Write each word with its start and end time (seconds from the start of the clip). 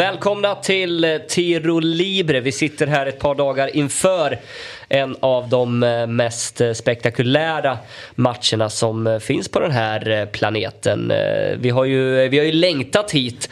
Välkomna 0.00 0.54
till 0.54 1.04
eh, 1.04 1.18
Tiro 1.18 1.78
Libre. 1.78 2.40
Vi 2.40 2.52
sitter 2.52 2.86
här 2.86 3.06
ett 3.06 3.18
par 3.18 3.34
dagar 3.34 3.76
inför 3.76 4.38
en 4.88 5.16
av 5.20 5.48
de 5.48 5.82
eh, 5.82 6.06
mest 6.06 6.60
eh, 6.60 6.72
spektakulära 6.72 7.78
matcherna 8.14 8.70
som 8.70 9.20
finns 9.22 9.48
på 9.48 9.60
den 9.60 9.70
här 9.70 10.26
planeten. 10.26 11.12
Vi 11.58 11.70
har 11.70 11.84
ju, 11.84 12.28
vi 12.28 12.38
har 12.38 12.44
ju 12.44 12.52
längtat 12.52 13.10
hit 13.10 13.50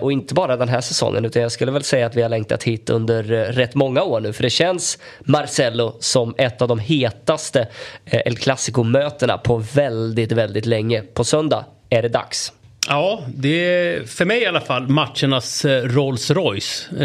och 0.00 0.12
inte 0.12 0.34
bara 0.34 0.56
den 0.56 0.68
här 0.68 0.80
säsongen 0.80 1.24
utan 1.24 1.42
jag 1.42 1.52
skulle 1.52 1.72
väl 1.72 1.82
säga 1.82 2.06
att 2.06 2.16
vi 2.16 2.22
har 2.22 2.28
längtat 2.28 2.62
hit 2.62 2.90
under 2.90 3.22
rätt 3.52 3.74
många 3.74 4.02
år 4.02 4.20
nu 4.20 4.32
för 4.32 4.42
det 4.42 4.50
känns 4.50 4.98
Marcello 5.20 5.96
som 6.00 6.34
ett 6.38 6.62
av 6.62 6.68
de 6.68 6.78
hetaste 6.78 7.68
El 8.04 8.36
Clasico-mötena 8.36 9.38
på 9.38 9.56
väldigt, 9.56 10.32
väldigt 10.32 10.66
länge. 10.66 11.02
På 11.02 11.24
söndag 11.24 11.64
är 11.90 12.02
det 12.02 12.08
dags. 12.08 12.52
Ja, 12.88 13.24
det 13.34 13.48
är 13.48 14.04
för 14.04 14.24
mig 14.24 14.42
i 14.42 14.46
alla 14.46 14.60
fall 14.60 14.88
matchernas 14.88 15.64
eh, 15.64 15.82
Rolls 15.82 16.30
Royce 16.30 16.88
eh, 16.90 16.96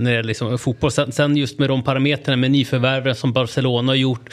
när 0.00 0.04
det 0.04 0.10
gäller 0.10 0.28
liksom 0.28 0.58
fotboll. 0.58 0.90
Sen, 0.90 1.12
sen, 1.12 1.36
just 1.36 1.58
med 1.58 1.68
de 1.68 1.82
parametrarna 1.82 2.36
med 2.36 2.50
nyförvärven 2.50 3.14
som 3.14 3.32
Barcelona 3.32 3.92
har 3.92 3.96
gjort 3.96 4.30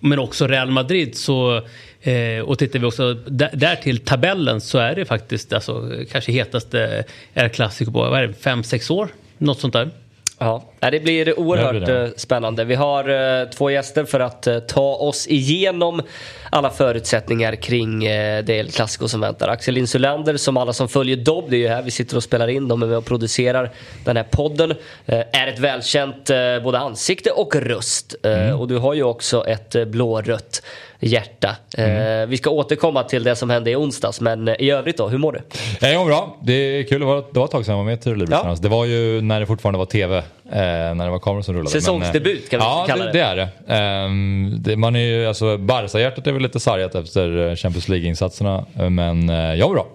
men 0.00 0.18
också 0.18 0.46
Real 0.46 0.70
Madrid 0.70 1.16
så 1.16 1.56
eh, 2.02 2.40
och 2.44 2.58
tittar 2.58 2.78
vi 2.78 2.86
också 2.86 3.14
där, 3.14 3.50
där, 3.52 3.76
till 3.76 3.98
tabellen 3.98 4.60
så 4.60 4.78
är 4.78 4.94
det 4.94 5.04
faktiskt 5.04 5.52
alltså, 5.52 5.90
kanske 6.10 6.32
hetaste 6.32 7.04
eh, 7.34 7.44
El 7.44 7.50
Clasico 7.50 7.92
på 7.92 8.04
5-6 8.06 8.92
år. 8.92 9.08
Något 9.38 9.60
sånt 9.60 9.72
där. 9.72 9.90
Ja, 10.38 10.62
det 10.80 11.00
blir 11.00 11.38
oerhört 11.38 11.86
det. 11.86 12.02
Eh, 12.02 12.08
spännande. 12.16 12.64
Vi 12.64 12.74
har 12.74 13.10
uh, 13.10 13.48
två 13.50 13.70
gäster 13.70 14.04
för 14.04 14.20
att 14.20 14.46
uh, 14.46 14.58
ta 14.58 14.94
oss 14.94 15.26
igenom 15.26 16.02
alla 16.50 16.70
förutsättningar 16.70 17.54
kring 17.54 18.00
det 18.00 18.48
El 18.48 18.70
Clasico 18.70 19.08
som 19.08 19.20
väntar. 19.20 19.48
Axel 19.48 19.76
Insulander, 19.76 20.36
som 20.36 20.56
alla 20.56 20.72
som 20.72 20.88
följer 20.88 21.16
Dobb, 21.16 21.44
det 21.50 21.56
är 21.56 21.60
ju 21.60 21.68
här 21.68 21.82
vi 21.82 21.90
sitter 21.90 22.16
och 22.16 22.22
spelar 22.22 22.48
in, 22.48 22.68
de 22.68 22.82
är 22.82 22.86
med 22.86 22.96
och 22.96 23.04
producerar 23.04 23.70
den 24.04 24.16
här 24.16 24.24
podden, 24.24 24.74
är 25.06 25.46
ett 25.46 25.58
välkänt 25.58 26.30
både 26.64 26.78
ansikte 26.78 27.30
och 27.30 27.56
röst. 27.56 28.14
Mm. 28.22 28.60
Och 28.60 28.68
du 28.68 28.78
har 28.78 28.94
ju 28.94 29.02
också 29.02 29.46
ett 29.46 29.88
blårött 29.88 30.62
hjärta. 31.06 31.56
Mm. 31.76 32.30
vi 32.30 32.36
ska 32.36 32.50
återkomma 32.50 33.02
till 33.02 33.24
det 33.24 33.36
som 33.36 33.50
hände 33.50 33.70
i 33.70 33.76
onsdags, 33.76 34.20
men 34.20 34.48
i 34.48 34.70
övrigt 34.70 34.96
då, 34.96 35.08
hur 35.08 35.18
mår 35.18 35.32
du? 35.32 35.40
Jag 35.88 35.98
mår 35.98 36.06
bra. 36.06 36.36
Det 36.42 36.52
är 36.52 36.82
kul, 36.82 37.00
det 37.00 37.06
var, 37.06 37.24
det 37.32 37.38
var 37.38 37.44
ett 37.44 37.50
tag 37.50 37.64
sedan 37.64 37.72
jag 37.72 37.84
var 37.84 37.90
med 37.90 38.00
till 38.00 38.12
Libris 38.12 38.30
ja. 38.30 38.56
Det 38.60 38.68
var 38.68 38.84
ju 38.84 39.20
när 39.20 39.40
det 39.40 39.46
fortfarande 39.46 39.78
var 39.78 39.86
TV 39.86 40.22
Eh, 40.52 40.94
när 40.94 41.04
det 41.04 41.10
var 41.10 41.18
kameror 41.18 41.42
som 41.42 41.54
rullade. 41.54 41.70
Säsongsdebut 41.70 42.50
kan 42.50 42.60
vi 42.60 42.64
ja, 42.64 42.84
kalla 42.88 43.04
det. 43.04 43.18
Ja, 43.18 43.34
det 43.34 43.42
är 43.42 43.50
det. 43.66 44.04
Um, 44.04 44.56
det 44.62 44.76
man 44.76 44.96
är 44.96 45.00
ju, 45.00 45.26
alltså, 45.26 45.58
Barca-hjärtat 45.58 46.26
är 46.26 46.32
väl 46.32 46.42
lite 46.42 46.60
sargat 46.60 46.94
efter 46.94 47.48
eh, 47.48 47.56
Champions 47.56 47.88
League-insatserna. 47.88 48.64
Men 48.90 49.28
jag 49.28 49.68
var 49.68 49.74
bra. 49.74 49.86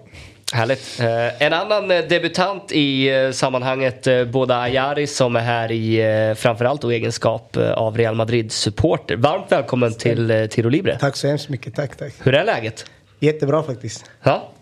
Härligt. 0.52 1.00
Eh, 1.00 1.42
en 1.42 1.52
annan 1.52 1.88
debutant 1.88 2.72
i 2.72 3.08
eh, 3.08 3.30
sammanhanget, 3.30 4.06
eh, 4.06 4.24
Boda 4.24 4.56
Ayari 4.60 5.06
som 5.06 5.36
är 5.36 5.40
här 5.40 5.72
i 5.72 6.00
eh, 6.28 6.34
framförallt 6.34 6.82
då 6.82 6.90
egenskap 6.90 7.56
av 7.56 7.96
Real 7.98 8.14
Madrid-supporter. 8.14 9.16
Varmt 9.16 9.52
välkommen 9.52 9.94
till 9.94 10.30
eh, 10.30 10.46
Tiro 10.46 10.68
Libre. 10.68 10.98
Tack 11.00 11.16
så 11.16 11.28
hemskt 11.28 11.48
mycket. 11.48 11.74
Tack, 11.74 11.96
tack. 11.96 12.12
Hur 12.22 12.34
är 12.34 12.44
läget? 12.44 12.86
Jättebra 13.20 13.62
faktiskt. 13.62 14.10
Ja? 14.22 14.52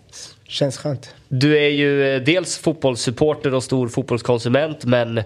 Känns 0.48 0.78
skönt. 0.78 1.14
Du 1.28 1.59
är 1.59 1.69
ju 1.69 2.20
dels 2.20 2.59
fotbollssupporter 2.59 3.55
och 3.55 3.62
stor 3.62 3.89
fotbollskonsument 3.89 4.84
men 4.84 5.22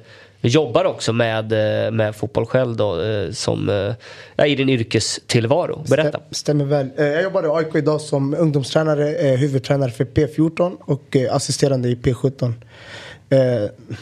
jobbar 0.49 0.85
också 0.85 1.13
med, 1.13 1.53
eh, 1.53 1.91
med 1.91 2.17
fotboll 2.17 2.47
själv 2.47 2.77
då, 2.77 3.03
eh, 3.03 3.31
som, 3.31 3.69
eh, 3.69 3.95
ja, 4.37 4.47
i 4.47 4.55
din 4.55 4.69
yrkestillvaro. 4.69 5.85
Berätta. 5.89 6.21
Stämmer 6.31 6.65
väl. 6.65 6.91
Jag 6.97 7.23
jobbar 7.23 7.45
i 7.45 7.65
AIK 7.65 7.75
idag 7.75 8.01
som 8.01 8.35
ungdomstränare, 8.35 9.37
huvudtränare 9.37 9.91
för 9.91 10.05
P14 10.05 10.77
och 10.81 11.17
assisterande 11.31 11.89
i 11.89 11.95
P17. 11.95 12.55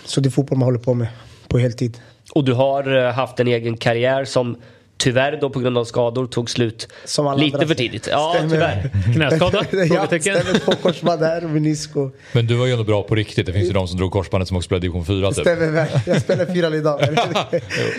Så 0.04 0.20
det 0.20 0.28
är 0.28 0.30
fotboll 0.30 0.58
man 0.58 0.66
håller 0.66 0.78
på 0.78 0.94
med 0.94 1.08
på 1.48 1.58
heltid. 1.58 1.98
Och 2.32 2.44
du 2.44 2.52
har 2.52 3.10
haft 3.10 3.40
en 3.40 3.48
egen 3.48 3.76
karriär 3.76 4.24
som 4.24 4.56
tyvärr 5.00 5.38
då 5.40 5.50
på 5.50 5.60
grund 5.60 5.78
av 5.78 5.84
skador 5.84 6.26
tog 6.26 6.50
slut 6.50 6.88
lite 7.36 7.66
för 7.66 7.74
tidigt. 7.74 8.08
Ja, 8.10 8.32
stämmer. 8.34 8.50
tyvärr. 8.50 8.90
Knäskada? 9.14 9.64
ja, 9.72 10.06
stämmer 10.06 10.64
på 10.64 10.72
korsband 10.72 11.20
där 11.20 11.40
menisko. 11.40 12.10
Men 12.32 12.46
du 12.46 12.54
var 12.54 12.66
ju 12.66 12.72
ändå 12.72 12.84
bra 12.84 13.02
på 13.02 13.14
riktigt. 13.14 13.46
Det 13.46 13.52
finns 13.52 13.68
ju 13.68 13.72
de 13.72 13.88
som 13.88 13.98
drog 13.98 14.12
korsbandet 14.12 14.48
som 14.48 14.56
också 14.56 14.66
spelade 14.66 14.86
division 14.86 15.04
4 15.04 15.32
typ. 15.32 15.40
Stämmer 15.40 15.70
väl. 15.70 15.88
Jag 16.06 16.22
spelar 16.22 16.46
fyran 16.46 16.74
idag. 16.74 17.00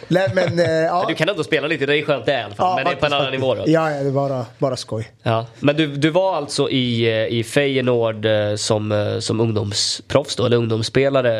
Nej, 0.07 0.31
men, 0.35 0.59
äh, 0.59 0.65
ja. 0.65 1.05
Du 1.07 1.15
kan 1.15 1.29
ändå 1.29 1.43
spela 1.43 1.67
lite, 1.67 1.85
det 1.85 1.97
är 1.97 2.03
skönt 2.03 2.25
det 2.25 2.31
i 2.31 2.43
alla 2.43 2.55
fall. 2.55 2.69
Ja, 2.69 2.75
men 2.75 2.85
det 2.85 2.91
är 2.91 2.95
på 2.95 3.05
en 3.05 3.13
annan 3.13 3.31
nivå 3.31 3.55
då. 3.55 3.63
Ja, 3.65 3.89
det 3.89 4.07
är 4.07 4.11
bara, 4.11 4.45
bara 4.57 4.75
skoj. 4.75 5.11
Ja. 5.23 5.45
Men 5.59 5.75
du, 5.75 5.87
du 5.87 6.09
var 6.09 6.35
alltså 6.35 6.69
i, 6.69 7.03
eh, 7.03 7.37
i 7.39 7.43
Feyenoord 7.43 8.25
eh, 8.25 8.55
som, 8.55 9.17
som 9.19 9.39
ungdomsproffs 9.39 10.35
då, 10.35 10.45
eller 10.45 10.57
ungdomsspelare. 10.57 11.31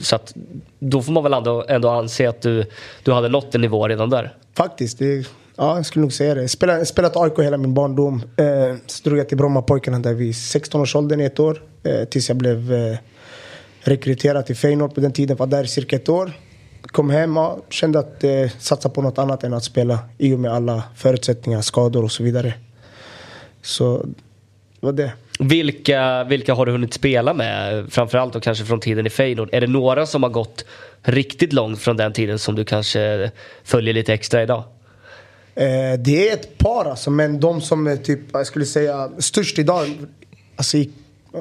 Så 0.00 0.16
att 0.16 0.34
då 0.78 1.02
får 1.02 1.12
man 1.12 1.22
väl 1.22 1.32
ändå, 1.32 1.64
ändå 1.68 1.88
anse 1.88 2.28
att 2.28 2.42
du, 2.42 2.64
du 3.02 3.12
hade 3.12 3.28
nått 3.28 3.54
en 3.54 3.60
nivå 3.60 3.88
redan 3.88 4.10
där? 4.10 4.34
Faktiskt. 4.58 4.98
Det, 4.98 5.26
ja, 5.56 5.76
jag 5.76 5.86
skulle 5.86 6.00
nog 6.00 6.12
säga 6.12 6.34
det. 6.34 6.40
Jag 6.40 6.86
spelat, 6.86 7.16
AIK 7.16 7.38
hela 7.38 7.56
min 7.56 7.74
barndom. 7.74 8.22
Eh, 8.36 8.76
så 8.86 9.08
drog 9.08 9.18
jag 9.18 9.28
till 9.28 9.36
Brommapojkarna 9.36 9.98
där 9.98 10.14
vid 10.14 10.32
16-årsåldern 10.32 11.20
i 11.20 11.24
ett 11.24 11.40
år. 11.40 11.62
Eh, 11.82 12.04
tills 12.04 12.28
jag 12.28 12.36
blev 12.36 12.72
eh, 12.72 12.98
rekryterad 13.80 14.46
till 14.46 14.56
Feyenoord 14.56 14.94
på 14.94 15.00
den 15.00 15.12
tiden. 15.12 15.36
Var 15.36 15.46
där 15.46 15.64
i 15.64 15.68
cirka 15.68 15.96
ett 15.96 16.08
år. 16.08 16.32
Kom 16.82 17.10
hem 17.10 17.36
och 17.36 17.66
kände 17.70 17.98
att 17.98 18.24
eh, 18.24 18.48
satsa 18.58 18.88
på 18.88 19.02
något 19.02 19.18
annat 19.18 19.44
än 19.44 19.54
att 19.54 19.64
spela. 19.64 19.98
I 20.18 20.34
och 20.34 20.40
med 20.40 20.52
alla 20.52 20.82
förutsättningar, 20.96 21.60
skador 21.60 22.04
och 22.04 22.12
så 22.12 22.22
vidare. 22.22 22.54
Så 23.62 24.06
det 24.80 24.86
var 24.86 24.92
det. 24.92 25.12
Vilka, 25.40 26.24
vilka 26.24 26.54
har 26.54 26.66
du 26.66 26.72
hunnit 26.72 26.94
spela 26.94 27.34
med? 27.34 27.86
Framförallt 27.92 28.36
och 28.36 28.42
kanske 28.42 28.64
från 28.64 28.80
tiden 28.80 29.06
i 29.06 29.10
Feyenoord. 29.10 29.48
Är 29.52 29.60
det 29.60 29.66
några 29.66 30.06
som 30.06 30.22
har 30.22 30.30
gått 30.30 30.64
riktigt 31.02 31.52
långt 31.52 31.78
från 31.78 31.96
den 31.96 32.12
tiden 32.12 32.38
som 32.38 32.54
du 32.54 32.64
kanske 32.64 33.30
följer 33.64 33.94
lite 33.94 34.14
extra 34.14 34.42
idag? 34.42 34.64
Eh, 35.54 35.98
det 35.98 36.28
är 36.28 36.34
ett 36.34 36.58
par 36.58 36.84
alltså, 36.84 37.10
men 37.10 37.40
de 37.40 37.60
som 37.60 37.86
är 37.86 37.96
typ, 37.96 38.20
jag 38.32 38.46
skulle 38.46 38.64
säga 38.64 39.10
störst 39.18 39.58
idag. 39.58 39.86
Alltså 40.56 40.76
i, 40.76 40.90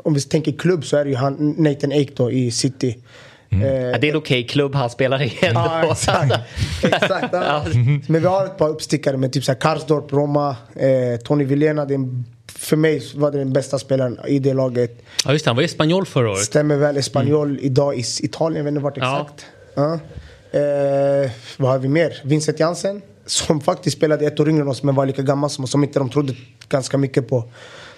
om 0.03 0.13
vi 0.13 0.21
tänker 0.21 0.51
klubb 0.51 0.85
så 0.85 0.97
är 0.97 1.03
det 1.03 1.09
ju 1.09 1.15
han, 1.15 1.55
Nathan 1.57 1.91
Ake 1.91 2.11
då 2.15 2.31
i 2.31 2.51
City. 2.51 2.97
Mm. 3.49 3.67
Eh, 3.67 3.73
ja, 3.73 3.97
det 3.97 4.07
är 4.07 4.11
en 4.11 4.17
okej 4.17 4.39
okay 4.39 4.43
klubb 4.43 4.75
han 4.75 4.89
spelar 4.89 5.21
i 5.21 5.33
ändå. 5.41 5.59
Ja, 5.59 5.91
exakt. 5.91 6.33
exakt 6.83 7.29
ja. 7.31 7.65
Men 8.07 8.21
vi 8.21 8.27
har 8.27 8.45
ett 8.45 8.57
par 8.57 8.69
uppstickare 8.69 9.17
med 9.17 9.33
typ 9.33 9.43
så 9.43 9.51
här 9.51 9.59
Karsdorp, 9.59 10.13
Roma, 10.13 10.55
eh, 10.75 11.19
Tony 11.23 11.43
Villena. 11.43 11.85
Det 11.85 11.93
är 11.93 11.95
en 11.95 12.25
för 12.57 12.75
mig 12.75 13.03
var 13.15 13.31
det 13.31 13.37
den 13.37 13.53
bästa 13.53 13.79
spelaren 13.79 14.19
i 14.27 14.39
det 14.39 14.53
laget. 14.53 15.01
Ja 15.25 15.31
just 15.31 15.45
det, 15.45 15.49
han 15.49 15.55
var 15.55 15.63
i 15.63 15.65
Espanyol 15.65 16.05
förra 16.05 16.31
året. 16.31 16.43
Stämmer 16.43 16.75
väl. 16.75 16.97
Espanyol 16.97 17.49
mm. 17.49 17.63
idag 17.63 17.97
i 17.97 18.03
Italien, 18.21 18.57
jag 18.57 18.63
vet 18.63 18.71
inte 18.71 18.83
vart 18.83 18.97
exakt. 18.97 19.45
Ja. 19.75 19.99
Ja. 20.51 20.59
Eh, 20.59 21.31
vad 21.57 21.71
har 21.71 21.79
vi 21.79 21.87
mer? 21.87 22.21
Vincent 22.23 22.59
Jansen. 22.59 23.01
Som 23.25 23.61
faktiskt 23.61 23.97
spelade 23.97 24.25
ett 24.25 24.39
år 24.39 24.49
yngre 24.49 24.61
än 24.61 24.67
oss 24.67 24.83
men 24.83 24.95
var 24.95 25.05
lika 25.05 25.21
gammal 25.21 25.49
som 25.49 25.63
oss. 25.63 25.71
Som 25.71 25.83
inte 25.83 25.99
de 25.99 26.09
trodde 26.09 26.35
ganska 26.69 26.97
mycket 26.97 27.29
på. 27.29 27.43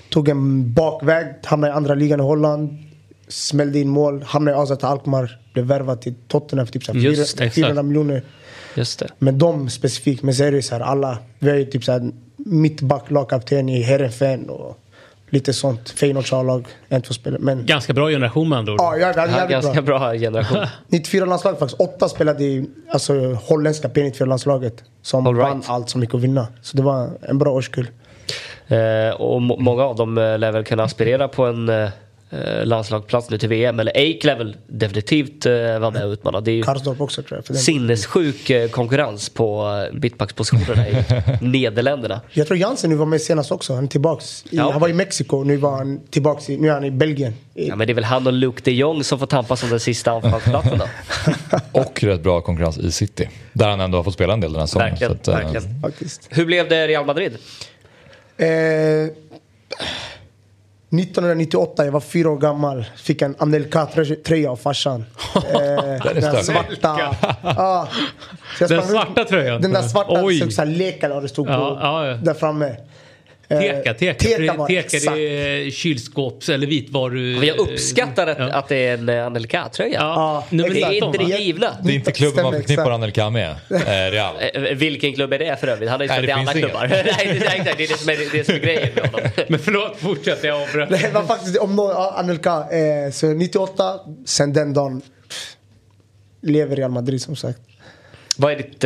Tog 0.09 0.29
en 0.29 0.73
bakväg, 0.73 1.27
hamnade 1.43 1.73
i 1.73 1.75
andra 1.75 1.95
ligan 1.95 2.19
i 2.19 2.23
Holland. 2.23 2.77
Smällde 3.27 3.79
in 3.79 3.89
mål, 3.89 4.23
hamnade 4.23 4.57
i 4.57 4.59
Azat 4.59 4.83
Alkmaar. 4.83 5.39
Blev 5.53 5.65
värvad 5.65 6.01
till 6.01 6.15
Tottenham 6.27 6.67
för 6.67 6.73
typ 6.73 7.53
400 7.53 7.83
miljoner. 7.83 8.23
Just 8.75 8.99
det. 8.99 9.07
Men 9.19 9.37
de 9.37 9.69
specifikt, 9.69 10.23
men 10.23 10.35
så 10.35 10.43
är 10.43 10.51
det 10.51 10.61
så 10.61 10.75
här 10.75 10.81
alla. 10.81 11.17
Vi 11.39 11.49
har 11.49 11.57
ju 11.57 11.65
typ 11.65 11.83
så 11.83 11.91
här 11.91 12.11
mittback, 12.45 13.11
lagkapten 13.11 13.69
i 13.69 13.81
Heerenveen 13.81 14.49
och 14.49 14.79
lite 15.29 15.53
sånt. 15.53 15.89
Feyenoords 15.89 16.33
A-lag, 16.33 16.67
en, 16.89 17.01
två 17.01 17.13
spelare. 17.13 17.41
Men... 17.41 17.65
Ganska 17.65 17.93
bra 17.93 18.09
generation 18.09 18.49
med 18.49 18.59
andra 18.59 18.73
ord. 18.73 18.79
Ja, 18.79 18.97
ja, 18.97 19.13
det 19.13 19.31
ja, 19.37 19.45
ganska 19.45 19.81
bra, 19.81 19.99
bra 19.99 20.13
generation. 20.13 20.57
94-landslaget 20.89 21.59
faktiskt. 21.59 21.81
Åtta 21.81 22.09
spelade 22.09 22.43
i 22.43 22.69
alltså, 22.89 23.33
holländska 23.33 23.87
P94-landslaget. 23.87 24.83
Som 25.01 25.27
right. 25.27 25.37
vann 25.37 25.63
allt 25.65 25.89
som 25.89 26.01
gick 26.01 26.13
att 26.13 26.21
vinna. 26.21 26.47
Så 26.61 26.77
det 26.77 26.83
var 26.83 27.09
en 27.21 27.37
bra 27.37 27.51
årskull. 27.51 27.87
Eh, 28.67 29.21
och 29.21 29.41
många 29.41 29.83
av 29.83 29.95
dem 29.95 30.17
eh, 30.17 30.37
lär 30.37 30.51
väl 30.51 30.63
kunna 30.63 30.83
aspirera 30.83 31.27
på 31.27 31.45
en 31.45 31.69
eh 31.69 31.89
eh, 32.29 32.65
landslagsplats 32.65 33.29
nu 33.29 33.37
till 33.37 33.49
VM. 33.49 33.79
Eller 33.79 33.91
Ake 33.91 34.27
lär 34.27 34.37
väl 34.37 34.57
definitivt 34.67 35.45
eh, 35.45 35.53
vara 35.53 35.91
med 35.91 36.05
och 36.05 36.11
utmana. 36.11 36.41
Det 36.41 36.51
är 36.51 36.55
ju 36.55 36.63
också 36.97 37.23
tror 37.23 37.37
jag. 37.37 37.45
För 37.45 37.53
sinnessjuk 37.53 38.49
eh, 38.49 38.69
konkurrens 38.69 39.29
på 39.29 39.79
eh, 39.91 39.99
mittbackspositionerna 39.99 40.89
i 40.89 40.95
Nederländerna. 41.41 42.21
Jag 42.31 42.47
tror 42.47 42.57
Jansen 42.57 42.89
nu 42.89 42.95
var 42.95 43.05
med 43.05 43.21
senast 43.21 43.51
också. 43.51 43.73
Han 43.73 43.83
är 43.83 43.87
tillbaks. 43.87 44.45
I, 44.49 44.57
ja. 44.57 44.71
Han 44.71 44.81
var 44.81 44.89
i 44.89 44.93
Mexiko, 44.93 45.43
nu 45.43 45.57
var 45.57 45.77
han 45.77 45.99
tillbaks 46.09 46.49
i, 46.49 46.57
nu 46.57 46.67
är 46.67 46.73
han 46.73 46.83
i 46.83 46.91
Belgien. 46.91 47.33
Ja 47.53 47.75
men 47.75 47.87
det 47.87 47.93
är 47.93 47.95
väl 47.95 48.03
han 48.03 48.27
och 48.27 48.33
Luke 48.33 48.61
de 48.63 48.71
Jong 48.71 49.03
som 49.03 49.19
får 49.19 49.27
tampas 49.27 49.63
om 49.63 49.69
den 49.69 49.79
sista 49.79 50.11
anfallsplatsen 50.11 50.77
då. 50.77 50.85
och 51.79 52.03
rätt 52.03 52.23
bra 52.23 52.41
konkurrens 52.41 52.77
i 52.77 52.91
City. 52.91 53.29
Där 53.53 53.69
han 53.69 53.79
ändå 53.79 53.97
har 53.97 54.03
fått 54.03 54.13
spela 54.13 54.33
en 54.33 54.39
del 54.39 54.53
den 54.53 54.59
här 54.59 54.67
säsongen. 54.67 54.89
Verkligen, 54.89 55.11
att, 55.11 55.27
verkligen. 55.27 56.11
Hur 56.29 56.45
blev 56.45 56.69
det 56.69 56.87
Real 56.87 57.05
Madrid? 57.05 57.37
Eh, 58.37 58.47
1998, 60.91 61.85
jag 61.85 61.91
var 61.91 61.99
fyra 61.99 62.29
år 62.29 62.37
gammal, 62.37 62.85
fick 62.95 63.21
en 63.21 63.35
Anelka-tröja 63.39 64.51
av 64.51 64.55
farsan. 64.55 65.05
eh, 65.35 66.13
den 66.13 66.43
svarta. 66.43 67.15
ah, 67.41 67.87
den 68.59 68.83
svarta 68.83 69.25
tröjan? 69.25 69.61
Den 69.61 69.73
där 69.73 69.81
svarta, 69.81 70.23
Oj. 70.23 70.39
så, 70.39 70.51
så 70.51 70.61
här, 70.61 70.69
lekar 70.69 71.21
det 71.21 71.29
stod 71.29 71.49
ja, 71.49 71.55
på, 71.55 71.79
ja, 71.81 72.07
ja. 72.07 72.13
där 72.13 72.33
framme. 72.33 72.75
Teka, 73.49 73.93
teka. 73.93 74.13
Teka 74.13 74.53
var 74.53 74.67
teka 74.67 74.79
exakt. 74.97 75.15
det 75.15 75.71
kylskåps 75.73 76.49
eller 76.49 76.67
vitvaru... 76.67 77.35
Men 77.39 77.47
jag 77.47 77.57
uppskattar 77.57 78.27
att, 78.27 78.39
att 78.39 78.67
det 78.67 78.75
är 78.75 78.93
en 78.93 79.09
eh, 79.09 79.25
Anelka-tröja. 79.25 79.99
Ja, 79.99 80.45
Ja, 80.49 80.57
Det 80.57 80.81
är 80.81 80.89
19 80.91 81.15
inte 81.15 81.17
det 81.17 81.43
givna. 81.43 81.77
Det 81.83 81.91
är 81.91 81.95
inte 81.95 82.11
klubben 82.11 82.43
man 82.43 82.53
förknippar. 82.53 82.91
Anelka 82.91 83.29
med. 83.29 83.49
Eh, 83.69 84.11
Real. 84.11 84.35
Eh, 84.53 84.61
Vilken 84.61 85.13
klubb 85.13 85.33
är 85.33 85.39
det 85.39 85.59
för 85.59 85.67
övrigt? 85.67 85.89
Han 85.89 85.99
har 85.99 86.05
ju 86.05 86.09
spelat 86.09 86.41
i 86.41 86.45
finns 86.45 86.65
klubbar. 86.65 86.87
Nej, 86.89 87.37
exakt. 87.37 87.77
Det 87.77 87.83
är 87.83 87.87
det 87.87 87.97
som 87.99 88.09
är, 88.09 88.37
det 88.37 88.43
som 88.43 88.55
är 88.55 88.59
grejen 88.59 88.89
med 88.95 89.05
honom. 89.05 89.29
Men 89.47 89.59
förlåt, 89.59 89.97
fortsätt. 89.97 90.43
Jag 90.43 90.61
avbröt. 90.61 90.89
Det 90.89 91.13
var 91.13 91.23
faktiskt 91.23 91.57
om 91.57 91.75
någon, 91.75 91.89
ja, 91.89 92.13
Anelka, 92.17 92.51
eh, 92.51 93.11
så 93.11 93.27
98, 93.27 93.99
sen 94.25 94.53
den 94.53 94.73
dagen 94.73 95.01
lever 96.41 96.75
Real 96.75 96.91
Madrid 96.91 97.21
som 97.21 97.35
sagt. 97.35 97.59
Vad 98.37 98.51
är 98.51 98.55
ditt... 98.57 98.83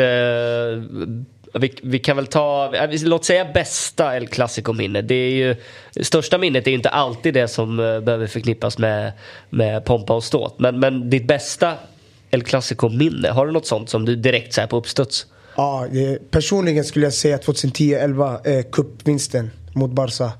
Vi, 1.59 1.73
vi 1.83 1.99
kan 1.99 2.15
väl 2.15 2.27
ta, 2.27 2.75
äh, 2.75 2.89
låt 3.03 3.25
säga 3.25 3.45
bästa 3.53 4.17
El 4.17 4.27
Clasico-minne. 4.27 5.01
Det 5.01 5.15
är 5.15 5.29
ju, 5.29 5.55
största 6.03 6.37
minnet 6.37 6.67
är 6.67 6.71
ju 6.71 6.77
inte 6.77 6.89
alltid 6.89 7.33
det 7.33 7.47
som 7.47 7.79
äh, 7.79 7.99
behöver 7.99 8.27
förknippas 8.27 8.77
med, 8.77 9.11
med 9.49 9.85
pompa 9.85 10.13
och 10.15 10.23
ståt. 10.23 10.59
Men, 10.59 10.79
men 10.79 11.09
ditt 11.09 11.27
bästa 11.27 11.73
El 12.31 12.43
Clasico-minne, 12.43 13.29
har 13.29 13.45
du 13.45 13.51
något 13.51 13.67
sånt 13.67 13.89
som 13.89 14.05
du 14.05 14.15
direkt 14.15 14.53
säger 14.53 14.67
på 14.67 14.77
uppstuds? 14.77 15.27
Ja, 15.55 15.87
personligen 16.31 16.83
skulle 16.83 17.05
jag 17.05 17.13
säga 17.13 17.37
2010-11, 17.37 18.47
eh, 18.47 18.63
cupvinsten 18.71 19.51
mot 19.73 19.91
Barca. 19.91 20.31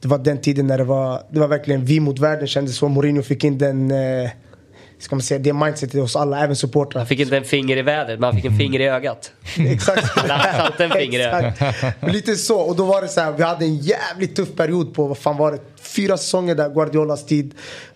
Det 0.00 0.08
var 0.08 0.18
den 0.18 0.40
tiden 0.40 0.66
när 0.66 0.78
det 0.78 0.84
var, 0.84 1.22
det 1.30 1.40
var 1.40 1.48
verkligen 1.48 1.84
vi 1.84 2.00
mot 2.00 2.18
världen 2.18 2.46
kändes 2.46 2.76
så. 2.76 2.88
Mourinho 2.88 3.22
fick 3.22 3.44
in 3.44 3.58
den, 3.58 3.90
eh, 3.90 4.30
ska 5.02 5.14
man 5.16 5.22
säga, 5.22 5.38
det 5.38 5.52
mindsetet 5.52 6.00
hos 6.00 6.16
alla, 6.16 6.44
även 6.44 6.56
supportrar. 6.56 7.00
Han 7.00 7.06
fick 7.06 7.20
inte 7.20 7.36
en 7.36 7.44
finger 7.44 7.76
i 7.76 7.82
vädret, 7.82 8.20
men 8.20 8.24
han 8.24 8.34
fick 8.36 8.44
en 8.44 8.58
finger 8.58 8.80
i 8.80 8.88
ögat. 8.88 9.32
Exakt. 9.68 10.18
Eller 10.24 10.34
han 10.34 10.66
satte 10.66 10.84
en 10.84 10.90
finger 10.90 11.20
i 11.20 11.22
ögat. 11.22 11.62
Exakt. 11.62 12.12
Lite 12.12 12.36
så. 12.36 12.58
Och 12.60 12.76
då 12.76 12.84
var 12.84 13.02
det 13.02 13.08
så 13.08 13.20
här, 13.20 13.32
vi 13.32 13.42
hade 13.42 13.64
en 13.64 13.76
jävligt 13.76 14.36
tuff 14.36 14.48
period 14.56 14.94
på, 14.94 15.06
vad 15.06 15.18
fan 15.18 15.36
var 15.36 15.52
det, 15.52 15.58
fyra 15.82 16.16
säsonger 16.16 16.54
där 16.54 16.68
Guardiolas 16.68 17.26
tid. 17.26 17.54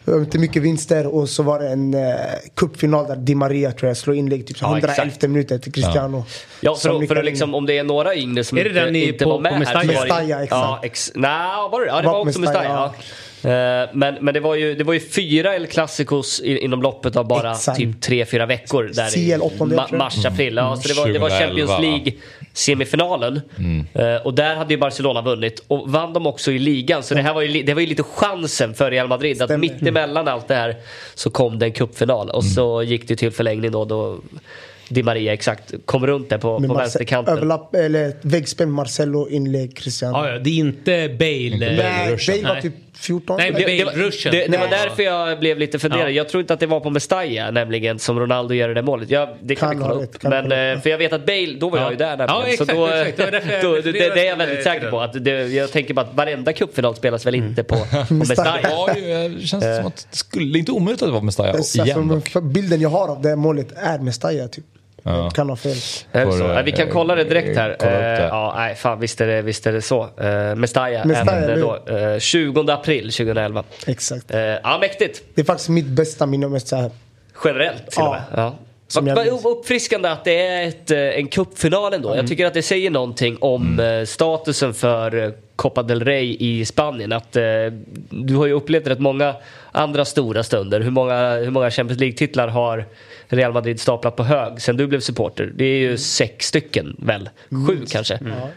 Inte 0.08 0.38
mycket 0.38 0.62
vinster 0.62 1.06
och 1.06 1.29
så 1.29 1.43
var 1.43 1.58
det 1.61 1.69
en 1.69 1.94
eh, 1.94 2.14
cupfinal 2.56 3.06
där 3.06 3.17
Di 3.17 3.35
Maria 3.35 3.73
tror 3.73 3.88
jag 3.88 3.97
slår 3.97 4.17
inlägg 4.17 4.47
typ 4.47 4.58
så 4.58 4.64
Ja, 4.64 4.69
111 4.69 4.93
exakt. 5.05 5.23
minuter 5.23 5.58
till 5.58 5.73
Cristiano. 5.73 6.25
Ja, 6.61 6.75
för, 6.75 7.06
för 7.06 7.17
att 7.17 7.25
liksom, 7.25 7.55
om 7.55 7.67
det 7.67 7.79
är 7.79 7.85
några 7.85 8.14
yngre 8.14 8.44
som 8.44 8.58
Är 8.58 8.64
det 8.64 8.69
inte, 8.70 8.85
den 8.85 8.97
inte 8.97 9.25
på- 9.25 9.31
var 9.31 9.41
med 9.41 9.50
på 9.50 9.55
här. 9.55 9.61
Mestalla? 9.61 9.82
så 9.82 9.87
var 9.99 10.06
det- 10.06 10.12
Mestalla, 10.14 10.43
exakt. 10.44 10.50
Ja, 10.50 10.81
ex, 10.82 11.12
nej, 11.14 11.31
var 11.73 11.81
det 11.81 11.87
Ja, 11.87 12.00
det 12.00 12.06
Var 12.06 12.12
var 12.14 12.20
också 12.20 12.41
Mestalla. 12.41 12.61
Mestalla, 12.61 12.93
Ja. 12.99 13.05
Eh, 13.46 13.88
Men, 13.93 14.14
men 14.20 14.34
det, 14.34 14.40
var 14.40 14.54
ju, 14.54 14.75
det 14.75 14.84
var 14.84 14.94
ju 14.94 15.00
fyra 15.00 15.54
El 15.56 15.66
Clasicos 15.66 16.40
inom 16.40 16.82
loppet 16.82 17.16
av 17.16 17.28
bara 17.28 17.50
Exakt. 17.52 17.78
typ 17.78 18.00
tre, 18.00 18.25
fyra 18.25 18.46
veckor. 18.46 18.90
Där 18.94 19.37
CL 19.37 19.43
åttondel, 19.43 19.78
tror 19.78 19.88
jag. 19.90 19.98
mars, 19.98 20.25
april. 20.26 20.56
Ja, 20.56 20.76
så 20.76 20.88
det 20.88 20.94
var, 20.94 21.08
det 21.08 21.19
var 21.19 21.28
2011, 21.28 21.66
Champions? 21.66 21.81
League 22.04 22.12
semifinalen. 22.52 23.40
Eh, 23.94 24.26
och 24.26 24.34
där 24.34 24.54
hade 24.56 24.75
ju 24.75 24.81
Barcelona 24.81 25.22
vunnit 25.22 25.64
och 25.69 25.90
vann 25.90 26.12
de 26.12 26.26
också 26.26 26.52
i 26.52 26.58
ligan. 26.58 27.02
Så 27.02 27.14
det 27.14 27.22
här 27.22 27.34
var 27.34 27.43
ju, 27.43 27.62
det 27.62 27.75
var 27.75 27.81
ju 27.81 27.87
lite 27.87 28.02
chansen 28.02 28.75
för 28.75 28.90
Real 28.90 29.08
Madrid. 29.08 29.43
Att 29.43 29.48
Stämmer. 29.48 29.58
mitt 29.60 29.82
emellan 29.87 30.28
allt 30.28 30.48
det 30.48 30.54
här 30.54 30.76
så 31.14 31.31
kom 31.31 31.58
det 31.58 31.66
en 31.66 31.72
cupfinal. 31.72 32.31
Och 32.31 32.44
så 32.44 32.82
gick 32.82 33.08
det 33.08 33.16
till 33.16 33.31
förlängning 33.31 33.70
då. 33.70 33.84
då 33.84 34.19
Di 34.88 35.02
Maria 35.02 35.32
exakt 35.32 35.75
kom 35.84 36.06
runt 36.06 36.28
där 36.31 36.38
på, 36.38 36.58
Med 36.58 36.69
på 36.69 36.75
Marce- 36.75 36.78
vänsterkanten. 36.78 37.34
Överlapp, 37.37 37.75
eller 37.75 38.12
väggspel 38.22 38.66
med 38.66 38.75
Marcelo, 38.75 39.28
inlägg, 39.28 39.76
Cristiano. 39.76 40.16
Ja, 40.19 40.28
ja, 40.32 40.38
det 40.38 40.50
är 40.50 40.54
inte 40.58 41.08
Bale. 41.19 41.66
Eh, 41.70 41.76
Nej, 41.76 42.12
Ruschen. 42.12 42.43
Bale 42.43 42.54
var 42.54 42.60
typ 42.60 42.86
14. 42.98 43.37
Nej, 43.38 43.52
Det, 43.52 43.58
det, 43.64 43.84
var, 43.84 44.31
det, 44.31 44.46
det 44.46 44.58
var 44.58 44.69
därför 44.69 45.02
jag 45.02 45.40
blev 45.40 45.58
lite 45.58 45.78
funderad. 45.78 46.04
Ja. 46.06 46.10
Jag 46.10 46.28
tror 46.28 46.40
inte 46.40 46.54
att 46.54 46.60
det 46.60 46.66
var 46.66 46.81
på 46.81 46.90
Mestalla 46.90 47.50
nämligen 47.50 47.98
som 47.98 48.20
Ronaldo 48.20 48.54
gör 48.54 48.69
det 48.69 48.75
där 48.75 48.82
målet. 48.82 49.10
Jag, 49.10 49.28
det 49.43 49.54
kan, 49.54 49.69
Kan 49.70 49.78
vi 49.78 49.84
kolla 49.84 49.94
upp. 50.04 50.22
Men, 50.22 50.75
eh, 50.76 50.81
för 50.82 50.90
jag 50.90 50.98
vet 50.98 51.12
att 51.12 51.26
Bale, 51.26 51.56
då 51.60 51.69
var 51.69 51.78
Ja. 51.78 51.84
jag 51.84 51.90
ju 51.93 51.96
där 51.96 52.16
nämligen. 52.16 52.28
Ja, 52.40 52.46
exakt, 52.46 52.70
så 52.70 52.76
då, 52.76 52.87
exakt. 52.87 53.19
Jag 53.52 53.62
då, 53.62 53.75
det, 53.75 53.93
det 53.93 53.98
är 54.20 54.25
jag 54.25 54.37
väldigt 54.37 54.56
till 54.56 54.64
säker 54.64 54.90
på. 54.90 55.00
Att 55.00 55.25
det, 55.25 55.31
jag 55.46 55.72
tänker 55.72 55.94
bara 55.94 56.06
att 56.06 56.14
varenda 56.14 56.52
cupfinal 56.52 56.96
spelas 56.96 57.26
väl 57.26 57.34
inte 57.34 57.64
på, 57.64 57.76
på 58.08 58.14
Mestalla. 58.14 58.58
Ja, 58.62 58.96
ju, 58.96 59.28
det 59.28 59.46
känns 59.46 59.64
som 59.76 59.87
att 59.87 60.06
det 60.10 60.16
skulle 60.16 60.58
inte 60.58 60.72
omöjligt 60.72 61.02
att 61.02 61.08
det 61.08 61.12
var 61.12 61.20
Mestalla 61.22 61.58
igen. 61.84 62.08
dock. 62.08 62.28
för 62.28 62.40
bilden 62.40 62.81
jag 62.81 62.88
har 62.88 63.08
av 63.08 63.22
det 63.22 63.37
målet 63.37 63.72
är 63.76 63.98
Mestalla 63.98 64.48
typ. 64.48 64.64
Ja. 65.06 65.23
Jag 65.23 65.32
kan 65.35 65.49
ha 65.49 65.56
fel. 65.56 65.76
Det 66.12 66.20
eh, 66.20 66.62
vi 66.62 66.73
kan 66.73 66.88
kolla 66.91 67.14
det 67.14 67.25
direkt 67.25 67.58
här. 67.58 67.76
kolla 67.79 67.93
upp 67.93 68.00
det. 68.00 68.23
Eh, 68.23 68.29
ja, 68.29 68.55
nej, 68.56 68.75
fan, 68.75 69.00
visst 69.00 69.20
är 69.20 69.26
det, 69.26 69.43
visst 69.43 69.67
är 69.67 69.73
det 69.73 69.82
så. 69.82 70.03
Uh, 70.03 70.55
Mestalla, 70.55 71.05
Mestalla, 71.05 71.56
då, 71.56 71.97
eh, 71.97 72.19
20 72.19 72.73
april 72.73 73.03
2011. 73.12 73.64
Exakt. 73.87 74.35
Eh, 74.35 74.41
ja, 74.41 74.79
mäktigt. 74.81 75.23
Det 75.35 75.41
är 75.41 75.44
faktiskt 75.44 75.69
mitt 75.69 75.87
bästa 75.87 76.26
minne. 76.26 76.49
Mest 76.49 76.69
så 76.69 76.76
här. 76.76 76.91
Generellt 77.44 77.91
till 77.91 77.97
Ja. 77.97 78.08
och 78.08 78.12
med. 78.14 78.44
Ja. 78.44 78.55
Som 78.88 79.05
Vad 79.05 79.47
uppfriskande 79.47 80.08
att 80.08 80.25
det 80.25 80.47
är 80.47 80.69
ett, 80.69 80.91
eh, 80.91 80.99
en 80.99 81.29
cupfinal 81.29 81.93
ändå. 81.93 82.08
Mm. 82.08 82.19
Jag 82.19 82.29
tycker 82.29 82.47
att 82.47 82.55
det 82.55 82.62
säger 82.62 82.91
någonting 82.91 83.37
om 83.41 83.81
eh, 83.81 84.05
statusen 84.05 84.75
för 84.75 85.25
eh, 85.25 85.31
Copa 85.56 85.82
del 85.82 86.05
Rey 86.05 86.37
i 86.41 86.64
Spanien. 86.64 87.12
Att, 87.12 87.37
eh, 87.37 87.43
du 88.11 88.35
har 88.37 88.47
ju 88.47 88.53
upplevt 88.53 88.87
rätt 88.87 88.99
många 89.00 89.35
andra 89.73 90.05
stora 90.05 90.43
stunder. 90.43 90.81
Hur 90.81 90.91
många, 90.91 91.35
hur 91.35 91.50
många 91.50 91.70
Champions 91.70 92.00
League-titlar 92.00 92.49
har 92.49 92.85
Real 93.28 93.52
Madrid 93.52 93.81
staplat 93.81 94.17
på 94.17 94.23
hög 94.25 94.61
sen 94.61 94.76
du 94.76 94.87
blev 94.87 95.00
supporter? 95.00 95.52
Det 95.56 95.64
är 95.64 95.78
ju 95.78 95.87
Mm. 95.87 95.99
sex 95.99 96.46
stycken 96.46 96.96
väl? 96.99 97.28
Sju 97.69 97.87
kanske? 97.90 98.14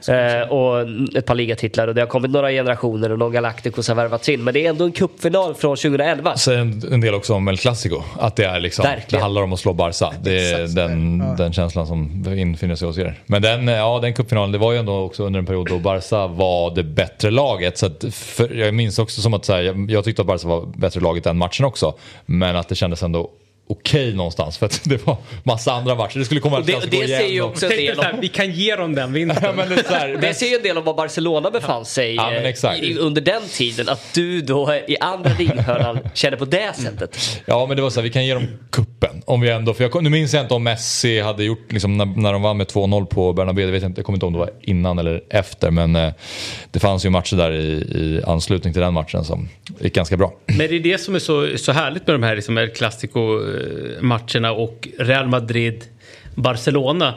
Eh, 0.07 0.49
och 0.49 0.81
ett 1.17 1.25
par 1.25 1.35
ligatitlar 1.35 1.87
och 1.87 1.95
det 1.95 2.01
har 2.01 2.07
kommit 2.07 2.31
några 2.31 2.49
generationer 2.51 3.11
och 3.11 3.19
någon 3.19 3.31
Galacticos 3.31 3.87
har 3.87 3.95
värvats 3.95 4.29
in. 4.29 4.43
Men 4.43 4.53
det 4.53 4.65
är 4.65 4.69
ändå 4.69 4.85
en 4.85 4.91
cupfinal 4.91 5.55
från 5.55 5.77
2011. 5.77 6.37
Säger 6.37 6.59
en, 6.59 6.83
en 6.93 7.01
del 7.01 7.13
också 7.13 7.33
om 7.33 7.47
El 7.47 7.57
Clasico. 7.57 8.01
Att 8.19 8.35
det, 8.35 8.43
är 8.45 8.59
liksom, 8.59 8.83
Verkligen. 8.83 9.19
det 9.19 9.23
handlar 9.23 9.41
om 9.41 9.53
att 9.53 9.59
slå 9.59 9.73
Barca. 9.73 10.13
Det 10.21 10.51
är 10.51 10.67
den. 10.67 11.19
Ja. 11.19 11.35
den 11.43 11.53
känslan 11.53 11.87
som 11.87 12.25
infinner 12.37 12.75
sig 12.75 12.87
hos 12.87 12.97
er. 12.97 13.15
Men 13.25 13.41
den, 13.41 13.67
ja, 13.67 13.99
den 14.01 14.13
cupfinalen, 14.13 14.51
det 14.51 14.57
var 14.57 14.71
ju 14.73 14.77
ändå 14.77 14.97
också 14.99 15.23
under 15.23 15.39
en 15.39 15.45
period 15.45 15.67
då 15.69 15.79
Barca 15.79 16.27
var 16.27 16.75
det 16.75 16.83
bättre 16.83 17.31
laget. 17.31 17.77
Så 17.77 17.85
att 17.85 18.05
för, 18.11 18.53
jag 18.55 18.73
minns 18.73 18.99
också 18.99 19.21
som 19.21 19.33
att 19.33 19.45
så 19.45 19.53
här, 19.53 19.61
jag, 19.61 19.91
jag 19.91 20.03
tyckte 20.03 20.21
att 20.21 20.27
Barca 20.27 20.47
var 20.47 20.65
bättre 20.77 20.99
laget 21.01 21.23
den 21.23 21.37
matchen 21.37 21.65
också. 21.65 21.93
Men 22.25 22.55
att 22.55 22.69
det 22.69 22.75
kändes 22.75 23.03
ändå 23.03 23.29
okej 23.69 24.13
någonstans 24.13 24.57
för 24.57 24.65
att 24.65 24.81
det 24.89 25.05
var 25.07 25.17
massa 25.43 25.71
andra 25.73 25.95
matcher. 25.95 26.19
Det 26.19 26.25
skulle 26.25 26.41
komma 26.41 26.57
El 26.57 26.65
det- 26.65 26.91
det 26.91 26.97
igen. 26.97 27.07
säger 27.07 27.33
ju 27.33 27.41
också 27.41 27.65
en 27.65 27.71
del 27.71 27.99
om... 27.99 28.05
vi 28.21 28.27
kan 28.27 28.51
ge 28.51 28.75
dem 28.75 28.95
den 28.95 29.13
vinsten. 29.13 29.43
Ja, 29.49 29.53
men 29.53 29.69
det 29.69 29.87
här, 29.89 30.07
Det 30.21 30.33
säger 30.33 30.51
ju 30.51 30.57
en 30.57 30.63
del 30.63 30.77
om 30.77 30.83
var 30.83 30.93
Barcelona 30.93 31.51
befann 31.51 31.85
sig 31.85 32.15
Ja, 32.15 32.29
men 32.29 32.43
eh, 32.43 32.49
exakt. 32.49 32.79
i, 32.83 32.97
under 32.97 33.21
den 33.21 33.41
tiden. 33.51 33.89
Att 33.89 34.13
du 34.13 34.41
då 34.41 34.73
i 34.87 34.97
andra 34.99 35.31
lighörnan 35.39 35.99
känner 36.13 36.37
på 36.37 36.45
det 36.45 36.75
sättet. 36.75 37.41
Ja 37.45 37.65
men 37.65 37.77
det 37.77 37.83
var 37.83 37.89
så 37.89 37.99
här, 37.99 38.03
vi 38.03 38.09
kan 38.09 38.25
ge 38.25 38.33
dem 38.33 38.47
kuppen 38.71 38.98
om 39.25 39.41
vi 39.41 39.49
ändå, 39.49 39.73
för 39.73 39.83
jag, 39.83 40.03
nu 40.03 40.09
minns 40.09 40.33
jag 40.33 40.43
inte 40.43 40.53
om 40.53 40.63
Messi 40.63 41.19
hade 41.19 41.43
gjort, 41.43 41.71
liksom, 41.71 41.97
när, 41.97 42.05
när 42.05 42.33
de 42.33 42.41
vann 42.41 42.57
med 42.57 42.67
2-0 42.67 43.05
på 43.05 43.33
Bernabéu, 43.33 43.65
det 43.65 43.71
vet 43.71 43.81
jag 43.81 43.89
inte, 43.89 43.99
jag 43.99 44.05
kommer 44.05 44.17
inte 44.17 44.25
ihåg 44.25 44.33
om 44.33 44.39
det 44.39 44.45
var 44.45 44.51
innan 44.61 44.99
eller 44.99 45.21
efter. 45.29 45.71
Men 45.71 45.95
eh, 45.95 46.13
det 46.71 46.79
fanns 46.79 47.05
ju 47.05 47.09
matcher 47.09 47.35
där 47.35 47.51
i, 47.51 47.71
i 47.71 48.21
anslutning 48.27 48.73
till 48.73 48.81
den 48.81 48.93
matchen 48.93 49.23
som 49.23 49.49
gick 49.79 49.95
ganska 49.95 50.17
bra. 50.17 50.33
Men 50.45 50.57
det 50.57 50.75
är 50.75 50.79
det 50.79 50.97
som 50.97 51.15
är 51.15 51.19
så, 51.19 51.57
så 51.57 51.71
härligt 51.71 52.07
med 52.07 52.15
de 52.15 52.23
här 52.23 52.35
liksom, 52.35 52.57
El 52.57 52.69
Clasico-matcherna 52.69 54.47
eh, 54.47 54.53
och 54.53 54.87
Real 54.97 55.27
Madrid, 55.27 55.83
Barcelona. 56.35 57.13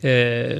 Eh, 0.00 0.58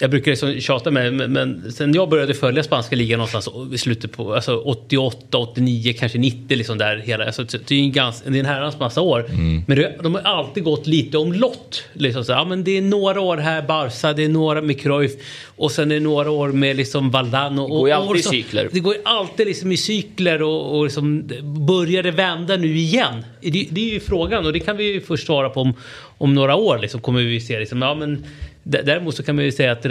jag 0.00 0.10
brukar 0.10 0.30
liksom 0.30 0.60
tjata 0.60 0.90
med 0.90 1.14
men, 1.14 1.32
men 1.32 1.72
sen 1.72 1.94
jag 1.94 2.08
började 2.08 2.34
följa 2.34 2.62
spanska 2.62 2.96
ligan 2.96 3.18
någonstans 3.18 3.48
i 3.74 3.78
slutet 3.78 4.12
på 4.12 4.34
alltså 4.34 4.56
88, 4.56 5.38
89, 5.38 5.94
kanske 5.98 6.18
90 6.18 6.56
liksom 6.56 6.78
där 6.78 6.96
hela. 6.96 7.26
Alltså, 7.26 7.44
det 7.44 7.74
är 7.74 7.80
en, 7.80 7.92
ganska, 7.92 8.30
det 8.30 8.36
är 8.36 8.40
en 8.40 8.46
herrans 8.46 8.78
massa 8.78 9.00
år. 9.00 9.26
Men 9.66 9.78
det, 9.78 9.96
de 10.02 10.14
har 10.14 10.22
alltid 10.22 10.64
gått 10.64 10.86
lite 10.86 11.18
omlott. 11.18 11.84
Liksom 11.92 12.24
så, 12.24 12.32
ja, 12.32 12.44
men 12.44 12.64
det 12.64 12.78
är 12.78 12.82
några 12.82 13.20
år 13.20 13.36
här 13.36 13.62
Barca, 13.62 14.12
det 14.12 14.24
är 14.24 14.28
några 14.28 14.62
med 14.62 14.80
Cruyff 14.80 15.12
och 15.44 15.70
sen 15.70 15.90
är 15.90 15.94
det 15.94 16.00
några 16.00 16.30
år 16.30 16.48
med 16.48 16.76
liksom 16.76 17.10
Valdano. 17.10 17.62
Och, 17.62 17.70
går 17.70 17.88
ju 17.88 17.94
alltid 17.94 18.16
i 18.16 18.22
cykler. 18.22 18.68
det 18.72 18.80
går 18.80 18.94
ju 18.94 19.00
alltid 19.04 19.46
liksom 19.46 19.72
i 19.72 19.76
cykler 19.76 20.42
och, 20.42 20.78
och 20.78 20.84
liksom 20.84 21.30
börjar 21.66 22.02
det 22.02 22.10
vända 22.10 22.56
nu 22.56 22.76
igen? 22.76 23.24
Det, 23.40 23.66
det 23.70 23.90
är 23.90 23.92
ju 23.92 24.00
frågan 24.00 24.46
och 24.46 24.52
det 24.52 24.60
kan 24.60 24.76
vi 24.76 24.92
ju 24.92 25.00
först 25.00 25.26
svara 25.26 25.50
på 25.50 25.60
om, 25.60 25.74
om 26.18 26.34
några 26.34 26.56
år. 26.56 26.78
Liksom, 26.78 27.00
kommer 27.00 27.20
vi 27.20 27.40
se 27.40 27.58
liksom, 27.58 27.82
ja, 27.82 27.94
men, 27.94 28.24
däremot 28.68 29.16
så 29.16 29.22
kan 29.22 29.36
man 29.36 29.44
ju 29.44 29.52
säga 29.52 29.72
att 29.72 29.86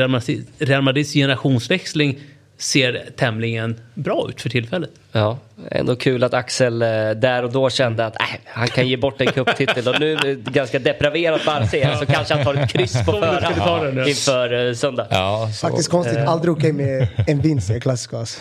Real 0.59 0.81
Madrids 0.81 1.13
generationsväxling 1.13 2.19
ser 2.57 3.09
tämligen 3.15 3.75
bra 3.93 4.27
ut 4.29 4.41
för 4.41 4.49
tillfället. 4.49 4.91
Ja, 5.17 5.37
ändå 5.71 5.95
kul 5.95 6.23
att 6.23 6.33
Axel 6.33 6.81
eh, 6.81 6.87
där 7.09 7.43
och 7.43 7.51
då 7.51 7.69
kände 7.69 8.05
att 8.05 8.15
äh, 8.15 8.25
han 8.45 8.67
kan 8.67 8.87
ge 8.87 8.97
bort 8.97 9.21
en 9.21 9.27
cuptitel 9.27 9.87
och 9.87 9.99
nu 9.99 10.17
ganska 10.45 10.79
depraverat 10.79 11.45
Barca 11.45 11.97
så 11.97 12.05
kanske 12.05 12.33
han 12.33 12.43
tar 12.43 12.53
ett 12.53 12.69
kryss 12.69 13.05
på 13.05 13.11
förhand 13.21 13.97
ja. 13.99 14.07
inför 14.07 14.67
eh, 14.67 14.73
söndag. 14.73 15.07
Ja, 15.09 15.49
så, 15.53 15.67
Faktiskt 15.67 15.91
konstigt, 15.91 16.17
aldrig 16.17 16.53
okej 16.53 16.73
med 16.73 17.07
en 17.27 17.41
vinst 17.41 17.69
i 17.69 17.79
klassiker. 17.79 18.17
Alltså. 18.17 18.39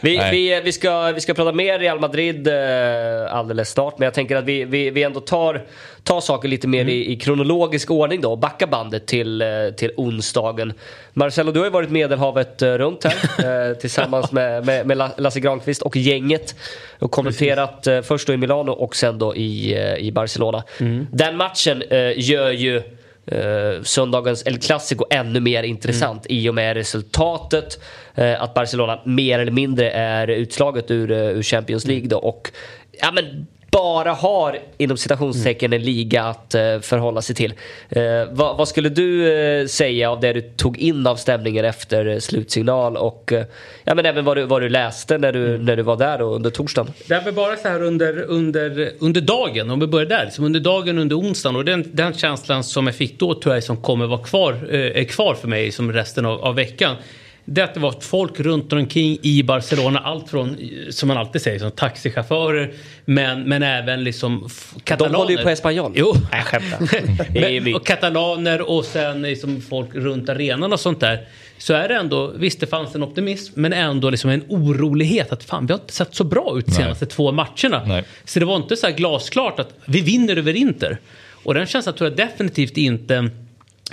Vi, 0.00 0.20
vi, 0.30 0.60
vi, 0.64 0.72
ska, 0.72 1.12
vi 1.12 1.20
ska 1.20 1.34
prata 1.34 1.52
mer 1.52 1.78
Real 1.78 2.00
Madrid 2.00 2.48
eh, 2.48 3.34
alldeles 3.34 3.70
snart, 3.70 3.98
men 3.98 4.06
jag 4.06 4.14
tänker 4.14 4.36
att 4.36 4.44
vi, 4.44 4.64
vi, 4.64 4.90
vi 4.90 5.02
ändå 5.02 5.20
tar, 5.20 5.62
tar 6.02 6.20
saker 6.20 6.48
lite 6.48 6.68
mer 6.68 6.84
i, 6.84 7.12
i 7.12 7.16
kronologisk 7.16 7.90
ordning 7.90 8.20
då 8.20 8.30
och 8.30 8.38
backar 8.38 8.66
bandet 8.66 9.06
till, 9.06 9.42
eh, 9.42 9.48
till 9.76 9.92
onsdagen. 9.96 10.72
Marcelo, 11.12 11.52
du 11.52 11.58
har 11.58 11.66
ju 11.66 11.72
varit 11.72 11.90
Medelhavet 11.90 12.62
eh, 12.62 12.68
runt 12.68 13.04
här 13.04 13.68
eh, 13.70 13.74
tillsammans 13.74 14.32
med, 14.32 14.66
med, 14.66 14.86
med 14.86 14.96
La- 14.96 15.14
Lasse 15.16 15.40
Granqvist 15.40 15.82
och 15.82 15.96
gänget 16.10 16.54
och 16.98 17.10
kommenterat 17.10 17.86
eh, 17.86 18.00
först 18.00 18.26
då 18.26 18.32
i 18.32 18.36
Milano 18.36 18.70
och 18.70 18.96
sen 18.96 19.18
då 19.18 19.36
i, 19.36 19.74
eh, 19.74 19.94
i 19.94 20.12
Barcelona. 20.12 20.64
Den 21.12 21.36
matchen 21.36 21.82
eh, 21.90 22.18
gör 22.30 22.50
ju 22.50 22.76
eh, 23.26 23.82
söndagens 23.82 24.46
El 24.46 24.58
Clasico 24.58 25.04
ännu 25.10 25.40
mer 25.40 25.62
intressant 25.62 26.26
mm. 26.26 26.38
i 26.38 26.48
och 26.48 26.54
med 26.54 26.76
resultatet. 26.76 27.80
Att 28.38 28.54
Barcelona 28.54 29.00
mer 29.04 29.38
eller 29.38 29.52
mindre 29.52 29.90
är 29.90 30.28
utslaget 30.28 30.90
ur, 30.90 31.10
ur 31.10 31.42
Champions 31.42 31.86
League 31.86 32.08
då. 32.08 32.18
Och 32.18 32.50
ja, 33.00 33.12
men 33.12 33.46
bara 33.70 34.12
har 34.12 34.58
inom 34.78 34.96
citationstecken 34.96 35.72
en 35.72 35.82
liga 35.82 36.24
att 36.24 36.54
uh, 36.54 36.80
förhålla 36.80 37.22
sig 37.22 37.34
till. 37.34 37.52
Uh, 37.96 38.02
vad, 38.30 38.56
vad, 38.56 38.68
skulle 38.68 38.88
du 38.88 39.32
uh, 39.32 39.66
säga 39.66 40.10
av 40.10 40.20
det 40.20 40.32
du 40.32 40.40
tog 40.40 40.78
in 40.78 41.06
av 41.06 41.16
stämningen 41.16 41.64
efter 41.64 42.20
slutsignal 42.20 42.96
och 42.96 43.32
ja, 43.84 43.94
men 43.94 44.06
även 44.06 44.24
vad 44.24 44.36
du, 44.36 44.44
vad 44.44 44.62
du 44.62 44.68
läste 44.68 45.18
när 45.18 45.32
du, 45.32 45.48
mm. 45.48 45.64
när 45.64 45.76
du 45.76 45.82
var 45.82 45.96
där 45.96 46.18
då, 46.18 46.24
under 46.24 46.50
torsdagen? 46.50 46.92
Det 47.06 47.20
väl 47.20 47.34
bara 47.34 47.56
så 47.56 47.68
här 47.68 47.82
under, 47.82 48.22
under, 48.22 48.90
under 48.98 49.20
dagen, 49.20 49.70
om 49.70 49.80
vi 49.80 49.86
börjar 49.86 50.06
där, 50.06 50.24
liksom 50.24 50.44
under 50.44 50.60
dagen 50.60 50.98
under 50.98 51.18
onsdagen 51.18 51.56
och 51.56 51.64
den, 51.64 51.90
den 51.92 52.14
känslan 52.14 52.64
som 52.64 52.86
jag 52.86 52.96
fick 52.96 53.18
då 53.18 53.40
tror 53.40 53.54
jag 53.54 53.64
som 53.64 53.76
kommer 53.76 54.06
vara 54.06 54.22
kvar, 54.22 54.52
är 54.72 55.04
kvar 55.04 55.34
för 55.34 55.48
mig 55.48 55.72
som 55.72 55.92
resten 55.92 56.26
av, 56.26 56.44
av 56.44 56.54
veckan 56.54 56.96
det 57.52 57.62
att 57.62 57.74
det 57.74 57.80
var 57.80 57.94
folk 58.00 58.40
runt 58.40 58.72
omkring 58.72 59.18
i 59.22 59.42
Barcelona. 59.42 59.98
Allt 59.98 60.30
från, 60.30 60.56
som 60.90 61.08
man 61.08 61.16
alltid 61.16 61.42
säger, 61.42 61.58
som 61.58 61.70
taxichaufförer 61.70 62.72
men, 63.04 63.42
men 63.42 63.62
även 63.62 64.04
liksom 64.04 64.48
katalaner. 64.84 65.12
De 65.12 65.18
håller 65.18 65.36
ju 65.36 65.44
på 65.44 65.50
espanjol. 65.50 65.92
Jo. 65.94 66.14
Nej, 66.14 66.24
jag 66.32 66.44
skämtar. 66.44 67.74
och 67.76 67.86
katalaner 67.86 68.70
och 68.70 68.84
sen 68.84 69.22
liksom 69.22 69.60
folk 69.60 69.94
runt 69.94 70.28
arenan 70.28 70.72
och 70.72 70.80
sånt 70.80 71.00
där. 71.00 71.28
Så 71.58 71.74
är 71.74 71.88
det 71.88 71.94
ändå, 71.94 72.32
visst 72.36 72.60
det 72.60 72.66
fanns 72.66 72.94
en 72.94 73.02
optimism 73.02 73.60
men 73.60 73.72
ändå 73.72 74.10
liksom 74.10 74.30
en 74.30 74.44
orolighet 74.48 75.32
att 75.32 75.44
fan 75.44 75.66
vi 75.66 75.72
har 75.72 75.80
inte 75.80 75.92
sett 75.92 76.14
så 76.14 76.24
bra 76.24 76.54
ut 76.58 76.66
de 76.66 76.72
senaste 76.72 77.04
Nej. 77.04 77.10
två 77.10 77.32
matcherna. 77.32 77.84
Nej. 77.86 78.04
Så 78.24 78.40
det 78.40 78.46
var 78.46 78.56
inte 78.56 78.76
så 78.76 78.86
här 78.86 78.94
glasklart 78.94 79.60
att 79.60 79.74
vi 79.84 80.00
vinner 80.00 80.36
över 80.36 80.56
Inter. 80.56 80.98
Och 81.44 81.54
den 81.54 81.66
känslan 81.66 81.94
tror 81.94 82.10
jag 82.10 82.16
definitivt 82.16 82.76
inte 82.76 83.30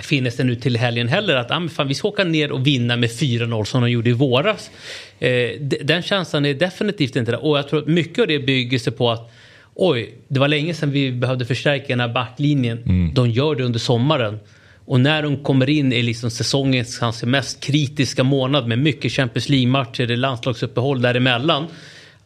finns 0.00 0.36
det 0.36 0.44
nu 0.44 0.54
till 0.54 0.76
helgen 0.76 1.08
heller 1.08 1.36
att 1.36 1.50
ah, 1.50 1.68
fan, 1.68 1.88
vi 1.88 1.94
ska 1.94 2.08
åka 2.08 2.24
ner 2.24 2.52
och 2.52 2.66
vinna 2.66 2.96
med 2.96 3.10
4-0 3.10 3.64
som 3.64 3.80
de 3.82 3.90
gjorde 3.90 4.10
i 4.10 4.12
våras. 4.12 4.70
Eh, 5.18 5.50
den 5.60 6.02
känslan 6.02 6.44
är 6.46 6.54
definitivt 6.54 7.16
inte 7.16 7.30
där. 7.30 7.44
Och 7.44 7.58
jag 7.58 7.68
tror 7.68 7.80
att 7.80 7.86
mycket 7.86 8.18
av 8.18 8.26
det 8.26 8.38
bygger 8.38 8.78
sig 8.78 8.92
på 8.92 9.10
att 9.10 9.30
oj, 9.74 10.14
det 10.28 10.40
var 10.40 10.48
länge 10.48 10.74
sedan 10.74 10.90
vi 10.90 11.12
behövde 11.12 11.44
förstärka 11.44 11.86
den 11.88 12.00
här 12.00 12.08
backlinjen. 12.08 12.78
Mm. 12.78 13.14
De 13.14 13.30
gör 13.30 13.54
det 13.54 13.64
under 13.64 13.78
sommaren. 13.78 14.38
Och 14.84 15.00
när 15.00 15.22
de 15.22 15.36
kommer 15.36 15.68
in 15.68 15.92
i 15.92 16.02
liksom 16.02 16.30
säsongens 16.30 16.98
kanske 16.98 17.26
mest 17.26 17.60
kritiska 17.60 18.24
månad 18.24 18.68
med 18.68 18.78
mycket 18.78 19.12
Champions 19.12 19.48
League-matcher, 19.48 20.16
landslagsuppehåll 20.16 21.02
däremellan. 21.02 21.66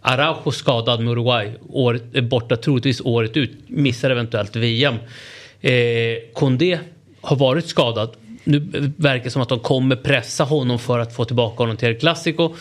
Araujo 0.01 0.51
skadad 0.51 1.01
med 1.01 1.13
Uruguay, 1.13 1.53
året, 1.69 2.25
borta 2.25 2.57
troligtvis 2.57 3.01
året 3.01 3.37
ut, 3.37 3.53
missar 3.67 4.11
eventuellt 4.11 4.57
VM. 4.57 4.95
Eh, 5.61 5.73
Kondé 6.35 6.79
har 7.23 7.37
varit 7.37 7.67
skadad. 7.67 8.11
Nu 8.45 8.59
verkar 8.97 9.25
det 9.25 9.31
som 9.31 9.43
att 9.43 9.49
de 9.49 9.61
kommer 9.61 9.97
pressa 9.97 10.45
honom 10.45 10.79
för 10.79 10.99
att 10.99 11.17
få 11.17 11.25
tillbaka 11.25 11.63
honom 11.63 11.77
till 11.77 11.89
El 11.89 11.99
Clasico. 11.99 12.55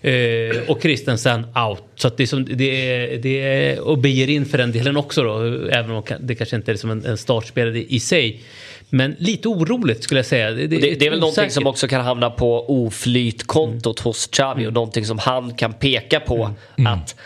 Eh, 0.00 0.70
och 0.70 0.82
Christensen 0.82 1.46
out. 1.70 1.82
Så 1.94 2.08
det, 2.08 2.22
är 2.22 2.26
som, 2.26 2.44
det, 2.44 2.64
är, 2.64 3.18
det 3.18 3.40
är 3.40 3.80
och 3.80 3.98
Beijerin 3.98 4.46
för 4.46 4.58
den 4.58 4.72
delen 4.72 4.96
också 4.96 5.22
då. 5.22 5.38
Även 5.68 5.90
om 5.90 6.02
det 6.20 6.34
kanske 6.34 6.56
inte 6.56 6.72
är 6.72 6.76
som 6.76 6.90
en, 6.90 7.04
en 7.04 7.16
startspelare 7.16 7.82
i 7.82 8.00
sig. 8.00 8.42
Men 8.90 9.16
lite 9.18 9.48
oroligt 9.48 10.04
skulle 10.04 10.18
jag 10.18 10.26
säga. 10.26 10.50
Det, 10.50 10.66
det, 10.66 10.78
det, 10.78 11.06
är 11.06 11.10
väl 11.10 11.20
någonting 11.20 11.50
som 11.50 11.66
också 11.66 11.88
kan 11.88 12.00
hamna 12.00 12.30
på 12.30 12.70
oflytkontot 12.84 14.00
mm. 14.00 14.04
hos 14.04 14.26
Xavi 14.26 14.52
och 14.52 14.60
mm. 14.60 14.74
någonting 14.74 15.04
som 15.04 15.18
han 15.18 15.54
kan 15.54 15.72
peka 15.72 16.20
på. 16.20 16.50
Mm. 16.78 16.92
att 16.92 17.16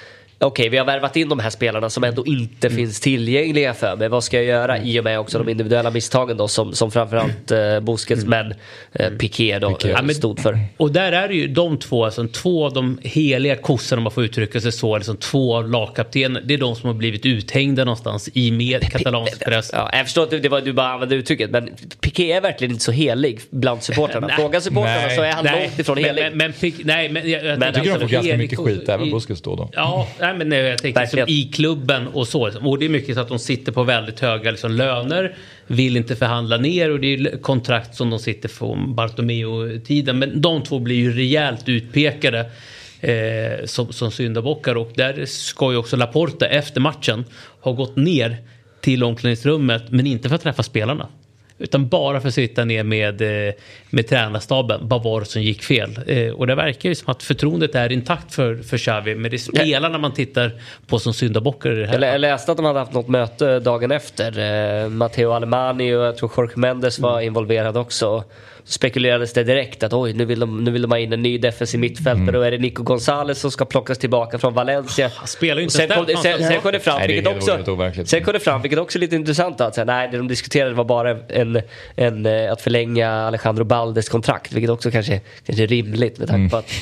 okej, 0.41 0.63
okay, 0.63 0.69
vi 0.69 0.79
har 0.79 0.85
värvat 0.85 1.17
in 1.17 1.29
de 1.29 1.39
här 1.39 1.51
spelarna 1.51 1.91
som 1.91 2.05
ändå 2.05 2.27
inte 2.27 2.67
mm. 2.67 2.77
finns 2.77 3.01
tillgängliga 3.01 3.75
för 3.75 3.97
mig. 3.97 4.09
Vad 4.09 4.25
ska 4.25 4.37
jag 4.37 4.47
göra 4.47 4.77
mm. 4.77 4.89
i 4.89 5.01
och 5.01 5.05
med 5.05 5.21
också 5.21 5.39
de 5.39 5.49
individuella 5.49 5.91
misstagen 5.91 6.37
då 6.37 6.49
som, 6.49 6.73
som 6.73 6.91
framförallt 6.91 7.51
eh, 7.51 7.81
Busquets 7.81 8.25
mm. 8.25 8.49
men 8.49 8.55
eh, 8.93 9.19
Piqué 9.19 9.59
då 9.59 9.75
Piqué. 9.75 9.91
Eh, 9.91 10.09
stod 10.09 10.41
för. 10.41 10.59
Och 10.77 10.93
där 10.93 11.13
är 11.13 11.29
det 11.29 11.35
ju 11.35 11.49
de 11.49 11.79
två, 11.79 12.05
alltså, 12.05 12.29
två 12.29 12.67
av 12.67 12.73
de 12.73 12.99
heliga 13.03 13.57
kossorna 13.57 14.01
om 14.01 14.05
man 14.05 14.13
får 14.13 14.25
uttrycka 14.25 14.61
sig 14.61 14.73
så, 14.73 14.97
liksom, 14.97 15.17
två 15.17 15.57
av 15.57 15.69
lagkaptenerna. 15.69 16.41
Det 16.45 16.55
är 16.55 16.59
de 16.59 16.77
som 16.77 16.87
har 16.87 16.95
blivit 16.95 17.27
uthängda 17.27 17.85
någonstans 17.85 18.29
i 18.35 18.51
med 18.51 18.93
katalansk 18.93 19.45
press. 19.45 19.71
Ja, 19.73 19.91
jag 19.93 20.05
förstår 20.05 20.23
att 20.23 20.43
det 20.43 20.49
var, 20.49 20.61
du 20.61 20.73
bara 20.73 20.89
använde 20.89 21.15
uttrycket, 21.15 21.51
men 21.51 21.71
Piqué 22.01 22.33
är 22.33 22.41
verkligen 22.41 22.73
inte 22.73 22.85
så 22.85 22.93
helig 22.93 23.41
bland 23.51 23.83
supportrarna. 23.83 24.29
Fråga 24.29 24.61
supportrarna 24.61 25.11
så 25.11 25.23
är 25.23 25.33
han 25.33 25.45
nej, 25.45 25.63
långt 25.63 25.79
ifrån 25.79 25.99
helig. 25.99 26.23
Men, 26.23 26.39
men, 26.39 26.53
men, 26.61 26.73
nej, 26.85 27.09
men 27.09 27.31
jag, 27.31 27.45
jag, 27.45 27.63
jag 27.63 27.75
tycker 27.75 27.93
alltså, 27.93 27.93
de 27.93 28.01
får 28.01 28.09
ganska 28.09 28.37
mycket 28.37 28.59
skit, 28.59 28.89
även 28.89 29.11
Busquets 29.11 29.43
då. 29.43 29.57
då. 29.57 29.71
Ja, 29.73 30.09
nej, 30.33 30.47
men 30.47 30.59
jag 30.59 30.79
tänker 30.79 31.07
som 31.07 31.25
i 31.27 31.51
klubben 31.55 32.07
och 32.07 32.29
så. 32.29 32.59
Och 32.61 32.79
det 32.79 32.85
är 32.85 32.89
mycket 32.89 33.15
så 33.15 33.21
att 33.21 33.29
de 33.29 33.39
sitter 33.39 33.73
på 33.73 33.85
väldigt 33.85 34.21
höga 34.21 34.51
liksom, 34.51 34.73
löner, 34.73 35.37
vill 35.67 35.97
inte 35.97 36.17
förhandla 36.17 36.57
ner 36.57 36.91
och 36.91 37.01
det 37.01 37.15
är 37.15 37.43
kontrakt 37.43 37.95
som 37.95 38.11
de 38.11 38.19
sitter 38.19 38.49
från 38.49 38.95
Bartomeu-tiden. 38.95 40.19
Men 40.19 40.41
de 40.41 40.63
två 40.63 40.79
blir 40.79 40.97
ju 40.97 41.13
rejält 41.13 41.69
utpekade 41.69 42.51
eh, 43.01 43.65
som, 43.65 43.93
som 43.93 44.11
syndabockar 44.11 44.75
och 44.75 44.93
där 44.95 45.25
ska 45.27 45.73
ju 45.73 45.79
också 45.79 45.97
Laporta 45.97 46.47
efter 46.47 46.81
matchen 46.81 47.25
ha 47.61 47.73
gått 47.73 47.97
ner 47.97 48.37
till 48.81 49.05
omklädningsrummet 49.05 49.83
men 49.91 50.07
inte 50.07 50.29
för 50.29 50.37
att 50.37 50.43
träffa 50.43 50.63
spelarna. 50.63 51.09
Utan 51.59 51.89
bara 51.89 52.21
för 52.21 52.29
att 52.29 52.35
sitta 52.35 52.65
ner 52.65 52.83
med, 52.83 53.49
eh, 53.49 53.55
med 53.91 54.09
tränarstaben. 54.09 54.81
Vad 54.83 55.03
var 55.03 55.21
det 55.21 55.27
som 55.27 55.43
gick 55.43 55.63
fel? 55.63 56.01
Eh, 56.07 56.33
och 56.33 56.47
det 56.47 56.55
verkar 56.55 56.89
ju 56.89 56.95
som 56.95 57.11
att 57.11 57.23
förtroendet 57.23 57.75
är 57.75 57.93
intakt 57.93 58.35
för, 58.35 58.57
för 58.57 58.79
Xavi. 58.79 59.15
Men 59.15 59.31
det 59.31 59.37
är 59.37 59.39
spelarna 59.39 59.99
man 59.99 60.15
tittar 60.15 60.53
på 60.87 60.99
som 60.99 61.15
syndabockar 61.15 61.71
i 61.71 61.75
det 61.75 61.87
här. 61.87 62.01
Jag 62.01 62.21
läste 62.21 62.51
att 62.53 62.59
de 62.59 62.67
hade 62.67 62.79
haft 62.79 62.93
något 62.93 63.09
möte 63.09 63.61
dagen 63.61 63.91
efter. 63.91 64.39
Eh, 64.85 64.89
Matteo 64.89 65.33
Alemani 65.33 65.95
och 65.95 66.03
jag 66.03 66.17
tror 66.17 66.31
Jorge 66.37 66.53
Mendes 66.57 66.99
var 66.99 67.13
mm. 67.13 67.27
involverad 67.27 67.77
också 67.77 68.25
spekulerades 68.69 69.33
det 69.33 69.45
direkt 69.45 69.83
att 69.83 69.93
oj, 69.93 70.13
nu 70.13 70.25
vill 70.25 70.41
de, 70.41 70.65
nu 70.65 70.71
vill 70.71 70.83
de 70.83 70.91
ha 70.91 70.99
in 70.99 71.13
en 71.13 71.23
ny 71.23 71.39
defensiv 71.39 71.81
mittfältare 71.81 72.23
mm. 72.23 72.35
och 72.35 72.47
är 72.47 72.51
det 72.51 72.59
Nico 72.59 72.83
Gonzales 72.83 73.41
som 73.41 73.51
ska 73.51 73.65
plockas 73.65 73.99
tillbaka 73.99 74.39
från 74.39 74.55
Valencia. 74.55 75.11
Han 75.15 75.27
spelar 75.27 75.57
ju 75.57 75.63
inte 75.63 75.75
sen, 75.75 75.89
kom, 75.89 76.07
sen, 76.23 76.39
sen 76.39 76.61
kom 76.61 76.73
det 76.73 76.81
fram, 76.81 76.99
nej, 76.99 77.09
vilket 77.09 77.37
också, 77.37 77.81
sen 78.05 78.25
kom 78.25 78.33
det 78.33 78.41
fram, 78.41 78.63
vilket 78.63 78.79
också 78.79 78.99
är 78.99 79.01
lite 79.01 79.17
intressant 79.17 79.61
att 79.61 79.75
säga, 79.75 79.85
nej, 79.85 80.09
det 80.11 80.17
de 80.17 80.29
diskuterade 80.29 80.75
var 80.75 80.85
bara 80.85 81.11
en, 81.11 81.63
en, 81.97 82.27
eh, 82.27 82.53
att 82.53 82.61
förlänga 82.61 83.11
Alejandro 83.11 83.65
Baldes 83.65 84.09
kontrakt, 84.09 84.53
vilket 84.53 84.71
också 84.71 84.91
kanske, 84.91 85.21
kanske 85.47 85.63
är 85.63 85.69
rimligt 85.69 86.19
med 86.19 86.29
tanke 86.29 86.39
mm. 86.39 86.51
på 86.51 86.57
att 86.57 86.73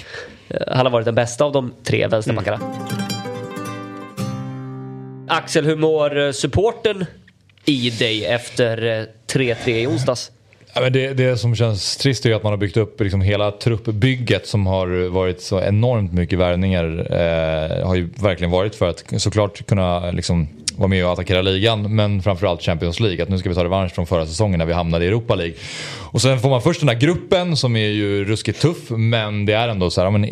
uh, 0.54 0.74
han 0.76 0.86
har 0.86 0.90
varit 0.90 1.04
den 1.04 1.14
bästa 1.14 1.44
av 1.44 1.52
de 1.52 1.74
tre 1.84 2.06
vänsterbackarna. 2.06 2.56
Mm. 2.56 2.70
Axel, 5.28 5.66
hur 5.66 5.76
mår 5.76 6.18
eh, 6.18 6.32
supporten 6.32 7.06
i 7.64 7.90
dig 7.90 8.24
efter 8.24 9.06
3-3 9.26 9.68
i 9.68 9.86
onsdags? 9.86 10.32
Ja, 10.76 10.82
men 10.82 10.92
det, 10.92 11.14
det 11.14 11.36
som 11.36 11.56
känns 11.56 11.96
trist 11.96 12.26
är 12.26 12.34
att 12.34 12.42
man 12.42 12.52
har 12.52 12.56
byggt 12.56 12.76
upp 12.76 13.00
liksom 13.00 13.20
hela 13.20 13.50
truppbygget 13.50 14.46
som 14.46 14.66
har 14.66 15.08
varit 15.08 15.40
så 15.40 15.60
enormt 15.60 16.12
mycket 16.12 16.38
värvningar. 16.38 17.06
Eh, 17.10 17.86
har 17.86 17.94
ju 17.94 18.08
verkligen 18.16 18.50
varit 18.50 18.74
för 18.74 18.88
att 18.88 19.04
såklart 19.16 19.66
kunna 19.66 20.10
liksom, 20.10 20.48
vara 20.76 20.88
med 20.88 21.04
och 21.06 21.12
attackera 21.12 21.42
ligan 21.42 21.96
men 21.96 22.22
framförallt 22.22 22.62
Champions 22.62 23.00
League. 23.00 23.22
Att 23.22 23.28
nu 23.28 23.38
ska 23.38 23.48
vi 23.48 23.54
ta 23.54 23.64
revansch 23.64 23.94
från 23.94 24.06
förra 24.06 24.26
säsongen 24.26 24.58
när 24.58 24.66
vi 24.66 24.72
hamnade 24.72 25.04
i 25.04 25.08
Europa 25.08 25.34
League. 25.34 25.54
Och 26.10 26.22
sen 26.22 26.40
får 26.40 26.48
man 26.48 26.62
först 26.62 26.80
den 26.80 26.88
här 26.88 26.96
gruppen 26.96 27.56
som 27.56 27.76
är 27.76 27.88
ju 27.88 28.24
ruskigt 28.24 28.60
tuff 28.60 28.90
men 28.90 29.46
det 29.46 29.52
är 29.52 29.68
ändå 29.68 29.90
så 29.90 30.00
här, 30.02 30.10
men, 30.10 30.22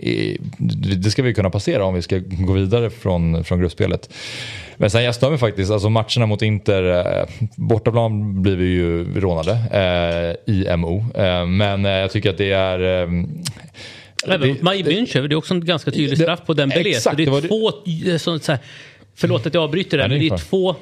det 1.03 1.11
ska 1.11 1.23
vi 1.23 1.35
kunna 1.35 1.51
passera 1.51 1.85
om 1.85 1.95
vi 1.95 2.03
ska 2.03 2.21
gå 2.29 2.53
vidare 2.53 2.91
från, 2.91 3.45
från 3.45 3.61
gruppspelet. 3.61 4.11
Men 4.77 4.91
sen 4.91 5.05
jag 5.05 5.15
stör 5.15 5.31
mig 5.31 5.39
faktiskt, 5.39 5.71
alltså 5.71 5.91
matcherna 5.91 6.27
mot 6.27 6.43
Inter, 6.43 7.19
eh, 7.19 7.25
bortaplan 7.57 8.43
blir 8.43 8.57
vi 8.57 8.65
ju 8.65 9.21
rånade 9.21 9.53
eh, 9.53 10.55
i 10.55 10.77
MO. 10.77 11.05
Eh, 11.15 11.47
men 11.47 11.87
eh, 11.87 11.93
jag 11.93 12.11
tycker 12.11 12.31
att 12.31 12.39
det 12.39 12.53
är 12.53 13.03
eh, 13.03 13.09
Även 14.27 14.57
Bayern 14.63 14.87
München, 14.87 15.29
det 15.29 15.35
är 15.35 15.37
också 15.37 15.55
en 15.55 15.65
ganska 15.65 15.91
tydlig 15.91 16.19
straff 16.19 16.41
på 16.47 16.55
den 16.55 16.73
Exakt, 16.73 17.17
det 17.17 17.23
är 17.23 17.41
det 17.41 17.49
två, 17.49 17.73
det... 17.85 18.19
Så, 18.19 18.39
så 18.39 18.53
här, 18.53 18.61
förlåt 19.15 19.47
att 19.47 19.55
jag 19.55 19.63
avbryter 19.63 19.99
det, 19.99 20.09
men 20.09 20.19
det 20.19 20.27
är 20.27 20.37
två 20.39 20.77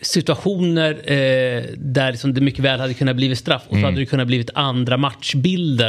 situationer 0.00 0.90
eh, 0.90 1.62
där 1.78 2.10
liksom 2.10 2.34
det 2.34 2.40
mycket 2.40 2.64
väl 2.64 2.80
hade 2.80 2.94
kunnat 2.94 3.16
bli 3.16 3.36
straff 3.36 3.62
och 3.62 3.70
så 3.70 3.76
mm. 3.76 3.84
hade 3.84 3.96
det 3.96 4.06
kunnat 4.06 4.26
blivit 4.26 4.50
andra 4.54 4.96
matchbilder. 4.96 5.88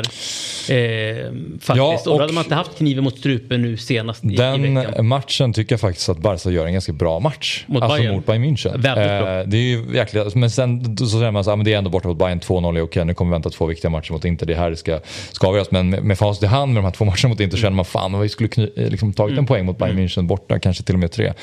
Eh, 0.70 1.32
faktiskt. 1.60 1.68
Ja, 1.68 2.00
och, 2.06 2.08
och 2.08 2.18
då 2.18 2.20
hade 2.20 2.34
man 2.34 2.44
inte 2.44 2.56
haft 2.56 2.78
kniven 2.78 3.04
mot 3.04 3.18
strupen 3.18 3.62
nu 3.62 3.78
senast 3.78 4.24
i, 4.24 4.28
Den 4.28 4.66
i 4.66 4.76
veckan. 4.76 5.08
matchen 5.08 5.54
tycker 5.54 5.74
jag 5.74 5.80
faktiskt 5.80 6.10
att 6.10 6.18
Barca 6.18 6.50
gör 6.50 6.66
en 6.66 6.74
ganska 6.74 6.94
bra 6.94 7.20
match. 7.20 7.66
Mot 7.68 7.84
alltså 7.84 7.98
Bayern. 7.98 8.16
mot 8.16 8.26
Bayern 8.26 8.44
München. 8.46 8.76
Eh, 8.76 9.48
det 9.48 9.58
är 9.58 9.62
ju 9.62 9.86
jäkligt, 9.94 10.36
men 10.36 10.52
sen 10.52 10.98
så 10.98 11.08
säger 11.08 11.32
man 11.32 11.44
så 11.44 11.56
här, 11.56 11.64
det 11.64 11.74
är 11.74 11.78
ändå 11.78 11.90
borta 11.90 12.08
mot 12.08 12.18
Bayern 12.18 12.40
2-0 12.40 12.78
är 12.78 12.82
okej, 12.82 13.06
nu 13.06 13.14
kommer 13.14 13.32
vi 13.32 13.34
vänta 13.34 13.50
två 13.50 13.66
viktiga 13.66 13.92
matcher 13.92 14.12
mot 14.12 14.26
Inter, 14.26 14.46
det 14.46 14.56
här 14.56 14.76
ska, 14.76 15.00
ska 15.32 15.48
avgöras. 15.48 15.72
Men 15.72 15.90
med, 15.90 16.04
med 16.04 16.18
facit 16.18 16.44
i 16.44 16.46
hand 16.46 16.74
med 16.74 16.84
de 16.84 16.86
här 16.86 16.92
två 16.92 17.06
matcherna 17.06 17.30
mot 17.30 17.40
Inter 17.40 17.58
mm. 17.58 17.62
känner 17.62 17.76
man 17.76 17.86
fan, 17.86 18.22
vi 18.22 18.30
skulle 18.30 18.50
kny, 18.50 18.70
liksom, 18.76 19.14
tagit 19.14 19.32
mm. 19.32 19.40
en 19.40 19.46
poäng 19.46 19.66
mot 19.66 19.78
Bayern 19.78 19.92
mm. 19.92 20.08
München 20.08 20.28
borta, 20.28 20.60
kanske 20.60 20.84
till 20.84 20.96
och 20.96 21.00
med 21.00 21.12
tre. 21.12 21.34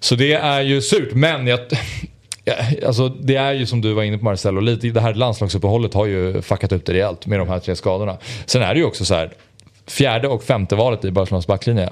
Så 0.00 0.14
det 0.14 0.32
är 0.32 0.60
ju 0.60 0.80
surt, 0.80 1.14
men 1.14 1.46
jag, 1.46 1.60
Alltså, 2.86 3.08
det 3.08 3.36
är 3.36 3.52
ju 3.52 3.66
som 3.66 3.80
du 3.80 3.92
var 3.92 4.02
inne 4.02 4.18
på 4.18 4.24
Marcelo, 4.24 4.60
lite, 4.60 4.88
det 4.88 5.00
här 5.00 5.14
landslagsuppehållet 5.14 5.94
har 5.94 6.06
ju 6.06 6.42
fuckat 6.42 6.72
upp 6.72 6.86
det 6.86 6.92
rejält 6.92 7.26
med 7.26 7.38
de 7.38 7.48
här 7.48 7.58
tre 7.58 7.76
skadorna. 7.76 8.16
Sen 8.46 8.62
är 8.62 8.74
det 8.74 8.80
ju 8.80 8.86
också 8.86 9.04
så 9.04 9.14
här, 9.14 9.32
fjärde 9.86 10.28
och 10.28 10.44
femte 10.44 10.76
valet 10.76 11.04
i 11.04 11.10
Barcelonas 11.10 11.46
backlinje. 11.46 11.90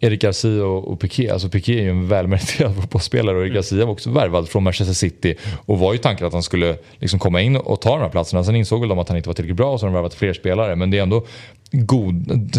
Erik 0.00 0.20
Garcia 0.20 0.64
och, 0.64 1.00
Piqué. 1.00 1.30
Alltså 1.30 1.48
Piqué 1.48 1.78
är 1.78 1.82
ju 1.82 1.90
en 1.90 2.08
välmeriterad 2.08 2.76
fotbollsspelare 2.80 3.36
och 3.36 3.42
Erik 3.42 3.54
Garcia 3.54 3.84
var 3.84 3.92
också 3.92 4.10
värvad 4.10 4.48
från 4.48 4.62
Manchester 4.62 4.94
City. 4.94 5.34
Och 5.66 5.78
var 5.78 5.92
ju 5.92 5.98
tanken 5.98 6.26
att 6.26 6.32
han 6.32 6.42
skulle 6.42 6.76
liksom 6.98 7.18
komma 7.18 7.40
in 7.40 7.56
och 7.56 7.80
ta 7.80 7.90
de 7.90 8.00
här 8.00 8.08
platserna. 8.08 8.44
Sen 8.44 8.56
insåg 8.56 8.80
väl 8.80 8.88
de 8.88 8.98
att 8.98 9.08
han 9.08 9.16
inte 9.16 9.28
var 9.28 9.34
tillräckligt 9.34 9.56
bra 9.56 9.72
och 9.72 9.80
så 9.80 9.86
har 9.86 9.90
de 9.90 9.94
värvat 9.94 10.14
fler 10.14 10.32
spelare. 10.32 10.76
Men 10.76 10.90
det 10.90 10.98
är 10.98 11.02
ändå 11.02 11.26
god, 11.70 12.14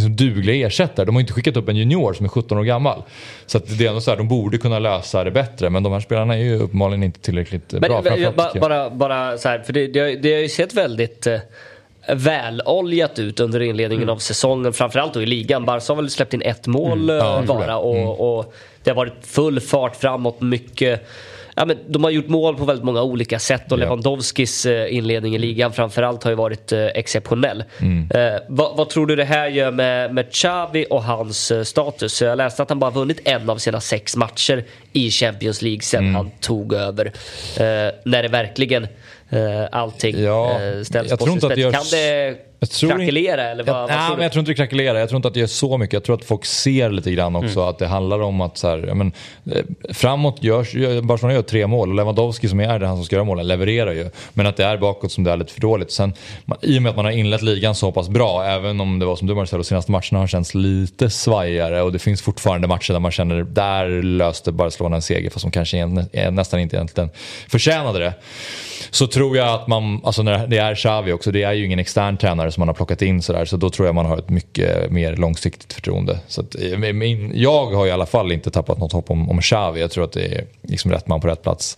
dugliga 0.09 0.67
ersättare. 0.67 1.05
De 1.05 1.15
har 1.15 1.19
inte 1.19 1.33
skickat 1.33 1.57
upp 1.57 1.69
en 1.69 1.75
junior 1.75 2.13
som 2.13 2.25
är 2.25 2.29
17 2.29 2.57
år 2.57 2.63
gammal. 2.63 3.03
Så 3.45 3.59
det 3.59 3.85
är 3.85 3.89
ändå 3.89 4.01
så 4.01 4.11
här, 4.11 4.17
de 4.17 4.27
borde 4.27 4.57
kunna 4.57 4.79
lösa 4.79 5.23
det 5.23 5.31
bättre. 5.31 5.69
Men 5.69 5.83
de 5.83 5.93
här 5.93 5.99
spelarna 5.99 6.35
är 6.35 6.43
ju 6.43 6.55
uppenbarligen 6.59 7.03
inte 7.03 7.19
tillräckligt 7.19 7.71
Men, 7.71 7.81
bra. 7.81 8.01
men, 8.01 8.35
bara, 8.35 8.59
bara, 8.59 8.89
bara 8.89 9.37
så 9.37 9.49
här, 9.49 9.59
för 9.59 9.73
det, 9.73 9.87
det, 9.87 9.99
har, 9.99 10.21
det 10.21 10.33
har 10.33 10.41
ju 10.41 10.49
sett 10.49 10.73
väldigt 10.73 11.27
eh, 11.27 11.39
väloljat 12.09 13.19
ut 13.19 13.39
under 13.39 13.61
inledningen 13.61 14.03
mm. 14.03 14.15
av 14.15 14.17
säsongen. 14.17 14.73
Framförallt 14.73 15.13
då 15.13 15.21
i 15.21 15.25
ligan. 15.25 15.65
Barca 15.65 15.93
har 15.93 15.95
väl 15.95 16.09
släppt 16.09 16.33
in 16.33 16.41
ett 16.41 16.67
mål 16.67 17.09
mm. 17.09 17.15
ja, 17.15 17.43
bara 17.47 17.77
och, 17.77 17.95
mm. 17.95 18.07
och, 18.07 18.53
det 18.83 18.89
har 18.89 18.95
varit 18.95 19.25
full 19.25 19.59
fart 19.59 19.95
framåt. 19.95 20.41
Mycket 20.41 21.07
ja, 21.57 21.65
men 21.65 21.77
de 21.87 22.03
har 22.03 22.11
gjort 22.11 22.27
mål 22.27 22.55
på 22.55 22.65
väldigt 22.65 22.85
många 22.85 23.01
olika 23.01 23.39
sätt 23.39 23.71
och 23.71 23.79
ja. 23.79 23.83
Lewandowskis 23.83 24.65
eh, 24.65 24.95
inledning 24.95 25.35
i 25.35 25.37
ligan 25.37 25.73
framförallt 25.73 26.23
har 26.23 26.31
ju 26.31 26.35
varit 26.35 26.71
eh, 26.71 26.85
exceptionell. 26.85 27.63
Mm. 27.79 28.09
Eh, 28.11 28.39
vad, 28.47 28.77
vad, 28.77 28.89
tror 28.89 29.07
du 29.07 29.15
det 29.15 29.23
här 29.23 29.47
gör 29.47 29.71
med, 29.71 30.13
med 30.13 30.31
Xavi 30.31 30.85
och 30.89 31.03
hans 31.03 31.51
eh, 31.51 31.63
status? 31.63 32.21
Jag 32.21 32.37
läste 32.37 32.63
att 32.63 32.69
han 32.69 32.79
bara 32.79 32.91
vunnit 32.91 33.19
en 33.25 33.49
av 33.49 33.57
sina 33.57 33.81
sex 33.81 34.15
matcher 34.15 34.63
i 34.93 35.11
Champions 35.11 35.61
League 35.61 35.81
sen 35.81 36.03
mm. 36.03 36.15
han 36.15 36.31
tog 36.39 36.73
över. 36.73 37.05
Eh, 37.05 37.93
när 38.03 38.23
det 38.23 38.27
verkligen 38.27 38.83
eh, 38.83 38.89
allting 39.71 40.23
ja, 40.23 40.59
ställs 40.83 41.17
på 41.17 41.25
sin 41.25 41.41
spets. 41.41 41.61
Kan 41.61 41.85
det 41.91 42.37
jag 42.59 42.69
tror 42.69 42.89
krackelera 42.89 43.43
eller 43.43 43.63
vad, 43.63 43.75
jag, 43.75 43.81
vad 43.81 43.89
nej, 43.89 44.09
men 44.11 44.21
jag 44.21 44.31
tror 44.31 44.39
inte 44.39 44.51
det 44.51 44.55
krackelerar. 44.55 44.99
Jag 44.99 45.09
tror 45.09 45.17
inte 45.17 45.27
att 45.27 45.33
det 45.33 45.39
gör 45.39 45.47
så 45.47 45.77
mycket. 45.77 45.93
Jag 45.93 46.03
tror 46.03 46.15
att 46.15 46.25
folk 46.25 46.45
ser 46.45 46.89
lite 46.89 47.11
grann 47.11 47.35
också 47.35 47.59
mm. 47.59 47.69
att 47.69 47.79
det 47.79 47.87
handlar 47.87 48.19
om 48.19 48.41
att 48.41 48.57
så 48.57 48.67
här, 48.67 48.77
men, 48.77 49.11
eh, 49.51 49.63
framåt 49.93 50.43
görs, 50.43 50.73
Barcelona 51.03 51.33
gör 51.33 51.41
tre 51.41 51.67
mål 51.67 51.89
och 51.89 51.95
Lewandowski 51.95 52.49
som 52.49 52.59
är 52.59 52.79
det 52.79 52.87
han 52.87 52.95
som 52.95 53.05
ska 53.05 53.15
göra 53.15 53.23
målen 53.23 53.47
levererar 53.47 53.91
ju. 53.91 54.09
Men 54.33 54.47
att 54.47 54.57
det 54.57 54.63
är 54.63 54.77
bakåt 54.77 55.11
som 55.11 55.23
det 55.23 55.31
är 55.31 55.37
lite 55.37 55.53
för 55.53 55.61
dåligt. 55.61 55.91
Sen, 55.91 56.13
I 56.61 56.77
och 56.77 56.81
med 56.81 56.89
att 56.89 56.95
man 56.95 57.05
har 57.05 57.11
inlett 57.11 57.41
ligan 57.41 57.75
så 57.75 57.91
pass 57.91 58.09
bra, 58.09 58.45
även 58.45 58.81
om 58.81 58.99
det 58.99 59.05
var 59.05 59.15
som 59.15 59.27
du 59.27 59.35
Marcelo, 59.35 59.63
senaste 59.63 59.91
matcherna 59.91 60.19
har 60.19 60.27
känts 60.27 60.55
lite 60.55 61.09
svajigare 61.09 61.81
och 61.81 61.91
det 61.91 61.99
finns 61.99 62.21
fortfarande 62.21 62.67
matcher 62.67 62.93
där 62.93 62.99
man 62.99 63.11
känner 63.11 63.43
där 63.43 64.03
löste 64.03 64.51
Barcelona 64.51 64.95
en 64.95 65.01
seger 65.01 65.29
fast 65.29 65.45
de 65.45 65.51
kanske 65.51 65.85
nästan 66.31 66.59
inte 66.59 66.75
egentligen 66.75 67.09
förtjänade 67.47 67.99
det. 67.99 68.13
Så 68.89 69.07
tror 69.07 69.37
jag 69.37 69.47
att 69.47 69.67
man, 69.67 70.01
alltså 70.03 70.23
när 70.23 70.47
det 70.47 70.57
är 70.57 70.75
Xavi 70.75 71.11
också, 71.11 71.31
det 71.31 71.43
är 71.43 71.53
ju 71.53 71.65
ingen 71.65 71.79
extern 71.79 72.17
tränare 72.17 72.46
som 72.49 72.61
man 72.61 72.67
har 72.67 72.75
plockat 72.75 73.01
in 73.01 73.21
sådär. 73.21 73.45
Så 73.45 73.57
då 73.57 73.69
tror 73.69 73.87
jag 73.87 73.95
man 73.95 74.05
har 74.05 74.17
ett 74.17 74.29
mycket 74.29 74.91
mer 74.91 75.15
långsiktigt 75.15 75.73
förtroende. 75.73 76.19
Så 76.27 76.41
att, 76.41 76.55
eh, 76.55 76.77
min, 76.77 77.31
jag 77.35 77.65
har 77.65 77.87
i 77.87 77.91
alla 77.91 78.05
fall 78.05 78.31
inte 78.31 78.51
tappat 78.51 78.77
något 78.77 78.91
hopp 78.91 79.11
om, 79.11 79.29
om 79.29 79.41
Xavi. 79.41 79.81
Jag 79.81 79.91
tror 79.91 80.03
att 80.03 80.11
det 80.11 80.25
är 80.25 80.45
liksom 80.61 80.91
rätt 80.91 81.07
man 81.07 81.21
på 81.21 81.27
rätt 81.27 81.43
plats. 81.43 81.77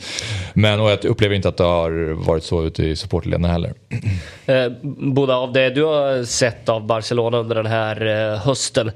Men 0.54 0.80
och 0.80 0.90
jag 0.90 1.06
upplever 1.06 1.36
inte 1.36 1.50
att 1.50 1.58
det 1.58 1.64
har 1.64 2.26
varit 2.26 2.44
så 2.44 2.64
ute 2.64 2.84
i 2.84 2.96
supporterleden 2.96 3.46
heller. 3.46 3.74
Eh, 4.46 4.72
Boda, 4.82 5.36
av 5.36 5.54
det 5.54 5.70
du 5.70 5.84
har 5.84 6.24
sett 6.24 6.70
av 6.70 6.86
Barcelona 6.86 7.38
under 7.38 7.56
den 7.56 7.66
här 7.66 8.06
eh, 8.34 8.40
hösten. 8.40 8.92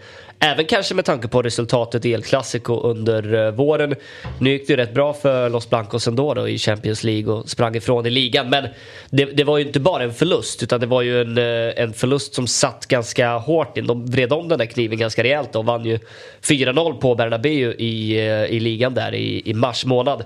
Även 0.46 0.66
kanske 0.66 0.96
med 0.96 1.06
tanke 1.06 1.28
på 1.28 1.42
resultatet 1.42 2.06
i 2.06 2.12
El 2.12 2.24
Clasico 2.24 2.80
under 2.80 3.46
eh, 3.46 3.52
våren. 3.52 3.96
Nu 4.40 4.50
gick 4.50 4.68
det 4.68 4.74
ju 4.74 4.78
rätt 4.78 4.94
bra 4.94 5.14
för 5.14 5.50
Los 5.50 5.70
Blancos 5.70 6.08
ändå 6.08 6.34
då 6.34 6.50
i 6.50 6.58
Champions 6.58 7.04
League 7.04 7.34
och 7.34 7.50
sprang 7.50 7.76
ifrån 7.76 8.06
i 8.06 8.10
ligan. 8.10 8.50
Men 8.50 8.68
det, 9.10 9.26
det 9.26 9.44
var 9.44 9.58
ju 9.58 9.66
inte 9.66 9.80
bara 9.80 10.04
en 10.04 10.14
förlust 10.14 10.64
utan 10.64 10.80
det 10.80 10.86
var 10.86 11.02
ju 11.02 11.22
en, 11.22 11.38
eh, 11.38 11.44
en 11.72 11.94
förlust 11.94 12.34
som 12.34 12.48
satt 12.48 12.86
ganska 12.86 13.38
hårt 13.38 13.78
in. 13.78 13.88
De 13.88 14.06
vred 14.06 14.34
om 14.34 14.48
den 14.50 14.60
där 14.60 14.66
kniven 14.66 14.98
ganska 14.98 15.24
rejält 15.24 15.56
och 15.56 15.66
vann 15.66 15.86
ju 15.86 16.00
4-0 16.42 17.00
på 17.00 17.16
Bernabéu 17.16 17.74
i, 17.74 18.20
eh, 18.20 18.46
i 18.46 18.60
ligan 18.60 18.94
där 18.94 19.14
i, 19.14 19.50
i 19.50 19.54
mars 19.54 19.86
månad. 19.86 20.24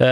Uh, 0.00 0.06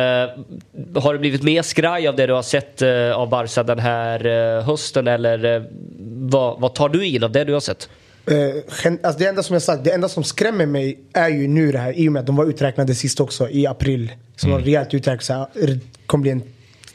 har 1.01 1.13
det 1.13 1.19
blivit 1.19 1.43
mer 1.43 1.63
skraj 1.63 2.09
av 2.09 2.17
det 2.17 2.27
du 2.27 2.33
har 2.33 2.43
sett 2.43 2.83
uh, 2.83 3.13
av 3.13 3.29
Barca 3.29 3.63
den 3.63 3.79
här 3.79 4.27
uh, 4.27 4.63
hösten 4.63 5.09
eller 5.09 5.67
vad, 6.09 6.61
vad 6.61 6.75
tar 6.75 6.89
du 6.89 7.07
in 7.07 7.25
av 7.25 7.33
det 7.33 7.45
du 7.45 7.53
har 7.53 7.61
sett? 7.61 7.89
Uh, 8.31 8.95
alltså 9.03 9.19
det 9.19 9.27
enda 9.27 9.43
som 9.43 9.55
jag 9.55 9.63
sagt, 9.63 9.85
det 9.85 9.91
enda 9.91 10.09
som 10.09 10.25
skrämmer 10.25 10.67
mig 10.67 10.99
är 11.13 11.29
ju 11.29 11.49
nu 11.49 11.73
det 11.73 11.79
här 11.79 11.99
i 11.99 12.09
och 12.09 12.13
med 12.13 12.21
att 12.21 12.27
de 12.27 12.37
var 12.37 12.45
uträknade 12.45 12.95
sist 12.95 13.21
också 13.21 13.49
i 13.51 13.67
april. 13.67 14.13
Så 14.37 14.47
mm. 14.47 14.59
de 14.59 14.65
rejält 14.65 14.95
uträknade, 14.95 15.49
det 15.55 15.81
kommer 16.07 16.23
bli 16.23 16.31
en 16.31 16.43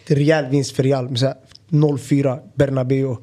rejäl 0.08 0.46
vinst 0.46 0.76
för 0.76 0.84
Real. 0.84 1.08
0-4 1.72 2.40
Bernabéu. 2.54 3.18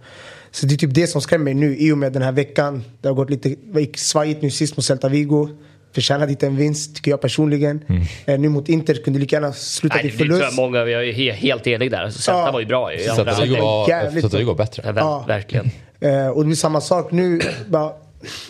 Så 0.61 0.67
det 0.67 0.75
är 0.75 0.77
typ 0.77 0.95
det 0.95 1.07
som 1.07 1.21
skrämmer 1.21 1.45
mig 1.45 1.55
nu 1.55 1.77
i 1.77 1.93
och 1.93 1.99
med 1.99 2.13
den 2.13 2.23
här 2.23 2.33
veckan. 2.33 2.85
Det 3.01 3.09
har 3.09 3.15
gått 3.15 3.31
lite 3.31 3.57
svajigt 3.95 4.43
nu 4.43 4.51
sist 4.51 4.77
mot 4.77 4.85
Celta 4.85 5.09
Vigo. 5.09 5.49
Förtjänade 5.95 6.31
inte 6.31 6.47
en 6.47 6.57
vinst, 6.57 6.97
tycker 6.97 7.11
jag 7.11 7.21
personligen. 7.21 7.85
Mm. 7.89 8.03
Eh, 8.27 8.41
nu 8.41 8.49
mot 8.49 8.69
Inter 8.69 8.95
kunde 8.95 9.19
lika 9.19 9.37
gärna 9.37 9.53
sluta 9.53 9.99
till 9.99 10.13
förlust. 10.13 10.41
Det 10.41 10.51
tror 10.51 10.67
jag 10.67 10.73
många, 10.73 10.85
vi 10.85 11.29
är 11.29 11.33
helt 11.33 11.67
eniga 11.67 11.91
där. 11.91 12.11
Celta 12.11 12.41
ja. 12.41 12.53
var 12.53 12.61
ju 12.61 12.67
bra 12.67 12.87
halvlek. 12.87 14.23
Celta 14.23 14.39
Vigo 14.39 14.49
var 14.49 14.55
bättre. 14.55 14.83
Ja, 14.87 14.93
ja. 14.97 15.25
Verkligen. 15.29 15.71
Eh, 16.01 16.29
och 16.29 16.43
det 16.43 16.47
blir 16.47 16.57
samma 16.57 16.81
sak 16.81 17.13
nu. 17.13 17.41
Bara, 17.69 17.93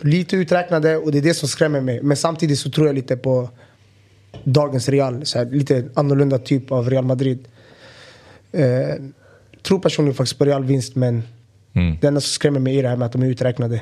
lite 0.00 0.36
uträknade 0.36 0.96
och 0.96 1.12
det 1.12 1.18
är 1.18 1.22
det 1.22 1.34
som 1.34 1.48
skrämmer 1.48 1.80
mig. 1.80 2.02
Men 2.02 2.16
samtidigt 2.16 2.58
så 2.58 2.70
tror 2.70 2.86
jag 2.86 2.94
lite 2.96 3.16
på 3.16 3.48
dagens 4.44 4.88
Real. 4.88 5.26
Så 5.26 5.38
här, 5.38 5.46
lite 5.46 5.84
annorlunda 5.94 6.38
typ 6.38 6.72
av 6.72 6.90
Real 6.90 7.04
Madrid. 7.04 7.44
Eh, 8.52 8.64
tror 9.62 9.78
personligen 9.78 10.14
faktiskt 10.14 10.38
på 10.38 10.44
Real 10.44 10.64
vinst 10.64 10.94
men 10.96 11.22
mm. 11.78 11.96
det 12.00 12.06
enda 12.06 12.20
som 12.20 12.28
skrämmer 12.28 12.60
mig 12.60 12.78
är 12.78 12.82
det 12.82 12.88
här 12.88 12.96
med 12.96 13.06
att 13.06 13.12
de 13.12 13.22
är 13.22 13.26
uträknade. 13.26 13.80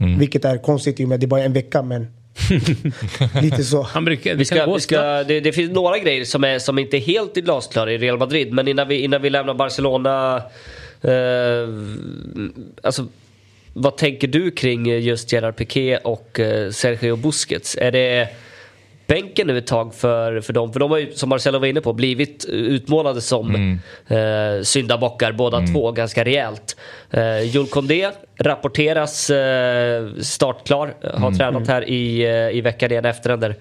Mm. 0.00 0.18
Vilket 0.18 0.44
är 0.44 0.58
konstigt 0.58 1.00
i 1.00 1.04
och 1.04 1.08
med 1.08 1.14
att 1.14 1.20
det 1.20 1.26
bara 1.26 1.40
är 1.40 1.44
en 1.44 1.52
vecka 1.52 1.82
men 1.82 2.06
Lite 3.42 3.64
så. 3.64 3.82
Han 3.82 4.04
brukar, 4.04 4.34
vi 4.34 4.44
ska, 4.44 4.74
vi 4.74 4.80
ska, 4.80 5.22
det, 5.22 5.40
det, 5.40 5.52
finns 5.52 5.72
några 5.72 5.98
grejer 5.98 6.24
som, 6.24 6.44
är, 6.44 6.58
som 6.58 6.78
inte 6.78 6.96
är 6.96 7.00
helt 7.00 7.34
glasklara 7.34 7.92
i 7.92 7.98
Real 7.98 8.18
Madrid. 8.18 8.52
Men 8.52 8.68
innan 8.68 8.88
vi, 8.88 8.98
innan 8.98 9.22
vi 9.22 9.30
lämnar 9.30 9.54
Barcelona 9.54 10.42
Eh, 11.02 11.68
alltså, 12.82 13.06
vad 13.72 13.96
tänker 13.96 14.28
du 14.28 14.50
kring 14.50 14.86
just 14.86 15.32
Gerard 15.32 15.56
Piqué 15.56 15.96
och 15.96 16.40
eh, 16.40 16.70
Sergio 16.70 17.16
Busquets? 17.16 17.76
Är 17.80 17.92
det 17.92 18.28
bänken 19.12 19.46
nu 19.46 19.58
ett 19.58 19.66
tag 19.66 19.94
för, 19.94 20.40
för 20.40 20.52
dem? 20.52 20.72
För 20.72 20.80
de 20.80 20.90
har 20.90 20.98
ju, 20.98 21.12
som 21.12 21.28
Marcelo 21.28 21.58
var 21.58 21.66
inne 21.66 21.80
på, 21.80 21.92
blivit 21.92 22.44
utmålade 22.44 23.20
som 23.20 23.54
mm. 23.54 23.78
eh, 24.08 24.62
syndabockar 24.62 25.32
båda 25.32 25.58
mm. 25.58 25.74
två 25.74 25.92
ganska 25.92 26.24
rejält. 26.24 26.76
Eh, 27.10 27.42
Jules 27.42 27.70
Condé 27.70 28.10
rapporteras 28.36 29.30
eh, 29.30 30.08
startklar, 30.20 30.94
har 31.02 31.26
mm. 31.26 31.38
tränat 31.38 31.68
här 31.68 31.88
i, 31.88 32.22
eh, 32.22 32.56
i 32.56 32.60
veckan 32.60 32.90
igen 32.90 33.04
efter 33.04 33.30
den 33.30 33.40
där 33.40 33.54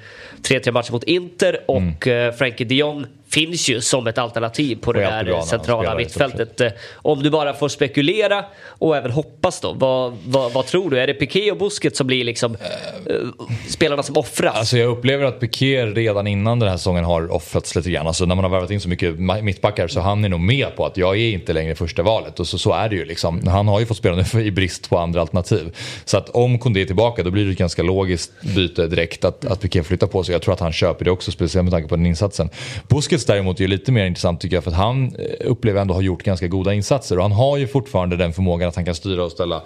3-3 0.43 0.71
matchen 0.71 0.93
mot 0.93 1.03
Inter 1.03 1.59
och 1.65 2.07
mm. 2.07 2.27
eh, 2.27 2.33
Frankie 2.33 2.67
de 2.67 2.75
Jong 2.75 3.05
finns 3.31 3.69
ju 3.69 3.81
som 3.81 4.07
ett 4.07 4.17
alternativ 4.17 4.75
på 4.81 4.93
det 4.93 4.99
där 4.99 5.41
centrala 5.41 5.95
mittfältet. 5.95 6.61
Eh, 6.61 6.71
om 6.93 7.23
du 7.23 7.29
bara 7.29 7.53
får 7.53 7.69
spekulera 7.69 8.45
och 8.67 8.97
även 8.97 9.11
hoppas 9.11 9.61
då, 9.61 9.73
vad, 9.73 10.17
vad, 10.25 10.53
vad 10.53 10.65
tror 10.65 10.89
du? 10.89 10.99
Är 10.99 11.07
det 11.07 11.13
Piqué 11.13 11.51
och 11.51 11.57
Busquets 11.57 11.97
som 11.97 12.07
blir 12.07 12.23
liksom 12.23 12.51
uh, 12.51 13.31
spelarna 13.69 14.03
som 14.03 14.17
offras? 14.17 14.55
Alltså 14.55 14.77
jag 14.77 14.89
upplever 14.89 15.25
att 15.25 15.39
Piqué 15.39 15.85
redan 15.85 16.27
innan 16.27 16.59
den 16.59 16.69
här 16.69 16.77
säsongen 16.77 17.03
har 17.03 17.31
offrats 17.31 17.75
lite 17.75 17.91
grann. 17.91 18.07
Alltså 18.07 18.25
när 18.25 18.35
man 18.35 18.43
har 18.43 18.51
värvat 18.51 18.71
in 18.71 18.81
så 18.81 18.89
mycket 18.89 19.19
mittbackar 19.43 19.87
så 19.87 19.99
han 19.99 20.25
är 20.25 20.29
nog 20.29 20.39
med 20.39 20.75
på 20.75 20.85
att 20.85 20.97
jag 20.97 21.17
är 21.17 21.29
inte 21.29 21.53
längre 21.53 21.75
första 21.75 22.03
valet. 22.03 22.39
Och 22.39 22.47
så, 22.47 22.57
så 22.57 22.73
är 22.73 22.89
det 22.89 22.95
ju 22.95 23.05
liksom. 23.05 23.47
Han 23.47 23.67
har 23.67 23.79
ju 23.79 23.85
fått 23.85 23.97
spela 23.97 24.25
nu 24.33 24.43
i 24.43 24.51
brist 24.51 24.89
på 24.89 24.97
andra 24.97 25.21
alternativ. 25.21 25.75
Så 26.05 26.17
att 26.17 26.29
om 26.29 26.59
Kondé 26.59 26.81
är 26.81 26.85
tillbaka 26.85 27.23
då 27.23 27.31
blir 27.31 27.45
det 27.45 27.51
ett 27.51 27.57
ganska 27.57 27.83
logiskt 27.83 28.31
byte 28.55 28.87
direkt 28.87 29.25
att, 29.25 29.45
att 29.45 29.61
Piqué 29.61 29.83
flyttar 29.83 30.07
på 30.07 30.23
sig. 30.23 30.33
Jag 30.33 30.41
tror 30.41 30.53
att 30.53 30.59
han 30.59 30.73
köper 30.73 31.05
det 31.05 31.11
också, 31.11 31.31
speciellt 31.31 31.63
med 31.63 31.71
tanke 31.71 31.87
på 31.87 31.95
den 31.95 32.05
insatsen. 32.05 32.49
Busquets 32.87 33.20
däremot 33.27 33.61
är 33.61 33.67
lite 33.67 33.91
mer 33.91 34.05
intressant 34.05 34.41
tycker 34.41 34.55
jag 34.55 34.63
för 34.63 34.71
att 34.71 34.77
han 34.77 35.15
eh, 35.15 35.25
upplever 35.39 35.81
ändå 35.81 35.93
har 35.93 36.01
gjort 36.01 36.23
ganska 36.23 36.47
goda 36.47 36.73
insatser 36.73 37.17
och 37.17 37.23
han 37.23 37.31
har 37.31 37.57
ju 37.57 37.67
fortfarande 37.67 38.17
den 38.17 38.33
förmågan 38.33 38.69
att 38.69 38.75
han 38.75 38.85
kan 38.85 38.95
styra 38.95 39.23
och 39.23 39.31
ställa 39.31 39.61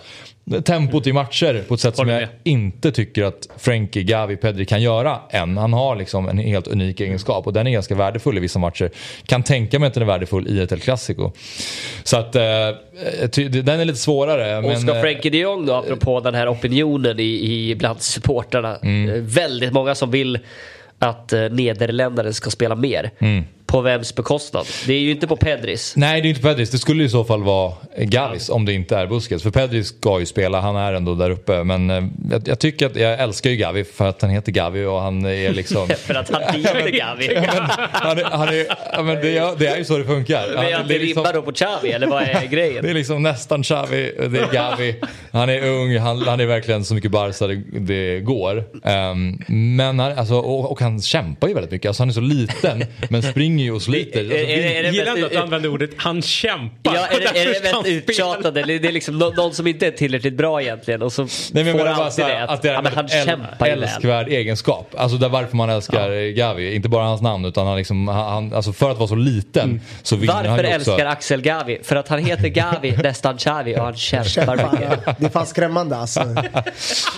tempot 0.64 1.08
i 1.08 1.14
matcher 1.14 1.64
på 1.68 1.74
ett 1.74 1.80
sätt 1.80 1.96
som 1.96 2.10
jag 2.10 2.28
inte 2.44 2.92
tycker 2.92 3.24
att 3.24 3.48
Frankie, 3.58 4.04
Gavi, 4.04 4.36
Pedri 4.38 4.66
kan 4.66 4.82
göra 4.82 5.20
än. 5.30 5.58
Han 5.58 5.74
har 5.74 5.96
liksom 5.96 6.30
en 6.30 6.38
helt 6.38 6.68
unik 6.68 7.00
egenskap 7.00 7.48
och 7.48 7.54
den 7.54 7.68
är 7.68 7.72
ganska 7.72 7.96
värdefull 7.96 8.38
i 8.38 8.40
vissa 8.40 8.60
matcher. 8.60 8.92
Kan 9.26 9.44
tänka 9.44 9.80
mig 9.80 9.88
att 9.88 9.94
den 9.94 10.04
är 10.04 10.08
värdefull 10.08 10.48
i 10.48 10.62
ett 10.62 10.72
El 10.72 10.80
Clasico. 10.80 11.32
Så 12.04 12.18
att 12.18 12.36
eh, 12.36 12.42
den 13.50 13.80
är 13.80 13.86
lite 13.86 14.00
svårare. 14.00 14.58
Och 14.58 14.64
men, 14.64 14.80
ska 14.80 14.96
eh, 14.96 15.02
Frankie 15.02 15.32
de 15.32 15.38
Jong 15.38 15.66
då, 15.66 15.74
apropå 15.74 16.20
den 16.20 16.36
här 16.36 16.52
opinionen 16.52 17.20
i, 17.20 17.70
i 17.70 17.76
bland 17.76 18.02
supportrarna. 18.02 18.78
Mm. 18.78 19.28
Väldigt 19.28 19.74
många 19.74 19.96
som 19.96 20.12
vill 20.12 20.40
att 21.10 21.34
eh, 21.34 21.50
nederländare 21.50 22.34
ska 22.34 22.50
spela 22.50 22.76
mer. 22.76 23.12
Mm 23.20 23.44
på 23.66 23.82
vems 23.82 24.16
bekostnad? 24.16 24.66
Det 24.88 24.94
är 24.94 25.00
ju 25.00 25.12
inte 25.12 25.28
på 25.28 25.36
Pedris. 25.36 25.94
Nej, 25.98 26.22
det 26.22 26.28
är 26.28 26.30
inte 26.30 26.42
Pedris. 26.42 26.70
Det 26.70 26.78
skulle 26.78 27.04
i 27.04 27.10
så 27.10 27.24
fall 27.24 27.44
vara 27.44 27.74
Gavis 27.98 28.50
om 28.50 28.66
det 28.66 28.74
inte 28.74 28.98
är 28.98 29.08
Busquets. 29.08 29.44
För 29.44 29.52
Pedris 29.52 29.88
ska 29.88 30.20
ju 30.20 30.26
spela, 30.26 30.62
han 30.62 30.76
är 30.76 30.94
ändå 30.94 31.16
där 31.16 31.30
uppe. 31.30 31.64
Men 31.64 31.90
eh, 31.90 32.04
jag, 32.32 32.48
jag 32.48 32.60
tycker 32.60 32.86
att 32.86 32.96
jag 32.96 33.20
älskar 33.20 33.50
ju 33.50 33.56
Gavi 33.56 33.84
för 33.84 34.08
att 34.10 34.22
han 34.22 34.32
heter 34.32 34.52
Gavi 34.52 34.86
och 34.86 35.02
han 35.02 35.26
är 35.26 35.54
liksom... 35.54 35.88
För 35.98 36.14
att 36.16 36.30
han 36.30 36.42
heter 36.62 36.90
Gavi. 36.90 37.30
Men, 37.36 37.70
han 37.92 38.18
är, 38.18 38.24
han 38.24 38.48
är, 38.48 39.04
men 39.04 39.16
det, 39.22 39.38
är, 39.38 39.60
det 39.60 39.68
är 39.68 39.78
ju 39.78 39.86
så 39.86 39.98
det 39.98 40.06
funkar. 40.06 40.48
Men 40.48 40.58
Han- 40.58 40.66
är 40.66 40.78
det, 40.78 40.84
det 40.88 40.96
är 40.96 41.00
liksom, 41.00 41.26
då 41.34 41.42
på 41.42 41.52
Xavi 41.52 41.92
eller 41.92 42.08
vad 42.08 42.24
är 42.24 42.46
grejen? 42.46 42.84
det 42.84 42.90
är 42.90 42.94
liksom 42.94 43.24
nästan 43.24 43.64
Xavi, 43.64 44.12
det 44.18 44.40
är 44.40 44.54
Gavi. 44.54 44.96
Han 45.32 45.50
är 45.50 45.68
ung, 45.70 45.98
han, 45.98 46.22
han 46.22 46.40
är 46.40 46.46
verkligen 46.46 46.86
så 46.86 46.94
mycket 46.94 47.12
Barca 47.12 47.48
det, 47.48 47.56
det 47.80 48.20
går. 48.20 48.64
Ehm, 48.84 49.40
men 49.48 50.00
han, 50.00 50.18
alltså, 50.18 50.36
och, 50.36 50.72
och 50.72 50.80
han 50.82 51.02
kämpar 51.02 51.48
ju 51.48 51.54
väldigt 51.54 51.72
mycket. 51.72 51.90
Alltså, 51.90 52.02
han 52.02 52.10
är 52.10 52.14
så 52.14 52.22
liten 52.22 52.84
men 53.10 53.24
springer 53.24 53.55
ju 53.64 53.72
och 53.72 53.82
sliter. 53.82 54.20
Alltså, 54.20 54.36
Är- 54.38 54.44
är- 54.44 54.80
är 54.80 54.84
det 54.84 54.90
Gillar 54.90 55.12
ändå 55.16 55.26
att 55.26 55.32
du 55.32 55.38
använder 55.38 55.70
ordet 55.70 55.90
han 55.98 56.22
kämpar. 56.22 56.96
Ja, 56.96 57.08
är 57.08 57.20
det, 57.20 57.40
är 57.40 57.62
det 57.62 57.70
han 57.72 57.84
mest 57.84 58.10
uttjatade? 58.10 58.64
Det 58.64 58.88
är 58.88 58.92
liksom 58.92 59.18
nå- 59.20 59.30
någon 59.38 59.54
som 59.54 59.68
inte 59.68 59.88
är 59.88 59.92
tillräckligt 59.92 60.34
bra 60.34 60.62
egentligen 60.62 61.02
och 61.02 61.14
så 61.14 61.28
Nej, 61.52 61.64
men 61.64 61.78
får 61.80 61.86
alltid 61.88 62.26
det 62.26 62.44
att, 62.44 62.50
att 62.50 62.62
det 62.62 62.70
är 62.70 62.74
ja, 62.74 62.82
han 62.96 63.06
äl- 63.08 63.26
kämpar 63.26 63.66
väl. 63.66 63.84
älskvärd 63.84 64.28
egenskap. 64.30 64.94
Alltså 64.98 65.18
där 65.18 65.30
varför 65.30 65.56
man 65.58 65.70
älskar 65.70 66.32
Gavi. 66.32 66.76
Inte 66.76 66.90
bara 66.90 67.04
hans 67.04 67.22
namn 67.22 67.46
utan 67.46 67.68
han 67.68 67.78
liksom, 67.78 68.08
han, 68.08 68.54
alltså 68.54 68.74
för 68.74 68.92
att 68.92 68.98
vara 68.98 69.08
så 69.08 69.16
liten 69.16 69.64
Mm. 69.70 69.82
så 70.04 70.16
vinner 70.16 70.34
han 70.34 70.46
Varför 70.48 70.64
ju 70.64 70.76
också. 70.76 70.92
älskar 70.92 71.06
Axel 71.06 71.42
Gavi? 71.42 71.80
För 71.84 71.96
att 71.96 72.08
han 72.08 72.20
heter 72.26 72.48
Gavi, 72.48 72.92
nästan 73.04 73.38
Xavi 73.38 73.76
och 73.76 73.84
han 73.84 73.96
kämpar 73.96 74.56
mycket. 74.72 75.00
ja. 75.06 75.16
Det 75.20 75.26
är 75.26 75.30
fan 75.30 75.46
skrämmande 75.46 75.96
alltså. 75.98 76.22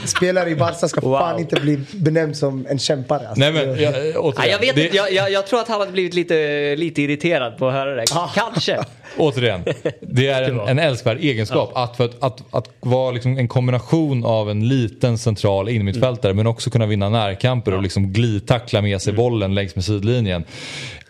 Spelare 0.05 0.49
i 0.49 0.55
Barca 0.55 0.87
ska 0.87 1.01
Wow. 1.01 1.19
fan 1.19 1.39
inte 1.39 1.55
bli 1.55 1.79
benämnd 1.91 2.37
som 2.37 2.67
en 2.69 2.79
kämpare. 2.79 3.27
Alltså. 3.27 3.39
Nej 3.39 3.51
men 3.51 3.81
jag, 3.81 3.93
återigen, 4.25 4.51
jag 4.51 4.59
vet 4.59 4.75
det, 4.75 4.83
inte, 4.85 4.95
jag, 4.97 5.13
jag, 5.13 5.31
jag 5.31 5.47
tror 5.47 5.59
att 5.59 5.67
han 5.67 5.79
hade 5.79 5.91
blivit 5.91 6.13
lite, 6.13 6.26
lite 6.75 7.01
irriterad 7.01 7.57
på 7.57 7.67
att 7.67 7.73
höra 7.73 7.95
det. 7.95 8.05
Ah. 8.15 8.31
Kanske. 8.35 8.83
Återigen, 9.17 9.63
det 10.01 10.27
är 10.27 10.41
en, 10.41 10.59
en 10.59 10.79
älskvärd 10.79 11.17
egenskap 11.17 11.71
att, 11.75 11.97
för 11.97 12.05
att, 12.05 12.23
att, 12.23 12.43
att 12.51 12.69
vara 12.79 13.11
liksom 13.11 13.37
en 13.37 13.47
kombination 13.47 14.25
av 14.25 14.49
en 14.49 14.67
liten 14.67 15.17
central 15.17 15.69
innermittfältare 15.69 16.33
men 16.33 16.47
också 16.47 16.69
kunna 16.69 16.85
vinna 16.85 17.09
närkamper 17.09 17.73
och 17.73 17.83
liksom 17.83 18.13
glidtackla 18.13 18.81
med 18.81 19.01
sig 19.01 19.13
bollen 19.13 19.55
längs 19.55 19.75
med 19.75 19.85
sidlinjen. 19.85 20.43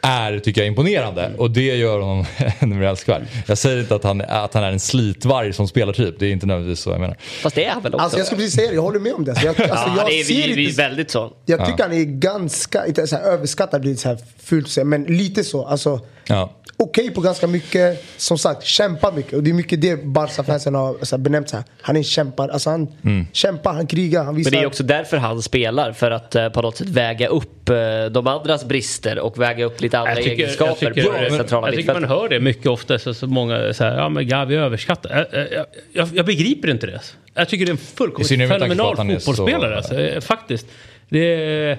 Är, 0.02 0.40
tycker 0.40 0.62
jag, 0.62 0.68
imponerande 0.68 1.32
och 1.38 1.52
det 1.52 1.76
gör 1.76 2.00
honom 2.00 2.26
ännu 2.60 2.76
mer 2.76 2.88
älskvärd. 2.88 3.22
Jag 3.48 3.58
säger 3.58 3.80
inte 3.80 3.96
att 3.96 4.04
han, 4.04 4.22
att 4.22 4.54
han 4.54 4.64
är 4.64 4.72
en 4.72 4.80
slitvarg 4.80 5.54
som 5.54 5.68
spelartyp, 5.68 6.16
det 6.20 6.26
är 6.26 6.32
inte 6.32 6.46
nödvändigtvis 6.46 6.84
så 6.84 6.90
jag 6.90 7.00
menar. 7.00 7.18
Fast 7.42 7.56
det 7.56 7.66
är 7.66 7.72
han 7.72 7.84
väl 7.84 7.94
också? 7.94 8.04
Alltså 8.04 8.18
jag 8.18 8.28
skulle 8.28 8.40
precis 8.40 8.56
säga 8.56 8.70
det, 8.70 8.76
jag 8.76 8.82
håller 8.82 9.00
med 9.00 9.14
om 9.14 9.26
det. 9.26 9.36
Så 9.36 9.46
jag, 9.46 9.62
alltså, 9.62 9.88
ja, 9.88 9.94
jag 9.98 10.08
det 10.08 10.20
är 10.20 10.24
ser 10.24 10.34
vi, 10.48 10.54
vi 10.54 10.70
inte, 10.70 10.82
är 10.82 10.90
väldigt 10.90 11.12
så. 11.12 11.34
jag 11.46 11.66
tycker 11.66 11.84
han 11.84 11.94
är 11.94 12.04
ganska, 12.04 12.88
inte 12.88 13.08
så 13.08 13.16
här, 13.16 13.24
överskattad 13.24 13.82
blir 13.82 13.92
det 13.92 13.98
så 13.98 14.10
här 14.10 14.18
fult 14.44 14.66
att 14.66 14.72
säga, 14.72 14.86
men 14.86 15.04
lite 15.04 15.44
så. 15.44 15.66
Alltså, 15.66 16.00
Ja. 16.28 16.54
Okej 16.80 17.12
på 17.12 17.22
ganska 17.22 17.48
mycket, 17.48 18.06
som 18.18 18.38
sagt, 18.38 18.64
kämpar 18.64 19.12
mycket. 19.12 19.34
Och 19.34 19.44
det 19.44 19.50
är 19.50 19.54
mycket 19.54 19.82
det 19.82 20.04
Barca-fansen 20.06 20.76
har 20.76 21.18
benämnt 21.18 21.50
så 21.50 21.56
här. 21.56 21.66
Han 21.82 21.96
är 21.96 22.00
en 22.00 22.04
kämpare, 22.04 22.52
alltså 22.52 22.70
han 22.70 22.88
kämpar, 23.32 23.74
han 23.74 23.88
krigar, 23.88 24.24
han 24.24 24.36
visar... 24.36 24.52
Men 24.52 24.60
det 24.60 24.64
är 24.64 24.68
också 24.68 24.84
därför 24.84 25.18
han 25.18 25.42
spelar, 25.42 25.92
för 25.92 26.12
att 26.12 26.36
eh, 26.36 26.50
på 26.50 26.62
något 26.62 26.78
sätt 26.78 26.90
väga 26.90 27.28
upp 27.28 27.70
eh, 27.70 27.76
de 28.12 28.28
andras 28.28 28.66
brister 28.66 29.20
och 29.20 29.42
väga 29.42 29.66
upp 29.66 29.82
lite 29.82 30.00
andra 30.00 30.12
Jag 30.14 30.24
tycker, 30.24 30.32
egenskaper 30.44 30.86
jag 30.86 30.96
tycker, 30.96 31.10
på 31.10 31.18
det 31.24 31.30
centrala 31.32 31.68
jag 31.68 31.76
tycker 31.76 31.94
man 31.94 32.04
hör 32.04 32.30
det 32.30 32.40
mycket 32.40 32.68
ofta. 32.68 33.00
Så, 33.00 33.14
så 33.14 33.28
många 33.28 33.56
här, 33.58 33.98
ja 33.98 34.10
men 34.10 34.28
Gavi 34.28 34.56
överskattar. 34.56 35.28
Jag, 35.32 35.52
jag, 35.52 35.66
jag, 35.94 36.10
jag 36.14 36.26
begriper 36.26 36.70
inte 36.70 36.88
det. 36.88 37.02
Jag 37.34 37.50
tycker 37.50 37.66
det 37.66 37.70
är 37.70 37.74
en 37.74 37.78
fullkomligt 37.78 38.30
fenomenal 38.30 39.10
är 39.10 39.20
så- 39.20 39.26
fotbollsspelare. 39.26 39.78
Alltså, 39.78 40.22
faktiskt. 40.22 40.66
Det, 41.10 41.78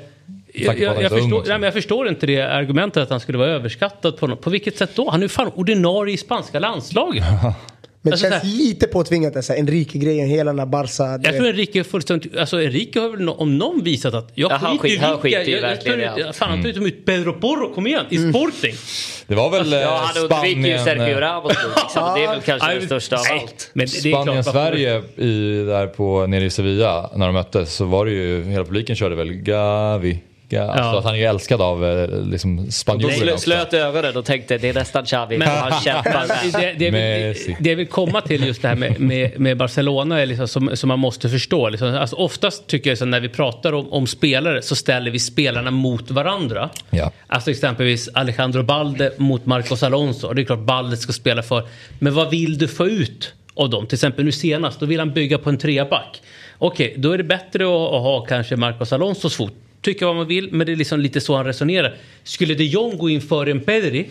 jag, 0.65 1.11
förstår, 1.11 1.39
nej, 1.39 1.49
men 1.49 1.63
jag 1.63 1.75
förstår 1.75 2.09
inte 2.09 2.27
det 2.27 2.41
argumentet 2.41 3.03
att 3.03 3.11
han 3.11 3.21
skulle 3.21 3.39
vara 3.39 3.49
överskattad. 3.51 4.17
På, 4.17 4.27
något. 4.27 4.41
på 4.41 4.51
vilket 4.51 4.79
sätt 4.79 4.91
då? 4.95 5.11
Han 5.11 5.21
är 5.21 5.25
ju 5.25 5.29
fan 5.29 5.53
ordinarie 5.55 6.15
i 6.15 6.17
spanska 6.17 6.59
landslaget. 6.59 7.25
men 8.03 8.11
det 8.11 8.15
alltså, 8.15 8.31
känns 8.31 8.41
så 8.41 8.47
här- 8.47 8.57
lite 8.57 8.87
påtvingat, 8.87 9.35
det, 9.35 9.43
så 9.43 9.53
här, 9.53 9.61
Enrique-grejen, 9.61 10.29
hela 10.29 10.51
den 10.51 10.59
här 10.59 10.67
Barca... 10.67 11.21
Jag 11.23 11.37
tror 11.37 11.49
Enrique 11.49 11.81
är 11.81 11.85
fullständigt... 11.85 12.37
Alltså 12.37 12.63
Enrique 12.63 13.01
har 13.01 13.09
väl 13.09 13.21
no, 13.21 13.31
om 13.31 13.59
någon 13.59 13.85
visat 13.85 14.15
att... 14.15 14.33
Jag 14.35 14.53
Ja, 14.53 14.57
han 14.57 14.79
skit- 14.79 15.01
han 15.01 15.19
skiter 15.19 15.45
ju 15.45 15.61
verkligen 15.61 16.01
i 16.01 16.03
jag, 16.03 16.13
allt. 16.13 16.21
jag, 16.21 16.37
Fan 16.37 16.51
han 16.51 16.63
tar 16.63 16.87
ut 16.87 17.07
Pedro 17.07 17.33
Porro, 17.33 17.75
kom 17.75 17.87
igen, 17.87 18.05
i 18.11 18.19
Sporting. 18.19 18.75
Det 19.27 19.35
var 19.35 19.51
väl 19.51 19.73
eh, 19.73 19.79
Ja, 19.79 20.11
han 20.15 20.23
undviker 20.23 20.47
ju 20.47 20.79
Spanien, 20.79 20.85
Sergio 20.85 21.17
eh, 21.17 21.21
Ramos 21.21 21.53
liksom. 21.77 22.15
Det 22.15 22.25
är 22.25 22.29
väl 22.29 22.41
kanske 22.45 22.75
det 22.75 22.87
största 22.87 23.17
av 23.17 23.23
allt. 23.41 23.71
Det, 23.75 23.81
det 23.81 23.89
Spanien-Sverige 23.89 25.03
i, 25.17 25.65
där 25.65 25.87
på, 25.87 26.27
nere 26.27 26.45
i 26.45 26.51
Sevilla 26.51 27.11
när 27.17 27.27
de 27.27 27.33
möttes 27.33 27.75
så 27.75 27.85
var 27.85 28.07
det 28.07 28.13
ju, 28.13 28.45
hela 28.45 28.65
publiken 28.65 28.97
körde 28.97 29.15
väl 29.15 29.33
Gavi. 29.33 30.23
Ga, 30.51 30.63
alltså 30.63 30.99
att 30.99 31.05
han 31.05 31.15
är 31.15 31.19
ju 31.19 31.25
älskad 31.25 31.63
av 31.63 31.85
eh, 31.85 32.23
liksom 32.23 32.71
spanjorerna 32.71 33.33
också. 33.33 33.45
slöt 33.45 33.75
ögonen 33.75 34.17
och 34.17 34.25
tänkte 34.25 34.59
det 34.59 34.69
är 34.69 34.75
nästan 34.75 35.05
Xavi, 35.05 35.39
men 35.39 35.49
han 35.49 35.73
det, 36.53 36.73
det, 36.79 36.91
det 37.61 37.71
jag 37.71 37.77
vill 37.77 37.87
komma 37.87 38.21
till 38.21 38.47
just 38.47 38.63
det 38.63 38.69
här 38.69 38.77
med, 38.77 39.01
med, 39.01 39.41
med 39.41 39.57
Barcelona 39.57 40.21
är 40.21 40.27
liksom 40.27 40.49
som, 40.49 40.77
som 40.77 40.89
man 40.89 40.99
måste 40.99 41.29
förstå. 41.29 41.69
Liksom, 41.69 41.95
alltså 41.95 42.17
oftast 42.17 42.67
tycker 42.67 42.91
jag 42.91 42.99
så 42.99 43.05
när 43.05 43.21
vi 43.21 43.29
pratar 43.29 43.73
om, 43.73 43.93
om 43.93 44.07
spelare 44.07 44.63
så 44.63 44.77
ställer 44.77 45.11
vi 45.11 45.19
spelarna 45.19 45.71
mot 45.71 46.11
varandra. 46.11 46.71
Ja. 46.91 47.13
Alltså 47.27 47.51
exempelvis 47.51 48.09
Alejandro 48.15 48.63
Balde 48.63 49.13
mot 49.17 49.47
Marcos 49.47 49.83
Alonso. 49.83 50.33
Det 50.33 50.43
är 50.43 50.45
klart 50.45 50.59
Balde 50.59 50.97
ska 50.97 51.13
spela 51.13 51.43
för. 51.43 51.69
Men 51.99 52.15
vad 52.15 52.31
vill 52.31 52.59
du 52.59 52.69
få 52.69 52.87
ut 52.87 53.35
av 53.55 53.71
dem? 53.71 53.87
Till 53.87 53.97
exempel 53.97 54.25
nu 54.25 54.33
senast, 54.33 54.81
då 54.81 54.87
vill 54.87 54.99
han 54.99 55.13
bygga 55.13 55.39
på 55.39 55.51
en 55.51 55.59
treback. 55.59 56.23
Okej, 56.59 56.95
då 56.97 57.13
är 57.13 57.19
det 57.19 57.25
bättre 57.25 57.65
att, 57.65 57.95
att 57.95 58.03
ha 58.03 58.25
kanske 58.29 58.57
Marcos 58.57 58.93
Alonsos 58.93 59.37
fot. 59.37 59.55
Tycka 59.81 60.07
vad 60.07 60.17
man 60.17 60.27
vill, 60.27 60.53
men 60.53 60.67
det 60.67 60.73
är 60.73 60.77
liksom 60.77 61.01
lite 61.01 61.21
så 61.21 61.37
han 61.37 61.47
resonerar. 61.47 61.97
Skulle 62.25 62.55
de 62.55 62.65
Jong 62.65 62.99
gå 62.99 63.11
in 63.11 63.21
före 63.21 63.51
en 63.51 63.61
Pedri 63.61 64.09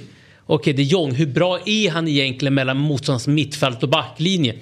Okej, 0.49 0.73
de 0.73 0.83
Jong, 0.83 1.11
hur 1.11 1.25
bra 1.25 1.59
är 1.65 1.89
han 1.89 2.07
egentligen 2.07 2.53
mellan 2.53 2.77
motståndarens 2.77 3.27
mittfält 3.27 3.83
och 3.83 3.89
backlinje? 3.89 4.55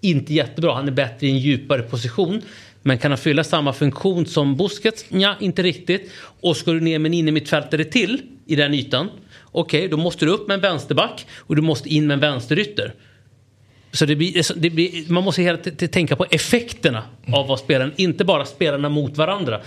Inte 0.00 0.34
jättebra, 0.34 0.74
han 0.74 0.88
är 0.88 0.92
bättre 0.92 1.26
i 1.26 1.30
en 1.30 1.38
djupare 1.38 1.82
position. 1.82 2.42
Men 2.82 2.98
kan 2.98 3.10
han 3.10 3.18
fylla 3.18 3.44
samma 3.44 3.72
funktion 3.72 4.26
som 4.26 4.56
Busquets? 4.56 5.04
Ja, 5.08 5.36
inte 5.40 5.62
riktigt. 5.62 6.10
Och 6.40 6.56
ska 6.56 6.72
du 6.72 6.80
ner 6.80 6.98
med 6.98 7.10
en 7.10 7.14
innermittfältare 7.14 7.84
till 7.84 8.22
i 8.46 8.56
den 8.56 8.74
ytan? 8.74 9.10
Okej, 9.52 9.88
då 9.88 9.96
måste 9.96 10.24
du 10.24 10.30
upp 10.30 10.48
med 10.48 10.54
en 10.54 10.60
vänsterback 10.60 11.26
och 11.36 11.56
du 11.56 11.62
måste 11.62 11.88
in 11.88 12.06
med 12.06 12.14
en 12.14 12.20
vänsterytter. 12.20 12.94
Så 13.92 14.06
det 14.06 14.16
blir, 14.16 14.60
det 14.60 14.70
blir, 14.70 15.12
man 15.12 15.24
måste 15.24 15.42
hela 15.42 15.58
tiden 15.58 15.88
tänka 15.88 16.16
på 16.16 16.26
effekterna 16.30 17.02
av 17.32 17.46
vad 17.46 17.58
spelaren, 17.58 17.92
inte 17.96 18.24
bara 18.24 18.44
spelarna 18.44 18.88
mot 18.88 19.16
varandra. 19.16 19.60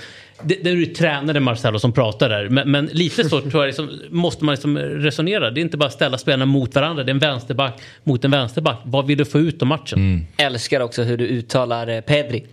Det, 0.46 0.64
det 0.64 0.70
är 0.70 0.74
ju 0.74 0.86
tränaren 0.86 1.44
Marcelo 1.44 1.80
som 1.80 1.92
pratar 1.92 2.30
där, 2.30 2.50
men, 2.50 2.72
men 2.72 2.86
lite 2.86 3.30
så 3.30 3.42
tror 3.42 3.64
jag 3.64 3.66
liksom, 3.66 4.00
måste 4.10 4.46
man 4.46 4.54
liksom 4.54 4.78
resonera. 4.78 5.52
Det 5.52 5.60
är 5.60 5.62
inte 5.62 5.78
bara 5.78 5.86
att 5.86 5.94
ställa 5.94 6.18
spelarna 6.18 6.46
mot 6.46 6.76
varandra, 6.76 7.04
det 7.04 7.10
är 7.10 7.14
en 7.14 7.20
vänsterback 7.20 7.82
mot 8.04 8.26
en 8.26 8.32
vänsterback. 8.32 8.78
Vad 8.84 9.08
vill 9.08 9.18
du 9.18 9.26
få 9.26 9.40
ut 9.40 9.62
av 9.62 9.68
matchen? 9.68 10.28
Älskar 10.38 10.80
också 10.80 11.04
hur 11.04 11.18
du 11.18 11.26
uttalar 11.26 11.88
eh, 11.88 12.02
Pedri. 12.02 12.46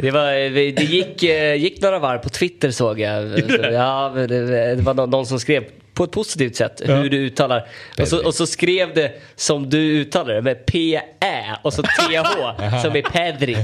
Det, 0.00 0.10
var, 0.10 0.32
eh, 0.32 0.50
det 0.52 0.84
gick, 0.84 1.22
eh, 1.22 1.54
gick 1.54 1.82
några 1.82 1.98
varv 1.98 2.18
på 2.18 2.28
Twitter 2.28 2.70
såg 2.70 3.00
jag. 3.00 3.42
Ja, 3.72 4.12
det, 4.14 4.74
det 4.74 4.82
var 4.82 4.94
någon, 4.94 5.10
någon 5.10 5.26
som 5.26 5.40
skrev 5.40 5.64
på 5.98 6.04
ett 6.04 6.10
positivt 6.10 6.56
sätt 6.56 6.82
hur 6.84 7.10
du 7.10 7.16
uttalar. 7.16 7.68
Och 8.00 8.08
så, 8.08 8.24
och 8.26 8.34
så 8.34 8.46
skrev 8.46 8.94
det 8.94 9.12
som 9.36 9.70
du 9.70 9.78
uttalar 9.78 10.34
det 10.34 10.42
med 10.42 10.66
P-Ä 10.66 11.44
och 11.62 11.72
så 11.72 11.82
TH 11.82 11.88
som 12.82 12.96
är 12.96 13.02
Pedri. 13.12 13.56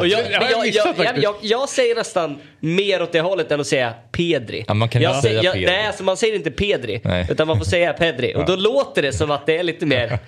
Och 0.00 0.06
jag, 0.06 0.20
jag 0.32 0.42
jag, 0.42 0.50
jag, 0.50 0.66
jag, 0.66 0.96
faktiskt. 0.96 1.22
jag, 1.22 1.34
jag 1.42 1.68
säger 1.68 1.94
nästan 1.94 2.38
mer 2.60 3.02
åt 3.02 3.12
det 3.12 3.20
hållet 3.20 3.52
än 3.52 3.60
att 3.60 3.66
säga 3.66 3.94
Pedri. 4.12 4.64
Ja, 4.68 4.74
man 4.74 4.88
kan 4.88 5.02
jag 5.02 5.22
säga 5.22 5.42
jag, 5.42 5.54
Pedri. 5.54 5.66
Nej, 5.70 5.86
alltså 5.86 6.02
man 6.02 6.16
säger 6.16 6.34
inte 6.34 6.50
Pedri. 6.50 7.00
Nej. 7.04 7.26
Utan 7.30 7.46
man 7.46 7.58
får 7.58 7.64
säga 7.64 7.92
Pedri. 7.92 8.34
Och 8.36 8.44
då 8.46 8.56
låter 8.56 9.02
det 9.02 9.12
som 9.12 9.30
att 9.30 9.46
det 9.46 9.56
är 9.58 9.62
lite 9.62 9.86
mer... 9.86 10.18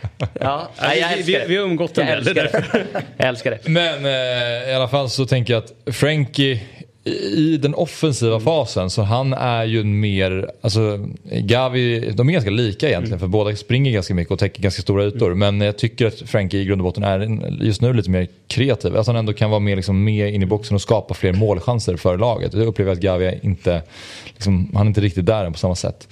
Ja, 0.41 0.69
nej, 0.83 0.99
jag 1.01 1.09
vi- 1.09 1.15
älskar 1.15 1.23
vi- 1.27 1.33
det. 1.33 1.45
vi 1.49 1.57
har 1.57 1.65
umgått 1.65 1.99
en 1.99 2.25
del. 2.25 2.49
Jag 3.17 3.29
älskar 3.29 3.51
det. 3.51 3.69
Men 3.69 4.05
eh, 4.07 4.71
i 4.71 4.75
alla 4.75 4.89
fall 4.89 5.11
så 5.11 5.27
tänker 5.27 5.53
jag 5.55 5.65
att 5.65 5.95
Frankie 5.95 6.61
i 7.05 7.57
den 7.57 7.75
offensiva 7.75 8.41
fasen 8.41 8.91
så 8.91 9.03
han 9.03 9.33
är 9.33 9.65
ju 9.65 9.81
en 9.81 10.01
mer, 10.01 10.51
alltså 10.61 11.09
Gavi, 11.25 12.11
de 12.15 12.29
är 12.29 12.33
ganska 12.33 12.51
lika 12.51 12.89
egentligen 12.89 13.19
för 13.19 13.27
båda 13.27 13.57
springer 13.57 13.93
ganska 13.93 14.15
mycket 14.15 14.33
och 14.33 14.39
täcker 14.39 14.63
ganska 14.63 14.83
stora 14.83 15.05
ytor. 15.05 15.35
Men 15.35 15.61
jag 15.61 15.79
tycker 15.79 16.07
att 16.07 16.21
Frankie 16.27 16.61
i 16.61 16.65
grund 16.65 16.81
och 16.81 16.85
botten 16.85 17.05
är 17.05 17.49
just 17.65 17.81
nu 17.81 17.93
lite 17.93 18.11
mer 18.11 18.29
kreativ. 18.47 18.97
Att 18.97 19.07
han 19.07 19.17
ändå 19.17 19.33
kan 19.33 19.51
vara 19.51 19.61
mer, 19.61 19.77
liksom, 19.77 20.05
med 20.05 20.35
in 20.35 20.43
i 20.43 20.47
boxen 20.47 20.75
och 20.75 20.83
skapa 20.83 21.15
fler 21.15 21.33
målchanser 21.33 21.97
för 21.97 22.19
laget. 22.19 22.55
Jag 22.55 22.67
upplever 22.67 22.93
att 22.93 23.01
Gavi 23.01 23.39
inte, 23.43 23.83
liksom, 24.27 24.71
han 24.75 24.87
är 24.87 24.89
inte 24.89 25.01
riktigt 25.01 25.27
där 25.27 25.45
än 25.45 25.53
på 25.53 25.59
samma 25.59 25.75
sätt. 25.77 26.09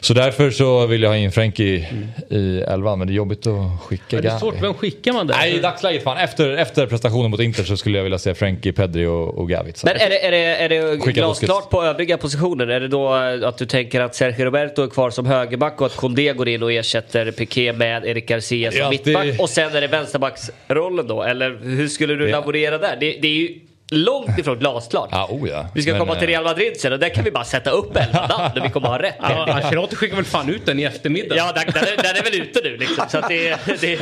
Så 0.00 0.14
därför 0.14 0.50
så 0.50 0.86
vill 0.86 1.02
jag 1.02 1.10
ha 1.10 1.16
in 1.16 1.32
Frankie 1.32 1.88
i 2.30 2.60
elvan 2.60 2.98
men 2.98 3.08
det 3.08 3.12
är 3.12 3.14
jobbigt 3.14 3.46
att 3.46 3.80
skicka 3.80 4.04
det 4.08 4.16
är 4.16 4.22
Gavi. 4.22 4.40
svårt, 4.40 4.62
vem 4.62 4.74
skickar 4.74 5.12
man 5.12 5.26
där? 5.26 5.34
Nej, 5.36 5.56
i 5.56 5.60
dagsläget 5.60 6.02
fan. 6.02 6.16
Efter, 6.16 6.56
efter 6.56 6.86
prestationen 6.86 7.30
mot 7.30 7.40
Inter 7.40 7.64
så 7.64 7.76
skulle 7.76 7.98
jag 7.98 8.02
vilja 8.02 8.18
se 8.18 8.34
Frankie, 8.34 8.72
Pedri 8.72 9.06
och, 9.06 9.38
och 9.38 9.48
Gavic. 9.48 9.84
Är 10.08 10.10
det, 10.10 10.18
är 10.26 10.30
det, 10.68 10.76
är 10.76 10.96
det 10.98 11.12
glasklart 11.12 11.70
på 11.70 11.82
övriga 11.84 12.16
positioner? 12.18 12.66
Är 12.66 12.80
det 12.80 12.88
då 12.88 13.08
att 13.12 13.58
du 13.58 13.66
tänker 13.66 14.00
att 14.00 14.14
Sergio 14.14 14.44
Roberto 14.44 14.82
är 14.82 14.86
kvar 14.88 15.10
som 15.10 15.26
högerback 15.26 15.80
och 15.80 15.86
att 15.86 15.96
Condé 15.96 16.32
går 16.32 16.48
in 16.48 16.62
och 16.62 16.72
ersätter 16.72 17.30
Piqué 17.30 17.72
med 17.72 18.04
Eric 18.04 18.26
Garcia 18.26 18.70
som 18.70 18.80
Ja, 18.80 18.90
mittback? 18.90 19.24
det- 19.26 19.38
Och 19.38 19.50
sen 19.50 19.76
är 19.76 19.80
det 19.80 19.86
vänsterbacksrollen 19.86 21.06
då? 21.06 21.22
Eller 21.22 21.58
hur 21.62 21.88
skulle 21.88 22.14
du 22.14 22.28
Ja. 22.28 22.36
laborera 22.40 22.78
där? 22.78 22.96
Det, 23.00 23.12
det 23.22 23.28
är 23.28 23.32
ju 23.32 23.54
långt 23.90 24.38
ifrån 24.38 24.58
glasklart. 24.58 25.08
Ja, 25.12 25.28
oh 25.30 25.48
ja. 25.48 25.66
Vi 25.74 25.82
ska 25.82 25.90
Men, 25.90 26.00
komma 26.00 26.14
till 26.14 26.24
eh, 26.24 26.26
Real 26.28 26.44
Madrid 26.44 26.80
sen 26.80 26.92
och 26.92 26.98
där 26.98 27.08
kan 27.08 27.24
vi 27.24 27.30
bara 27.30 27.44
sätta 27.44 27.70
upp 27.70 27.96
elva 27.96 28.26
namn 28.26 28.58
och 28.58 28.64
vi 28.64 28.70
kommer 28.70 28.88
ha 28.88 28.98
rätt. 29.02 29.14
Ja, 29.20 29.52
Ancelotti 29.52 29.96
skickar 29.96 30.16
väl 30.16 30.24
fan 30.24 30.48
ut 30.48 30.66
den 30.66 30.78
i 30.78 30.82
eftermiddag. 30.82 31.36
Ja, 31.36 31.52
den, 31.54 31.64
den, 31.74 31.82
är, 31.82 32.02
den 32.02 32.16
är 32.16 32.22
väl 32.22 32.40
ute 32.40 32.60
nu 32.64 32.76
liksom. 32.76 33.04
Så 33.08 33.18
att 33.18 33.28
det, 33.28 33.56
det, 33.80 33.92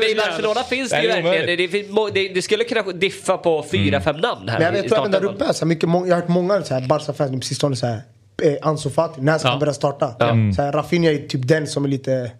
jag 0.00 0.10
I 0.10 0.14
Barcelona 0.14 0.62
finns 0.62 0.90
det 0.90 1.02
ju 1.02 1.08
verkligen. 1.08 1.46
Det, 1.46 1.56
det, 1.56 2.12
det, 2.14 2.34
det 2.34 2.42
skulle 2.42 2.64
kunna 2.64 2.82
diffa 2.82 3.36
på 3.36 3.64
fyra, 3.70 4.00
fem 4.00 4.16
namn 4.16 4.48
här. 4.48 4.58
Men 4.58 4.74
jag 4.74 4.82
vet 4.82 4.92
även 4.92 5.10
där 5.10 5.24
uppe, 5.24 5.54
så 5.54 5.64
här, 5.64 5.66
mycket, 5.66 5.88
jag 5.88 5.98
har 5.98 6.14
hört 6.14 6.28
många 6.28 6.62
så 6.62 6.74
här, 6.74 6.80
Barca-fans 6.80 7.30
nu 7.30 7.38
på 7.38 7.44
sistone 7.46 7.76
så 7.76 7.86
här, 7.86 8.00
eh, 8.42 8.54
Ansu 8.62 8.90
Fati, 8.90 9.20
när 9.20 9.38
ska 9.38 9.48
Ja. 9.48 9.50
han 9.50 9.60
börja 9.60 9.74
starta? 9.74 10.14
Så 10.56 10.62
här, 10.62 10.72
Rafinha 10.72 11.10
är 11.10 11.28
typ 11.28 11.48
den 11.48 11.66
som 11.66 11.84
är 11.84 11.88
lite... 11.88 12.30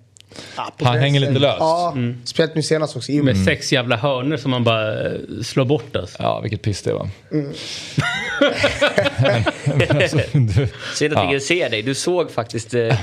ja, 0.56 0.72
på 0.78 0.84
Han 0.84 0.98
hänger 0.98 1.20
lite 1.20 1.32
löst. 1.32 1.56
Ja, 1.60 1.96
speciellt 2.24 2.54
nu 2.54 2.62
senast 2.62 2.96
också. 2.96 3.12
och 3.20 3.24
med- 3.24 3.44
sex 3.44 3.72
jävla 3.72 3.96
hörnor 3.96 4.36
som 4.36 4.50
man 4.50 4.64
bara 4.64 5.06
eh, 5.06 5.12
slår 5.44 5.64
bort 5.64 5.96
alltså. 5.96 6.22
Ja, 6.22 6.40
vilket 6.40 6.62
piss 6.62 6.82
det 6.82 6.92
var. 6.92 7.08
Synd 10.94 11.12
att 11.12 11.18
Ja. 11.22 11.24
ingen 11.28 11.40
ser 11.40 11.70
dig. 11.70 11.82
Du 11.82 11.94
såg 11.94 12.30
faktiskt 12.30 12.74
eh, 12.74 12.94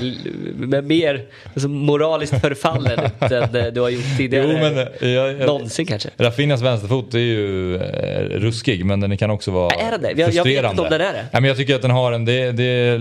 med 0.56 0.84
mer 0.84 1.22
alltså, 1.54 1.68
moraliskt 1.68 2.40
förfallen 2.40 2.98
ut 3.22 3.32
än 3.32 3.56
eh, 3.56 3.64
du 3.66 3.80
har 3.80 3.88
gjort 3.88 4.16
tidigare. 4.16 4.46
Jo, 4.48 4.58
men 4.58 4.78
eh, 4.78 5.08
jag, 5.14 5.32
jag, 5.40 5.46
Någonsin 5.46 5.86
kanske. 5.86 6.08
Rafinhas 6.18 6.60
vänsterfot 6.62 7.14
är 7.14 7.18
ju 7.18 7.76
eh, 7.76 8.20
ruskig 8.20 8.84
men 8.84 9.00
den 9.00 9.16
kan 9.16 9.30
också 9.30 9.50
vara 9.50 9.74
Är 9.74 9.90
den 9.90 10.02
det? 10.02 10.08
Jag- 10.10 10.18
jag 10.18 10.26
vet 10.26 10.34
inte 10.34 10.42
frustrerande. 10.42 10.82
om 10.82 10.88
den 10.90 11.00
är 11.00 11.12
det. 11.12 11.24
Ja, 11.32 11.40
men 11.40 11.48
jag 11.48 11.56
tycker 11.56 11.74
att 11.74 11.82
den 11.82 11.90
har 11.90 12.12
en, 12.12 12.24
det, 12.24 12.52
det 12.52 12.64
är 12.64 12.98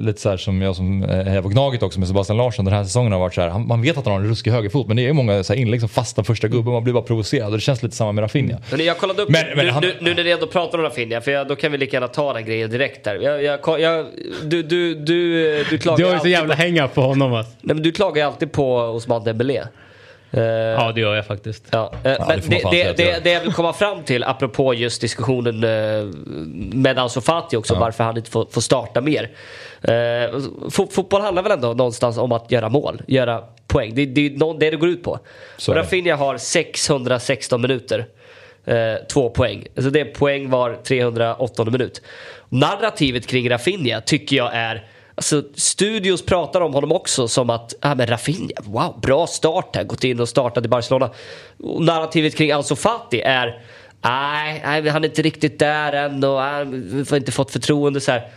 lite 0.00 0.20
så 0.20 0.28
här 0.30 0.36
som 0.36 0.62
jag 0.62 0.76
som 0.76 1.02
hejar 1.02 1.42
på 1.42 1.48
Gnaget 1.48 1.82
också 1.82 1.98
med 1.98 2.08
Sebastian 2.08 2.36
Larsson. 2.36 2.64
Den 2.64 2.74
här 2.74 2.84
säsongen 2.84 3.12
har 3.12 3.18
varit 3.18 3.34
så 3.34 3.40
här, 3.40 3.48
han- 3.48 3.66
man 3.66 3.82
vet 3.82 3.96
att 3.98 4.04
han 4.04 4.14
har 4.14 4.20
en 4.20 4.28
ruskig 4.28 4.50
högerfot 4.50 4.86
men 4.86 4.96
det 4.96 5.02
är 5.02 5.06
ju 5.06 5.12
många 5.12 5.44
så 5.44 5.52
här 5.52 5.60
inlägg 5.60 5.80
som 5.80 5.88
fastnar 5.88 6.24
första 6.24 6.48
gubben 6.48 6.72
man 6.72 6.84
blir 6.84 6.94
bara 6.94 7.04
provocerad 7.04 7.46
och 7.46 7.52
det 7.52 7.60
känns 7.60 7.82
lite 7.82 7.96
samma 7.96 8.12
med 8.12 8.22
Rafinha. 8.22 8.58
Men 8.70 8.84
jag 8.84 8.98
kollade 8.98 9.22
upp, 9.22 9.28
Men- 9.28 9.46
men 9.56 9.66
nu, 9.66 9.72
han- 9.72 9.82
nu, 9.82 9.92
nu 10.00 10.14
när 10.14 10.24
ni 10.24 10.30
ändå 10.30 10.46
pratar 10.46 10.78
om 10.78 10.84
Rafinha, 10.84 11.20
för 11.20 11.30
jag, 11.30 11.48
då 11.48 11.56
kan 11.56 11.72
vi 11.72 11.78
lika 11.78 11.96
gärna 11.96 12.08
ta 12.08 12.32
den 12.32 12.44
grejen 12.44 12.55
direkt 12.56 13.04
där. 13.04 13.14
Jag, 13.14 13.42
jag, 13.42 13.80
jag, 13.80 14.06
du, 14.44 14.62
du, 14.62 14.94
du, 14.94 15.64
du 15.70 15.78
klagar 15.78 15.96
Du 15.98 16.04
har 16.04 16.12
ju 16.14 16.20
så 16.20 16.28
jävla 16.28 16.54
hänga 16.54 16.88
på 16.88 17.00
honom 17.00 17.34
alltså. 17.34 17.52
nej, 17.60 17.74
men 17.74 17.82
Du 17.82 17.92
klagar 17.92 18.16
ju 18.22 18.22
alltid 18.28 18.52
på 18.52 18.76
Osman 18.76 19.24
Dembélé. 19.24 19.62
Eh, 20.30 20.42
Ja, 20.42 20.92
det 20.94 21.00
gör 21.00 21.14
jag 21.14 21.26
faktiskt. 21.26 21.64
Ja, 21.70 21.92
eh, 21.94 22.02
det 22.02 22.24
men 22.28 22.40
det, 22.40 22.46
det, 22.48 22.64
att 22.64 22.74
jag 22.74 22.96
det, 22.96 23.24
det 23.24 23.30
jag 23.32 23.40
vill 23.40 23.52
komma 23.52 23.72
fram 23.72 24.02
till, 24.02 24.24
apropå 24.24 24.74
just 24.74 25.00
diskussionen 25.00 25.64
eh, 25.64 26.04
med 26.76 26.98
Ansu 26.98 27.20
Fati 27.20 27.56
också, 27.56 27.74
varför 27.74 28.04
han 28.04 28.16
inte 28.16 28.30
får, 28.30 28.46
får 28.50 28.60
starta 28.60 29.00
mer. 29.00 29.30
Fo- 30.68 30.90
fotboll 30.90 31.20
handlar 31.20 31.42
väl 31.42 31.52
ändå 31.52 31.68
någonstans 31.68 32.18
om 32.18 32.32
att 32.32 32.52
göra 32.52 32.68
mål, 32.68 33.02
göra 33.06 33.42
poäng. 33.66 33.94
Det, 33.94 34.06
det 34.06 34.26
är 34.26 34.30
nå- 34.30 34.52
det 34.58 34.70
det 34.70 34.76
går 34.76 34.88
ut 34.88 35.02
på. 35.02 35.18
Så 35.56 35.72
Och 35.72 35.76
är 35.78 35.80
det. 35.80 35.86
Rafinha 35.86 36.16
har 36.16 36.38
616 36.38 37.60
minuter. 37.60 38.06
Två 39.12 39.30
poäng. 39.30 39.66
Alltså 39.76 39.90
det 39.90 40.00
är 40.00 40.04
poäng 40.04 40.50
var 40.50 40.74
308 40.84 41.64
minut. 41.64 42.02
Narrativet 42.48 43.26
kring 43.26 43.50
Rafinha 43.50 44.00
tycker 44.00 44.36
jag 44.36 44.50
är 44.54 44.84
Alltså, 45.18 45.42
studios 45.54 46.26
pratar 46.26 46.60
om 46.60 46.74
honom 46.74 46.92
också 46.92 47.28
som 47.28 47.50
att 47.50 47.74
ah, 47.80 47.94
men 47.94 48.06
Rafinha, 48.06 48.50
wow, 48.64 49.00
bra 49.02 49.26
start 49.26 49.76
här, 49.76 49.84
gått 49.84 50.04
in 50.04 50.20
och 50.20 50.28
startat 50.28 50.64
i 50.64 50.68
Barcelona. 50.68 51.10
Och 51.62 51.82
narrativet 51.84 52.36
kring 52.36 52.50
Ansu 52.52 52.76
Fati 52.76 53.20
är 53.20 53.62
nej, 54.00 54.62
nej, 54.64 54.88
han 54.88 55.04
är 55.04 55.08
inte 55.08 55.22
riktigt 55.22 55.58
där 55.58 55.92
än 55.92 56.24
och 56.24 56.38
han 56.40 57.06
har 57.10 57.16
inte 57.16 57.32
fått 57.32 57.50
förtroende 57.50 58.00
så 58.00 58.12
här. 58.12 58.30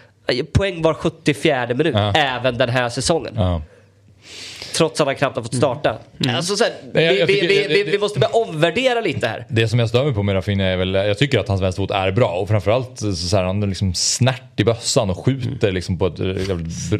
Poäng 0.54 0.82
var 0.82 0.94
74 0.94 1.68
minut, 1.68 1.96
Ja. 1.96 2.14
även 2.14 2.58
den 2.58 2.70
här 2.70 2.90
säsongen. 2.90 3.34
Ja. 3.36 3.62
Trots 4.80 5.02
att 5.02 5.08
han 5.08 5.16
knappt 5.16 5.36
har 5.36 5.44
fått 5.44 5.56
starta. 5.56 5.98
Alltså, 6.30 6.56
så 6.56 6.64
här, 6.64 6.74
jag- 6.94 7.14
vi, 7.14 7.20
jag 7.20 7.28
vi, 7.28 7.34
tycker- 7.34 7.48
vi, 7.48 7.68
vi, 7.68 7.84
det- 7.84 7.92
vi 7.92 7.98
måste 8.00 8.20
börja 8.20 8.32
omvärdera 8.34 9.02
lite 9.02 9.28
här. 9.28 9.46
Det 9.50 9.68
som 9.68 9.80
jag 9.80 9.90
stör 9.90 10.06
mig 10.06 10.14
på 10.14 10.24
med 10.24 10.36
Rafinha 10.36 10.66
är 10.66 10.78
väl, 10.78 10.94
jag 10.94 11.18
tycker 11.18 11.40
att 11.40 11.48
hans 11.48 11.62
vänsterfot 11.62 11.92
är 11.92 12.12
bra 12.12 12.28
och 12.32 12.48
framförallt 12.48 13.00
så 13.00 13.14
så 13.14 13.38
här, 13.38 13.44
han 13.44 13.64
är 13.64 13.68
liksom 13.68 13.94
snärt 13.94 14.60
i 14.60 14.64
bössan 14.64 15.10
och 15.10 15.26
skjuter 15.26 15.72
liksom 15.72 15.98
på 15.98 16.08
ett 16.08 16.20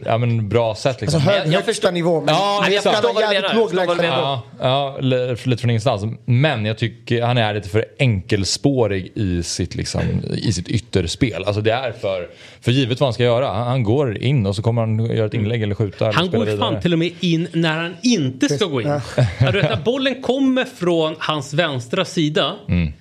ja, 0.06 0.18
men 0.18 0.50
bra 0.50 0.76
sätt. 0.76 1.02
Liksom. 1.02 1.18
Alltså 1.18 1.32
jag- 1.32 1.38
hög, 1.40 1.48
jag 1.48 1.52
högsta 1.54 1.72
förstår- 1.74 1.92
nivå. 1.92 2.22
Men 2.22 2.36
Ja, 2.36 2.60
men 2.64 2.74
jag 2.74 2.84
förstår 2.84 3.14
vad 3.14 3.24
du 3.24 3.28
menar. 3.36 3.54
låg 3.56 3.64
Jag 3.64 3.70
förstår 3.70 3.86
vad 3.86 3.98
du 3.98 4.02
lägsta 4.02 4.18
menar. 4.18 4.36
nivå. 4.36 4.42
Ja, 4.62 4.98
ja, 5.02 5.36
lite 5.46 5.62
från 5.62 5.70
ingenstans. 5.70 6.04
Men 6.26 6.66
jag 6.66 6.78
tycker 6.78 7.22
han 7.22 7.38
är 7.38 7.54
lite 7.54 7.70
för 7.70 7.86
enkelspårig 8.00 9.12
i 9.16 9.44
sitt, 9.44 9.76
liksom, 9.76 10.02
i 10.38 10.54
sitt 10.54 10.68
ytterspel. 10.68 11.44
Alltså 11.44 11.62
det 11.62 11.72
är 11.72 11.92
för, 11.92 12.28
för 12.62 12.72
givet 12.72 13.00
vad 13.00 13.08
han 13.08 13.14
ska 13.14 13.24
göra. 13.24 13.48
Han, 13.48 13.68
han 13.68 13.84
går 13.84 14.18
in 14.18 14.46
och 14.46 14.56
så 14.56 14.62
kommer 14.62 14.82
han 14.82 15.06
göra 15.16 15.26
ett 15.26 15.34
inlägg 15.34 15.64
eller 15.64 15.76
skjuta. 15.76 16.06
Eller 16.06 16.14
Han 16.14 16.28
spela 16.28 16.38
går 16.46 16.46
vidare. 16.52 16.72
fan 16.72 16.82
till 16.82 16.94
och 16.94 17.00
med 17.00 17.12
in 17.20 17.48
när 17.54 17.69
han 17.78 17.96
inte 18.04 18.50
ska 18.50 18.66
gå 18.66 18.82
in. 18.82 18.88
Ja, 18.88 19.02
du 19.52 19.62
vet, 19.62 19.70
när 19.70 19.84
bollen 19.84 20.22
kommer 20.22 20.66
från 20.66 21.16
hans 21.20 21.54
vänstra 21.54 22.06
sida 22.06 22.56
Mm. 22.68 22.94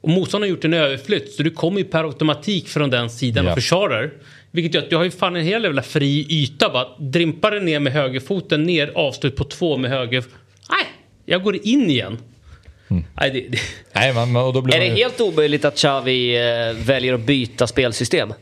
och 0.00 0.08
motståndaren 0.08 0.50
har 0.50 0.56
gjort 0.56 0.64
en 0.64 0.74
överflytt 0.74 1.32
så 1.32 1.42
du 1.42 1.50
kommer 1.50 1.78
ju 1.78 1.84
per 1.84 2.04
automatik 2.04 2.68
från 2.68 2.90
den 2.90 3.10
sidan 3.10 3.44
Ja. 3.44 3.50
och 3.50 3.56
försvarar. 3.56 4.10
Vilket 4.50 4.74
gör 4.74 4.82
att 4.82 4.90
du 4.90 4.96
har 4.96 5.04
ju 5.04 5.10
fan 5.10 5.36
en 5.36 5.44
hel 5.44 5.62
jävla 5.64 5.82
fri 5.82 6.26
yta. 6.30 6.68
Bara 6.70 6.86
drimpar 6.98 7.50
den 7.50 7.64
ner 7.64 7.80
med 7.80 7.92
högerfoten, 7.92 8.62
ner 8.62 8.92
avslut 8.94 9.36
på 9.36 9.44
två 9.44 9.76
med 9.76 9.90
höger... 9.90 10.24
Nej, 10.70 10.86
jag 11.26 11.42
går 11.42 11.56
in 11.66 11.90
igen. 11.90 12.18
Mm. 12.90 13.04
Nej, 13.20 13.30
det, 13.30 13.40
det, 13.48 13.58
Nej, 13.92 14.14
man, 14.14 14.36
och 14.36 14.52
då 14.52 14.60
blir 14.60 14.74
Är 14.74 14.78
man 14.78 14.88
det 14.88 14.94
ju- 14.98 15.02
helt 15.04 15.20
omöjligt 15.20 15.64
att 15.64 15.76
Xavi 15.76 16.36
eh, 16.36 16.76
väljer 16.84 17.14
att 17.14 17.20
byta 17.20 17.66
spelsystem? 17.66 18.32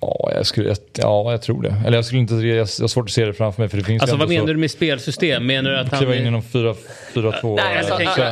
Ja, 0.00 0.30
jag, 0.34 0.46
skulle, 0.46 0.68
jag, 0.68 0.76
ja, 0.92 1.30
jag 1.30 1.42
tror 1.42 1.62
det. 1.62 1.74
Eller 1.86 1.98
jag 1.98 2.04
skulle 2.04 2.20
inte... 2.20 2.34
Jag, 2.34 2.56
jag 2.56 2.58
har 2.58 2.88
svårt 2.88 3.04
att 3.04 3.10
se 3.10 3.24
det 3.24 3.32
framför 3.32 3.62
mig 3.62 3.68
för 3.68 3.76
det 3.76 3.84
finns 3.84 4.02
alltså 4.02 4.16
vad 4.16 4.28
menar 4.28 4.46
så, 4.46 4.52
du 4.52 4.56
med 4.56 4.70
spelsystem? 4.70 5.46
Menar 5.46 5.70
du 5.70 5.78
att 5.78 5.88
han... 5.88 5.98
Kliva 5.98 6.16
in 6.16 6.26
i 6.26 6.30
någon 6.30 6.42
4-2... 6.42 6.76
Nej, 7.56 7.78
alltså, 7.78 8.02
jag 8.02 8.08
att, 8.08 8.16
tänker 8.16 8.22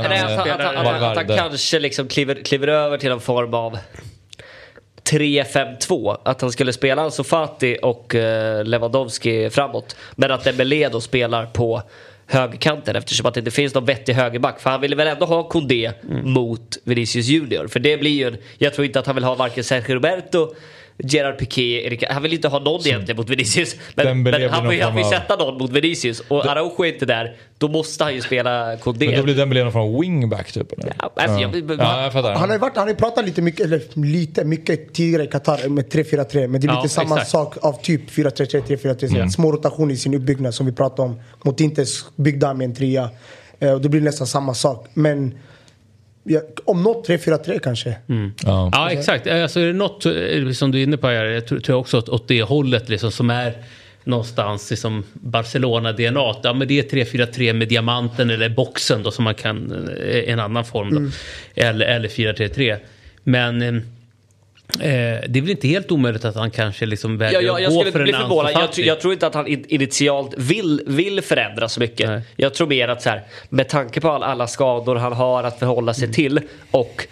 att, 0.51 0.75
han 0.75 1.03
att, 1.05 1.31
att, 1.31 1.37
kanske 1.37 1.79
liksom 1.79 2.09
kliver, 2.09 2.35
kliver 2.35 2.69
över 2.69 2.99
till 2.99 3.11
en 3.11 3.21
form 3.21 3.55
av 3.55 3.79
3-5-2. 5.11 6.17
Att 6.25 6.41
han 6.41 6.53
skulle 6.53 6.73
spela 6.73 7.03
Ansu 7.03 7.25
Fati 7.25 7.79
och 7.83 8.15
eh, 8.15 8.65
Lewandowski 8.65 9.51
framåt. 9.51 9.97
Men 10.15 10.31
att 10.31 10.45
Dembélé 10.45 10.89
då 10.89 11.01
spelar 11.01 11.47
på 11.47 11.83
högerkanten 12.27 12.97
eftersom 12.97 13.27
att 13.27 13.35
det 13.35 13.41
inte 13.41 13.51
finns 13.51 13.75
någon 13.75 13.85
vettig 13.85 14.15
högerback. 14.15 14.61
För 14.61 14.71
han 14.71 14.81
ville 14.81 14.97
väl 14.97 15.07
ändå 15.09 15.27
ha 15.27 15.49
Koundé 15.49 15.93
mot 16.23 16.79
Vinicius 16.85 17.27
Junior. 17.27 17.67
För 17.67 17.81
det 17.81 17.97
blir 17.97 18.11
ju 18.11 18.27
en, 18.27 18.37
Jag 18.59 18.75
tror 18.75 18.85
inte 18.85 18.99
att 18.99 19.07
han 19.07 19.15
vill 19.15 19.25
ha 19.25 19.35
varken 19.35 19.65
Sergio 19.65 19.95
Roberto 19.95 20.55
Gerard 21.05 21.39
Piqué, 21.39 21.99
han 22.11 22.23
vill 22.23 22.33
inte 22.33 22.49
ha 22.49 22.59
någon 22.59 22.87
egentligen 22.87 23.17
mot 23.17 23.31
Vinicius. 23.31 23.77
Men, 23.95 24.23
men 24.23 24.51
han 24.51 24.69
vill, 24.69 24.83
han 24.83 24.97
vill 24.97 25.05
sätta 25.05 25.37
någon 25.37 25.59
mot 25.59 25.71
Vinicius. 25.71 26.21
Och 26.29 26.47
Araujo 26.47 26.85
är 26.85 26.93
inte 26.93 27.07
där. 27.07 27.37
Då 27.59 27.69
måste 27.69 28.05
han 28.05 28.15
ju 28.15 28.21
spela 28.21 28.77
Koundé. 28.77 29.07
Men 29.07 29.17
då 29.17 29.23
blir 29.23 29.35
Dembélé 29.35 29.63
någon 29.65 29.73
form 29.73 29.95
av 29.95 30.01
wingback 30.01 30.53
typ? 30.53 30.73
Eller? 30.73 30.93
Ja, 30.99 31.11
alltså, 31.17 31.39
jag- 31.41 31.71
ja, 31.81 32.03
jag 32.03 32.13
fattar. 32.13 32.35
Han 32.35 32.49
har 32.49 32.57
ju 32.57 32.61
varit, 32.61 32.77
han 32.77 32.83
har 32.83 32.89
ju 32.89 32.97
pratat 32.97 33.25
lite 33.25 33.43
mycket, 33.43 33.67
eller 33.67 33.83
lite 33.95 34.45
mycket 34.45 34.93
tidigare 34.93 35.25
i 35.25 35.27
Qatar 35.27 35.69
med 35.69 35.89
3-4-3. 35.93 36.47
Men 36.49 36.61
det 36.61 36.67
är 36.67 36.69
Ja, 36.73 36.83
lite 36.83 36.95
samma 36.95 37.15
exakt. 37.15 37.31
sak 37.31 37.57
av 37.61 37.73
typ 37.83 38.11
4-3-3, 38.11 38.61
3-4-3. 38.67 39.17
Mm. 39.17 39.29
Små 39.31 39.53
rotationer 39.53 39.95
i 39.95 39.97
sin 39.97 40.15
uppbyggnad 40.15 40.55
som 40.55 40.67
vi 40.67 40.73
pratade 40.73 41.03
om. 41.09 41.21
Mot 41.45 41.61
Inters 41.61 42.05
byggda 42.17 42.55
med 42.55 42.65
en 42.65 42.75
trea. 42.75 43.11
Eh, 43.61 43.73
och 43.73 43.81
det 43.81 43.89
blir 43.89 44.01
nästan 44.01 44.27
samma 44.27 44.55
sak. 44.55 44.87
Men 44.95 45.39
ja, 46.29 46.41
om 46.65 46.83
något 46.83 47.09
3-4-3 47.09 47.59
kanske. 47.59 47.95
Ja. 48.45 48.71
Ja, 48.73 48.91
exakt. 48.91 49.27
Alltså, 49.27 49.61
är 49.61 49.67
det 49.67 49.73
något 49.73 50.07
eh, 50.07 50.51
som 50.53 50.71
du 50.71 50.79
är 50.79 50.83
inne 50.83 50.97
på 50.97 51.07
här, 51.07 51.25
jag 51.25 51.47
tror, 51.47 51.61
jag 51.67 51.81
också 51.81 51.99
åt, 51.99 52.09
åt 52.09 52.29
det 52.29 52.43
hållet 52.43 52.89
liksom, 52.89 53.11
som 53.11 53.31
är 53.31 53.55
någonstans 54.05 54.71
liksom 54.71 55.05
Barcelona-DNA. 55.13 56.35
Ja, 56.43 56.53
men 56.53 56.69
det 56.69 56.79
är 56.79 57.05
3-4-3 57.05 57.53
med 57.53 57.69
diamanten 57.69 58.31
eller 58.31 58.49
boxen 58.49 59.03
då 59.03 59.11
som 59.11 59.25
man 59.25 59.35
kan, 59.35 59.89
eh, 59.89 60.33
en 60.33 60.41
annan 60.41 60.65
form 60.65 60.91
då. 60.91 61.11
Eller, 61.63 61.87
eller 61.87 62.09
4-3-3. 62.09 62.77
Men 63.23 63.63
eh, 63.63 63.83
det 64.77 65.39
är 65.39 65.41
väl 65.41 65.51
inte 65.51 65.69
helt 65.69 65.91
omöjligt 65.91 66.25
att 66.25 66.35
han 66.35 66.51
kanske 66.51 66.87
liksom 66.87 67.19
väljer 67.19 67.41
Ja, 67.41 67.61
jag, 67.61 67.69
att 67.69 67.75
gå 67.85 67.93
för 67.93 68.01
en 68.01 68.21
förvånad. 68.21 68.53
Jag, 68.55 68.87
jag 68.87 69.01
tror 69.01 69.13
inte 69.13 69.27
att 69.27 69.35
han 69.35 69.47
in- 69.47 69.65
initialt 69.69 70.35
vill, 70.37 70.83
vill 70.87 71.23
förändra 71.23 71.69
så 71.69 71.81
mycket. 71.81 72.09
Nej. 72.11 72.21
Jag 72.37 72.55
tror 72.55 72.67
mer 72.67 72.89
att 72.89 73.03
så 73.03 73.09
här, 73.11 73.23
med 73.49 73.69
tanke 73.69 74.01
på 74.01 74.11
all, 74.11 74.23
alla 74.23 74.47
skador 74.47 74.97
han 74.97 75.13
har 75.13 75.45
att 75.45 75.59
förhålla 75.59 75.95
sig 75.95 76.13
till 76.13 76.41
och 76.71 77.07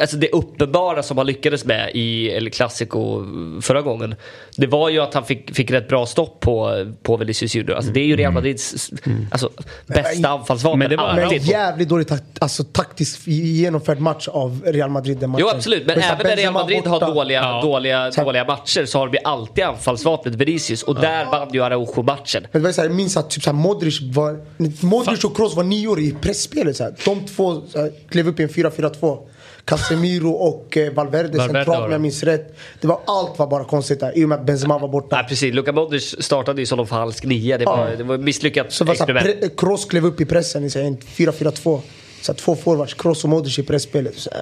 Alltså 0.00 0.16
det 0.16 0.28
uppenbara 0.30 1.02
som 1.02 1.18
han 1.18 1.26
lyckades 1.26 1.64
med 1.64 1.90
i 1.94 2.26
El 2.30 2.50
Clasico 2.50 3.24
förra 3.62 3.82
gången. 3.82 4.14
Det 4.56 4.66
var 4.66 4.88
ju 4.88 5.00
att 5.00 5.14
han 5.14 5.24
fick, 5.24 5.54
fick 5.54 5.70
rätt 5.70 5.88
bra 5.88 6.06
stopp 6.06 6.40
på, 6.40 6.86
på 7.02 7.16
Vinicius 7.16 7.54
Junior. 7.54 7.76
Alltså 7.76 7.92
det 7.92 8.00
är 8.00 8.04
ju 8.04 8.16
Real 8.16 8.32
Madrids 8.32 8.90
alltså, 9.30 9.50
bästa 9.86 10.28
anfallsvapen. 10.28 10.78
Men 10.78 10.90
det 10.90 10.96
var- 10.96 11.14
Men 11.14 11.38
jävligt 11.38 11.88
dåligt 11.88 12.08
takt, 12.08 12.24
alltså, 12.38 12.64
taktiskt 12.64 13.26
genomförd 13.26 13.98
match 14.00 14.28
av 14.28 14.62
Real 14.64 14.90
Madrid. 14.90 15.18
den 15.18 15.30
matchen. 15.30 15.44
Jo 15.50 15.56
absolut, 15.56 15.86
men 15.86 15.98
även 15.98 16.26
när 16.26 16.36
Real 16.36 16.52
Madrid 16.52 16.78
borta. 16.84 16.90
har 17.06 17.14
dåliga, 17.14 17.40
Ja. 17.42 17.60
dåliga, 17.62 18.10
dåliga 18.10 18.44
matcher 18.44 18.84
så 18.84 18.98
har 18.98 19.08
de 19.08 19.18
alltid 19.24 19.64
anfallsvapnet 19.64 20.34
Vinicius 20.34 20.82
och 20.82 20.94
där 21.00 21.24
vann 21.24 21.48
ju 21.52 21.62
Araujo 21.64 22.02
matchen. 22.02 22.46
Men 22.52 22.62
det 22.62 22.68
var 22.68 22.72
så 22.72 22.80
här, 22.80 22.88
jag 22.88 22.96
minns 22.96 23.16
att 23.16 23.30
typ 23.30 23.42
så 23.42 23.50
här, 23.50 23.54
Modric, 23.56 24.00
var, 24.00 24.38
Modric 24.86 25.24
och 25.24 25.36
Kroos 25.36 25.56
var 25.56 25.62
nio 25.64 25.88
år 25.88 26.00
i 26.00 26.14
pressspelet. 26.20 26.76
Så 26.76 26.82
här. 26.84 26.94
De 27.04 27.20
två 27.26 27.62
så 27.68 27.78
här, 27.78 27.92
klev 28.10 28.28
upp 28.28 28.40
i 28.40 28.42
en 28.42 28.48
4-4-2. 28.48 29.18
Casemiro 29.64 30.30
och 30.30 30.76
eh, 30.76 30.92
Valverde, 30.92 31.28
Valverde 31.38 31.58
centralt 31.58 31.84
om 31.86 31.92
jag 31.92 32.00
minns 32.00 32.22
rätt. 32.22 32.56
Det 32.80 32.86
var, 32.88 33.00
allt 33.06 33.38
var 33.38 33.46
bara 33.46 33.64
konstigt 33.64 34.00
där 34.00 34.18
i 34.18 34.24
och 34.24 34.28
med 34.28 34.38
att 34.38 34.46
Benzema 34.46 34.78
var 34.78 34.88
borta. 34.88 35.16
Nej 35.16 35.24
precis, 35.28 35.54
Luka 35.54 35.72
Modric 35.72 36.14
startade 36.18 36.62
ju 36.62 36.66
som 36.66 36.80
en 36.80 36.86
falsk 36.86 37.24
nia. 37.24 37.58
Det 37.58 37.64
var, 37.64 37.88
Ja. 37.90 37.96
det 37.96 38.04
var 38.04 38.18
misslyckat 38.18 38.72
Så 38.72 38.76
så 38.76 38.84
här, 38.84 38.92
experiment. 38.92 39.26
pre- 39.26 39.56
Kroos 39.56 39.84
klev 39.84 40.06
upp 40.06 40.20
i 40.20 40.24
pressen 40.24 40.64
i 40.64 40.70
så 40.70 40.78
här, 40.78 40.86
en 40.86 40.96
4-4-2. 40.98 41.80
Så 42.22 42.32
att 42.32 42.38
två 42.38 42.56
forwards, 42.56 42.94
Kroos 42.94 43.24
och 43.24 43.30
Modric 43.30 43.58
i 43.58 43.62
pressspelet. 43.62 44.14
Så, 44.16 44.30
äh, 44.30 44.36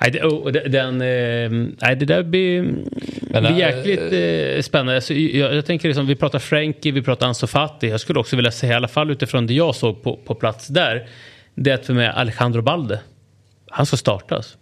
Nej, 0.00 0.10
det, 0.10 0.22
oh, 0.24 0.52
den, 0.52 1.00
eh, 1.00 1.50
nej, 1.82 1.96
det 1.96 2.04
där 2.06 2.22
blir, 2.22 2.62
blir 2.62 3.40
nej, 3.40 3.58
jäkligt 3.58 4.00
eh, 4.56 4.62
spännande. 4.62 4.94
Alltså, 4.94 5.14
jag, 5.14 5.54
jag 5.54 5.66
tänker 5.66 5.88
liksom, 5.88 6.06
vi 6.06 6.16
pratar 6.16 6.38
Frankie, 6.38 6.92
vi 6.92 7.02
pratar 7.02 7.26
Ansu 7.26 7.46
Fati. 7.46 7.88
Jag 7.88 8.00
skulle 8.00 8.18
också 8.20 8.36
vilja 8.36 8.50
säga, 8.50 8.72
i 8.72 8.76
alla 8.76 8.88
fall 8.88 9.10
utifrån 9.10 9.46
det 9.46 9.54
jag 9.54 9.74
såg 9.74 10.02
på, 10.02 10.16
på 10.16 10.34
plats 10.34 10.66
där, 10.68 11.08
det 11.54 11.70
är 11.70 11.74
att 11.74 11.86
för 11.86 11.94
mig 11.94 12.06
Alejandro 12.08 12.62
Balde, 12.62 13.00
han 13.76 13.86
ska 13.86 13.96
startas. 13.96 14.56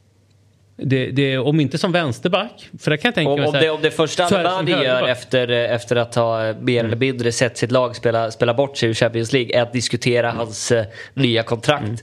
Det, 0.76 1.06
det, 1.06 1.38
om 1.38 1.60
inte 1.60 1.78
som 1.78 1.92
vänsterback, 1.92 2.68
för 2.78 2.90
det 2.90 2.96
kan 2.98 3.08
jag 3.08 3.14
tänka 3.14 3.30
Om, 3.30 3.38
mig 3.40 3.48
om, 3.48 3.54
här- 3.54 3.62
det, 3.62 3.70
om 3.70 3.82
det 3.82 3.90
första 3.90 4.24
Albani 4.24 4.70
gör 4.70 5.08
efter, 5.08 5.48
efter 5.48 5.96
att 5.96 6.14
ha 6.14 6.46
eh, 6.46 6.56
mer 6.56 6.84
eller 6.84 6.96
mindre 6.96 7.32
sett 7.32 7.58
sitt 7.58 7.70
lag 7.70 7.96
spela, 7.96 8.30
spela 8.30 8.54
bort 8.54 8.76
sig 8.76 8.88
ur 8.88 8.94
Champions 8.94 9.32
League 9.32 9.58
är 9.58 9.62
att 9.62 9.72
diskutera 9.72 10.30
hans 10.30 10.72
eh, 10.72 10.84
nya 11.14 11.42
kontrakt. 11.42 11.84
Mm. 11.84 11.96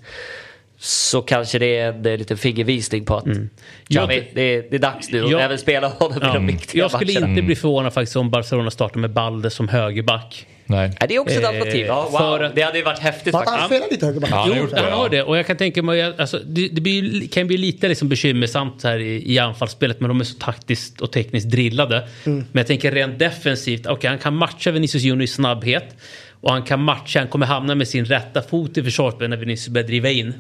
Så 0.82 1.22
kanske 1.22 1.60
det 1.60 1.78
är 1.78 1.90
en 1.94 2.06
eh, 2.06 2.18
liten 2.18 2.38
fingervisning 2.38 3.06
på 3.06 3.16
att 3.18 3.26
Mm. 3.26 3.50
Jag- 3.88 4.04
Xavi, 4.10 4.24
det, 4.34 4.42
är, 4.42 4.64
det 4.70 4.76
är 4.76 4.80
dags 4.80 5.12
nu 5.12 5.18
Jag- 5.18 5.42
även 5.42 5.58
spela 5.58 5.88
honom 5.88 6.18
i 6.18 6.34
de 6.34 6.48
viktiga 6.48 6.82
Jag 6.84 6.92
skulle 6.92 7.14
matcherna. 7.14 7.28
inte 7.30 7.42
bli 7.42 7.56
förvånad 7.56 7.94
faktiskt 7.94 8.16
om 8.16 8.30
Barcelona 8.30 8.72
startar 8.72 9.00
med 9.00 9.10
Balde 9.14 9.50
som 9.50 9.68
högerback. 9.68 10.46
Nej. 10.66 10.88
Nej, 10.88 11.08
det 11.10 11.16
är 11.16 11.20
också 11.20 11.36
ett 11.36 11.44
Eh, 11.44 11.48
alternativ. 11.50 11.86
Ja, 11.86 12.08
wow. 12.12 12.18
för 12.20 12.52
Det 12.56 12.62
hade 12.62 12.78
ju 12.78 12.84
varit 12.84 13.00
häftigt 13.00 13.32
faktiskt. 13.32 13.58
han 13.58 13.68
spelar 13.70 13.88
lite 13.92 14.06
högerback. 14.06 14.30
Ja, 14.32 14.36
han 14.36 14.50
har 14.50 14.58
Jo, 14.58 14.68
det, 14.72 14.80
han 14.80 14.90
ja. 14.90 14.96
har 14.96 15.10
det. 15.10 15.24
Och 15.24 15.38
jag 15.38 15.48
kan 15.48 15.58
tänka 15.58 15.84
mig, 15.84 16.02
alltså, 16.04 16.40
det, 16.46 16.68
det 16.68 16.82
blir, 16.82 17.28
kan 17.28 17.48
bli 17.48 17.58
lite 17.58 17.88
liksom 17.88 18.10
bekymmersamt 18.10 18.84
här 18.84 19.00
i, 19.00 19.34
i 19.34 19.40
anfallsspelet, 19.40 20.00
men 20.00 20.08
de 20.10 20.20
är 20.20 20.24
så 20.26 20.38
taktiskt 20.40 21.02
och 21.02 21.12
tekniskt 21.12 21.50
drillade. 21.50 22.08
Men 22.24 22.46
jag 22.52 22.68
tänker 22.68 22.92
rent 22.92 23.20
defensivt, 23.20 23.88
okej 23.88 24.10
han 24.10 24.20
kan 24.20 24.36
matcha 24.36 24.72
Vinicius 24.72 25.04
Junior 25.04 25.24
i 25.24 25.28
snabbhet. 25.28 25.96
Och 26.42 26.52
han 26.52 26.64
kan 26.64 26.84
matcha, 26.84 27.20
han 27.20 27.28
kommer 27.28 27.46
hamna 27.46 27.76
med 27.76 27.88
sin 27.88 28.06
rätta 28.06 28.42
fot 28.42 28.78
i 28.78 28.84
försvarsspelet 28.84 29.30
när 29.30 29.38
Vinicius 29.38 29.68
börjar 29.74 29.88
driva 29.88 30.10
in. 30.10 30.34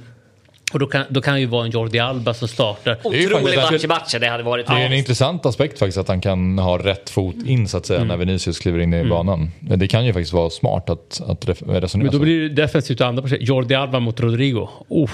Och 0.74 0.80
då 0.80 0.88
kan, 0.88 1.06
då 1.10 1.22
kan 1.22 1.32
han 1.32 1.40
ju 1.42 1.46
vara 1.46 1.66
en 1.66 1.72
Jordi 1.72 2.00
Alba 2.00 2.34
som 2.34 2.48
startar. 2.48 2.98
Det 3.04 3.28
Otrolig 3.28 3.58
match 3.58 3.84
i 3.84 3.88
matchen 3.88 4.22
det 4.22 4.28
hade 4.28 4.44
varit. 4.44 4.68
Det 4.68 4.74
är 4.74 4.86
en 4.86 4.94
intressant 4.94 5.46
aspekt 5.46 5.80
faktiskt 5.80 5.98
att 5.98 6.08
han 6.08 6.22
kan 6.22 6.60
ha 6.60 6.78
rätt 6.78 7.10
fot 7.10 7.36
in 7.46 7.68
så 7.68 7.78
att 7.78 7.86
säga 7.86 8.04
när 8.04 8.18
Vinicius 8.18 8.60
kliver 8.60 8.80
in 8.80 8.94
i 8.94 9.04
banan. 9.04 9.52
Det 9.60 9.88
kan 9.88 10.06
ju 10.06 10.14
faktiskt 10.14 10.34
vara 10.34 10.50
smart 10.50 10.90
att, 10.90 11.22
att 11.28 11.48
resonera 11.68 12.04
Men 12.04 12.12
då 12.12 12.20
blir 12.20 12.42
det 12.42 12.50
defensivt 12.50 13.02
och 13.02 13.08
andra 13.08 13.22
partier. 13.22 13.40
Jordi 13.40 13.76
Alba 13.76 14.00
mot 14.00 14.20
Rodrigo. 14.20 14.70
Oh. 14.88 15.10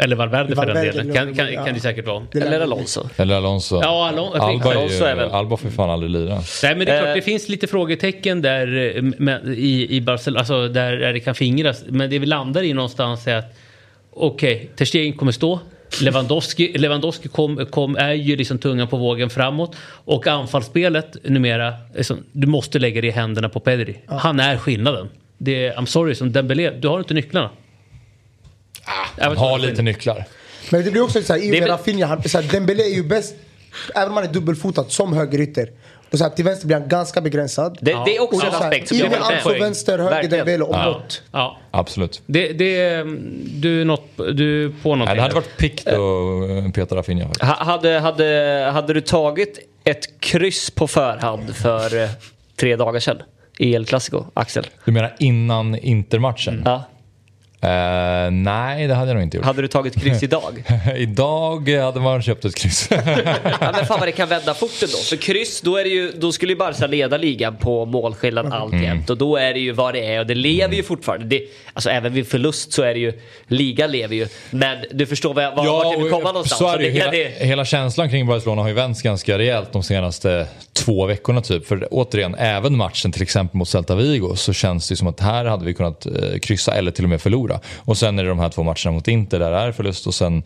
Eller 0.00 0.16
Valverde 0.16 0.56
för 0.56 0.66
den 0.66 0.74
Valverde, 0.74 0.98
delen. 0.98 1.14
Kan, 1.14 1.34
kan, 1.34 1.52
ja. 1.52 1.64
kan 1.64 1.74
det 1.74 1.80
säkert 1.80 2.06
vara. 2.06 2.22
Eller 2.34 2.60
Alonso. 2.60 3.08
Eller 3.16 3.34
Alonso. 3.36 3.80
Ja, 3.82 4.10
Alon- 4.12 4.40
Alba, 4.40 4.70
Alonso 4.70 5.04
är 5.04 5.10
ju, 5.10 5.16
väl- 5.16 5.30
Alba 5.30 5.56
får 5.56 5.70
fan 5.70 5.90
aldrig 5.90 6.10
lira. 6.10 6.34
Nej 6.62 6.74
men 6.74 6.86
det 6.86 6.92
är 6.92 6.98
klart, 7.00 7.08
Eh. 7.08 7.14
det 7.14 7.22
finns 7.22 7.48
lite 7.48 7.66
frågetecken 7.66 8.42
där 8.42 8.96
eh, 8.96 9.02
med, 9.02 9.48
i, 9.48 9.96
i 9.96 10.00
Barcelona, 10.00 10.38
alltså 10.38 10.68
där, 10.68 10.92
där 10.96 11.12
det 11.12 11.20
kan 11.20 11.34
fingras. 11.34 11.84
Men 11.88 12.10
det 12.10 12.18
vi 12.18 12.26
landar 12.26 12.62
i 12.62 12.72
någonstans 12.72 13.26
är 13.26 13.36
att 13.36 13.54
okej, 14.26 14.54
okay, 14.54 14.66
Ter 14.76 14.84
Stegen 14.84 15.12
kommer 15.12 15.32
stå. 15.32 15.60
Lewandowski, 16.00 16.78
Lewandowski 16.78 17.28
kom, 17.28 17.66
kom, 17.66 17.96
är 17.96 18.12
ju 18.12 18.36
liksom 18.36 18.58
tungan 18.58 18.88
på 18.88 18.96
vågen 18.96 19.30
framåt. 19.30 19.76
Och 20.04 20.26
anfallsspelet 20.26 21.16
numera, 21.24 21.74
liksom, 21.94 22.24
du 22.32 22.46
måste 22.46 22.78
lägga 22.78 23.00
det 23.00 23.06
i 23.06 23.10
händerna 23.10 23.48
på 23.48 23.60
Pedri. 23.60 24.00
Han 24.06 24.40
är 24.40 24.56
skillnaden. 24.56 25.08
Det 25.38 25.66
är, 25.66 25.74
I'm 25.74 25.86
sorry, 25.86 26.14
som 26.14 26.32
Dembélé, 26.32 26.70
du 26.70 26.88
har 26.88 26.98
inte 26.98 27.14
nycklarna. 27.14 27.50
Jag 29.16 29.24
Han 29.26 29.36
har 29.36 29.58
lite 29.58 29.82
nycklar. 29.82 30.24
Men 30.70 30.84
det 30.84 30.90
blir 30.90 31.02
också 31.02 31.22
så 31.22 31.32
här, 31.32 31.40
i 31.40 31.46
och 31.46 31.52
med 31.52 31.60
väl- 31.60 31.70
Rafinha, 31.70 32.06
han, 32.06 32.22
så 32.22 32.40
här, 32.40 32.48
Dembélé 32.52 32.82
är 32.82 32.94
ju 32.94 33.02
bäst, 33.02 33.34
även 33.94 34.08
om 34.08 34.14
han 34.14 34.24
är 34.24 34.32
dubbelfotad 34.32 34.84
som 34.88 35.12
högerytter. 35.12 35.70
Och 36.10 36.18
så 36.18 36.24
här, 36.24 36.30
till 36.30 36.44
vänster 36.44 36.66
blir 36.66 36.76
han 36.78 36.88
ganska 36.88 37.20
begränsad. 37.20 37.78
Det, 37.80 37.92
det 38.04 38.16
är 38.16 38.22
också 38.22 38.46
en 38.46 38.54
aspekt 38.54 38.88
som 38.88 38.96
jag 38.98 39.10
med 39.10 39.20
alltså 39.22 39.52
vänster, 39.52 39.98
höger. 39.98 40.28
Dembélé 40.28 40.64
och 40.64 40.74
Ja. 40.74 40.92
bort. 40.92 41.22
Ja. 41.32 41.58
Absolut. 41.70 42.22
Det, 42.26 42.52
det, 42.52 43.04
du, 43.60 43.80
är 43.80 43.84
något, 43.84 44.16
du 44.16 44.72
på 44.82 44.88
någonting. 44.88 45.06
Nej, 45.06 45.16
det 45.16 45.22
hade 45.22 45.34
varit 45.34 45.56
pikt 45.56 45.88
att 45.88 46.74
peta 46.74 46.96
Rafinha 46.96 47.26
Hade, 47.40 47.98
hade, 47.98 48.70
hade 48.72 48.92
du 48.92 49.00
tagit 49.00 49.58
ett 49.84 50.20
kryss 50.20 50.70
på 50.70 50.86
förhand 50.88 51.56
för 51.56 52.02
eh, 52.02 52.08
tre 52.56 52.76
dagar 52.76 53.00
sedan 53.00 53.22
i 53.58 53.74
El 53.74 53.86
Clasico, 53.86 54.24
Axel? 54.34 54.66
Du 54.84 54.92
menar 54.92 55.14
innan 55.18 55.74
Intermatchen? 55.74 56.62
Ja. 56.64 56.84
Eh, 57.60 58.30
nej, 58.30 58.86
det 58.86 58.94
hade 58.94 59.10
jag 59.10 59.14
nog 59.14 59.22
inte 59.22 59.36
gjort. 59.36 59.46
Hade 59.46 59.62
du 59.62 59.68
tagit 59.68 60.02
kryss 60.02 60.22
idag? 60.22 60.64
Idag 60.96 61.68
hade 61.68 62.00
man 62.00 62.22
köpt 62.22 62.44
ett 62.44 62.54
kryss. 62.54 62.88
ja, 62.90 62.98
men 63.60 63.86
fan 63.86 63.98
vad 63.98 64.08
det 64.08 64.12
kan 64.12 64.28
vända 64.28 64.54
fort 64.54 64.82
ändå. 64.82 64.96
För 64.96 65.16
kryss, 65.16 65.60
då, 65.60 65.76
är 65.76 65.84
det 65.84 65.90
ju, 65.90 66.12
då 66.12 66.32
skulle 66.32 66.52
ju 66.52 66.58
Barca 66.58 66.86
leda 66.86 67.16
ligan 67.16 67.56
på 67.56 67.84
målskillnad 67.84 68.46
Mm. 68.46 68.58
alltjämt. 68.62 69.10
Och 69.10 69.16
då 69.18 69.36
är 69.36 69.54
det 69.54 69.60
ju 69.60 69.72
vad 69.72 69.94
det 69.94 70.14
är 70.14 70.20
och 70.20 70.26
det 70.26 70.34
lever 70.34 70.74
ju 70.74 70.82
fortfarande. 70.82 71.26
Det, 71.26 71.42
alltså 71.72 71.90
även 71.90 72.12
vid 72.12 72.28
förlust 72.28 72.72
så 72.72 72.82
är 72.82 72.94
det 72.94 73.00
ju, 73.00 73.12
ligan 73.46 73.90
lever 73.92 74.14
ju. 74.16 74.26
Men 74.50 74.78
du 74.90 75.06
förstår 75.06 75.34
vad 75.34 75.44
jag, 75.44 75.56
var, 75.56 75.66
vart 75.66 75.92
jag 75.92 76.02
vill 76.02 76.12
komma 76.12 76.32
någonstans. 76.32 76.58
så 76.58 76.68
är 76.68 76.78
det 76.78 76.84
ju. 76.84 76.90
det, 76.92 76.98
Hela, 76.98 77.10
det, 77.10 77.46
hela 77.46 77.64
känslan 77.64 78.10
kring 78.10 78.26
Barcelona 78.26 78.62
har 78.62 78.68
ju 78.68 78.74
vänts 78.74 79.02
ganska 79.02 79.38
rejält 79.38 79.72
de 79.72 79.82
senaste 79.82 80.46
två 80.72 81.06
veckorna 81.06 81.40
typ. 81.40 81.66
För 81.66 81.88
återigen, 81.90 82.34
även 82.34 82.76
matchen 82.76 83.12
till 83.12 83.22
exempel 83.22 83.56
mot 83.58 83.68
Celta 83.68 83.94
Vigo 83.94 84.34
så 84.36 84.52
känns 84.52 84.88
det 84.88 84.96
som 84.96 85.06
att 85.08 85.20
här 85.20 85.44
hade 85.44 85.64
vi 85.64 85.74
kunnat 85.74 86.06
eh, 86.06 86.12
kryssa 86.42 86.74
eller 86.74 86.90
till 86.90 87.04
och 87.04 87.10
med 87.10 87.20
förlora. 87.20 87.47
Och 87.76 87.96
sen 87.98 88.18
är 88.18 88.22
det 88.22 88.28
de 88.28 88.38
här 88.38 88.48
två 88.48 88.62
matcherna 88.62 88.90
mot 88.90 89.08
Inter 89.08 89.38
där 89.38 89.50
det 89.50 89.56
är 89.56 89.72
förlust 89.72 90.06
och 90.06 90.14
sen 90.14 90.42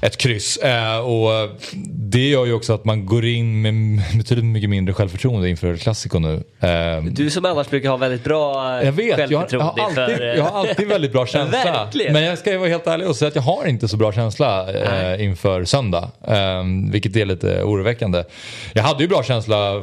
ett 0.00 0.16
kryss. 0.16 0.56
Eh, 0.56 0.98
och 0.98 1.50
det 1.86 2.28
gör 2.28 2.46
ju 2.46 2.52
också 2.52 2.74
att 2.74 2.84
man 2.84 3.06
går 3.06 3.24
in 3.24 3.62
med 3.62 4.02
betydligt 4.18 4.44
mycket 4.44 4.70
mindre 4.70 4.94
självförtroende 4.94 5.48
inför 5.48 5.76
Clasico 5.76 6.18
nu. 6.18 6.42
Eh, 6.60 7.04
du 7.04 7.30
som 7.30 7.44
annars 7.44 7.70
brukar 7.70 7.90
ha 7.90 7.96
väldigt 7.96 8.24
bra 8.24 8.84
jag 8.84 8.92
vet, 8.92 9.06
jag 9.06 9.16
har, 9.16 9.30
jag, 9.32 9.40
självförtroende 9.40 10.00
har 10.00 10.02
alltid, 10.02 10.16
för, 10.16 10.24
jag 10.24 10.44
har 10.44 10.58
alltid 10.58 10.88
väldigt 10.88 11.12
bra 11.12 11.26
känsla. 11.32 11.88
Men 12.10 12.22
jag 12.22 12.38
ska 12.38 12.50
ju 12.50 12.56
vara 12.56 12.68
helt 12.68 12.86
ärlig 12.86 13.08
och 13.08 13.16
säga 13.16 13.28
att 13.28 13.34
jag 13.34 13.42
har 13.42 13.66
inte 13.66 13.88
så 13.88 13.96
bra 13.96 14.12
känsla 14.12 14.72
eh, 14.72 15.24
inför 15.24 15.64
söndag. 15.64 16.10
Eh, 16.26 16.64
vilket 16.90 17.16
är 17.16 17.24
lite 17.24 17.62
oroväckande. 17.62 18.24
Jag 18.72 18.82
hade 18.82 19.02
ju 19.02 19.08
bra 19.08 19.22
känsla 19.22 19.82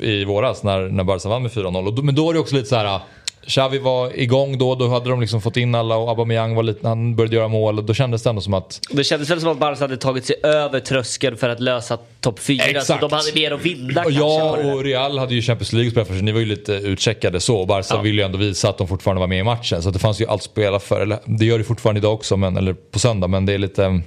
i 0.00 0.24
våras 0.24 0.62
när, 0.62 0.80
när 0.80 1.04
Barca 1.04 1.28
vann 1.28 1.42
med 1.42 1.50
4-0. 1.50 1.86
Och 1.86 1.94
då, 1.94 2.02
men 2.02 2.14
då 2.14 2.26
var 2.26 2.32
det 2.32 2.38
också 2.38 2.54
lite 2.54 2.68
så 2.68 2.76
här. 2.76 3.00
Xavi 3.46 3.78
var 3.78 4.18
igång 4.20 4.58
då, 4.58 4.74
då 4.74 4.88
hade 4.88 5.10
de 5.10 5.20
liksom 5.20 5.40
fått 5.40 5.56
in 5.56 5.74
alla 5.74 5.96
och 5.96 6.08
Aubameyang 6.08 6.54
var 6.54 6.62
lite, 6.62 6.88
han 6.88 7.16
började 7.16 7.36
göra 7.36 7.48
mål 7.48 7.78
och 7.78 7.84
då 7.84 7.94
kändes 7.94 8.22
det 8.22 8.30
ändå 8.30 8.40
som 8.42 8.54
att 8.54 8.80
Det 8.90 9.04
kändes 9.04 9.30
väl 9.30 9.40
som 9.40 9.50
att 9.50 9.58
Barca 9.58 9.80
hade 9.84 9.96
tagit 9.96 10.24
sig 10.26 10.36
över 10.42 10.80
tröskeln 10.80 11.36
för 11.36 11.48
att 11.48 11.60
lösa 11.60 11.98
topp 12.20 12.38
4. 12.40 12.62
Så 12.64 12.70
Exakt. 12.70 13.00
de 13.00 13.12
hade 13.12 13.32
mer 13.34 13.50
att 13.50 13.62
vinna 13.62 13.94
kanske. 14.02 14.12
där. 14.20 14.74
och 14.74 14.84
Real 14.84 15.18
hade 15.18 15.34
ju 15.34 15.42
Champions 15.42 15.72
League 15.72 15.90
spelat 15.90 16.08
för 16.08 16.14
sig. 16.14 16.22
Ni 16.22 16.32
var 16.32 16.40
ju 16.40 16.46
lite 16.46 16.72
utcheckade 16.72 17.40
så. 17.40 17.56
Och 17.56 17.66
Barca 17.66 17.94
Ja. 17.94 18.00
ville 18.00 18.22
ju 18.22 18.26
ändå 18.26 18.38
visa 18.38 18.68
att 18.68 18.78
de 18.78 18.88
fortfarande 18.88 19.20
var 19.20 19.26
med 19.26 19.38
i 19.38 19.42
matchen. 19.42 19.82
Så 19.82 19.90
det 19.90 19.98
fanns 19.98 20.20
ju 20.20 20.26
allt 20.26 20.40
att 20.40 20.44
spela 20.44 20.80
för. 20.80 21.00
Eller, 21.00 21.18
det 21.24 21.44
gör 21.44 21.58
det 21.58 21.64
fortfarande 21.64 21.98
idag 21.98 22.14
också, 22.14 22.36
men, 22.36 22.56
eller 22.56 22.72
på 22.72 22.98
söndag. 22.98 23.28
Men 23.28 23.46
det 23.46 23.52
är 23.52 23.58
lite... 23.58 24.00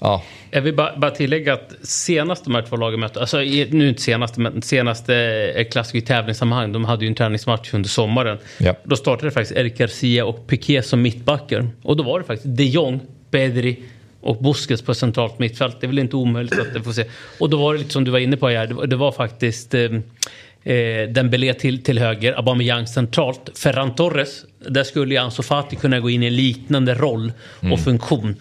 Ja, 0.00 0.22
Jag 0.50 0.62
vill 0.62 0.74
bara, 0.74 0.96
bara 0.96 1.10
tillägga 1.10 1.54
att 1.54 1.72
senaste 1.82 2.44
de 2.44 2.54
här 2.54 2.62
två 2.62 2.76
lagen 2.76 3.00
mötte, 3.00 3.20
alltså 3.20 3.38
nu 3.70 3.88
inte 3.88 4.02
senaste, 4.02 4.40
men 4.40 4.62
senaste 4.62 5.14
eh, 5.56 5.64
klassiker 5.64 5.98
i 5.98 6.02
tävlingssammanhang, 6.02 6.72
de 6.72 6.84
hade 6.84 7.04
ju 7.04 7.08
en 7.08 7.14
träningsmatch 7.14 7.74
under 7.74 7.88
sommaren. 7.88 8.38
Ja. 8.58 8.74
Då 8.84 8.96
startade 8.96 9.30
faktiskt 9.30 9.58
Eric 9.58 9.78
Garcia 9.78 10.24
och 10.24 10.46
Piqué 10.46 10.82
som 10.82 11.02
mittbackar. 11.02 11.68
Och 11.82 11.96
då 11.96 12.02
var 12.02 12.18
det 12.18 12.24
faktiskt 12.24 12.56
de 12.56 12.64
Jong, 12.64 13.00
Pedri 13.30 13.78
och 14.20 14.42
Busquets 14.42 14.82
på 14.82 14.94
centralt 14.94 15.38
mittfält. 15.38 15.80
Det 15.80 15.86
är 15.86 15.88
väl 15.88 15.98
inte 15.98 16.16
omöjligt 16.16 16.58
att 16.58 16.74
det 16.74 16.82
får 16.82 16.92
se. 16.92 17.04
Och 17.40 17.50
då 17.50 17.56
var 17.56 17.72
det 17.72 17.78
lite 17.78 17.92
som 17.92 18.04
du 18.04 18.10
var 18.10 18.18
inne 18.18 18.36
på 18.36 18.48
här, 18.48 18.66
det 18.66 18.74
var, 18.74 18.86
det 18.86 18.96
var 18.96 19.12
faktiskt 19.12 19.74
eh, 19.74 19.82
eh, 19.82 21.08
Dembélé 21.08 21.54
till, 21.54 21.82
till 21.82 21.98
höger, 21.98 22.32
Aubameyang 22.32 22.86
centralt. 22.86 23.58
Ferran 23.58 23.94
Torres, 23.94 24.44
där 24.68 24.84
skulle 24.84 25.14
ju 25.14 25.20
Ansu 25.20 25.42
Fati 25.42 25.76
kunna 25.76 26.00
gå 26.00 26.10
in 26.10 26.22
i 26.22 26.26
en 26.26 26.36
liknande 26.36 26.94
roll 26.94 27.32
och 27.72 27.80
funktion. 27.80 28.36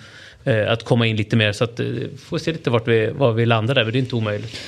Eh, 0.47 0.71
att 0.71 0.83
komma 0.83 1.07
in 1.07 1.15
lite 1.15 1.35
mer 1.35 1.51
så 1.51 1.63
att 1.63 1.79
eh, 1.79 1.87
får 2.25 2.37
se 2.37 2.51
lite 2.51 2.69
vart 2.69 2.87
vi, 2.87 3.07
var 3.07 3.31
vi 3.31 3.45
landar 3.45 3.75
där, 3.75 3.83
men 3.83 3.93
det 3.93 3.97
är 3.97 4.01
inte 4.01 4.15
omöjligt. 4.15 4.59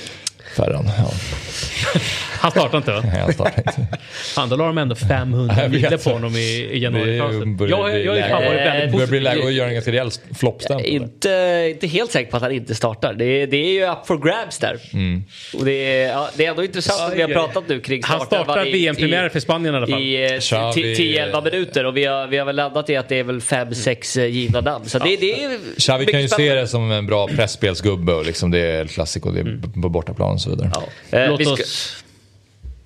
Ferran. 0.56 0.90
Ja, 0.98 1.10
Han 2.40 2.50
startar 2.50 2.78
inte 2.78 2.90
va? 2.92 3.02
jag 3.18 3.34
startar 3.34 3.58
inte. 3.58 3.86
Fan, 4.34 4.48
då 4.48 4.56
la 4.56 4.66
de 4.66 4.78
ändå 4.78 4.94
500 4.94 5.54
Jag 5.58 5.62
vet. 5.68 5.82
mille 5.82 5.98
på 5.98 6.10
honom 6.10 6.36
i, 6.36 6.70
i 6.72 6.90
börjar 6.90 7.70
Jag, 7.78 8.04
jag, 8.04 8.16
jag 8.18 8.22
har 8.22 8.28
fan 8.28 8.44
varit 8.44 8.56
väldigt 8.66 8.90
Det 8.90 8.92
börjar 8.96 9.06
bli 9.06 9.20
läge 9.20 9.34
att 9.36 9.40
positiv. 9.40 9.56
göra 9.58 9.68
en 9.68 9.74
ganska 9.74 9.92
rejäl 9.92 10.10
floppstämpel. 10.38 10.86
Inte, 10.86 11.66
inte 11.74 11.86
helt 11.86 12.12
säker 12.12 12.30
på 12.30 12.36
att 12.36 12.42
han 12.42 12.52
inte 12.52 12.74
startar. 12.74 13.14
Det 13.14 13.24
är, 13.24 13.46
det 13.46 13.56
är 13.56 13.72
ju 13.72 13.90
up 13.92 14.06
for 14.06 14.16
grabs 14.18 14.58
där. 14.58 14.78
Mm. 14.92 15.24
Och 15.58 15.64
det, 15.64 15.72
är, 15.72 16.08
ja, 16.08 16.28
det 16.36 16.46
är 16.46 16.50
ändå 16.50 16.64
intressant 16.64 17.00
att 17.12 17.18
vi 17.18 17.22
har 17.22 17.28
pratat 17.28 17.64
nu 17.68 17.80
kring 17.80 18.02
Han 18.04 18.20
starten. 18.26 18.44
startar 18.44 18.66
i- 18.66 18.72
VM-premiären 18.72 19.30
för 19.30 19.40
Spanien 19.40 19.74
i 19.74 19.76
alla 19.76 19.86
fall. 19.86 20.02
I 20.02 20.24
eh, 20.24 20.28
Xavi- 20.38 20.96
10-11 21.32 21.44
minuter 21.44 21.84
och 21.86 21.96
vi 21.96 22.04
har, 22.04 22.26
vi 22.26 22.38
har 22.38 22.46
väl 22.46 22.56
landat 22.56 22.90
i 22.90 22.96
att 22.96 23.08
det 23.08 23.18
är 23.18 23.24
väl 23.24 23.40
5-6 23.40 24.20
givna 24.26 24.60
namn. 24.60 24.84
Så 24.88 24.98
det, 24.98 25.16
det 25.16 25.44
är 25.44 25.58
Xavi 25.78 26.06
kan 26.06 26.22
ju 26.22 26.28
se 26.28 26.54
det 26.54 26.66
som 26.66 26.90
en 26.92 27.06
bra 27.06 27.28
pressspelsgubbe 27.28 28.12
och 28.12 28.26
liksom 28.26 28.50
det 28.50 28.58
är 28.60 28.86
klassiko, 28.86 29.30
det 29.30 29.40
är 29.40 29.82
på 29.82 29.88
bortaplan 29.88 30.37
och 30.38 30.42
så 30.42 30.50
vidare. 30.50 30.70
Ja. 31.10 31.18
Eh, 31.18 31.28
Låt 31.28 31.42
ska, 31.42 31.52
oss... 31.52 32.04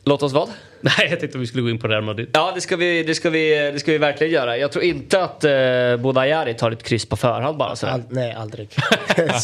låt 0.05 0.23
oss 0.23 0.33
vad? 0.33 0.49
Nej, 0.85 1.09
jag 1.11 1.21
tänkte 1.21 1.38
att 1.38 1.43
vi 1.43 1.47
skulle 1.47 1.62
gå 1.62 1.71
in 1.71 1.79
på 1.79 1.88
Real 1.88 2.03
Madrid. 2.03 2.29
Ja, 2.33 2.53
det 2.55 2.61
ska, 2.61 2.77
vi, 2.77 3.03
det, 3.03 3.15
ska 3.15 3.31
vi, 3.31 3.71
det 3.73 3.81
ska 3.81 3.93
vi 3.93 3.99
verkligen 3.99 4.33
göra. 4.33 4.59
Jag 4.59 4.73
tror 4.73 4.85
inte 4.85 5.23
att 5.25 5.45
eh, 5.45 5.97
Bodajari 6.03 6.55
tar 6.55 6.71
ett 6.71 6.83
kryss 6.83 7.07
på 7.07 7.17
förhand 7.17 7.57
bara 7.57 7.77
sådär. 7.77 7.93
All, 7.93 8.03
nej, 8.09 8.33
aldrig. 8.33 8.69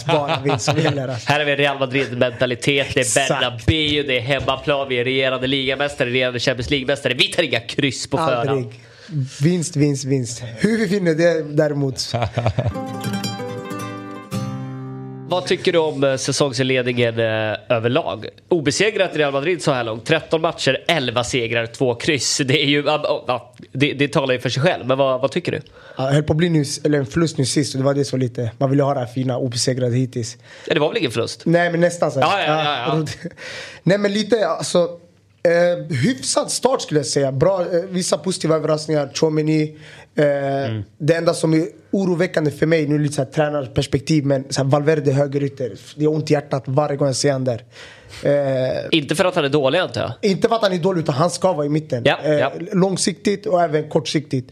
Bara 0.07 0.41
vinst 0.45 0.65
som 0.65 0.79
gäller. 0.79 1.09
Alltså. 1.09 1.33
Här 1.33 1.39
har 1.39 1.47
vi 1.47 1.57
Real 1.57 1.79
Madrid-mentalitet, 1.79 2.87
det 2.95 3.01
är. 3.01 3.29
Bernabéu, 3.29 4.03
det 4.03 4.17
är 4.17 4.21
hemmaplan, 4.21 4.89
vi 4.89 4.99
är 4.99 5.05
regerande 5.05 5.47
ligamästare, 5.47 6.09
regerande 6.11 6.41
Champions 6.41 6.71
League-mästare. 6.71 7.15
Vi 7.15 7.29
tar 7.29 7.43
inga 7.43 7.61
kryss 7.61 8.11
på 8.11 8.17
förhand. 8.17 8.49
Aldrig. 8.49 8.81
Vinst, 9.43 9.77
vinst, 9.77 10.05
vinst. 10.05 10.43
Hur 10.57 10.79
vi 10.79 10.87
vinner 10.87 11.15
det 11.15 11.43
däremot. 11.43 12.13
Vad 15.31 15.47
tycker 15.47 15.73
du 15.73 15.79
om 15.79 16.05
eh, 16.05 16.17
säsongsinledningen 16.17 17.19
eh, 17.19 17.57
överlag? 17.69 18.27
Obesegrat 18.49 19.17
Real 19.17 19.33
Madrid 19.33 19.63
så 19.63 19.73
här 19.73 19.85
långt. 19.85 20.05
13 20.05 20.41
matcher, 20.41 20.85
11 20.89 21.25
segrar, 21.25 21.67
2 21.67 21.95
kryss. 21.95 22.41
Det, 22.45 22.63
är 22.63 22.67
ju, 22.67 22.83
ja, 22.87 23.55
det, 23.73 23.93
det 23.93 24.09
talar 24.09 24.35
ju 24.35 24.41
för 24.41 24.49
sig 24.49 24.63
själv. 24.63 24.87
Men 24.87 24.99
vad, 24.99 25.21
vad 25.21 25.33
tycker 25.33 25.53
du? 25.53 25.61
Ja, 25.97 26.05
Jag 26.05 26.13
höll 26.13 26.23
på 26.23 26.33
att 26.33 26.37
bli 26.37 26.49
nu, 26.49 26.65
eller 26.85 26.99
en 26.99 27.07
förlust 27.07 27.39
nu 27.39 27.45
sist 27.45 27.75
och 27.75 27.79
det 27.79 27.85
var 27.85 27.95
det 27.95 28.13
var 28.13 28.19
lite, 28.19 28.51
man 28.59 28.71
ville 28.71 28.83
ha 28.83 28.95
det 28.95 29.01
här 29.01 29.07
fina 29.07 29.39
obesegrade 29.39 29.97
hittills. 29.97 30.37
Ja, 30.67 30.75
det 30.75 30.81
var 30.81 30.89
väl 30.89 30.99
ingen 30.99 31.11
förlust? 31.11 31.43
Nej 31.47 31.71
men 31.71 31.81
nästan 31.81 32.11
så. 32.11 32.21
Ja, 32.21 32.43
ja, 32.47 32.65
ja, 32.65 33.05
ja. 33.23 33.29
Nej 33.83 33.99
men 33.99 34.13
lite 34.13 34.49
alltså. 34.49 34.89
Eh, 35.43 35.97
hyfsad 35.97 36.51
start 36.51 36.83
skulle 36.83 37.01
jag 37.01 37.07
säga. 37.07 37.33
Bra, 37.33 37.61
eh, 37.61 37.67
vissa 37.91 38.19
positiva 38.19 38.57
överraskningar. 38.57 39.11
Chomeny. 39.15 39.77
Eh, 40.19 40.81
Det 40.99 41.15
enda 41.15 41.35
som 41.35 41.55
är 41.55 41.67
oroväckande 41.91 42.51
för 42.51 42.67
mig, 42.67 42.87
nu 42.87 42.95
är 42.95 42.99
det 42.99 43.03
lite 43.03 43.15
så 43.15 43.23
här 43.23 43.31
tränarperspektiv, 43.31 44.27
men 44.27 44.45
så 44.51 44.63
här, 44.63 44.71
Valverde 44.71 45.13
högerytter. 45.13 45.73
Det 45.97 46.05
gör 46.05 46.11
ont 46.11 46.31
i 46.31 46.33
hjärtat 46.35 46.63
varje 46.67 46.97
gång 46.97 47.07
jag 47.09 47.17
ser 47.17 47.33
honom 47.33 47.45
där. 47.45 47.65
Eh, 48.23 48.85
Inte 48.91 49.15
för 49.15 49.25
att 49.25 49.35
han 49.35 49.45
är 49.45 49.49
dålig 49.49 49.79
antar 49.79 50.01
jag. 50.01 50.31
inte 50.31 50.49
för 50.49 50.55
att 50.57 50.63
han 50.63 50.73
är 50.73 50.79
dålig 50.79 51.01
utan 51.01 51.15
han 51.15 51.31
ska 51.31 51.53
vara 51.53 51.67
i 51.67 51.69
mitten. 51.69 52.03
Ja, 52.05 52.19
ja. 52.25 52.53
Långsiktigt 52.73 53.47
och 53.47 53.63
även 53.63 53.89
kortsiktigt. 53.89 54.51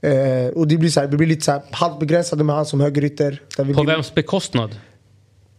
Eh, 0.00 0.46
och 0.54 0.68
det 0.68 0.76
blir, 0.76 0.90
så 0.90 1.00
här, 1.00 1.06
det 1.06 1.16
blir 1.16 1.26
lite 1.28 1.44
så 1.44 1.52
här, 1.52 1.62
halvt 1.70 2.00
begränsade 2.00 2.44
med 2.44 2.56
han 2.56 2.66
som 2.66 2.80
högerytter. 2.80 3.40
På 3.74 3.82
vems 3.82 4.14
bekostnad? 4.14 4.70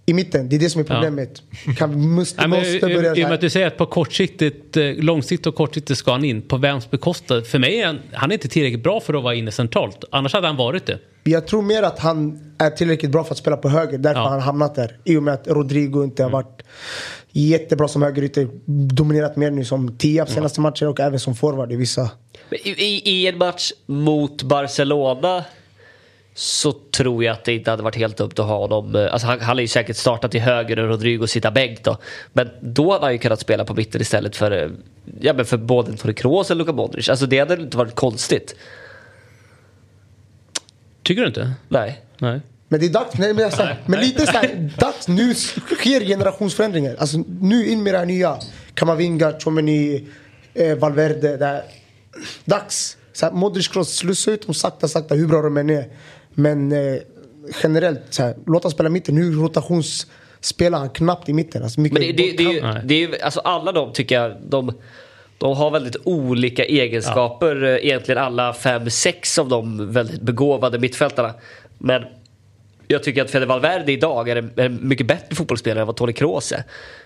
I 0.10 0.14
mitten, 0.14 0.50
det 0.50 0.56
är 0.56 0.60
det 0.60 0.70
som 0.70 0.82
är 0.82 0.86
problemet. 0.86 1.42
Kan, 1.78 1.92
vi 2.02 2.08
måste, 2.08 2.42
Nej, 2.42 2.48
men, 2.50 2.60
måste 2.60 2.88
börja 2.88 3.16
I 3.16 3.24
och 3.24 3.28
med 3.28 3.34
att 3.34 3.42
du 3.42 3.50
säger 3.50 3.68
att 3.68 3.78
på 3.78 3.86
kortsiktigt, 3.86 4.78
eh, 4.78 4.94
långsiktigt 4.94 5.48
och 5.48 5.56
kortsiktigt 5.56 6.00
ska 6.00 6.12
han 6.12 6.26
in. 6.26 6.42
På 6.42 6.58
vems 6.58 6.92
bekostnad? 6.92 7.48
För 7.48 7.60
mig 7.60 7.82
är 7.82 7.86
han, 7.86 8.00
han 8.14 8.32
är 8.32 8.34
inte 8.34 8.48
tillräckligt 8.48 8.84
bra 8.84 9.00
för 9.00 9.14
att 9.14 9.24
vara 9.24 9.36
inne 9.36 9.52
centralt. 9.52 10.04
Annars 10.12 10.34
hade 10.34 10.48
han 10.48 10.56
varit 10.56 10.86
det. 10.86 11.00
Jag 11.24 11.48
tror 11.48 11.62
mer 11.62 11.84
att 11.84 12.00
han 12.00 12.40
är 12.58 12.70
tillräckligt 12.70 13.12
bra 13.12 13.24
för 13.24 13.32
att 13.32 13.38
spela 13.38 13.58
på 13.58 13.70
höger. 13.70 13.98
Därför 13.98 14.22
Ja. 14.22 14.30
han 14.30 14.40
hamnat 14.40 14.76
där. 14.76 14.98
I 15.04 15.18
och 15.18 15.24
med 15.24 15.34
att 15.34 15.48
Rodrigo 15.48 16.04
inte 16.04 16.24
har 16.24 16.30
varit 16.30 16.62
jättebra 17.32 17.88
som 17.88 18.02
högerytter. 18.02 18.48
Dominerat 18.66 19.36
mer 19.36 19.52
nu 19.52 19.66
som 19.66 19.98
tia 19.98 20.26
på 20.26 20.32
senaste 20.32 20.62
matcher 20.62 20.88
och 20.88 21.00
även 21.00 21.20
som 21.20 21.36
forward 21.36 21.72
i 21.72 21.76
vissa. 21.76 22.10
I, 22.52 22.70
i, 22.70 23.10
I 23.10 23.28
en 23.28 23.38
match 23.38 23.72
mot 23.86 24.44
Barcelona 24.44 25.44
så 26.38 26.72
tror 26.72 27.24
jag 27.24 27.34
att 27.34 27.44
det 27.46 27.54
inte 27.54 27.72
hade 27.72 27.84
varit 27.84 27.96
helt 27.96 28.18
dumt 28.18 28.32
att 28.32 28.46
ha 28.46 28.58
honom. 28.58 28.96
eh, 28.96 29.14
Alltså 29.14 29.28
han, 29.28 29.40
han 29.40 29.48
hade 29.48 29.62
ju 29.62 29.68
säkert 29.68 29.98
startat 29.98 30.32
till 30.32 30.42
höger 30.42 30.80
och 30.80 30.90
Rodrigo 30.90 31.28
sitta 31.28 31.52
bänk 31.52 31.84
då. 31.84 31.98
Men 32.34 32.50
då 32.62 32.92
hade 32.92 33.06
han 33.06 33.14
ju 33.14 33.20
kunnat 33.20 33.40
spela 33.40 33.66
på 33.66 33.74
mitten 33.74 34.02
istället 34.02 34.36
för, 34.36 34.52
eh, 34.52 34.70
ja, 35.20 35.34
men 35.34 35.46
för 35.46 35.58
både 35.58 35.98
Toni 35.98 36.14
Kroos 36.14 36.50
och 36.50 36.56
Luka 36.56 36.72
Modric. 36.72 37.10
Alltså 37.10 37.26
det 37.26 37.40
hade 37.40 37.54
inte 37.54 37.78
varit 37.78 37.96
konstigt. 37.96 38.56
Tycker 41.04 41.22
du 41.22 41.28
inte? 41.28 41.52
Nej. 41.68 42.02
Nej. 42.18 42.42
Men 42.68 42.80
det 42.80 42.86
är 42.86 42.90
dags. 42.90 43.18
Nej, 43.18 43.34
men, 43.34 43.44
jag 43.44 43.54
säger, 43.54 43.78
men 43.86 44.00
lite 44.00 44.26
så 44.26 44.32
här, 44.32 44.72
dags. 44.78 45.08
Nu 45.08 45.34
sker 45.36 46.06
generationsförändringar. 46.06 46.96
Alltså 47.00 47.24
nu 47.42 47.68
in 47.68 47.84
med 47.84 47.94
det 47.94 47.98
här 47.98 48.06
nya. 48.06 48.38
Kamavinga, 48.74 49.40
Chomeny, 49.40 50.08
eh, 50.54 50.78
Valverde. 50.78 51.38
Det 51.38 51.46
här. 51.46 51.64
Dags. 52.46 52.98
Så 53.14 53.26
här, 53.26 53.34
Modric 53.34 53.68
Kroos, 53.68 53.96
slussa 53.96 54.32
ut 54.32 54.46
dem 54.46 54.54
sakta 54.54 54.88
sakta 54.88 55.16
hur 55.16 55.28
bra 55.28 55.42
de 55.42 55.58
än 55.58 55.70
är. 55.70 55.88
Men 56.40 56.72
eh, 56.72 57.00
generellt, 57.64 58.02
så 58.10 58.24
här, 58.24 58.36
låt 58.46 58.64
han 58.64 58.72
spela 58.72 58.90
mitten. 58.90 59.16
Nu 59.16 59.32
rotationsspelar 59.32 60.80
han 60.80 60.90
knappt 60.90 61.30
i 61.30 61.34
mitten. 61.34 61.64
Alltså, 61.64 61.80
mycket 61.82 62.00
Men 62.00 62.16
det, 62.16 62.32
det, 62.38 62.44
det, 62.44 62.62
Nej. 62.62 62.82
det 62.86 63.04
är 63.04 63.24
alltså 63.24 63.40
alla 63.40 63.72
de 63.72 63.94
tycker 63.94 64.22
jag, 64.22 64.34
de, 64.50 64.74
de 65.38 65.58
har 65.58 65.72
väldigt 65.72 65.96
olika 66.04 66.66
egenskaper. 66.66 67.64
eh, 67.64 67.86
Egentligen 67.86 68.22
alla 68.24 68.54
fem, 68.54 68.90
sex 68.90 69.40
av 69.40 69.50
de 69.50 69.92
väldigt 69.92 70.22
begåvade 70.22 70.80
mittfältarna. 70.80 71.34
Men 71.78 72.04
jag 72.88 73.04
tycker 73.04 73.22
att 73.22 73.32
Fede 73.32 73.46
Valverde 73.46 73.92
idag 73.92 74.30
är 74.30 74.36
en, 74.36 74.52
en 74.56 74.88
mycket 74.88 75.08
bättre 75.08 75.36
fotbollsspelare 75.36 75.82
än 75.82 75.88
vad 75.88 75.96
Toni 75.96 76.14
Kroos 76.14 76.52
är. 76.52 76.64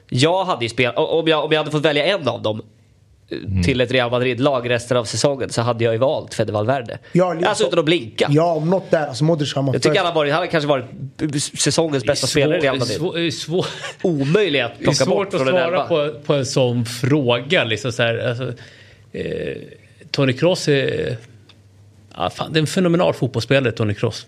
Jag 0.09 0.45
hade 0.45 0.65
ju 0.65 0.69
spelat, 0.69 0.95
om 0.97 1.27
jag, 1.27 1.45
om 1.45 1.51
jag 1.51 1.59
hade 1.59 1.71
fått 1.71 1.86
välja 1.86 2.05
en 2.05 2.27
av 2.27 2.41
dem 2.41 2.61
eh, 3.32 3.63
till 3.63 3.82
ett 3.82 3.91
Real 3.91 4.11
Madrid-lag 4.11 4.69
resten 4.69 4.97
av 4.97 5.03
säsongen 5.03 5.49
så 5.49 5.61
hade 5.61 5.84
jag 5.84 5.93
ju 5.93 5.99
valt 5.99 6.34
Fede 6.34 6.51
Valverde. 6.51 6.97
Ja, 7.11 7.34
liksom- 7.34 7.49
alltså 7.49 7.67
utan 7.67 7.79
att 7.79 7.86
blinka. 7.86 8.27
Ja, 8.29 8.53
om 8.53 8.69
något 8.69 8.91
där. 8.91 9.07
Alltså 9.07 9.23
Modric 9.23 9.55
har 9.55 9.61
man 9.61 9.73
Jag 9.73 9.82
tycker 9.82 9.97
han 9.97 10.05
har, 10.05 10.13
varit, 10.13 10.34
han 10.34 10.41
har 10.41 10.47
kanske 10.47 10.67
varit 10.67 10.86
säsongens 11.57 12.05
bästa 12.05 12.27
spelare 12.27 12.57
i 12.57 12.61
Real 12.61 12.79
Madrid. 12.79 12.97
Svår, 12.97 13.32
svår, 13.32 13.65
Omöjlig 14.01 14.59
att 14.59 14.71
det 14.77 14.84
är 14.84 14.84
plocka 14.84 15.05
bort 15.05 15.15
svårt 15.15 15.27
att 15.27 15.47
från 15.47 15.47
en 15.47 15.53
svara 15.53 15.65
elva. 15.65 15.88
på, 15.88 16.19
på 16.25 16.34
en 16.34 16.45
sån 16.45 16.86
fråga. 16.86 17.63
Liksom 17.63 17.91
så 17.91 18.03
här, 18.03 18.27
alltså, 18.29 18.53
eh, 19.11 19.57
Tony 20.11 20.34
Kroos 20.34 20.67
är... 20.67 21.17
Ja, 22.17 22.29
fan, 22.29 22.53
det 22.53 22.59
är 22.59 22.61
en 22.61 22.67
fenomenal 22.67 23.13
fotbollsspelare, 23.13 23.71
Tony 23.71 23.93
Kroos. 23.93 24.27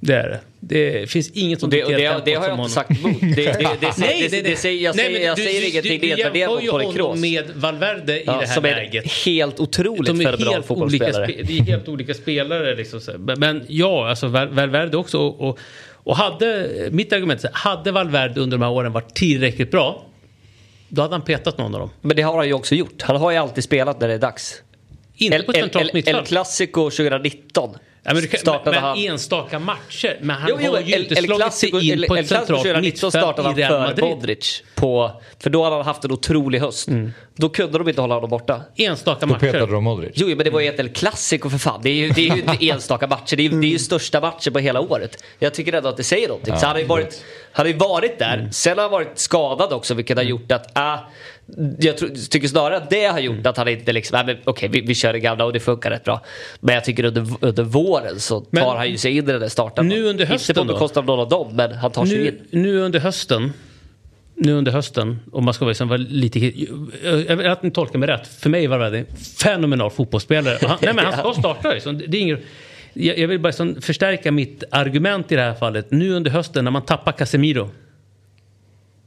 Det 0.00 0.14
är 0.14 0.28
det. 0.28 0.40
Det 0.60 1.10
finns 1.10 1.30
inget 1.30 1.60
som 1.60 1.70
det, 1.70 1.76
det, 1.76 1.84
tempot 2.08 2.24
det 2.24 2.34
har 2.34 2.48
jag 2.48 2.50
som 2.56 2.60
inte 2.60 2.72
sagt 2.72 2.90
emot. 3.04 3.20
Det, 3.20 3.28
det, 3.28 3.44
det, 3.44 3.52
det, 3.80 3.98
Nej, 3.98 4.28
det, 4.30 4.40
det, 4.42 4.56
säger, 4.56 4.84
jag 4.84 4.96
nej, 4.96 5.04
säger, 5.04 5.18
men 5.18 5.26
jag 5.28 5.38
säger 5.38 5.68
ingenting 5.70 6.00
nedvärderande 6.08 6.62
ju 6.64 6.70
Toni 6.70 6.92
Kroos. 6.92 7.20
med 7.20 7.50
Valverde 7.54 8.20
i 8.20 8.24
Ja, 8.26 8.32
det 8.32 8.46
här 8.46 8.54
som 8.54 8.64
är 8.64 8.74
läget. 8.74 9.12
helt 9.12 9.60
otroligt 9.60 10.06
De 10.06 10.20
är 10.20 10.24
helt 10.24 10.40
olika, 10.40 10.62
fotbollsspelare. 10.62 11.24
spe, 11.32 11.42
det 11.42 11.58
är 11.58 11.62
helt 11.62 11.88
olika 11.88 12.14
spelare. 12.14 12.74
Liksom. 12.76 13.00
Men- 13.38 13.64
ja, 13.68 14.08
alltså 14.08 14.26
Val- 14.28 14.48
Valverde 14.48 14.96
också. 14.96 15.18
Och, 15.18 15.58
och, 15.94 16.16
hade, 16.16 16.68
mitt 16.90 17.12
argument 17.12 17.44
är, 17.44 17.50
hade 17.52 17.92
Valverde 17.92 18.40
under 18.40 18.58
de 18.58 18.64
här 18.64 18.70
åren 18.72 18.92
varit 18.92 19.14
tillräckligt 19.14 19.70
bra, 19.70 20.06
då 20.88 21.02
hade 21.02 21.14
han 21.14 21.22
petat 21.22 21.58
någon 21.58 21.74
av 21.74 21.80
dem. 21.80 21.90
Men 22.00 22.16
det 22.16 22.22
har 22.22 22.36
han 22.36 22.46
ju 22.46 22.52
också 22.52 22.74
gjort. 22.74 23.02
Han 23.02 23.16
har 23.16 23.30
ju 23.30 23.36
alltid 23.36 23.64
spelat 23.64 24.00
när 24.00 24.08
det 24.08 24.14
är 24.14 24.18
dags. 24.18 24.62
Inte 25.16 25.36
El, 25.36 25.42
på 25.42 25.52
centralt 25.52 25.82
El, 25.84 25.88
El 25.88 25.94
mittfält. 25.94 26.28
Clasico 26.28 26.90
2019 26.90 27.70
Ja, 28.02 28.12
men, 28.14 28.22
du 28.22 28.28
kan, 28.28 28.40
startade 28.40 28.70
men, 28.70 28.82
han... 28.84 28.98
enstaka 28.98 29.58
matcher. 29.58 30.18
Men 30.20 30.36
han 30.36 30.50
Jo, 30.50 30.58
jo, 30.60 30.72
har 30.72 30.80
ju 30.80 30.94
El, 30.94 31.02
inte 31.02 31.14
El 31.14 31.24
slagit 31.24 31.52
sig 31.52 31.68
in 31.90 31.92
El, 31.92 32.04
på 32.08 32.16
ett 32.16 32.28
centralt 32.28 32.62
2019 32.62 32.82
mittfält 32.82 33.12
startade 33.12 33.50
i 33.50 33.62
Real 33.62 33.70
för 33.72 33.80
Madrid. 33.80 34.04
Modric. 34.04 34.62
På, 34.74 35.20
för 35.42 35.50
då 35.50 35.64
hade 35.64 35.76
han 35.76 35.84
haft 35.84 36.04
en 36.04 36.12
otrolig 36.12 36.58
höst. 36.60 36.88
Då 37.36 37.48
kunde 37.48 37.78
de 37.78 37.88
inte 37.88 38.00
hålla 38.00 38.14
honom 38.14 38.30
borta. 38.30 38.60
Enstaka 38.76 39.26
Då 39.26 39.34
petade 39.34 39.60
matcher. 39.60 39.72
de 39.72 39.84
Modric. 39.84 40.12
Jo, 40.14 40.26
men 40.28 40.38
det 40.38 40.50
var 40.50 40.60
ju 40.60 40.68
ett 40.68 40.80
El 40.80 40.88
Clasico 40.88 41.50
för 41.50 41.58
fan. 41.58 41.80
Det 41.82 41.90
är 41.90 41.94
ju, 41.94 42.08
det 42.10 42.20
är 42.28 42.34
ju 42.36 42.40
inte 42.42 42.66
enstaka 42.68 43.06
matcher. 43.06 43.36
Det 43.36 43.42
är, 43.42 43.50
ju- 43.50 43.60
det 43.60 43.66
är 43.66 43.70
ju 43.70 43.78
största 43.78 44.20
matchen 44.20 44.52
på 44.52 44.58
hela 44.58 44.80
året. 44.80 45.24
Jag 45.38 45.54
tycker 45.54 45.72
ändå 45.72 45.88
att 45.88 45.96
det 45.96 46.04
säger 46.04 46.28
någonting. 46.28 46.56
så 46.56 46.66
han 46.66 46.74
har 46.74 46.80
ju 46.80 46.86
varit, 46.86 47.24
han 47.52 47.66
har 47.66 47.72
ju 47.72 47.78
varit 47.78 48.18
där. 48.18 48.48
Sen 48.52 48.78
har 48.78 48.82
han 48.82 48.90
varit 48.92 49.18
skadad 49.18 49.72
också, 49.72 49.94
vilket 49.94 50.16
har 50.16 50.24
gjort 50.24 50.52
att... 50.52 50.70
Ah, 50.78 50.98
jag 51.78 51.96
tycker 52.30 52.48
snarare 52.48 52.76
att 52.76 52.90
det 52.90 53.04
har 53.04 53.18
gjort 53.20 53.46
att 53.46 53.56
han 53.56 53.68
inte 53.68 53.92
liksom... 53.92 54.18
Ah, 54.18 54.24
men, 54.24 54.36
Okej, 54.44 54.68
vi, 54.68 54.80
vi 54.80 54.94
kör 54.94 55.12
det 55.12 55.20
gamla 55.20 55.44
och 55.44 55.52
det 55.52 55.60
funkar 55.60 55.90
rätt 55.90 56.04
bra. 56.04 56.24
Men 56.60 56.74
jag 56.74 56.84
tycker 56.84 57.04
under, 57.04 57.26
under 57.40 57.62
våren 57.62 58.20
så 58.20 58.40
tar 58.40 58.46
Men 58.50 58.64
han 58.76 58.90
ju 58.90 58.96
sig 58.98 59.10
in 59.16 59.18
i 59.18 59.32
den 59.32 59.40
där 59.40 59.48
starten. 59.48 59.88
nu 59.88 60.02
under 60.04 60.10
Inte 60.24 60.24
hösten 60.32 60.54
på 60.54 60.64
då? 60.64 60.72
bekostnad 60.72 61.10
av 61.10 61.16
någon 61.16 61.20
av 61.20 61.28
dem, 61.28 61.56
men 61.56 61.72
han 61.72 61.90
tar 61.90 62.04
sig 62.06 62.18
Nu, 62.18 62.28
in. 62.28 62.62
nu 62.62 62.78
under 62.78 63.00
hösten, 63.00 63.52
nu 64.34 64.52
under 64.52 64.72
hösten, 64.72 65.20
om 65.32 65.44
man 65.44 65.54
ska 65.54 65.64
vara, 65.64 65.70
liksom 65.70 65.88
vara 65.88 65.98
lite... 65.98 66.52
Att 67.50 67.62
ni 67.62 67.70
tolkar 67.70 67.98
mig 67.98 68.08
rätt. 68.08 68.26
För 68.26 68.50
mig 68.50 68.66
var 68.66 68.90
det 68.90 68.98
en 68.98 69.06
fenomenal 69.42 69.90
fotbollsspelare. 69.90 70.58
Han, 70.62 70.78
nej, 70.82 70.94
men 70.94 71.04
han 71.04 71.12
ska 71.18 71.40
starta. 71.40 71.72
Liksom. 71.72 71.98
Det 71.98 72.16
är 72.18 72.20
inget, 72.20 72.40
jag, 72.92 73.18
jag 73.18 73.28
vill 73.28 73.38
bara 73.40 73.48
liksom 73.48 73.76
förstärka 73.82 74.32
mitt 74.32 74.64
argument 74.70 75.32
i 75.32 75.36
det 75.36 75.42
här 75.42 75.54
fallet. 75.54 75.90
Nu 75.90 76.10
under 76.12 76.30
hösten 76.30 76.64
när 76.64 76.70
man 76.70 76.82
tappar 76.84 77.12
Casemiro 77.12 77.70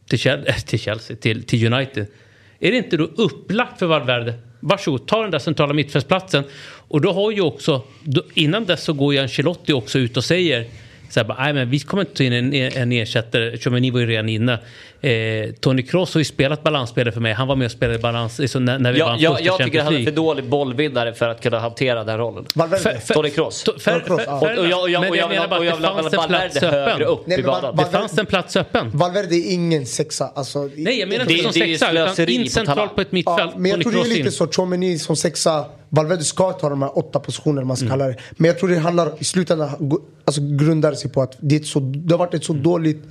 till, 0.09 0.19
till 0.65 0.79
Chelsea, 0.79 1.17
till, 1.17 1.43
till 1.43 1.73
United. 1.73 2.07
Är 2.63 2.71
det 2.71 2.77
inte 2.77 2.97
då 2.97 3.03
upplagt 3.03 3.79
för 3.79 3.85
Valverde? 3.85 4.33
Varsågod, 4.59 5.07
ta 5.07 5.21
den 5.21 5.31
där 5.31 5.39
centrala 5.39 5.73
mittfältsplatsen. 5.73 6.43
Och 6.87 7.01
då 7.01 7.11
har 7.11 7.31
ju 7.31 7.41
också, 7.41 7.81
då, 8.03 8.21
innan 8.33 8.65
dess 8.65 8.83
så 8.83 8.93
går 8.93 9.13
ju 9.13 9.19
Ancelotti 9.19 9.73
också 9.73 9.99
ut 9.99 10.17
och 10.17 10.23
säger 10.23 10.65
så 11.13 11.19
här, 11.19 11.27
bara, 11.27 11.43
"Nej, 11.43 11.53
men 11.53 11.69
vi 11.69 11.79
kommer 11.79 12.03
inte 12.03 12.13
ta 12.15 12.23
in 12.23 12.33
en, 12.33 12.53
en 12.53 12.91
ersättare, 12.91 13.57
Tchouameni 13.57 13.91
var 13.91 13.99
ju 13.99 14.05
redan 14.05 14.29
inne. 14.29 14.53
Eh, 15.01 15.51
Tony 15.59 15.81
Kroos 15.83 16.13
har 16.13 16.19
ju 16.19 16.25
spelat 16.25 16.63
balansspelare 16.63 17.11
för 17.11 17.21
mig, 17.21 17.33
han 17.33 17.47
var 17.47 17.55
med 17.55 17.65
och 17.65 17.71
spelade 17.71 17.99
balans 17.99 18.39
liksom, 18.39 18.65
när, 18.65 18.79
när 18.79 18.91
vi 18.91 18.99
Jag, 18.99 19.05
vann 19.05 19.19
jag, 19.19 19.41
jag 19.41 19.57
tycker 19.57 19.81
han 19.83 19.95
är 19.95 20.03
för 20.03 20.11
dålig 20.11 20.43
bollvinnare 20.45 21.13
för 21.13 21.29
att 21.29 21.41
kunna 21.41 21.59
hantera 21.59 22.03
den 22.03 22.17
rollen. 22.17 22.45
Valverde. 22.55 22.83
För- 22.83 22.91
för- 22.99 23.13
Toni 23.13 23.29
Kroos. 23.29 23.65
ja. 23.85 24.39
Och 24.39 24.47
jag, 24.67 24.81
och 24.81 24.89
jag, 24.89 24.89
enough. 24.89 25.09
och 25.09 25.17
jag, 25.17 25.29
Men 25.29 25.31
vill 25.31 25.39
ha- 25.39 25.47
Valverde 25.47 26.09
plats 26.27 26.61
högre 26.61 26.91
öppen. 26.93 27.01
upp 27.07 27.27
Nej, 27.27 27.39
i 27.39 27.43
banan. 27.43 27.75
Det 27.75 27.85
fanns 27.85 28.17
en 28.17 28.25
plats 28.25 28.55
öppen. 28.55 28.91
Valverde 28.93 29.35
är 29.35 29.53
ingen 29.53 29.85
sexa. 29.85 30.31
Alltså, 30.35 30.69
Nej, 30.75 30.99
jag 30.99 31.09
menar 31.09 31.31
inte 31.31 31.43
som 31.43 31.53
sexa, 31.53 31.91
utan 31.91 32.29
in 32.29 32.43
på 32.43 32.49
centralt 32.49 32.95
på 32.95 33.01
ett 33.01 33.11
mittfält. 33.11 33.39
Ja, 33.39 33.59
men 33.59 33.71
jag 33.71 33.81
tror 33.81 33.91
det 33.91 33.99
är 33.99 34.05
lite 34.05 34.31
så. 34.31 34.47
Chomeny 34.47 34.97
som 34.99 35.15
sexa. 35.15 35.65
Valverde 35.95 36.23
ska 36.23 36.51
ta 36.51 36.69
de 36.69 36.81
här 36.81 36.97
åtta 36.97 37.19
positionerna 37.19 37.67
man 37.67 37.77
ska 37.77 37.87
kalla 37.87 38.07
det. 38.07 38.15
Men 38.31 38.47
jag 38.47 38.59
tror 38.59 38.69
det 38.69 38.77
handlar 38.77 39.21
i 39.21 39.23
slutändan 39.23 39.69
alltså, 40.25 40.41
grundar 40.41 40.93
sig 40.93 41.11
på 41.11 41.21
att 41.21 41.37
det, 41.39 41.55
är 41.55 41.63
så, 41.63 41.79
det 41.79 42.13
har 42.13 42.19
varit 42.19 42.33
ett 42.33 42.43
så 42.43 42.53
dåligt, 42.53 43.03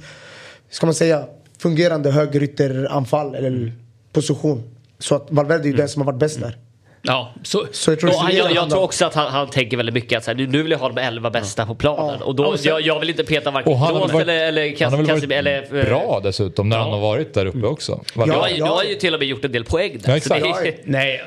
ska 0.70 0.86
man 0.86 0.94
säga, 0.94 1.26
fungerande 1.58 2.10
högerytteranfall 2.10 3.34
eller 3.34 3.72
position. 4.12 4.62
Så 4.98 5.14
att 5.14 5.26
Valverde 5.30 5.64
är 5.64 5.70
ju 5.70 5.76
den 5.76 5.88
som 5.88 6.02
har 6.02 6.06
varit 6.06 6.20
bäst 6.20 6.40
där. 6.40 6.58
Ja, 7.04 7.34
så, 7.42 7.66
Så 7.72 7.90
jag 7.90 8.00
tror 8.00 8.10
han, 8.18 8.36
jag, 8.36 8.52
jag 8.54 8.70
tror 8.70 8.82
också 8.82 9.04
att 9.04 9.14
han, 9.14 9.32
han 9.32 9.50
tänker 9.50 9.76
väldigt 9.76 9.94
mycket 9.94 10.18
att 10.18 10.24
så 10.24 10.30
här, 10.30 10.38
nu, 10.38 10.46
nu 10.46 10.62
vill 10.62 10.72
jag 10.72 10.78
ha 10.78 10.88
de 10.88 10.98
elva 11.00 11.30
bästa 11.30 11.66
på 11.66 11.74
planen. 11.74 12.16
Ja. 12.20 12.24
Och 12.26 12.34
då, 12.34 12.42
Ja, 12.42 12.46
och 12.48 12.58
sen- 12.60 12.68
jag, 12.70 12.80
jag 12.80 13.00
vill 13.00 13.10
inte 13.10 13.24
peta 13.24 13.50
varken 13.50 13.72
varit, 13.72 14.14
eller, 14.14 14.34
eller 14.48 14.84
han 14.84 14.92
har 14.92 14.98
väl 15.02 15.06
varit 15.20 15.32
Eller, 15.32 15.78
eh, 15.80 15.84
bra 15.84 16.20
dessutom 16.22 16.68
när 16.68 16.78
han 16.78 16.90
har 16.90 17.00
varit 17.00 17.34
där 17.34 17.46
uppe 17.46 17.66
också. 17.66 18.02
Valverde. 18.14 18.40
har, 18.40 18.48
Ja, 18.48 18.52
ju- 18.54 18.58
ja. 18.58 18.64
nu 18.64 18.70
har 18.70 18.84
ju 18.84 18.94
till 18.94 19.14
och 19.14 19.20
med 19.20 19.28
gjort 19.28 19.44
en 19.44 19.52
del 19.52 19.64
poäng 19.64 19.98
där. 20.02 20.14
Ja, 20.14 20.20
Så 20.20 20.28
det 20.34 20.40
exakt. 20.40 20.66
är- 20.66 20.74
Nej, 20.84 21.22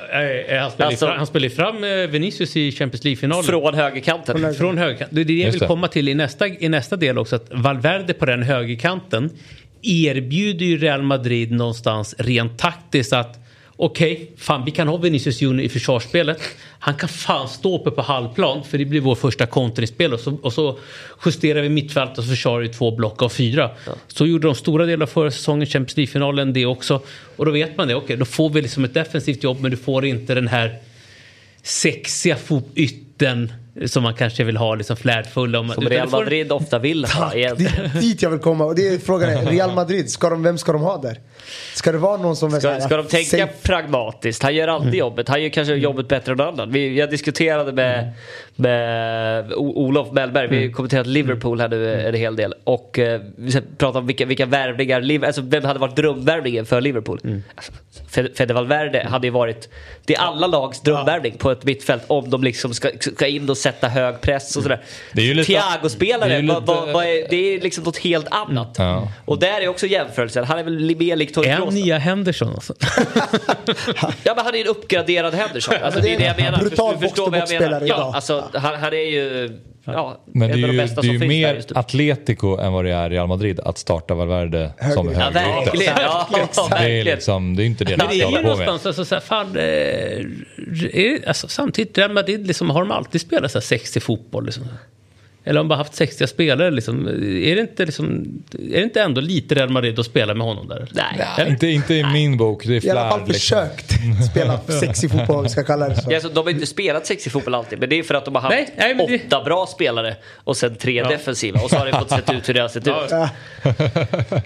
eh, 0.48 0.58
han 0.60 0.70
spelar, 0.70 0.90
Alltså- 0.90 1.06
fram, 1.06 1.16
han 1.18 1.26
spelar 1.26 1.48
fram 1.48 1.84
eh, 1.84 1.90
Vinicius 1.90 2.56
i 2.56 2.72
Champions 2.72 3.04
League-finalen. 3.04 3.44
Från 3.44 3.74
högerkanten. 3.74 4.54
Från 4.54 4.78
högerkant. 4.78 5.10
Det 5.14 5.20
är 5.20 5.24
det 5.24 5.32
jag 5.32 5.50
vill 5.50 5.60
det. 5.60 5.66
komma 5.66 5.88
till 5.88 6.08
i 6.08 6.14
nästa, 6.14 6.46
i 6.48 6.68
nästa 6.68 6.96
del 6.96 7.18
också. 7.18 7.36
Att 7.36 7.46
Valverde 7.50 8.14
på 8.14 8.26
den 8.26 8.42
högerkanten 8.42 9.30
erbjuder 9.82 10.66
ju 10.66 10.78
Real 10.78 11.02
Madrid 11.02 11.52
någonstans 11.52 12.14
rent 12.18 12.58
taktiskt 12.58 13.12
att 13.12 13.38
okej, 13.76 14.30
fan 14.36 14.64
vi 14.64 14.70
kan 14.70 14.88
ha 14.88 14.96
Vinicius 14.96 15.42
Junior 15.42 15.64
i 15.64 15.68
försvarsspelet. 15.68 16.42
Han 16.78 16.94
kan 16.94 17.08
fan 17.08 17.48
stå 17.48 17.80
uppe 17.80 17.90
på 17.90 18.02
halvplan 18.02 18.64
för 18.64 18.78
det 18.78 18.84
blir 18.84 19.00
vår 19.00 19.14
första 19.14 19.46
kontringsspel 19.46 20.12
och 20.12 20.20
så, 20.20 20.38
och 20.42 20.52
så 20.52 20.78
justerar 21.26 21.62
vi 21.62 21.68
mittfältet 21.68 22.18
och 22.18 22.24
så 22.24 22.30
försvarar 22.30 22.62
vi 22.62 22.68
två 22.68 22.96
block 22.96 23.22
av 23.22 23.28
fyra. 23.28 23.70
Så 24.06 24.26
gjorde 24.26 24.48
de 24.48 24.54
stora 24.54 24.86
delar 24.86 25.02
av 25.02 25.10
förra 25.10 25.30
säsongen, 25.30 25.66
Champions 25.66 25.96
League-finalen 25.96 26.52
det 26.52 26.66
också. 26.66 27.00
Och 27.36 27.44
då 27.44 27.50
vet 27.50 27.76
man 27.76 27.88
det, 27.88 27.94
okej 27.94 28.16
då 28.16 28.24
får 28.24 28.50
vi 28.50 28.62
liksom 28.62 28.84
ett 28.84 28.94
defensivt 28.94 29.44
jobb 29.44 29.60
men 29.60 29.70
du 29.70 29.76
får 29.76 30.04
inte 30.04 30.34
den 30.34 30.48
här 30.48 30.78
sexiga 31.62 32.36
fotbytten 32.36 33.52
som 33.86 34.02
man 34.02 34.14
kanske 34.14 34.44
vill 34.44 34.56
ha, 34.56 34.74
liksom 34.74 34.96
flärdfulla. 34.96 35.58
Om- 35.60 35.68
Som 35.68 35.84
Real 35.88 36.06
du 36.06 36.10
får- 36.10 36.18
Madrid 36.18 36.52
ofta 36.52 36.78
vill 36.78 37.04
ha 37.04 37.24
Tack, 37.24 37.32
det 37.34 37.44
är 37.44 38.00
dit 38.00 38.22
jag 38.22 38.30
vill 38.30 38.38
komma. 38.40 38.64
Och 38.64 38.74
det 38.74 38.88
är 38.88 38.98
frågan 38.98 39.30
är, 39.30 39.42
Real 39.50 39.74
Madrid, 39.74 40.10
ska 40.10 40.30
de, 40.30 40.42
vem 40.42 40.58
ska 40.58 40.72
de 40.72 40.82
ha 40.82 40.96
där? 40.98 41.18
Ska 41.74 41.92
det 41.92 41.98
vara 41.98 42.16
någon 42.16 42.36
som 42.36 42.50
Ska, 42.50 42.68
här, 42.70 42.80
ska 42.80 42.96
de 42.96 43.06
tänka 43.06 43.30
safe? 43.30 43.52
pragmatiskt? 43.62 44.42
Han 44.42 44.54
gör 44.54 44.68
alltid 44.68 44.94
jobbet. 44.94 45.28
Han 45.28 45.42
gör 45.42 45.48
kanske 45.48 45.74
jobbet 45.74 46.08
bättre 46.08 46.32
än 46.32 46.40
annan. 46.40 46.72
Vi, 46.72 46.98
jag 46.98 47.10
diskuterade 47.10 47.72
med, 47.72 48.12
med 48.56 49.52
O- 49.52 49.72
Olof 49.86 50.12
Mellberg. 50.12 50.48
Vi 50.48 50.66
har 50.66 50.72
kommenterat 50.72 51.06
Liverpool 51.06 51.60
här 51.60 51.68
nu 51.68 51.94
en 52.08 52.14
hel 52.14 52.36
del. 52.36 52.54
Och 52.64 52.98
eh, 52.98 53.20
vi 53.36 53.50
ska 53.50 53.60
prata 53.78 53.98
om 53.98 54.06
vilka, 54.06 54.26
vilka 54.26 54.46
värvningar, 54.46 55.24
alltså 55.26 55.40
vem 55.42 55.64
hade 55.64 55.78
varit 55.78 55.96
drömvärvningen 55.96 56.66
för 56.66 56.80
Liverpool? 56.80 57.20
Alltså, 57.54 57.72
Fe- 58.10 58.34
Fede 58.36 58.54
Valverde 58.54 59.06
hade 59.10 59.26
ju 59.26 59.30
varit, 59.30 59.68
det 60.04 60.14
är 60.14 60.20
alla 60.20 60.46
lags 60.46 60.80
drömvärvning 60.80 61.38
på 61.38 61.50
ett 61.50 61.64
mittfält 61.64 62.02
om 62.06 62.30
de 62.30 62.44
liksom 62.44 62.74
ska, 62.74 62.88
ska 63.00 63.26
in 63.26 63.50
och 63.50 63.56
sätta 63.72 63.88
hög 63.88 64.20
press 64.20 64.56
och 64.56 64.62
sådär. 64.62 64.80
Det 65.12 65.20
är 65.22 65.26
ju 65.26 65.34
lite- 65.34 65.46
Thiago-spelare, 65.52 66.28
det 66.28 66.34
ju 66.36 66.42
lite- 66.42 66.54
det 67.30 67.36
är 67.54 67.60
liksom 67.60 67.84
något 67.84 67.96
helt 67.98 68.26
annat. 68.30 68.74
Ja. 68.78 69.08
Och 69.24 69.38
där 69.38 69.60
är 69.60 69.68
också 69.68 69.86
jämförelsen. 69.86 70.44
Han 70.44 70.58
är 70.58 70.62
väl 70.64 70.96
mer 70.96 71.16
lik 71.16 71.32
han 71.36 71.56
Kroos. 71.56 71.74
nya 71.74 71.98
Henderson 71.98 72.48
alltså? 72.54 72.74
Ja 74.24 74.32
men 74.36 74.44
han 74.44 74.54
är 74.54 74.60
en 74.60 74.66
uppgraderad 74.66 75.34
Henderson. 75.34 75.74
Alltså, 75.82 76.00
det 76.00 76.14
är 76.14 76.18
det 76.18 76.24
jag 76.24 76.36
menar. 76.36 76.58
Brutal 76.58 76.94
Du 77.00 77.08
förstår 77.08 77.30
vad 77.30 77.38
jag 77.40 77.48
menar. 77.48 77.60
box-to-box-spelare 77.80 77.86
Ja, 77.86 77.94
idag. 77.96 78.14
alltså, 78.14 78.44
han, 78.54 78.74
han 78.80 78.92
är 78.92 79.10
ju 79.10 79.58
ja, 79.94 80.20
Men 80.26 80.48
det 80.48 80.54
är 80.54 80.58
ju, 80.72 80.76
bästa 80.76 81.00
det 81.00 81.06
är 81.06 81.08
som 81.08 81.12
ju 81.12 81.18
finns 81.20 81.20
där 81.20 81.54
mer 81.54 81.54
nu. 81.74 81.80
Atletico 81.80 82.56
än 82.56 82.72
vad 82.72 82.84
det 82.84 82.92
är 82.92 83.10
Real 83.10 83.28
Madrid 83.28 83.60
att 83.60 83.78
starta 83.78 84.14
Valverde 84.14 84.70
som 84.94 85.08
Höger. 85.08 85.20
Ja 85.20 85.30
högerytter. 85.30 85.64
verkligen. 85.64 85.94
Ja, 86.00 86.28
Det 86.30 86.36
är, 86.36 86.70
verkligen. 86.70 87.04
liksom, 87.04 87.56
det 87.56 87.62
är 87.62 87.66
inte 87.66 87.84
det 87.84 87.96
Men 87.96 88.06
de 88.08 88.14
det 88.14 88.18
ska 88.20 88.26
är 88.26 88.30
ju 88.30 88.36
hålla 88.36 88.52
på 88.52 88.56
med. 88.58 88.66
någonstans, 88.66 88.86
alltså, 88.98 89.04
så 89.04 89.14
här, 89.14 89.22
fan, 89.22 89.56
eh, 89.56 89.62
är, 91.02 91.28
alltså, 91.28 91.48
samtidigt, 91.48 91.98
Real 91.98 92.12
Madrid, 92.12 92.46
liksom, 92.46 92.70
har 92.70 92.80
de 92.80 92.90
alltid 92.90 93.20
spelat 93.20 93.52
så 93.52 93.58
här 93.58 93.62
60 93.62 94.00
fotboll? 94.00 94.44
Liksom? 94.46 94.64
Eller 95.48 95.58
har 95.58 95.64
de 95.64 95.68
bara 95.68 95.76
haft 95.78 95.94
60 95.94 96.26
spelare? 96.26 96.70
Liksom? 96.70 97.06
Är, 97.08 97.54
det 97.54 97.60
inte, 97.60 97.84
liksom, 97.86 98.26
är 98.70 98.76
det 98.76 98.82
inte 98.82 99.02
ändå 99.02 99.20
lite 99.20 99.54
Real 99.54 99.68
Madrid 99.70 99.98
att 99.98 100.06
spela 100.06 100.34
med 100.34 100.46
honom 100.46 100.68
där? 100.68 100.88
Nej. 100.92 101.04
Ja, 101.38 101.46
inte, 101.46 101.66
inte 101.66 101.94
i 101.94 102.04
min 102.04 102.36
bok, 102.36 102.66
det 102.66 102.76
är 102.76 102.86
I 102.86 102.90
alla 102.90 103.10
fall 103.10 103.18
flärd. 103.18 103.28
Liksom. 103.28 103.58
försökt 103.58 104.30
spela 104.30 104.60
sexig 104.80 105.10
fotboll, 105.10 105.42
vi 105.42 105.48
ska 105.48 105.64
kalla 105.64 105.88
det 105.88 105.96
så. 105.96 106.02
Ja, 106.10 106.14
alltså, 106.14 106.28
de 106.30 106.44
har 106.44 106.50
inte 106.50 106.66
spelat 106.66 107.06
sexig 107.06 107.32
fotboll 107.32 107.54
alltid, 107.54 107.78
men 107.78 107.88
det 107.88 107.98
är 107.98 108.02
för 108.02 108.14
att 108.14 108.24
de 108.24 108.34
har 108.34 108.42
haft 108.42 108.54
Nej, 108.54 108.94
nej, 108.96 109.06
det- 109.08 109.26
åtta 109.26 109.44
bra 109.44 109.66
spelare 109.66 110.16
och 110.44 110.56
sen 110.56 110.76
tre 110.76 111.02
defensiva. 111.02 111.60
Och 111.60 111.70
så 111.70 111.76
har 111.76 111.86
det 111.86 111.92
fått 111.92 112.10
sett 112.10 112.32
ut 112.32 112.48
hur 112.48 112.54
det 112.54 112.60
har 112.60 112.68
sett 112.68 112.86
ut. 112.86 112.94
Ja. 113.10 113.28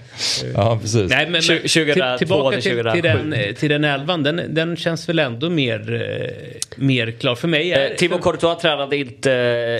Ja, 0.55 0.79
precis. 0.81 1.09
Nej, 1.09 1.23
men, 1.25 1.31
men 1.31 1.41
Tju- 1.41 1.61
2002 1.67 1.93
till, 1.93 2.17
tillbaka 2.17 2.55
till 2.61 2.63
till, 2.63 2.71
2007. 2.83 3.01
till, 3.01 3.03
den, 3.03 3.55
till 3.55 3.69
den 3.69 3.83
elvan, 3.83 4.23
den, 4.23 4.41
den 4.49 4.75
känns 4.77 5.09
väl 5.09 5.19
ändå 5.19 5.49
mer, 5.49 5.93
eh, 5.93 6.29
mer 6.75 7.11
klar. 7.11 7.35
För 7.35 7.47
mig 7.47 7.71
är... 7.73 7.89
Eh, 7.91 7.95
Timo 7.95 8.15
för, 8.15 8.21
Courtois 8.23 8.61
tränade 8.61 8.97
inte 8.97 9.33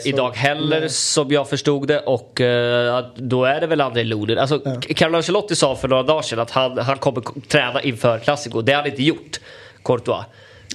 eh, 0.04 0.08
idag 0.10 0.32
heller 0.36 0.88
som 1.12 1.32
jag 1.32 1.50
förstod 1.50 1.88
det 1.88 2.00
och 2.00 2.42
eh, 2.42 3.06
då 3.16 3.46
är 3.46 3.62
det 3.62 3.68
väl 3.68 3.82
André 3.82 4.04
Lunin. 4.04 4.38
Alltså, 4.38 4.60
Carlo 4.96 5.18
Ancelotti 5.18 5.56
sa 5.56 5.76
för 5.76 5.88
några 5.88 6.04
dagar 6.04 6.22
sedan 6.22 6.40
att 6.40 6.52
han, 6.52 6.78
han 6.78 6.98
kommer 6.98 7.24
träna 7.48 7.82
inför 7.82 8.20
Clasico. 8.20 8.62
Det 8.62 8.72
har 8.72 8.82
han 8.82 8.92
inte 8.92 9.04
gjort, 9.04 9.40
Courtois. 9.84 10.26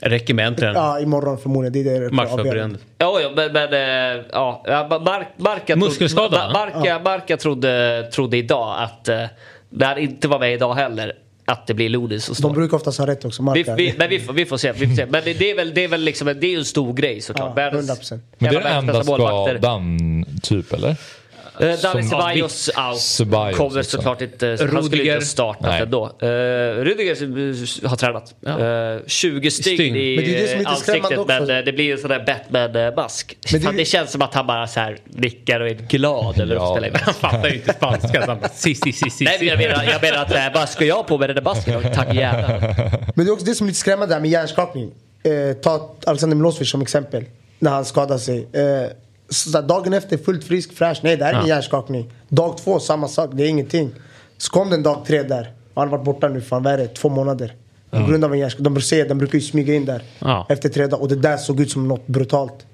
räcker 0.02 0.34
med 0.34 0.46
en 0.46 0.56
tränare. 0.56 0.84
Ja, 0.84 1.00
imorgon 1.00 1.38
förmodligen. 1.38 1.72
Det 1.84 1.96
är 1.96 2.00
det 2.00 2.10
Matchförberedande. 2.10 2.78
Ja, 2.98 3.20
ja 3.20 3.30
men, 3.36 3.52
men 3.52 3.72
eh, 3.72 4.24
ja, 4.32 4.62
ja, 4.66 4.88
Mar 4.88 5.28
Marca, 5.36 5.76
Muskelskada, 5.76 6.28
trodde, 6.28 6.52
va? 6.52 6.70
Marca, 6.74 7.00
Marca 7.04 7.36
trodde, 7.36 8.02
trodde 8.12 8.36
idag 8.36 8.76
att, 8.78 9.08
eh, 9.08 9.24
när 9.70 9.86
han 9.86 9.98
inte 9.98 10.28
var 10.28 10.38
med 10.38 10.54
idag 10.54 10.74
heller, 10.74 11.12
att 11.48 11.66
det 11.66 11.74
blir 11.74 11.88
Lunin 11.88 12.20
som 12.20 12.32
De 12.32 12.36
står. 12.38 12.50
brukar 12.50 12.76
oftast 12.76 12.98
ha 12.98 13.06
rätt 13.06 13.24
också. 13.24 13.52
Vi, 13.54 13.62
vi, 13.76 13.94
men 13.98 14.10
vi 14.10 14.20
får, 14.20 14.32
vi 14.32 14.46
får 14.46 14.56
se. 14.56 14.72
Vi 14.72 14.86
får 14.88 14.94
se. 14.94 15.06
Men 15.06 15.22
det, 15.24 15.34
det 15.34 15.50
är 15.50 15.56
väl, 15.56 15.74
det 15.74 15.84
är 15.84 15.88
väl 15.88 16.00
liksom, 16.00 16.26
det 16.40 16.46
är 16.54 16.58
en 16.58 16.64
stor 16.64 16.92
grej 16.94 17.20
såklart. 17.20 17.52
Ja, 17.56 17.62
Världens- 17.70 18.00
100%. 18.00 18.20
Men 18.38 18.52
det 18.52 18.58
är 18.58 18.62
den 18.62 18.72
enda 18.72 19.04
skadan, 19.04 20.24
typ, 20.42 20.72
eller? 20.72 20.96
Eh, 21.60 21.66
Dani 21.66 21.76
Som- 21.78 22.02
Ceballos 22.02 22.68
out. 22.90 23.00
Ceballos 23.00 23.56
Kommer 23.56 23.78
också. 23.78 23.90
såklart 23.96 24.22
inte... 24.22 24.46
Han 24.48 24.56
skulle 24.58 24.80
Rudiger. 24.80 25.14
inte 25.14 25.26
startat 25.26 25.62
Nej. 25.62 25.82
ändå. 25.82 26.04
Uh, 26.22 26.28
Rudiger 26.84 27.22
eh, 27.84 27.88
har 27.90 27.96
tränat. 27.96 28.34
Eh, 28.46 29.06
20 29.06 29.50
stygn 29.50 29.76
Stygn. 29.76 29.96
i 29.96 30.16
Men 30.16 30.24
det 30.24 30.36
är 30.38 30.42
det 30.42 30.46
som 30.48 30.54
är 30.54 30.58
lite 30.58 30.70
ansiktet 30.70 31.26
men 31.26 31.50
eh, 31.58 31.64
det 31.64 31.72
blir 31.72 31.84
ju 31.84 31.92
en 31.92 31.98
sån 31.98 32.10
där 32.10 32.24
Batman-mask. 32.26 33.36
Men 33.52 33.60
det 33.62 33.72
det 33.72 33.84
känns 33.84 34.10
som 34.12 34.22
att 34.22 34.34
han 34.34 34.46
bara 34.46 34.66
så 34.66 34.80
här 34.80 34.98
nickar 35.04 35.60
och 35.60 35.68
är 35.68 35.74
glad. 35.74 36.40
Eller 36.40 36.54
Ja. 36.54 36.72
spelar 36.74 36.88
in. 36.88 36.94
Han 37.02 37.14
fattar 37.14 37.48
ju 37.48 37.54
inte 37.54 37.72
spanska. 37.72 38.22
så 38.24 38.30
han 38.30 38.40
bara, 38.40 38.48
Si, 38.48 38.74
si, 38.74 38.92
si, 38.92 39.10
si, 39.10 39.24
Nej 39.24 39.36
men 39.38 39.48
jag 39.48 39.58
menar, 39.58 39.84
jag 39.84 40.02
menar 40.02 40.18
att 40.22 40.34
eh, 40.34 40.60
vad 40.60 40.68
ska 40.68 40.84
jag 40.84 41.06
på 41.06 41.18
med 41.18 41.28
den 41.28 41.34
där 41.36 41.42
masken? 41.42 41.82
Tack 41.94 42.14
gärna. 42.14 42.48
Men 43.14 43.26
det 43.26 43.30
är 43.30 43.32
också 43.32 43.46
det 43.46 43.54
som 43.54 43.66
är 43.66 43.68
lite 43.68 43.80
skrämmande 43.80 44.14
där 44.14 44.20
med 44.20 44.30
hjärnskakning. 44.30 44.90
Eh, 45.22 45.56
ta 45.56 45.94
Alexander 46.06 46.36
Milosevic 46.36 46.70
som 46.70 46.82
exempel. 46.82 47.24
När 47.58 47.70
han 47.70 47.84
skadade 47.84 48.20
sig. 48.20 48.38
Eh, 48.52 48.90
så 49.28 49.60
dagen 49.60 49.92
efter 49.92 50.16
fullt 50.18 50.44
frisk, 50.44 50.72
fräsch. 50.72 51.00
Nej, 51.02 51.16
det 51.16 51.24
här 51.24 51.32
är 51.32 51.36
ingen 51.36 51.48
hjärnskakning. 51.48 52.12
Dag 52.28 52.58
två, 52.58 52.78
samma 52.80 53.08
sak. 53.08 53.30
Det 53.32 53.42
är 53.44 53.48
ingenting. 53.48 53.90
Så 54.38 54.50
kom 54.52 54.70
den 54.70 54.82
dag 54.82 55.04
tre 55.06 55.22
där. 55.22 55.52
Han 55.74 55.88
har 55.88 55.96
varit 55.96 56.04
borta 56.04 56.28
nu 56.28 56.40
för 56.40 56.60
vad 56.60 56.72
är 56.72 56.78
det, 56.78 56.88
två 56.88 57.08
månader. 57.08 57.54
På 57.90 58.06
grund 58.06 58.24
av 58.24 58.32
en 58.32 58.38
hjärnskakning. 58.38 58.64
De, 58.64 58.74
brukar 58.74 58.84
se- 58.86 59.04
de 59.04 59.18
brukar 59.18 59.34
ju 59.38 59.44
smyga 59.44 59.74
in 59.74 59.84
där. 59.84 60.02
Ja. 60.18 60.46
Efter 60.48 60.68
tre 60.68 60.86
dagar. 60.86 61.02
Och 61.02 61.08
det 61.08 61.16
där 61.16 61.36
såg 61.36 61.60
ut 61.60 61.70
som 61.70 61.88
något 61.88 62.06
brutalt. 62.06 62.66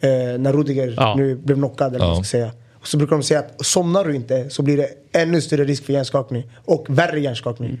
Eh, 0.00 0.08
när 0.38 0.52
Rudiger 0.52 0.94
Ja. 0.96 1.14
nu 1.16 1.34
blev 1.36 1.56
knockad 1.56 1.88
eller 1.88 1.98
vad 1.98 2.08
man 2.08 2.16
Ja. 2.16 2.24
ska 2.24 2.30
säga. 2.30 2.50
Och 2.80 2.88
så 2.88 2.96
brukar 2.96 3.16
de 3.16 3.22
säga 3.22 3.40
att 3.40 3.66
somnar 3.66 4.04
du 4.04 4.14
inte 4.16 4.50
så 4.50 4.62
blir 4.62 4.76
det 4.76 4.88
ännu 5.12 5.40
större 5.40 5.64
risk 5.64 5.84
för 5.84 5.92
hjärnskakning. 5.92 6.50
Och 6.64 6.86
värre 6.88 7.20
hjärnskakning. 7.20 7.80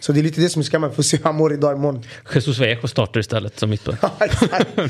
Så 0.00 0.12
det 0.12 0.20
är 0.20 0.22
lite 0.22 0.40
det 0.40 0.48
som 0.48 0.60
är 0.60 0.64
skrämmande. 0.64 0.96
Får 0.96 1.02
se 1.02 1.16
hur 1.16 1.24
han 1.24 1.34
mår 1.34 1.52
idag 1.52 1.76
imorgon. 1.76 2.02
Jesus 2.34 2.58
Vejo 2.58 2.88
startar 2.88 3.20
istället 3.20 3.58
som 3.58 3.70
mittback. 3.70 3.98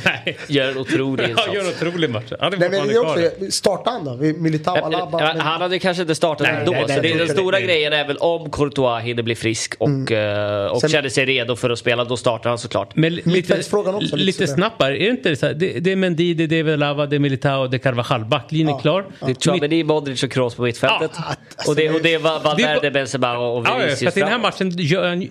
Nej. 0.04 0.38
Gör 0.46 0.70
en 0.70 0.78
otrolig 0.78 1.24
Ja, 1.24 1.28
insats. 1.28 1.48
gör 1.54 1.60
en 1.60 1.68
otrolig 1.68 2.10
match. 2.10 2.24
Han 2.40 2.52
Nej 2.58 2.70
men 2.70 2.88
det 2.88 2.98
också, 2.98 3.20
starta 3.50 3.90
han 3.90 4.04
då. 4.04 4.16
Vi- 4.16 4.32
Militao, 4.32 4.76
Ja, 4.76 4.82
Alaba. 4.86 5.20
ja, 5.20 5.32
men- 5.34 5.40
Han 5.40 5.60
hade 5.60 5.78
kanske 5.78 6.00
inte 6.02 6.14
startat 6.14 6.46
Nej, 6.46 6.56
ändå. 6.60 6.72
nej, 6.72 6.84
nej, 6.88 6.96
så 6.96 7.02
det, 7.02 7.14
den 7.18 7.28
stora 7.28 7.56
nej. 7.58 7.66
grejen 7.66 7.92
är 7.92 8.06
väl 8.06 8.16
om 8.16 8.50
Courtois 8.50 9.02
hinner 9.04 9.22
bli 9.22 9.34
frisk 9.34 9.74
och, 9.78 10.12
eh, 10.12 10.66
och 10.66 10.80
Sen- 10.80 10.90
känner 10.90 11.08
sig 11.08 11.24
redo 11.26 11.56
för 11.56 11.70
att 11.70 11.78
spela, 11.78 12.04
då 12.04 12.16
startar 12.16 12.50
han 12.50 12.58
såklart. 12.58 12.96
Men 12.96 13.14
lite, 13.14 13.58
också, 13.58 13.92
lite 14.00 14.16
lite 14.16 14.46
snabbare, 14.46 14.96
är 14.96 15.00
det 15.04 15.10
inte 15.10 15.36
så 15.36 15.46
här? 15.46 15.54
Det, 15.54 15.80
det 15.80 15.92
är 15.92 15.96
Mendy, 15.96 16.34
det 16.34 16.44
är 16.44 16.62
David 16.62 16.78
Lava, 16.78 17.06
det 17.06 17.16
är 17.16 17.20
Militao, 17.20 17.66
det 17.66 17.76
är 17.76 17.78
Carvajal. 17.78 18.24
Backlinjen 18.24 18.76
är 18.76 18.80
klar. 18.80 19.04
Det 19.20 19.30
är 19.30 19.34
Tchouaméni, 19.34 19.84
Modric 19.84 20.22
och 20.22 20.30
Kroos 20.30 20.54
på 20.54 20.62
mittfältet. 20.62 21.10
Ja, 21.16 21.22
alltså, 21.56 21.70
och, 21.70 21.76
det, 21.76 21.88
och 21.90 21.94
det 22.02 22.02
Det 22.02 22.14
är 22.14 22.18
Valverde, 22.18 22.80
bara- 22.80 22.90
Benzema 22.90 23.38
och 23.38 23.66
Ja, 23.66 23.70
ja, 23.70 23.78
Vinicius 23.78 23.98
för 24.00 24.06
att 24.08 24.16
i 24.16 24.20
den 24.20 24.28
här 24.28 24.38
matchen 24.38 24.70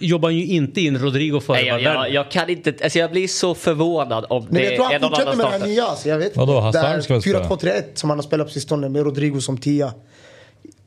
jobbar 0.01 0.29
ju 0.29 0.45
inte 0.45 0.81
in 0.81 0.97
Rodrigo 0.99 1.39
före 1.39 1.57
Nej, 1.57 1.67
jag, 1.67 1.81
jag, 1.81 2.13
jag 2.13 2.31
kan 2.31 2.49
inte, 2.49 2.73
alltså 2.83 2.99
jag 2.99 3.11
blir 3.11 3.27
så 3.27 3.55
förvånad 3.55 4.25
om 4.29 4.43
Men 4.43 4.53
det 4.53 4.63
jag 4.63 4.75
tror 4.75 4.93
är 4.93 4.99
han 4.99 5.09
fortsätter 5.09 5.35
med 5.35 5.45
det 5.45 5.49
här 5.49 5.59
nya. 5.67 5.83
Alltså, 5.83 6.09
jag 6.09 6.17
vet 6.17 6.37
Vadå. 6.37 6.59
Hazard 6.59 6.95
Det 6.95 7.03
ska 7.03 7.13
väl 7.13 7.21
spela? 7.21 7.39
4-2-3-1 7.43 7.83
som 7.93 8.09
han 8.09 8.19
har 8.19 8.23
spelat 8.23 8.47
på 8.47 8.53
sistone 8.53 8.89
med 8.89 9.03
Rodrigo 9.03 9.41
som 9.41 9.57
tia. 9.57 9.93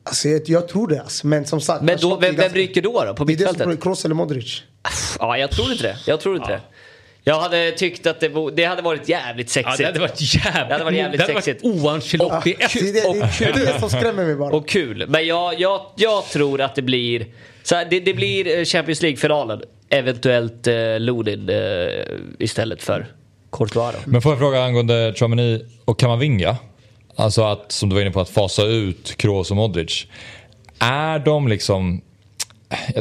Alltså, 0.03 0.29
jag, 0.29 0.41
jag 0.45 0.67
tror 0.67 0.87
det 0.87 1.01
alltså. 1.01 1.27
Men 1.27 1.45
som 1.45 1.61
sagt. 1.61 1.83
Men 1.83 1.97
då, 2.01 2.15
vem, 2.15 2.35
vem 2.35 2.53
ryker 2.53 2.81
då, 2.81 3.03
då 3.07 3.13
på 3.13 3.23
Det 3.23 3.33
är 3.33 3.37
det 3.37 3.43
som 3.43 3.51
mittfältet? 3.51 3.83
Kroos 3.83 4.05
eller 4.05 4.15
Modric. 4.15 4.63
Ja, 5.19 5.37
jag 5.37 5.51
tror 5.51 5.71
inte 5.71 5.83
det. 5.83 5.97
Jag 6.05 6.19
tror 6.19 6.35
inte 6.35 6.51
det. 6.51 6.61
Jag 7.27 7.39
hade 7.39 7.71
tyckt 7.71 8.07
att 8.07 8.19
det, 8.19 8.31
det 8.53 8.63
hade 8.65 8.81
varit 8.81 9.09
jävligt 9.09 9.47
Ja, 9.47 9.51
sexigt. 9.53 9.77
det 9.77 9.85
hade 9.85 9.99
varit 9.99 10.21
jävligt, 10.21 10.67
Det 10.69 10.73
hade 10.73 10.83
varit 10.83 10.97
jävligt 10.97 11.19
det 11.19 11.23
hade 11.33 11.41
sexigt. 11.41 11.63
varit 11.63 11.83
oancelotti 11.83 12.55
Det 12.59 12.63
är 12.63 12.93
det, 12.93 13.53
det, 13.53 13.61
är 13.61 13.73
det 13.73 13.79
som 13.79 13.89
skrämmer 13.89 14.25
mig 14.25 14.35
bara. 14.35 14.55
Och 14.55 14.67
kul. 14.69 15.05
Men 15.07 15.25
jag, 15.27 15.59
jag, 15.59 15.81
jag 15.95 16.25
tror 16.29 16.61
att 16.61 16.75
det 16.75 16.81
blir... 16.81 17.25
Så 17.63 17.75
här, 17.75 17.87
det, 17.89 17.99
det 17.99 18.13
blir 18.13 18.57
eh, 18.59 18.65
Champions 18.65 19.01
League-finalen. 19.01 19.61
Eventuellt 19.89 20.67
eh, 20.67 20.99
Lunin 20.99 21.49
eh, 21.49 21.55
istället 22.39 22.83
för 22.83 23.05
Courtois. 23.51 23.95
då. 23.95 24.11
Men 24.11 24.21
får 24.21 24.31
jag 24.31 24.39
fråga 24.39 24.63
angående 24.63 25.13
Chouameni 25.15 25.65
och 25.85 25.99
Kamavinga? 25.99 26.55
Alltså 27.15 27.43
att, 27.43 27.71
som 27.71 27.89
du 27.89 27.95
var 27.95 28.01
inne 28.01 28.11
på, 28.11 28.19
att 28.21 28.29
fasa 28.29 28.63
ut 28.63 29.15
Kroos 29.17 29.51
och 29.51 29.57
Modric. 29.57 30.05
Är 30.79 31.19
de 31.19 31.47
liksom... 31.47 32.01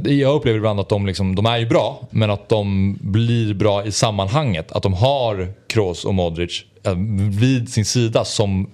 jag 0.04 0.34
upplever 0.34 0.58
ibland 0.58 0.80
att 0.80 0.88
de, 0.88 1.06
liksom, 1.06 1.34
de 1.34 1.46
är 1.46 1.58
ju 1.58 1.66
bra, 1.66 2.08
men 2.10 2.30
att 2.30 2.48
de 2.48 2.96
blir 3.00 3.54
bra 3.54 3.86
i 3.86 3.92
sammanhanget. 3.92 4.72
Att 4.72 4.82
de 4.82 4.94
har 4.94 5.52
Kroos 5.68 6.04
och 6.04 6.14
Modric 6.14 6.64
eh, 6.84 6.94
vid 7.40 7.68
sin 7.68 7.84
sida 7.84 8.24
som 8.24 8.70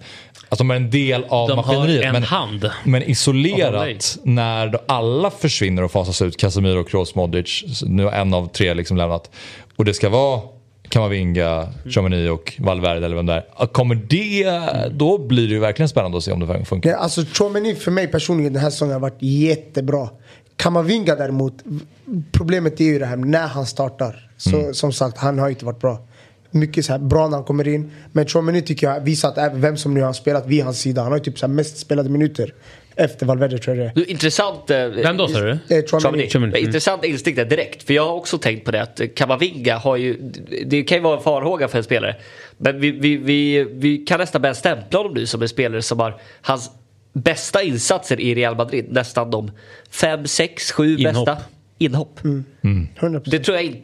att 0.49 0.59
de 0.59 0.71
är 0.71 0.75
en 0.75 0.91
del 0.91 1.25
av 1.29 1.49
De 1.49 1.59
har 1.59 1.65
maskineriet. 1.65 2.05
en 2.05 2.13
men, 2.13 2.23
hand. 2.23 2.71
men 2.85 3.03
isolerat 3.03 4.19
när 4.23 4.69
då 4.69 4.79
alla 4.87 5.31
försvinner 5.31 5.83
och 5.83 5.93
fasas 5.93 6.23
ut, 6.23 6.37
Casemiro, 6.37 6.85
Kroos, 6.85 7.15
Modric, 7.15 7.65
nu 7.87 8.05
har 8.05 8.13
en 8.13 8.35
av 8.35 8.49
tre 8.49 8.75
liksom 8.75 8.97
lämnat. 8.97 9.31
Och 9.77 9.85
det 9.85 9.95
ska 9.95 10.09
vara 10.09 10.41
Kamavinga, 10.89 11.69
Chomeny 11.91 12.29
och 12.29 12.53
Valverde 12.59 13.07
eller 13.07 13.17
vem 13.17 13.27
det 13.27 13.45
är. 13.59 13.67
Kommer 13.67 13.95
det, 13.95 14.89
då 14.95 15.19
blir 15.19 15.49
det 15.49 15.55
ju 15.55 15.61
verkligen 15.61 15.89
spännande 15.89 16.19
att 16.19 16.25
se 16.25 16.33
om 16.33 16.41
det 16.41 16.65
funkar. 16.65 16.91
Nej, 16.91 16.99
alltså 16.99 17.25
Chouameni 17.33 17.75
för 17.75 17.91
mig 17.91 18.09
personligen 18.09 18.53
den 18.53 18.63
här 18.63 18.71
säsongen 18.71 18.93
har 18.93 19.01
varit 19.01 19.23
jättebra. 19.23 20.09
Kamavinga 20.63 21.15
däremot, 21.17 21.55
problemet 22.33 22.81
är 22.81 22.85
ju 22.85 22.99
det 22.99 23.07
här 23.07 23.17
när 23.17 23.47
han 23.47 23.67
startar. 23.67 24.29
Så 24.37 24.57
Mm. 24.61 24.75
som 24.75 24.93
sagt, 24.93 25.19
han 25.19 25.39
har 25.39 25.49
inte 25.51 25.65
varit 25.65 25.81
bra. 25.81 26.07
Mycket 26.51 26.85
så 26.85 26.93
här 26.93 26.99
bra 26.99 27.29
när 27.29 27.37
han 27.37 27.45
kommer 27.45 27.69
in. 27.69 27.91
Men 28.13 28.27
Chouameni 28.27 28.63
tycker 28.63 28.87
jag 28.87 29.01
visar 29.01 29.29
att 29.37 29.55
vem 29.55 29.77
som 29.77 29.95
nu 29.95 30.03
har 30.03 30.13
spelat 30.13 30.47
vid 30.47 30.65
hans 30.65 30.81
sida. 30.81 31.03
Han 31.03 31.13
har 31.13 31.19
ju 31.19 31.25
typ 31.25 31.39
så 31.39 31.47
här 31.47 31.53
mest 31.55 31.77
spelade 31.79 32.09
minuter. 32.11 32.55
Efter 32.97 33.27
Valverde 33.27 33.59
tror 33.59 33.77
jag 33.77 33.87
det 33.87 33.91
är. 33.91 33.95
Du, 33.95 34.05
intressant. 34.05 34.71
eh, 34.71 34.77
Vem 34.87 35.17
då 35.17 35.29
sa 35.29 35.41
du? 35.41 35.51
Eh. 35.51 35.85
Chouameni. 35.87 36.31
Mm. 36.35 36.57
Intressant 36.57 37.05
instinkt 37.05 37.37
där 37.37 37.45
direkt. 37.45 37.83
För 37.83 37.95
jag 37.95 38.07
har 38.07 38.15
också 38.15 38.39
tänkt 38.39 38.65
på 38.65 38.71
det 38.71 38.83
att 38.83 39.01
Kamavinga 39.17 39.77
har 39.79 39.97
ju... 39.97 40.33
Det 40.67 40.83
kan 40.83 40.99
ju 40.99 41.03
vara 41.05 41.17
en 41.17 41.23
farhåga 41.23 41.69
för 41.69 41.79
en 41.79 41.85
spelare. 41.85 42.17
Men 42.59 42.81
vi, 42.81 42.91
vi, 42.91 43.17
vi, 43.17 43.65
vi 43.73 43.99
kan 43.99 44.21
nästan 44.21 44.43
börja 44.43 44.55
stämpla 44.55 44.99
honom 44.99 45.15
nu 45.15 45.27
som 45.27 45.43
en 45.43 45.49
spelare 45.49 45.83
som 45.83 46.01
har 46.01 46.21
hans 46.43 46.71
bästa 47.13 47.63
insatser 47.63 48.21
i 48.21 48.35
Real 48.35 48.57
Madrid. 48.57 48.87
Nästan 48.89 49.31
de 49.31 49.51
fem, 49.91 50.27
sex, 50.27 50.73
sju 50.73 50.97
Inhopp. 50.97 51.27
bästa 51.27 51.43
inhopp. 51.79 52.21
100%. 52.23 53.23
Det 53.25 53.39
tror 53.39 53.57
jag 53.57 53.65
inte. 53.65 53.83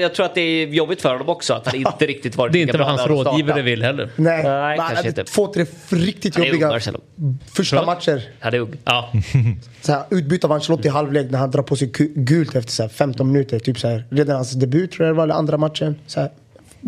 Jag 0.00 0.14
tror 0.14 0.26
att 0.26 0.34
det 0.34 0.40
är 0.40 0.66
jobbigt 0.66 1.02
för 1.02 1.12
honom 1.12 1.28
också 1.28 1.54
att 1.54 1.66
han 1.66 1.74
inte 1.76 2.06
riktigt 2.06 2.36
varit 2.36 2.52
Det 2.52 2.58
är 2.58 2.62
inte 2.62 2.78
vad 2.78 2.86
hans 2.86 3.06
rådgivare 3.06 3.62
vill 3.62 3.82
heller. 3.82 4.10
Nej, 4.16 4.42
Nej, 4.42 4.76
men 4.76 4.78
han 4.80 4.88
kanske 4.88 5.08
inte. 5.08 5.24
två, 5.24 5.52
tre 5.54 5.66
riktigt 5.88 6.34
Han 6.34 6.44
är 6.44 6.52
ung, 6.52 6.60
jobbiga 6.60 6.80
första 6.80 7.76
Förlåt? 7.76 7.86
matcher. 7.86 8.22
Han 8.40 8.54
är 8.54 8.58
ung. 8.58 8.74
Ja. 8.84 9.12
Så 9.80 9.92
här, 9.92 10.02
utbyte 10.10 10.46
av 10.46 10.52
Ancelotti 10.52 10.88
i 10.88 10.90
halvlek 10.90 11.30
när 11.30 11.38
han 11.38 11.50
drar 11.50 11.62
på 11.62 11.76
sig 11.76 11.90
gult 12.14 12.54
efter 12.54 12.72
så 12.72 12.82
här, 12.82 12.88
15 12.90 13.32
minuter. 13.32 13.58
Typ 13.58 13.78
så 13.78 13.88
här, 13.88 14.04
redan 14.10 14.36
hans 14.36 14.52
debut 14.52 14.92
tror 14.92 15.06
jag 15.06 15.14
det 15.14 15.16
var, 15.16 15.24
eller 15.24 15.34
andra 15.34 15.58
matchen. 15.58 15.94
Så 16.06 16.20
här, 16.20 16.30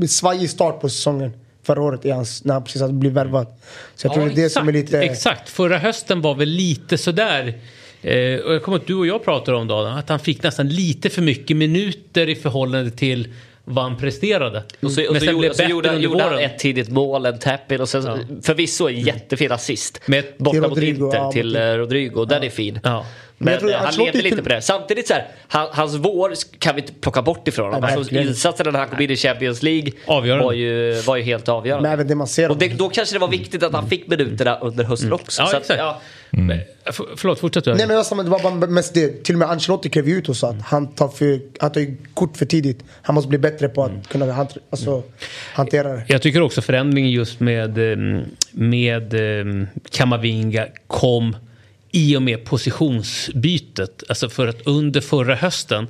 svajig 0.07 0.51
start 0.51 0.81
på 0.81 0.89
säsongen 0.89 1.33
förra 1.65 1.83
året 1.83 2.05
i 2.05 2.11
hans, 2.11 2.45
när 2.45 2.55
han 2.55 2.65
precis 2.65 2.81
hade 2.81 2.93
blivit 2.95 3.17
värvad. 3.17 3.47
Så 3.95 4.07
jag 4.07 4.15
tror 4.15 4.27
Ja, 4.29 4.35
det 4.35 4.41
är 4.41 4.45
det 4.45 4.51
som 4.51 4.69
är 4.69 4.73
lite... 4.73 4.99
Exakt, 5.01 5.49
förra 5.49 5.79
hösten 5.79 6.21
var 6.21 6.35
väl 6.35 6.49
lite 6.49 6.99
sådär. 6.99 7.55
Eh, 8.03 8.39
och 8.41 8.55
jag 8.55 8.62
kommer 8.62 8.79
att 8.79 8.87
du 8.87 8.95
och 8.95 9.07
jag 9.07 9.25
pratade 9.25 9.57
om 9.57 9.67
då, 9.67 9.79
att 9.79 10.09
han 10.09 10.19
fick 10.19 10.43
nästan 10.43 10.69
lite 10.69 11.11
för 11.11 11.23
mycket 11.23 11.57
minuter 11.57 12.29
i 12.29 12.35
förhållande 12.35 12.91
till 12.91 13.29
vad 13.65 13.85
han 13.85 13.97
presterade. 13.97 14.62
Och 14.83 14.93
så, 14.93 15.07
och 15.07 15.12
Men 15.12 15.21
så, 15.21 15.27
sen 15.27 15.35
gjorde, 15.35 15.55
så 15.55 15.62
gjorde, 15.62 15.97
gjorde 15.97 16.23
han 16.23 16.39
ett 16.39 16.59
tidigt 16.59 16.89
mål, 16.89 17.27
en 17.27 17.39
tap-in 17.39 17.81
och 17.81 17.89
sen 17.89 18.03
förvisso 18.43 18.89
en 18.89 19.01
jättefin 19.01 19.53
assist. 19.53 20.01
Med- 20.07 20.25
borta 20.39 20.51
Till 20.53 20.61
mot 20.61 20.71
Rodrigo, 20.71 21.05
Inter 21.05 21.19
ja, 21.19 21.33
till 21.33 21.47
mot- 21.47 21.57
eh, 21.57 21.62
Rodrigo. 21.75 22.25
Den 22.25 22.43
är 22.43 22.51
fin. 22.51 22.81
Ja. 22.83 23.07
Men, 23.39 23.53
jag 23.53 23.61
tror 23.61 23.70
eh, 23.70 23.76
han 23.76 23.87
Ancelotti 23.87 24.12
levde 24.12 24.30
lite 24.30 24.43
på 24.43 24.49
det. 24.49 24.62
Samtidigt 24.62 25.09
så 25.09 25.14
här, 25.14 25.26
han, 25.49 25.68
hans 25.72 25.95
vår 25.95 26.32
kan 26.59 26.74
vi 26.74 26.80
inte 26.80 26.93
plocka 26.93 27.22
bort 27.22 27.49
ifrån 27.49 27.72
honom. 27.74 27.91
Alltså, 27.97 28.14
insatsen 28.14 28.72
när 28.72 28.78
han 28.78 28.89
kom 28.89 29.01
in 29.01 29.11
i 29.11 29.16
Champions 29.16 29.62
League 29.62 29.93
Avgörande. 30.07 30.45
var 30.45 30.53
ju, 30.53 30.93
var 31.01 31.16
ju 31.16 31.22
helt 31.22 31.49
avgörande. 31.49 31.82
Men 31.89 31.93
även 31.93 32.09
det 32.09 32.14
man 32.14 32.26
ser. 32.26 32.51
Och 32.51 32.59
det, 32.59 32.68
då 32.68 32.89
kanske 32.89 33.14
det 33.14 33.18
var 33.18 33.28
viktigt 33.28 33.62
att 33.62 33.72
han 33.72 33.89
fick 33.89 34.07
minuterna 34.09 34.59
under 34.59 34.85
hösten 34.85 35.12
också. 35.12 35.43
Ja, 35.43 35.49
så 35.49 35.57
att, 35.57 35.78
ja, 35.78 36.01
Men, 36.30 36.61
f- 36.85 37.01
förlåt, 37.16 37.39
fortsätt 37.41 37.64
du. 37.64 37.70
Nej 37.70 37.78
men 37.78 37.89
det 37.89 37.95
var, 37.97 38.03
samma, 38.05 38.22
det 38.22 38.30
var 38.30 38.43
bara 38.43 38.55
mest 38.55 38.95
det. 38.95 39.24
Till 39.24 39.35
och 39.35 39.39
med 39.39 39.51
Ancelotti 39.51 39.89
klev 39.91 40.09
ut 40.09 40.28
och 40.28 40.37
sa 40.37 40.51
att 40.51 40.62
han 40.62 40.87
tar, 40.95 41.09
för, 41.09 41.41
han 41.61 41.72
tar 41.72 41.87
kort 42.14 42.37
för 42.37 42.47
tidigt. 42.47 42.85
Han 43.03 43.14
måste 43.14 43.28
bli 43.28 43.39
bättre 43.39 43.68
på 43.68 43.85
att 43.85 44.09
kunna 44.09 44.32
hant, 44.32 44.57
alltså, 44.70 45.03
hantera 45.55 45.89
det. 45.93 46.03
Jag 46.09 46.22
tycker 46.22 46.41
också 46.43 46.62
förändringen 46.62 47.11
just 47.11 47.41
med, 47.41 47.93
eh, 47.93 48.22
med 48.51 49.14
eh, 49.14 49.66
Kamavinga 49.91 50.66
kom 50.87 51.37
i 51.95 52.17
och 52.17 52.23
med 52.23 52.45
positionsbytet. 52.45 54.03
Alltså 54.09 54.29
för 54.29 54.47
att 54.47 54.67
under 54.67 55.01
förra 55.01 55.35
hösten 55.35 55.87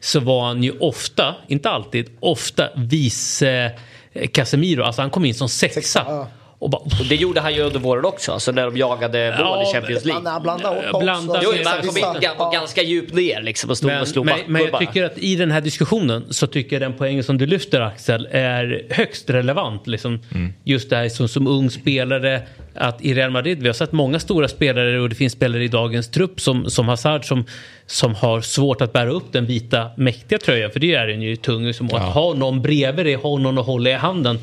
så 0.00 0.20
var 0.20 0.46
han 0.46 0.62
ju 0.62 0.78
ofta, 0.78 1.34
inte 1.48 1.70
alltid, 1.70 2.10
ofta 2.20 2.68
vice-Casemiro, 2.76 4.80
eh, 4.80 4.86
Alltså 4.86 5.02
han 5.02 5.10
kom 5.10 5.24
in 5.24 5.34
som 5.34 5.48
sexa. 5.48 6.02
ja. 6.06 6.28
Och 6.58 6.70
bara, 6.70 6.82
och 6.82 7.06
det 7.08 7.14
gjorde 7.14 7.40
han 7.40 7.54
ju 7.54 7.60
under 7.60 7.80
våren 7.80 8.04
också, 8.04 8.32
alltså 8.32 8.52
när 8.52 8.64
de 8.64 8.76
jagade 8.76 9.34
mål 9.38 9.46
Ja, 9.46 9.62
i 9.70 9.72
Champions 9.72 10.04
League. 10.04 10.22
Blanda, 10.22 10.40
blanda 10.40 10.70
åtta 10.70 10.98
Blanda- 11.00 11.32
också. 11.32 11.42
Jo, 11.44 11.52
men 11.56 11.66
han 11.66 11.82
kom 11.82 11.96
in 11.96 12.52
ganska 12.52 12.82
djupt 12.82 13.14
ner 13.14 13.42
liksom 13.42 13.70
och 13.70 13.76
stod 13.76 13.90
men, 13.90 14.00
och 14.00 14.08
slog 14.08 14.26
men, 14.26 14.38
men 14.46 14.62
jag 14.62 14.78
tycker 14.78 15.04
att 15.04 15.18
i 15.18 15.36
den 15.36 15.50
här 15.50 15.60
diskussionen 15.60 16.26
så 16.30 16.46
tycker 16.46 16.80
jag 16.80 16.90
den 16.90 16.98
poängen 16.98 17.24
som 17.24 17.38
du 17.38 17.46
lyfter 17.46 17.80
Axel 17.80 18.28
är 18.30 18.86
högst 18.90 19.30
relevant. 19.30 19.86
Liksom, 19.86 20.20
Just 20.64 20.90
det 20.90 20.96
här 20.96 21.08
som, 21.08 21.28
som 21.28 21.46
ung 21.46 21.70
spelare 21.70 22.42
att 22.74 23.02
i 23.04 23.14
Real 23.14 23.30
Madrid, 23.30 23.62
vi 23.62 23.68
har 23.68 23.74
sett 23.74 23.92
många 23.92 24.18
stora 24.18 24.48
spelare 24.48 25.00
och 25.00 25.08
det 25.08 25.14
finns 25.14 25.32
spelare 25.32 25.64
i 25.64 25.68
dagens 25.68 26.10
trupp 26.10 26.40
som, 26.40 26.70
som 26.70 26.88
Hazard 26.88 27.24
som, 27.24 27.44
som 27.86 28.14
har 28.14 28.40
svårt 28.40 28.80
att 28.80 28.92
bära 28.92 29.10
upp 29.10 29.32
den 29.32 29.46
vita 29.46 29.90
mäktiga 29.96 30.38
tröjan 30.38 30.70
för 30.70 30.80
det 30.80 30.94
är 30.94 31.06
den 31.06 31.22
ju 31.22 31.36
tung. 31.36 31.74
Som 31.74 31.86
Att 31.86 32.14
ha 32.14 32.34
någon 32.34 32.62
bredvid 32.62 33.06
dig, 33.06 33.14
ha 33.14 33.38
någon 33.38 33.58
att 33.58 33.66
hålla 33.66 33.90
i 33.90 33.92
handen. 33.92 34.38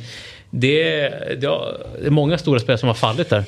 Det 0.55 0.99
är, 0.99 1.35
det 1.35 1.47
är 2.07 2.09
många 2.09 2.37
stora 2.37 2.59
spelare 2.59 2.77
som 2.77 2.87
har 2.87 2.93
fallit 2.93 3.29
där. 3.29 3.43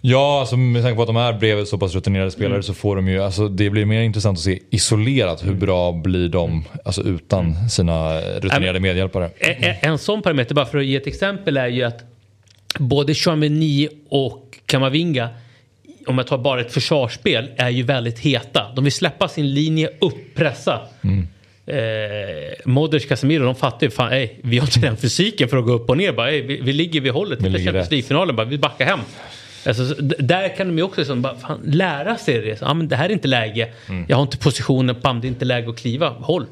Ja, 0.00 0.40
alltså 0.40 0.56
med 0.56 0.82
tanke 0.82 0.96
på 0.96 1.02
att 1.02 1.06
de 1.08 1.16
är 1.16 1.32
bredvid 1.32 1.68
så 1.68 1.78
pass 1.78 1.94
rutinerade 1.94 2.30
spelare 2.30 2.62
så 2.62 2.74
får 2.74 2.96
de 2.96 3.08
ju, 3.08 3.22
alltså 3.22 3.48
det 3.48 3.70
blir 3.70 3.84
mer 3.84 4.00
intressant 4.02 4.38
att 4.38 4.44
se 4.44 4.58
isolerat 4.70 5.46
hur 5.46 5.54
bra 5.54 5.92
blir 5.92 6.28
de 6.28 6.64
alltså 6.84 7.02
utan 7.02 7.68
sina 7.68 8.20
rutinerade 8.20 8.80
medhjälpare. 8.80 9.30
En, 9.38 9.64
en- 9.64 9.76
en 9.82 9.98
sån 9.98 10.22
parameter, 10.22 10.54
bara 10.54 10.66
för 10.66 10.78
att 10.78 10.84
ge 10.84 10.96
ett 10.96 11.06
exempel, 11.06 11.56
är 11.56 11.68
ju 11.68 11.82
att 11.82 12.04
både 12.78 13.14
Chouameni 13.14 13.88
och 14.08 14.58
Kamavinga, 14.66 15.28
om 16.06 16.18
jag 16.18 16.26
tar 16.26 16.38
bara 16.38 16.60
ett 16.60 16.72
försvarsspel, 16.72 17.50
är 17.56 17.70
ju 17.70 17.82
väldigt 17.82 18.18
heta. 18.18 18.72
De 18.76 18.84
vill 18.84 18.92
släppa 18.92 19.28
sin 19.28 19.54
linje 19.54 19.88
upp, 20.00 20.34
pressa. 20.34 20.80
Eh, 21.66 21.76
Modric, 22.64 23.06
Casemiro, 23.08 23.44
de 23.44 23.54
fattar 23.54 23.86
ju 23.86 23.90
fan, 23.90 24.12
ey, 24.12 24.28
vi 24.42 24.58
har 24.58 24.66
inte 24.66 24.80
den 24.80 24.96
fysiken 24.96 25.48
för 25.48 25.56
att 25.56 25.64
gå 25.64 25.72
upp 25.72 25.90
och 25.90 25.96
ner. 25.96 26.12
Bara, 26.12 26.30
ey, 26.30 26.42
vi, 26.42 26.60
vi 26.60 26.72
ligger 26.72 27.00
vid 27.00 27.12
hållet. 27.12 27.38
Vi 27.42 27.48
ligger 27.48 27.64
Champions. 27.64 27.90
League-finalen, 27.90 28.36
bara, 28.36 28.46
vi 28.46 28.58
backar 28.58 28.84
hem. 28.86 29.00
Alltså, 29.66 29.82
där 30.18 30.56
kan 30.56 30.66
de 30.66 30.76
ju 30.78 30.84
också 30.84 31.00
liksom, 31.00 31.22
bara, 31.22 31.34
fan, 31.36 31.60
lära 31.64 32.16
sig 32.16 32.40
det. 32.40 32.58
Så, 32.58 32.66
ah, 32.66 32.74
men 32.74 32.88
det 32.88 32.96
här 32.96 33.08
är 33.08 33.12
inte 33.12 33.28
läge. 33.28 33.68
Jag 34.08 34.16
har 34.16 34.22
inte 34.22 34.38
positionen, 34.38 34.96
bam, 35.02 35.20
det 35.20 35.26
är 35.26 35.28
inte 35.28 35.44
läge 35.44 35.70
att 35.70 35.78
kliva. 35.78 36.08
Håll. 36.08 36.46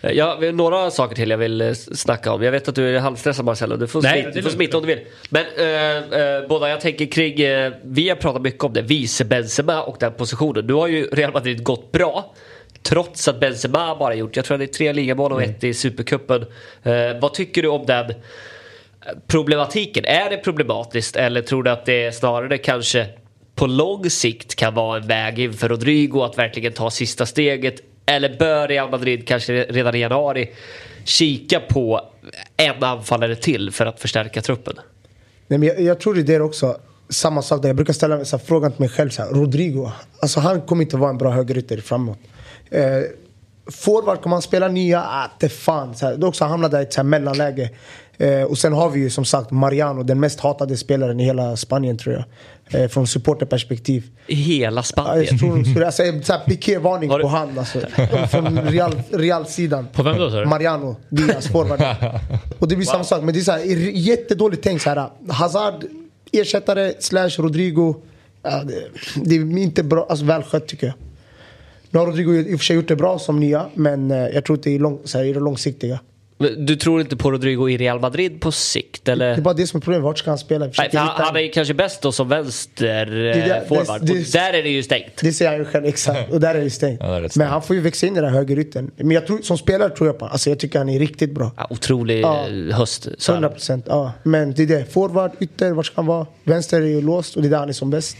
Eh, 0.00 0.10
Ja, 0.12 0.36
vi 0.40 0.46
har 0.46 0.52
några 0.52 0.90
saker 0.90 1.16
till 1.16 1.30
jag 1.30 1.38
vill 1.38 1.60
eh, 1.60 1.72
snacka 1.72 2.32
om. 2.32 2.42
Jag 2.42 2.52
vet 2.52 2.68
att 2.68 2.74
du 2.74 2.96
är 2.96 3.00
halvstressad 3.00 3.44
Marcelo. 3.44 3.76
Du 3.76 3.86
får, 3.86 4.02
Nej, 4.02 4.20
är 4.20 4.32
du 4.32 4.42
får 4.42 4.50
smita 4.50 4.76
om 4.76 4.82
du 4.82 4.94
vill. 4.94 5.04
Men 5.28 5.44
eh, 5.58 6.20
eh, 6.20 6.48
båda, 6.48 6.68
jag 6.68 6.80
tänker 6.80 7.06
kring... 7.06 7.40
Eh, 7.40 7.72
vi 7.84 8.08
har 8.08 8.16
pratat 8.16 8.42
mycket 8.42 8.64
om 8.64 8.72
det. 8.72 8.82
Vice 8.82 9.24
Benzema 9.24 9.82
och 9.82 9.96
den 10.00 10.12
positionen. 10.12 10.66
Nu 10.66 10.72
har 10.72 10.86
ju 10.88 11.06
Real 11.12 11.32
Madrid 11.32 11.62
gått 11.62 11.92
bra. 11.92 12.34
Trots 12.82 13.28
att 13.28 13.40
Benzema 13.40 13.96
bara 13.96 14.14
gjort, 14.14 14.36
jag 14.36 14.44
tror 14.44 14.58
det 14.58 14.64
är 14.64 14.66
tre 14.66 14.92
ligamål 14.92 15.32
och 15.32 15.42
ett 15.42 15.64
i 15.64 15.74
Supercupen. 15.74 16.44
Eh, 16.82 17.20
vad 17.20 17.34
tycker 17.34 17.62
du 17.62 17.68
om 17.68 17.86
den 17.86 18.14
problematiken? 19.26 20.04
Är 20.04 20.30
det 20.30 20.36
problematiskt 20.36 21.16
eller 21.16 21.42
tror 21.42 21.62
du 21.62 21.70
att 21.70 21.86
det 21.86 22.14
snarare 22.14 22.58
kanske 22.58 23.06
på 23.54 23.66
lång 23.66 24.10
sikt 24.10 24.54
kan 24.54 24.74
vara 24.74 25.00
en 25.00 25.06
väg 25.06 25.38
in 25.38 25.52
för 25.52 25.68
Rodrigo 25.68 26.22
att 26.22 26.38
verkligen 26.38 26.72
ta 26.72 26.90
sista 26.90 27.26
steget? 27.26 27.74
Eller 28.06 28.38
bör 28.38 28.68
Real 28.68 28.90
Madrid 28.90 29.28
kanske 29.28 29.64
redan 29.64 29.94
i 29.94 29.98
januari 29.98 30.50
kika 31.04 31.60
på 31.60 32.00
en 32.56 32.84
anfallare 32.84 33.36
till 33.36 33.70
för 33.70 33.86
att 33.86 34.00
förstärka 34.00 34.42
truppen? 34.42 34.74
Nej, 35.48 35.58
men 35.58 35.68
jag, 35.68 35.80
jag 35.80 36.00
tror 36.00 36.14
det 36.14 36.20
är 36.20 36.38
det 36.38 36.44
också. 36.44 36.76
Samma 37.08 37.42
sak 37.42 37.62
där. 37.62 37.68
Jag 37.68 37.76
brukar 37.76 37.92
ställa 37.92 38.24
så 38.24 38.36
här, 38.36 38.44
frågan 38.44 38.72
till 38.72 38.80
mig 38.80 38.88
själv. 38.88 39.10
Så 39.10 39.22
här, 39.22 39.30
Rodrigo. 39.30 39.90
Alltså 40.20 40.40
han 40.40 40.60
kommer 40.60 40.82
inte 40.82 40.96
vara 40.96 41.10
en 41.10 41.18
bra 41.18 41.30
högerytter 41.30 41.80
framåt. 41.80 42.18
Eh, 42.70 42.82
forward 43.72 44.20
kommer 44.22 44.36
han 44.36 44.42
spela 44.42 44.68
nya? 44.68 45.02
Ah, 45.02 45.30
det 45.40 45.48
fan. 45.48 45.94
Så 45.94 46.06
här, 46.06 46.16
det 46.16 46.24
är 46.24 46.28
också 46.28 46.44
hamnat 46.44 46.70
där 46.70 46.80
i 46.80 46.82
ett 46.82 46.92
så 46.92 47.00
här 47.00 47.04
mellanläge. 47.08 47.70
Eh, 48.18 48.42
och 48.42 48.58
sen 48.58 48.72
har 48.72 48.90
vi 48.90 49.00
ju 49.00 49.10
som 49.10 49.24
sagt 49.24 49.50
Mariano, 49.50 50.02
den 50.02 50.20
mest 50.20 50.40
hatade 50.40 50.76
spelaren 50.76 51.20
i 51.20 51.24
hela 51.24 51.56
Spanien 51.56 51.98
tror 51.98 52.14
jag. 52.14 52.24
Eh, 52.82 52.88
från 52.88 53.06
supporterperspektiv. 53.06 54.04
I 54.26 54.34
hela 54.34 54.78
Ja, 54.78 54.82
Spanien? 54.82 55.26
jag 55.30 55.38
tror, 55.38 55.64
skulle 55.64 55.84
jag 55.84 55.94
säga, 55.94 56.22
så 56.22 56.32
här, 56.32 56.40
Piqué-varning 56.46 57.10
på 57.10 57.28
hand 57.28 57.58
alltså. 57.58 57.80
Från 58.30 58.58
Real, 58.58 59.02
Real-sidan. 59.10 59.88
På 59.92 60.02
vem 60.02 60.18
då, 60.18 60.30
sa 60.30 60.40
du? 60.40 60.46
Mariano 60.46 60.96
Diaz, 61.08 61.48
forwarden. 61.48 61.96
Och 62.58 62.68
det 62.68 62.76
blir 62.76 62.86
samma 62.86 63.04
sak. 63.04 63.22
Men 63.22 63.34
det 63.34 63.40
är 63.40 63.44
så 63.44 63.52
här, 63.52 63.60
jättedåligt 63.94 64.62
tänkt 64.62 64.82
så 64.82 64.90
här. 64.90 65.10
Hazard, 65.28 65.84
ersättare, 66.32 66.92
slash 66.98 67.30
Rodrigo. 67.38 67.94
Ja, 68.42 68.62
det, 68.64 68.74
det 69.24 69.34
är 69.34 69.58
inte 69.58 69.82
bra, 69.82 70.06
alltså 70.10 70.24
välskött 70.24 70.66
tycker 70.68 70.86
jag. 70.86 70.94
Nu 71.90 71.98
har 71.98 72.06
Rodrigo 72.06 72.32
i 72.34 72.54
och 72.54 72.58
för 72.60 72.64
sig 72.64 72.76
gjort 72.76 72.88
det 72.88 72.96
bra 72.96 73.18
som 73.18 73.40
nya. 73.40 73.66
Men 73.74 74.10
eh, 74.10 74.16
jag 74.18 74.44
tror 74.44 74.58
inte 74.58 74.70
i, 74.70 74.78
lång, 74.78 75.00
så 75.04 75.18
här, 75.18 75.24
i 75.24 75.32
det 75.32 75.40
långsiktiga. 75.40 76.00
Du 76.58 76.76
tror 76.76 77.00
inte 77.00 77.16
på 77.16 77.30
Rodrigo 77.30 77.68
i 77.68 77.76
Real 77.76 78.00
Madrid 78.00 78.40
på 78.40 78.52
sikt? 78.52 79.08
Eller? 79.08 79.26
Det 79.28 79.34
är 79.34 79.40
bara 79.40 79.54
det 79.54 79.66
som 79.66 79.76
är 79.78 79.80
problemet. 79.80 80.04
Vart 80.04 80.18
ska 80.18 80.30
han 80.30 80.38
spela? 80.38 80.66
Nej, 80.78 80.90
han, 80.94 81.08
han 81.08 81.36
är 81.36 81.52
kanske 81.52 81.74
bäst 81.74 82.02
då 82.02 82.12
som 82.12 82.28
vänster 82.28 83.06
det- 83.06 83.56
eh, 83.56 83.68
forward. 83.68 84.00
det- 84.06 84.12
Och 84.12 84.18
där 84.32 84.52
är 84.52 84.62
det 84.62 84.68
ju 84.68 84.82
stängt. 84.82 85.06
Det 85.20 85.32
säger 85.32 85.50
han 85.50 85.58
ju 85.60 85.64
själv, 85.64 85.84
exakt. 85.86 86.30
Och 86.32 86.40
där 86.40 86.54
är 86.54 86.60
det 86.64 86.70
stängt. 86.70 87.00
Ja, 87.00 87.06
det 87.06 87.12
är 87.12 87.14
rätt 87.14 87.22
Men 87.22 87.30
stängt. 87.30 87.50
han 87.50 87.62
får 87.62 87.76
ju 87.76 87.82
växa 87.82 88.06
in 88.06 88.12
i 88.12 88.20
den 88.20 88.24
här 88.24 88.36
högerytten. 88.36 88.90
Men 88.96 89.10
jag 89.10 89.26
tror, 89.26 89.38
som 89.42 89.58
spelare 89.58 89.90
tror 89.90 90.08
jag 90.08 90.18
på 90.18 90.24
Alltså 90.26 90.50
jag 90.50 90.58
tycker 90.58 90.78
han 90.78 90.88
är 90.88 90.98
riktigt 90.98 91.32
bra. 91.34 91.52
Ja, 91.56 91.66
otrolig 91.70 92.20
Ja. 92.20 92.46
eh, 92.48 92.76
höst. 92.76 93.08
Så 93.18 93.32
100 93.32 93.48
procent, 93.48 93.84
ja. 93.88 94.12
Men 94.22 94.52
det 94.54 94.62
är 94.62 94.66
det. 94.66 94.84
Forward, 94.92 95.30
ytter, 95.40 95.72
vart 95.72 95.86
ska 95.86 95.94
han 95.96 96.06
vara? 96.06 96.26
Vänster 96.44 96.80
är 96.82 96.86
ju 96.86 97.00
låst 97.02 97.36
och 97.36 97.42
det 97.42 97.48
är 97.48 97.50
där 97.50 97.58
han 97.58 97.68
är 97.68 97.72
som 97.72 97.90
bäst. 97.90 98.16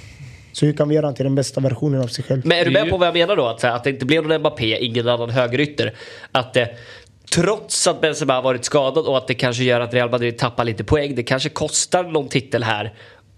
Så 0.52 0.66
hur 0.66 0.72
kan 0.72 0.88
vi 0.88 0.94
göra 0.94 1.06
han 1.06 1.14
till 1.14 1.24
den 1.24 1.34
bästa 1.34 1.60
versionen 1.60 2.00
av 2.00 2.06
sig 2.06 2.24
själv? 2.24 2.42
Men 2.44 2.58
är 2.58 2.64
du 2.64 2.70
Det 2.70 2.82
med 2.82 2.90
på 2.90 2.96
vad 2.96 3.08
jag 3.08 3.14
menar 3.14 3.36
då? 3.36 3.46
Att, 3.46 3.64
att 3.64 3.84
det 3.84 3.90
inte 3.90 4.06
blev 4.06 4.26
någon 4.26 4.40
Mbappé, 4.40 4.84
ingen 4.84 5.08
annan 5.08 5.30
högerytter. 5.30 5.94
Att 6.32 6.56
eh, 6.56 6.66
trots 7.34 7.86
att 7.86 8.00
Benzema 8.00 8.34
har 8.34 8.42
varit 8.42 8.64
skadad 8.64 9.06
och 9.06 9.16
att 9.16 9.26
det 9.26 9.34
kanske 9.34 9.64
gör 9.64 9.80
att 9.80 9.94
Real 9.94 10.10
Madrid 10.10 10.38
tappar 10.38 10.64
lite 10.64 10.84
poäng. 10.84 11.14
Det 11.14 11.22
kanske 11.22 11.48
kostar 11.48 12.04
någon 12.04 12.28
titel 12.28 12.62
här 12.62 12.94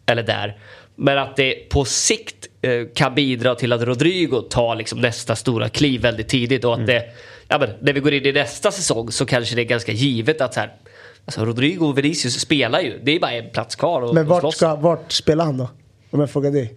eller 0.06 0.22
där. 0.22 0.58
Men 0.96 1.18
att 1.18 1.36
det 1.36 1.68
på 1.70 1.84
sikt 1.84 2.48
eh, 2.62 2.70
kan 2.94 3.14
bidra 3.14 3.54
till 3.54 3.72
att 3.72 3.82
Rodrigo 3.82 4.40
tar 4.50 4.76
liksom 4.76 5.00
nästa 5.00 5.36
stora 5.36 5.68
kliv 5.68 6.00
väldigt 6.00 6.28
tidigt. 6.28 6.64
Och 6.64 6.74
att 6.74 6.86
det, 6.86 7.04
ja, 7.48 7.58
men, 7.58 7.70
när 7.80 7.92
vi 7.92 8.00
går 8.00 8.12
in 8.12 8.26
i 8.26 8.32
nästa 8.32 8.70
säsong 8.70 9.10
så 9.10 9.26
kanske 9.26 9.54
det 9.56 9.62
är 9.62 9.66
ganska 9.66 9.92
givet 9.92 10.40
att 10.40 10.54
så 10.54 10.60
här, 10.60 10.72
alltså 11.24 11.44
Rodrigo 11.44 11.84
och 11.84 11.98
Vinicius 11.98 12.40
spelar 12.40 12.80
ju. 12.80 13.00
Det 13.02 13.16
är 13.16 13.20
bara 13.20 13.32
en 13.32 13.50
plats 13.50 13.76
kvar 13.76 14.02
att 14.02 14.14
Men 14.14 14.26
vart, 14.26 14.40
slåss. 14.40 14.56
ska, 14.56 14.74
vart 14.74 15.12
spelar 15.12 15.44
han 15.44 15.56
då? 15.58 15.68
Om 16.10 16.20
jag 16.20 16.30
frågar 16.30 16.50
dig. 16.50 16.74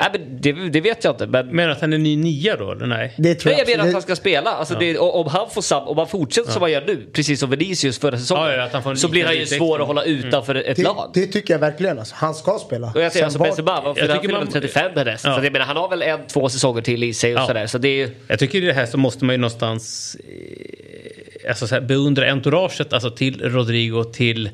Nej, 0.00 0.08
men 0.12 0.40
det, 0.40 0.52
det 0.52 0.80
vet 0.80 1.04
jag 1.04 1.12
inte. 1.12 1.26
Men 1.26 1.46
Menar 1.46 1.68
du 1.68 1.72
att 1.74 1.80
han 1.80 1.92
är 1.92 1.98
ny 1.98 2.16
nia 2.16 2.56
då 2.56 2.72
eller 2.72 2.86
nej? 2.86 3.14
Det 3.18 3.34
tror 3.34 3.52
Nej, 3.52 3.58
jag 3.66 3.68
menar 3.76 3.86
att 3.86 3.92
han 3.92 4.02
ska 4.02 4.16
spela. 4.16 4.50
Alltså 4.50 4.74
det, 4.74 4.98
och- 4.98 5.20
om, 5.20 5.26
han 5.26 5.50
får 5.50 5.62
sam, 5.62 5.88
om 5.88 5.98
han 5.98 6.08
fortsätter 6.08 6.50
som 6.52 6.62
han 6.62 6.70
gör 6.72 6.84
nu, 6.86 7.06
precis 7.12 7.40
som 7.40 7.50
Vinicius 7.50 7.98
förra 7.98 8.18
säsongen, 8.18 8.44
Ja, 8.44 8.52
ja, 8.56 8.62
att 8.62 8.72
han 8.72 8.82
får 8.82 8.90
en 8.90 8.96
så 8.96 9.08
blir 9.08 9.24
han 9.24 9.36
ju 9.36 9.46
svår 9.46 9.66
extra. 9.74 9.82
att 9.82 9.86
hålla 9.88 10.04
utanför 10.04 10.54
ett 10.54 10.76
det, 10.76 10.82
lag. 10.82 11.10
det 11.14 11.26
tycker 11.26 11.54
jag 11.54 11.58
verkligen. 11.58 11.98
Alltså. 11.98 12.14
Han 12.18 12.34
ska 12.34 12.58
spela. 12.58 12.92
och 12.94 13.02
jag 13.02 13.12
säger 13.12 13.24
alltså 13.24 13.38
Benzema, 13.38 13.82
för 13.82 14.00
Jag 14.00 14.08
han 14.08 14.16
tycker 14.16 14.20
fyller 14.28 14.38
man- 14.44 14.52
35 14.52 14.90
härnäst. 14.96 15.24
Ja. 15.24 15.38
Så 15.38 15.44
jag 15.44 15.52
menar, 15.52 15.66
han 15.66 15.76
har 15.76 15.88
väl 15.88 16.02
en, 16.02 16.26
två 16.26 16.48
säsonger 16.48 16.82
till 16.82 17.04
i 17.04 17.14
sig 17.14 17.34
och 17.34 17.40
Ja. 17.40 17.46
sådär. 17.46 17.66
Så 17.66 17.78
det 17.78 17.88
är 17.88 17.96
ju... 17.96 18.10
Jag 18.28 18.38
tycker 18.38 18.58
i 18.62 18.66
det 18.66 18.72
här 18.72 18.86
så 18.86 18.98
måste 18.98 19.24
man 19.24 19.34
ju 19.34 19.38
någonstans 19.38 20.16
eh, 20.28 21.48
alltså 21.48 21.66
så 21.66 21.74
här, 21.74 21.82
beundra 21.82 22.30
entouraget, 22.30 22.92
alltså 22.92 23.10
till 23.10 23.40
Rodrigo, 23.52 24.04
till 24.04 24.50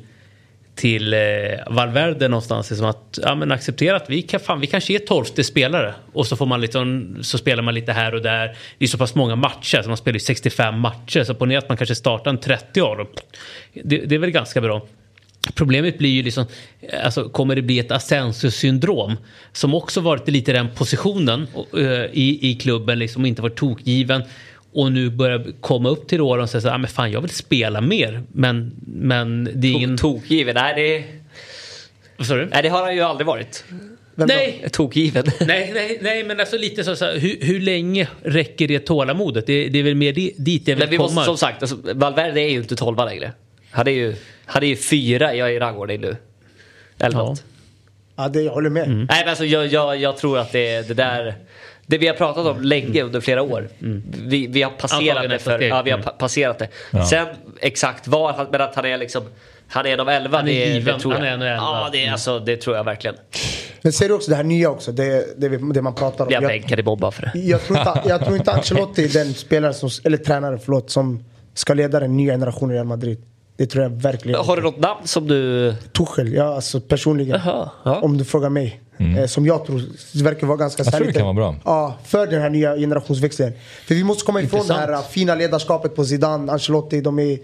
till 0.79 1.13
eh, 1.13 1.19
Valverde 1.67 2.27
någonstans. 2.27 2.69
Liksom 2.69 2.87
att 2.87 3.19
ja, 3.23 3.35
men 3.35 3.51
acceptera 3.51 3.95
att 3.95 4.09
vi 4.09 4.21
kan, 4.21 4.39
fan, 4.39 4.59
vi 4.59 4.67
kanske 4.67 4.93
är 4.93 4.99
tolfte 4.99 5.43
spelare. 5.43 5.93
Och 6.13 6.27
så, 6.27 6.35
får 6.35 6.45
man 6.45 6.61
liksom, 6.61 7.15
så 7.21 7.37
spelar 7.37 7.63
man 7.63 7.73
lite 7.73 7.91
här 7.91 8.15
och 8.15 8.21
där. 8.21 8.57
Det 8.77 8.85
är 8.85 8.87
så 8.89 8.97
pass 8.97 9.15
många 9.15 9.35
matcher, 9.35 9.81
så 9.81 9.87
man 9.87 9.97
spelar 9.97 10.13
ju 10.13 10.19
65 10.19 10.79
matcher. 10.79 11.23
Så 11.23 11.33
ponera 11.33 11.59
att 11.59 11.69
man 11.69 11.77
kanske 11.77 11.95
startar 11.95 12.31
en 12.31 12.37
30 12.37 12.81
av 12.81 12.97
dem. 12.97 13.07
Det, 13.73 13.97
det 13.97 14.15
är 14.15 14.19
väl 14.19 14.31
ganska 14.31 14.61
bra. 14.61 14.87
Problemet 15.55 15.97
blir 15.97 16.09
ju 16.09 16.23
liksom, 16.23 16.45
alltså 17.03 17.29
kommer 17.29 17.55
det 17.55 17.61
bli 17.61 17.79
ett 17.79 17.91
asensus-syndrom? 17.91 19.17
Som 19.51 19.73
också 19.73 20.01
varit 20.01 20.27
i 20.27 20.31
lite 20.31 20.53
den 20.53 20.69
positionen 20.75 21.47
eh, 21.77 22.05
i, 22.11 22.39
i 22.41 22.55
klubben, 22.55 22.99
liksom 22.99 23.25
inte 23.25 23.41
varit 23.41 23.55
tokgiven. 23.55 24.23
Och 24.73 24.91
nu 24.91 25.09
börjar 25.09 25.45
komma 25.61 25.89
upp 25.89 26.07
till 26.07 26.21
åren 26.21 26.43
och 26.43 26.49
säga 26.49 26.61
så 26.61 26.67
här, 26.67 26.75
ah, 26.75 26.77
men 26.77 26.89
fan 26.89 27.11
jag 27.11 27.21
vill 27.21 27.29
spela 27.29 27.81
mer. 27.81 28.23
Men, 28.31 28.71
men 28.85 29.49
det 29.55 29.67
är 29.67 29.71
ingen... 29.71 29.97
Tokgiven. 29.97 30.55
Nej 30.55 30.73
det, 30.75 31.03
Vad 32.17 32.27
sa 32.27 32.35
du? 32.35 32.45
nej, 32.45 32.63
det 32.63 32.69
har 32.69 32.83
han 32.83 32.95
ju 32.95 33.01
aldrig 33.01 33.27
varit. 33.27 33.63
Vem? 34.15 34.27
Nej, 34.27 34.67
Tokgiven. 34.71 35.25
nej, 35.39 35.71
nej, 35.73 35.97
nej, 36.01 36.23
men 36.23 36.39
alltså 36.39 36.57
lite 36.57 36.83
så, 36.83 36.95
så 36.95 37.05
här, 37.05 37.17
hur, 37.19 37.37
hur 37.41 37.59
länge 37.59 38.07
räcker 38.23 38.67
det 38.67 38.79
tålamodet? 38.79 39.47
Det, 39.47 39.69
det 39.69 39.79
är 39.79 39.83
väl 39.83 39.95
mer 39.95 40.13
di- 40.13 40.33
dit 40.37 40.67
jag 40.67 40.75
vill 40.75 40.83
Men 40.85 40.89
vi 40.91 40.97
komma. 40.97 41.09
måste 41.09 41.25
som 41.25 41.37
sagt, 41.37 41.61
alltså, 41.63 41.77
Valverde 41.93 42.41
är 42.41 42.49
ju 42.49 42.57
inte 42.57 42.75
12 42.75 42.97
längre. 42.97 43.31
Han 43.71 43.87
är 43.87 43.91
ju, 43.91 44.15
han 44.45 44.63
är 44.63 44.67
ju 44.67 44.75
fyra 44.75 45.35
jag 45.35 45.49
är 45.49 45.53
i 45.53 45.59
rangordning 45.59 46.01
nu. 46.01 46.15
Eller 46.99 47.17
Ja. 47.17 47.23
något. 47.25 47.43
Ja, 48.15 48.29
det, 48.29 48.41
jag 48.41 48.51
håller 48.53 48.69
med. 48.69 48.89
Nej 48.89 49.07
men 49.09 49.29
alltså 49.29 49.45
jag, 49.45 49.67
jag, 49.67 49.97
jag 49.97 50.17
tror 50.17 50.37
att 50.39 50.51
det, 50.51 50.87
det 50.87 50.93
där 50.93 51.35
det 51.89 51.97
vi 51.97 52.07
har 52.07 52.13
pratat 52.15 52.45
om 52.45 52.61
länge 52.61 53.03
under 53.03 53.21
flera 53.21 53.41
år. 53.41 53.69
Vi, 54.27 54.47
vi 54.47 54.61
har 54.61 54.71
passerat 54.71 55.29
det 55.29 55.39
för, 55.39 55.59
ja, 55.59 55.81
vi 55.81 55.91
har 55.91 55.97
Mm. 55.97 56.05
pa- 56.05 56.11
passerat 56.11 56.59
det. 56.59 56.67
Ja. 56.91 57.05
Sen 57.05 57.27
exakt 57.61 58.07
var 58.07 58.33
han, 58.33 58.47
men 58.51 58.61
att 58.61 58.75
han 58.75 58.85
är 58.85 58.97
liksom 58.97 59.23
han 59.67 59.85
är 59.85 59.89
en 59.93 59.99
av 59.99 60.09
elva. 60.09 60.37
Han 60.37 60.47
är 60.47 60.51
det, 60.65 60.73
given. 60.73 60.93
det 60.95 60.99
tror 61.01 61.13
jag. 61.13 61.19
Han 61.19 61.27
är 61.27 61.33
en 61.33 61.41
av 61.41 61.47
elva. 61.47 61.63
Ja, 61.63 61.89
det, 61.91 62.05
är, 62.05 62.11
alltså, 62.11 62.39
det 62.39 62.57
tror 62.57 62.75
jag 62.75 62.83
verkligen. 62.83 63.15
Men 63.81 63.93
ser 63.93 64.07
du 64.07 64.13
också 64.13 64.29
det 64.31 64.35
här 64.37 64.43
nya 64.43 64.69
också? 64.69 64.91
Det, 64.91 65.39
det, 65.41 65.73
det 65.73 65.81
man 65.81 65.95
pratar 65.95 66.25
om. 66.25 66.31
Jag 66.31 66.43
Jag, 66.43 66.47
bänkad 66.47 66.79
i 66.79 66.83
mobba 66.83 67.11
för 67.11 67.21
det. 67.21 67.39
jag, 67.39 67.61
tror 67.63 67.79
inte, 67.79 68.01
jag 68.05 68.23
tror 68.25 68.37
inte 68.37 68.51
Ancelotti 68.53 69.03
är 69.05 69.09
den 69.09 69.33
spelare 69.33 69.73
som, 69.73 69.89
eller 70.03 70.17
tränare 70.17 70.57
förlåt, 70.57 70.89
som 70.91 71.23
ska 71.53 71.73
leda 71.73 71.99
den 71.99 72.17
nya 72.17 72.33
generationen 72.33 72.71
i 72.71 72.75
Real 72.75 72.85
Madrid. 72.87 73.17
Det 73.59 73.65
tror 73.65 73.83
jag 73.83 73.89
verkligen 73.89 74.39
Har 74.45 74.55
du 74.55 74.61
något 74.63 74.79
namn 74.79 75.07
som 75.07 75.27
du... 75.27 75.73
Tuchel, 75.97 76.33
ja 76.33 76.55
alltså 76.55 76.79
personligen. 76.81 77.41
Jaha, 77.45 77.69
ja. 77.83 77.99
Om 78.01 78.17
du 78.17 78.23
frågar 78.25 78.49
mig. 78.49 78.81
Eh, 79.19 79.25
som 79.25 79.45
jag 79.45 79.65
tror 79.65 79.81
verkar 80.23 80.47
vara 80.47 80.57
ganska 80.57 80.83
Jag 80.83 80.93
tror 80.93 80.99
det 80.99 81.05
särskilt. 81.05 81.17
kan 81.17 81.35
vara 81.35 81.51
bra. 81.51 81.55
Ja, 81.65 81.95
för 82.05 82.27
den 82.27 82.41
här 82.41 82.49
nya 82.49 82.75
generationsväxlingen. 82.75 83.53
För 83.87 83.95
vi 83.95 84.03
måste 84.03 84.25
komma 84.25 84.41
ifrån 84.41 84.59
Intressant. 84.59 84.87
det 84.87 84.95
här 84.95 85.03
fina 85.03 85.35
ledarskapet 85.35 85.95
på 85.95 86.05
Zidane, 86.05 86.51
Ancelotti. 86.51 87.01
De 87.01 87.19
är 87.19 87.37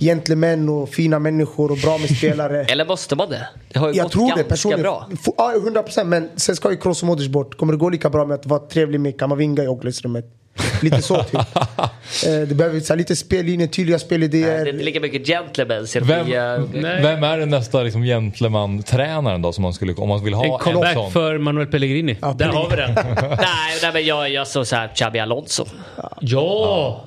gentlemän 0.00 0.68
och 0.68 0.88
fina 0.88 1.18
människor 1.18 1.70
och 1.70 1.78
bra 1.78 1.98
med 1.98 2.16
spelare. 2.16 2.64
Eller 2.68 2.84
måste 2.86 3.16
man 3.16 3.30
det? 3.30 3.48
Det 3.72 3.78
har 3.78 3.88
ju 3.88 3.94
Jag 3.94 4.04
gått 4.04 4.12
tror 4.12 4.22
det 4.22 4.28
ganska 4.28 4.44
personligen. 4.48 4.82
bra. 4.82 5.08
Ja, 5.36 5.52
100 5.56 5.82
procent. 5.82 6.08
Men 6.08 6.28
sen 6.36 6.56
ska 6.56 6.70
ju 6.70 6.76
Kroos 6.76 7.02
och 7.02 7.06
Modric 7.06 7.28
bort. 7.28 7.56
Kommer 7.58 7.72
det 7.72 7.78
gå 7.78 7.88
lika 7.90 8.10
bra 8.10 8.24
med 8.24 8.34
att 8.34 8.46
vara 8.46 8.60
trevlig 8.60 9.00
med 9.00 9.18
Kamavinga 9.18 9.62
i 9.64 9.66
omklädningsrummet? 9.66 10.24
Lite 10.82 11.02
så 11.02 11.22
typ. 11.22 11.34
eh, 11.34 12.40
det 12.48 12.54
behöver 12.54 12.80
så 12.80 12.92
här, 12.92 12.98
lite 12.98 13.16
spellinjer, 13.16 13.66
tydliga 13.66 13.96
Det 13.96 14.04
spelidéer. 14.04 14.66
är 14.66 14.68
inte 14.68 14.84
lika 14.84 15.00
mycket 15.00 15.26
gentlemans 15.26 15.96
Vem. 15.96 16.26
Nej. 16.72 17.02
vem 17.02 17.22
är 17.24 17.38
den 17.38 17.50
nästa 17.50 17.82
liksom, 17.82 18.02
gentleman-tränaren 18.02 19.42
då 19.42 19.52
som 19.52 19.62
man 19.62 19.72
skulle, 19.74 19.94
om 19.94 20.08
man 20.08 20.24
vill 20.24 20.34
ha 20.34 20.44
En 20.44 20.52
en, 20.52 20.58
comeback 20.58 20.94
sån? 20.94 21.12
för 21.12 21.38
Manuel 21.38 21.66
Pellegrini. 21.66 22.16
Ja, 22.22 22.32
Där 22.38 22.46
har 22.46 22.70
vi 22.70 22.76
den. 22.76 22.94
nej, 23.30 23.78
nej, 23.82 23.90
men 23.92 24.06
jag, 24.06 24.30
jag 24.30 24.46
såg 24.48 24.66
såhär 24.66 24.88
Xabi 24.94 25.18
Alonso. 25.18 25.66
Ja! 26.20 27.04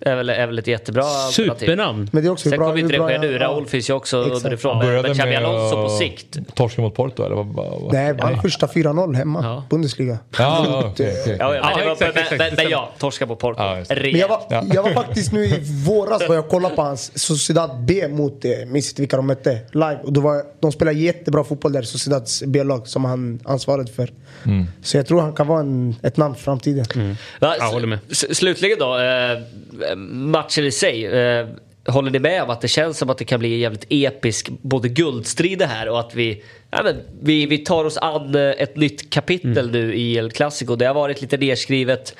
Är 0.00 0.16
väl, 0.16 0.28
är 0.30 0.46
väl 0.46 0.58
ett 0.58 0.66
jättebra. 0.66 1.02
Supernamn. 1.32 2.08
Men 2.12 2.22
det 2.22 2.28
är 2.28 2.32
också 2.32 2.48
Sen 2.48 2.58
kommer 2.58 2.76
inte 2.78 2.92
det 2.92 3.06
ske 3.06 3.18
nu. 3.18 3.32
ja. 3.40 3.64
finns 3.68 3.90
ju 3.90 3.94
också 3.94 4.22
Exakt. 4.26 4.36
underifrån. 4.44 4.78
Började 4.78 5.08
men 5.08 5.16
Xabi 5.16 5.30
med 5.30 5.44
Alonso 5.44 5.76
på 5.76 5.88
sikt. 5.88 6.38
torska 6.54 6.82
mot 6.82 6.94
Porto 6.94 7.22
eller 7.24 7.34
vad? 7.36 7.46
vad- 7.46 7.92
Nej, 7.92 8.12
vann 8.12 8.42
första 8.42 8.66
4-0 8.66 9.14
hemma. 9.14 9.40
Ja. 9.42 9.64
Bundesliga. 9.70 10.18
Ja, 10.38 10.64
ja, 10.68 10.82
okej, 10.92 11.16
okej. 11.22 11.36
Ja, 11.40 11.54
ja, 11.54 11.62
men, 11.62 11.70
Ja, 11.70 11.84
det 11.86 11.92
exakt, 11.92 12.14
men, 12.14 12.22
exakt, 12.22 12.38
men, 12.38 12.50
det 12.50 12.56
men 12.56 12.70
ja, 12.70 12.88
torska 12.98 13.26
på 13.26 13.36
Porto. 13.36 13.62
Ja, 13.62 13.74
det. 13.88 13.94
Men 14.02 14.16
jag 14.20 14.28
var, 14.28 14.40
jag 14.74 14.82
var 14.82 14.90
faktiskt 14.90 15.32
nu 15.32 15.44
i 15.44 15.60
våras 15.86 16.28
var 16.28 16.34
jag 16.34 16.48
kollade 16.48 16.74
på 16.74 16.82
hans 16.82 17.18
Sociedad 17.18 17.70
B 17.84 18.08
mot, 18.08 18.44
eh, 18.44 18.50
minns 18.66 18.88
inte 18.90 19.02
vilka 19.02 19.16
de 19.16 19.26
mötte, 19.26 19.58
live. 19.72 19.98
Och 20.04 20.12
då 20.12 20.20
var, 20.20 20.42
de 20.60 20.72
spelar 20.72 20.92
jättebra 20.92 21.44
fotboll 21.44 21.72
där, 21.72 21.82
Sociedads 21.82 22.42
B-lag 22.46 22.88
som 22.88 23.04
han 23.04 23.40
ansvarade 23.44 23.92
för. 23.92 24.10
Mm. 24.46 24.66
Så 24.82 24.96
jag 24.96 25.06
tror 25.06 25.20
han 25.20 25.32
kan 25.32 25.46
vara 25.46 25.60
en, 25.60 25.94
ett 26.02 26.16
namn 26.16 26.34
för 26.34 26.42
framtiden. 26.42 27.16
Va, 27.40 27.56
Jag 27.58 27.70
håller 27.70 27.86
med. 27.86 27.98
Slutligen 28.10 28.78
då, 28.78 28.98
eh, 28.98 29.96
matchen 30.10 30.64
i 30.64 30.70
sig. 30.72 31.06
Eh, 31.06 31.46
håller 31.88 32.10
ni 32.10 32.18
med 32.18 32.42
om 32.42 32.50
att 32.50 32.60
det 32.60 32.68
känns 32.68 32.98
som 32.98 33.10
att 33.10 33.18
det 33.18 33.24
kan 33.24 33.40
bli 33.40 33.54
en 33.54 33.60
jävligt 33.60 33.86
episk 33.88 34.48
både 34.62 34.88
guldstrid 34.88 35.58
det 35.58 35.66
här 35.66 35.88
och 35.88 36.00
att 36.00 36.14
vi, 36.14 36.42
ja, 36.70 36.80
men, 36.84 36.96
vi, 37.22 37.46
vi 37.46 37.58
tar 37.58 37.84
oss 37.84 37.96
an 37.96 38.34
eh, 38.34 38.40
ett 38.42 38.76
nytt 38.76 39.10
kapitel 39.10 39.48
Mm. 39.68 39.70
nu 39.70 39.94
i 39.94 40.16
El 40.18 40.30
Clasico. 40.30 40.76
Det 40.76 40.86
har 40.86 40.94
varit 40.94 41.20
lite 41.20 41.36
nedskrivet 41.36 42.14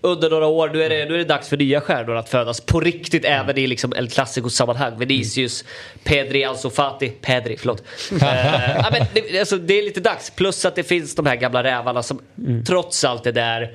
under 0.00 0.30
några 0.30 0.46
år. 0.46 0.68
Nu 0.72 0.82
är, 0.84 0.88
det, 0.90 1.04
nu 1.04 1.14
är 1.14 1.18
det 1.18 1.24
dags 1.24 1.48
för 1.48 1.56
nya 1.56 1.80
stjärnor 1.80 2.16
att 2.16 2.28
födas 2.28 2.60
på 2.60 2.80
riktigt 2.80 3.24
Mm. 3.24 3.40
även 3.40 3.58
i 3.58 3.66
liksom 3.66 3.92
El 3.96 4.08
Clasico-sammanhang. 4.08 4.98
Vinicius, 4.98 5.64
Pedri, 6.04 6.44
Ansu 6.44 6.70
Fati, 6.70 7.08
Pedri, 7.08 7.56
förlåt. 7.56 7.82
Eh, 8.22 8.70
ja, 8.76 8.88
men 8.92 9.06
det, 9.14 9.38
alltså, 9.40 9.56
det 9.56 9.78
är 9.78 9.82
lite 9.82 10.00
dags. 10.00 10.30
Plus 10.30 10.64
att 10.64 10.74
det 10.74 10.82
finns 10.82 11.14
de 11.14 11.26
här 11.26 11.36
gamla 11.36 11.62
rävarna 11.64 12.02
som 12.02 12.20
Mm. 12.38 12.64
trots 12.64 13.04
allt 13.04 13.26
är 13.26 13.32
där 13.32 13.70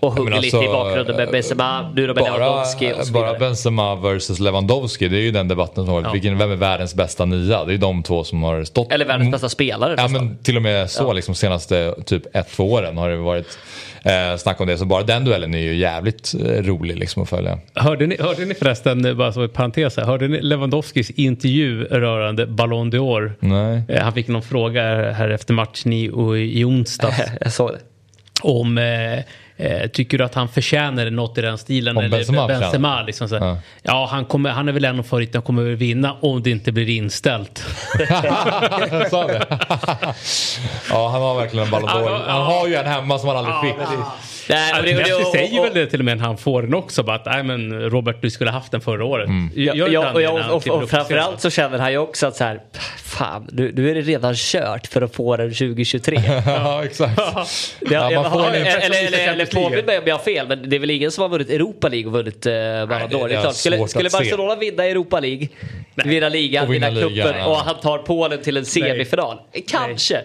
och 0.00 0.12
hugger 0.12 0.30
men 0.30 0.40
lite 0.40 0.56
i 0.56 0.58
alltså, 0.60 0.72
bakgrunden 0.72 1.16
med 1.16 1.30
Benzema, 1.30 1.92
nu 1.96 2.06
då 2.06 2.14
med 2.14 2.24
Lewandowski 2.24 2.92
och 3.00 3.06
så 3.06 3.12
bara. 3.12 3.38
Benzema 3.38 3.94
versus 3.94 4.38
Lewandowski, 4.40 5.08
det 5.08 5.16
är 5.16 5.22
ju 5.22 5.30
den 5.30 5.48
debatten 5.48 5.84
som 5.84 5.94
har 5.94 6.00
varit. 6.00 6.14
Vilken, 6.14 6.38
vem 6.38 6.50
är 6.50 6.56
världens 6.56 6.94
bästa 6.94 7.24
nia? 7.24 7.64
Det 7.64 7.70
är 7.70 7.72
ju 7.72 7.78
de 7.78 8.02
två 8.02 8.24
som 8.24 8.42
har 8.42 8.64
stått... 8.64 8.92
Eller 8.92 9.04
världens 9.04 9.32
bästa 9.32 9.48
spelare 9.48 9.94
Ja 9.98 10.08
men 10.08 10.36
till 10.42 10.56
och 10.56 10.62
med 10.62 10.90
så 10.90 11.12
liksom 11.12 11.34
senaste 11.34 11.94
typ 12.06 12.36
ett, 12.36 12.48
två 12.50 12.72
åren 12.72 12.96
har 12.96 13.08
det 13.10 13.16
varit 13.16 13.58
eh, 14.04 14.36
snack 14.38 14.60
om 14.60 14.66
det. 14.66 14.78
Så 14.78 14.84
bara 14.84 15.02
den 15.02 15.24
duellen 15.24 15.54
är 15.54 15.58
ju 15.58 15.74
jävligt 15.74 16.34
eh, 16.34 16.62
rolig 16.62 16.98
liksom 16.98 17.22
att 17.22 17.28
följa. 17.28 17.58
Hörde 17.74 18.06
ni, 18.06 18.16
hörde 18.20 18.44
ni 18.44 18.54
förresten, 18.54 19.04
eh, 19.04 19.14
bara 19.14 19.32
som 19.32 19.42
ett 19.42 19.52
parentes 19.52 19.96
här, 19.96 20.04
hörde 20.04 20.28
ni 20.28 20.40
Lewandowskis 20.42 21.10
intervju 21.10 21.84
rörande 21.84 22.46
Ballon 22.46 22.92
d'Or? 22.92 23.32
Nej. 23.40 23.82
Eh, 23.88 24.02
Han 24.02 24.12
fick 24.12 24.28
någon 24.28 24.42
fråga 24.42 24.82
här 25.12 25.28
efter 25.30 25.54
matchen 25.54 25.92
i, 25.92 26.10
och 26.10 26.38
i 26.38 26.64
onsdags 26.64 27.16
Jag 27.40 27.52
såg 27.52 27.70
det. 27.70 27.78
om 28.42 28.78
eh, 28.78 28.84
Eh, 29.60 29.86
tycker 29.88 30.18
du 30.18 30.24
att 30.24 30.34
han 30.34 30.48
förtjänar 30.48 31.10
något 31.10 31.38
i 31.38 31.40
den 31.40 31.58
stilen? 31.58 31.96
Om 31.96 32.04
eller 32.04 32.16
Benzema 32.16 32.46
Benzema 32.46 33.02
liksom 33.02 33.28
så. 33.28 33.34
Ja. 33.34 33.58
Ja, 33.82 34.08
han, 34.10 34.24
kommer, 34.24 34.50
han 34.50 34.68
är 34.68 34.72
väl 34.72 34.84
en 34.84 34.98
av 34.98 35.02
favoriterna, 35.02 35.42
kommer 35.42 35.62
väl 35.62 35.76
vinna 35.76 36.16
om 36.20 36.42
det 36.42 36.50
inte 36.50 36.72
blir 36.72 36.88
inställt. 36.88 37.58
Sa 39.10 39.26
det? 39.26 39.46
ja, 40.90 41.08
han 41.08 41.22
har 41.22 41.34
verkligen 41.40 41.64
en 41.64 41.70
Ballon 41.70 41.88
d'Or. 41.88 42.20
Han 42.26 42.42
har 42.42 42.68
ju 42.68 42.74
en 42.74 42.86
hemma 42.86 43.18
som 43.18 43.28
han 43.28 43.36
aldrig 43.38 43.54
Ja, 43.54 43.62
fick. 43.62 43.98
Nej, 44.48 44.72
och 44.78 44.82
det- 44.82 44.90
och 44.92 44.96
det- 44.96 45.00
Messi 45.10 45.12
och- 45.24 45.32
säger 45.32 45.58
och- 45.60 45.64
väl 45.66 45.74
det 45.74 45.86
till 45.86 45.98
och 46.00 46.04
med 46.04 46.16
när 46.18 46.24
han 46.24 46.36
får 46.38 46.62
den 46.62 46.74
också. 46.74 47.02
Bara 47.02 47.16
att, 47.16 47.26
nej 47.26 47.42
men 47.42 47.90
Robert 47.90 48.16
du 48.22 48.30
skulle 48.30 48.50
haft 48.50 48.72
den 48.72 48.80
förra 48.80 49.04
året. 49.04 49.26
Mm. 49.28 49.50
Ja, 49.54 49.72
och, 50.12 50.22
jag, 50.22 50.50
och, 50.54 50.68
och 50.68 50.90
framförallt 50.90 51.40
så 51.40 51.50
känner 51.50 51.78
han 51.78 51.92
ju 51.92 51.98
också 51.98 52.26
att 52.26 52.36
så 52.36 52.44
här, 52.44 52.60
fan, 53.04 53.48
nu, 53.52 53.72
nu 53.76 53.90
är 53.90 53.94
det 53.94 54.00
redan 54.00 54.34
kört 54.36 54.86
för 54.86 55.02
att 55.02 55.14
få 55.14 55.36
den 55.36 55.50
2023. 55.50 56.20
ja, 56.46 56.84
exakt. 56.84 57.20
Ja, 57.20 57.46
Ja, 58.10 58.22
man 58.22 58.32
får 58.32 58.46
en 58.46 58.54
eller, 58.54 59.06
eller, 59.06 59.28
eller. 59.32 59.46
Påminn 59.54 59.84
mig 59.86 59.98
om 59.98 60.04
jag 60.06 60.14
har 60.14 60.22
fel, 60.24 60.48
men 60.48 60.70
det 60.70 60.76
är 60.76 60.80
väl 60.80 60.90
ingen 60.90 61.10
som 61.10 61.22
har 61.22 61.28
vunnit 61.28 61.50
Europa 61.50 61.88
League 61.88 62.06
och 62.06 62.12
vunnit 62.12 62.46
eh, 62.46 62.52
Ballon 62.52 62.86
det 62.88 63.16
är 63.16 63.28
är 63.28 63.40
klart. 63.40 63.54
Skulle, 63.56 63.88
skulle 63.88 64.06
att 64.06 64.12
se. 64.12 64.18
Barcelona 64.18 64.56
vinna 64.56 64.84
Europa 64.84 65.20
League, 65.20 65.48
vinna 66.04 66.28
ligan, 66.28 66.66
Och 66.66 66.74
vinna 66.74 66.90
vinna 66.90 67.00
cupen 67.08 67.34
ja. 67.38 67.46
och 67.46 67.56
han 67.56 67.80
tar 67.80 67.98
Polen 67.98 68.42
till 68.42 68.56
en 68.56 68.64
semifinal. 68.66 69.38
Kanske. 69.66 70.20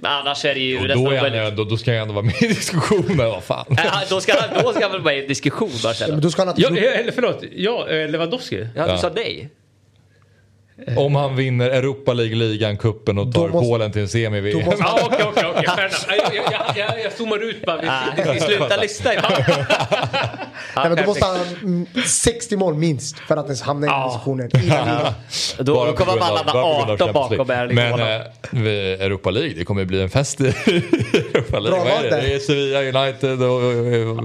Men 0.00 0.12
annars 0.12 0.44
är 0.44 0.54
det 0.54 0.60
ju 0.60 0.76
Och 0.78 0.82
nästan 0.82 1.04
då, 1.04 1.10
är 1.10 1.44
ju- 1.44 1.50
då, 1.50 1.64
då 1.64 1.76
ska 1.76 1.92
jag 1.92 2.02
ändå 2.02 2.14
vara 2.14 2.24
med 2.24 2.42
i 2.42 2.46
diskussionen. 2.48 3.16
Vad 3.16 3.44
fan. 3.44 3.66
Äh, 3.70 3.84
då, 4.10 4.20
ska 4.20 4.32
han, 4.40 4.62
då 4.64 4.72
ska 4.72 4.82
han 4.82 4.92
väl 4.92 5.00
vara 5.00 5.14
i 5.14 5.20
en 5.22 5.28
diskussion 5.28 5.68
Men 5.72 5.78
Marcelo? 5.84 6.16
då 6.16 6.30
ska 6.30 6.40
han 6.42 6.48
ha 6.48 6.54
Ja, 6.58 6.68
eller 6.90 7.12
förlåt, 7.12 7.42
ja, 7.56 7.88
eh, 7.88 8.08
Lewandowski. 8.08 8.66
Ja, 8.76 8.84
du 8.86 8.90
Ja. 8.92 8.98
sa 8.98 9.10
nej. 9.14 9.48
Om 10.96 11.14
han 11.14 11.36
vinner 11.36 11.70
Europa 11.70 12.12
League-ligan, 12.12 12.76
kuppen 12.76 13.18
och 13.18 13.34
tar 13.34 13.48
måste- 13.48 13.68
Polen 13.68 13.92
till 13.92 14.02
en 14.02 14.08
då 14.52 14.58
måste- 14.58 14.84
Ja, 14.84 14.98
okej, 15.04 15.24
okej, 15.28 15.44
okej. 15.50 15.64
fair 15.76 15.84
enough. 15.84 16.34
Jag, 16.34 16.44
jag, 16.52 16.76
jag, 16.88 17.04
jag 17.04 17.12
zoomar 17.12 17.48
ut 17.50 17.66
bara. 17.66 17.80
Vi- 17.80 17.88
Ah, 17.88 18.32
vi 18.34 18.40
slutar 18.40 18.80
lyssna 18.80 19.14
ibland. 19.14 19.34
Nej, 20.76 20.88
men 20.88 20.96
då 20.96 21.02
måste 21.04 21.24
han 21.24 21.36
ha 21.36 21.44
mm, 21.62 21.86
60 22.06 22.56
mål 22.56 22.74
minst 22.74 23.18
för 23.18 23.36
att 23.36 23.44
ens 23.44 23.62
hamna 23.62 23.86
i 23.86 23.90
den 23.90 23.98
Liga. 24.54 25.14
Då 25.58 25.74
Bara 25.74 25.92
kommer 25.92 26.16
man 26.18 26.30
av 26.48 26.56
18 26.56 27.12
bakom 27.12 27.46
League. 27.46 27.82
Haaland. 27.86 28.00
Men 28.00 28.16
eh, 28.20 28.26
vid 28.50 29.00
Europa 29.00 29.30
League, 29.30 29.54
det 29.58 29.64
kommer 29.64 29.84
bli 29.84 30.02
en 30.02 30.10
fest 30.10 30.40
i 30.40 30.44
Europa 31.34 31.58
League. 31.58 31.84
Bra 31.84 31.94
Vad 31.96 32.04
är 32.04 32.10
det? 32.10 32.20
det 32.20 32.34
är 32.34 32.38
Sevilla, 32.38 33.00
United 33.02 33.42
och, 33.42 33.50
och, 33.50 34.18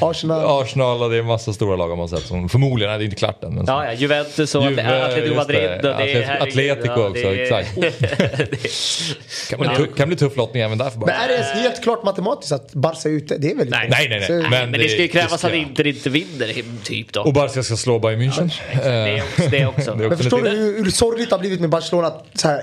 och 0.00 0.10
Arsenal. 0.10 0.62
Arsenal 0.62 1.02
och 1.02 1.10
det 1.10 1.16
är 1.16 1.20
en 1.20 1.26
massa 1.26 1.52
stora 1.52 1.76
lag 1.76 1.88
har 1.88 1.96
man 1.96 2.08
sett. 2.08 2.22
Som, 2.26 2.48
förmodligen, 2.48 2.90
nej, 2.90 2.98
det 2.98 3.02
är 3.02 3.06
inte 3.06 3.16
klart 3.16 3.44
än. 3.44 3.54
Men 3.54 3.64
Ja, 3.66 3.84
ja, 3.84 3.92
Juventus 3.92 4.54
och 4.54 4.62
Juve, 4.62 5.04
Atletico 5.04 5.34
Madrid. 5.34 5.70
Är, 6.00 6.42
Atletico 6.42 6.86
ja, 6.86 7.08
också, 7.08 7.22
det 7.22 7.28
är- 7.28 7.42
exakt. 7.42 7.74
det- 8.50 9.50
kan, 9.50 9.60
bli, 9.60 9.68
tu- 9.76 9.92
kan 9.96 10.08
bli 10.08 10.16
tuff 10.16 10.36
lottning 10.36 10.62
även 10.62 10.78
där 10.78 10.90
för 10.90 10.98
Men 10.98 11.06
bara. 11.06 11.12
är 11.16 11.28
det 11.28 11.42
helt 11.60 11.82
klart 11.82 12.04
matematiskt 12.04 12.52
att 12.52 12.74
Barca 12.74 13.08
är 13.08 13.12
ute? 13.12 13.38
Det 13.38 13.50
är 13.50 13.54
väl 13.56 13.68
Nej. 13.70 13.88
Nej, 13.90 14.08
nej, 14.08 14.18
nej. 14.18 14.26
Så- 14.26 14.50
Men, 14.50 14.70
Men 14.70 14.80
det 14.80 14.88
ska 14.88 15.02
ju 15.02 15.08
krävas 15.08 15.44
att 15.44 15.54
Inter 15.54 15.86
inte 15.86 16.10
vinner, 16.10 16.62
typ 16.84 17.12
då. 17.12 17.20
Och 17.20 17.32
Barca 17.32 17.62
ska 17.62 17.76
slå 17.76 17.98
Bayern 17.98 18.20
München. 18.22 18.50
Det 18.82 19.22
också. 19.22 19.48
Det 19.50 19.66
också. 19.66 19.90
det 19.90 19.94
är 19.94 19.96
Men 19.96 20.06
också 20.06 20.16
förstår 20.16 20.42
du 20.42 20.48
hur, 20.50 20.84
hur 20.84 20.90
sorgligt 20.90 21.28
det 21.28 21.34
har 21.36 21.40
blivit 21.40 21.60
med 21.60 21.70
Barcelona? 21.70 22.06
Att 22.08 22.26
så 22.34 22.48
här, 22.48 22.62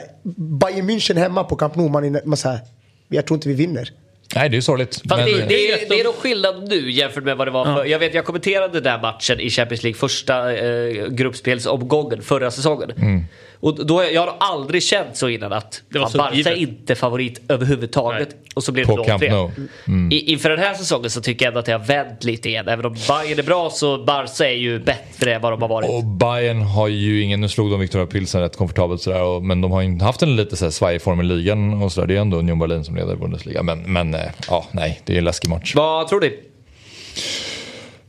Bayern 0.60 0.90
München 0.90 1.18
hemma 1.20 1.44
på 1.44 1.56
Camp 1.56 1.76
Nou, 1.76 1.90
man, 1.90 2.16
är, 2.16 2.22
man 2.26 2.38
så 2.38 2.50
här, 2.50 2.60
jag 3.08 3.26
tror 3.28 3.38
inte 3.38 3.48
vi 3.48 3.54
vinner. 3.56 3.90
Nej, 4.36 4.50
det 4.50 4.58
är 4.58 4.62
sorgligt. 4.62 4.96
Fast 4.96 5.06
Men, 5.10 5.26
det, 5.26 5.46
det, 5.46 5.72
är, 5.72 5.90
det 5.90 6.00
är 6.00 6.04
nog 6.04 6.16
skillnad 6.16 6.70
nu 6.70 6.92
jämfört 6.92 7.24
med 7.24 7.38
vad 7.38 7.48
det 7.48 7.52
var 7.52 7.66
för. 7.66 7.86
Jag 7.86 8.00
vet 8.00 8.14
jag 8.14 8.26
kommenterade 8.26 8.74
den 8.74 8.84
där 8.84 9.02
matchen 9.02 9.40
i 9.40 9.50
Champions 9.50 9.84
League 9.84 10.00
första 10.00 10.56
eh, 10.56 11.08
gruppspelsomgången 11.08 12.22
förra 12.22 12.52
säsongen. 12.52 12.92
Mm. 12.92 13.26
Och 13.66 13.86
då, 13.86 14.04
jag 14.04 14.22
har 14.22 14.36
aldrig 14.40 14.84
känt 14.84 15.18
så 15.18 15.30
innan 15.30 15.54
att 15.54 15.82
Det 15.90 16.00
var 16.00 16.18
Barca 16.18 16.34
är 16.34 16.56
givet. 16.56 16.58
inte 16.58 16.96
favorit 16.96 17.42
överhuvudtaget. 17.50 18.30
Nej. 18.32 18.40
Och 18.56 18.64
så 18.64 18.72
blev 18.72 18.88
det 18.88 18.96
På 18.96 19.04
Camp 19.04 19.24
0-3. 19.24 19.30
Nou. 19.32 19.52
Mm. 19.88 20.12
I, 20.12 20.20
inför 20.20 20.50
den 20.50 20.60
här 20.60 20.74
säsongen 20.74 21.10
så 21.10 21.22
tycker 21.22 21.46
jag 21.46 21.50
ändå 21.50 21.60
att 21.60 21.66
det 21.66 21.72
har 21.72 21.80
vänt 21.80 22.24
lite 22.24 22.50
igen. 22.50 22.68
Även 22.68 22.86
om 22.86 22.94
Bayern 22.94 23.40
är 23.40 23.44
bra 23.44 23.70
så 23.70 24.04
Barca 24.04 24.46
är 24.50 24.56
ju 24.56 24.80
bättre 24.80 25.36
än 25.36 25.42
vad 25.42 25.54
de 25.54 25.62
har 25.62 25.70
varit. 25.70 25.90
Och 25.90 26.04
Bayern 26.04 26.62
har 26.62 26.88
ju 26.88 27.22
ingen, 27.22 27.42
nu 27.42 27.50
slog 27.50 27.72
de 27.72 27.80
Victoria 27.80 28.08
Pilsen 28.08 28.42
rätt 28.42 28.58
komfortabelt 28.58 29.02
sådär, 29.02 29.24
och, 29.24 29.44
men 29.44 29.62
de 29.62 29.72
har 29.72 29.82
ju 29.82 30.00
haft 30.00 30.22
en 30.22 30.36
lite 30.36 30.56
såhär 30.56 30.72
svajig 30.72 31.02
form 31.02 31.22
i 31.22 31.24
ligan 31.24 31.84
och 31.84 31.92
sådär. 31.92 32.08
Det 32.08 32.16
är 32.16 32.22
ändå 32.22 32.38
Union 32.38 32.60
Berlin 32.60 32.84
som 32.84 32.96
leder 32.96 33.16
Bundesliga. 33.16 33.64
Men, 33.64 33.94
men 33.94 34.14
eh, 34.14 34.22
ja, 34.50 34.66
nej, 34.72 35.02
det 35.06 35.14
är 35.14 35.18
en 35.18 35.24
läskig 35.24 35.50
match. 35.50 35.76
Vad 35.76 36.08
tror 36.08 36.22
ni? 36.22 36.28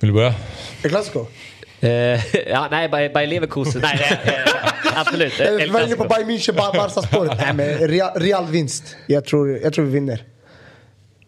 Vill 0.01 0.09
du 0.09 0.13
börja? 0.13 0.35
El 0.83 0.91
Clasico. 0.91 1.27
Eh, 1.81 1.91
ja, 2.51 2.69
nej, 2.71 2.89
Bayer 2.89 3.09
Bayer 3.15 3.27
Leverkusen. 3.29 3.81
nej, 3.83 3.99
nej, 4.25 4.35
eh, 4.35 5.01
absolut. 5.01 5.39
Jag 5.39 5.69
var 5.69 5.81
inne 5.87 5.97
på 5.97 6.05
Bayern 6.05 6.31
München, 6.31 6.53
Bar- 6.57 6.73
Barca-spåret. 6.77 7.33
Nej 7.39 7.53
men 7.55 7.89
Real, 7.89 8.11
Real 8.21 8.47
vinst. 8.47 8.97
Jag 9.07 9.25
tror, 9.25 9.59
jag 9.63 9.73
tror 9.73 9.85
vi 9.85 9.91
vinner. 9.93 10.23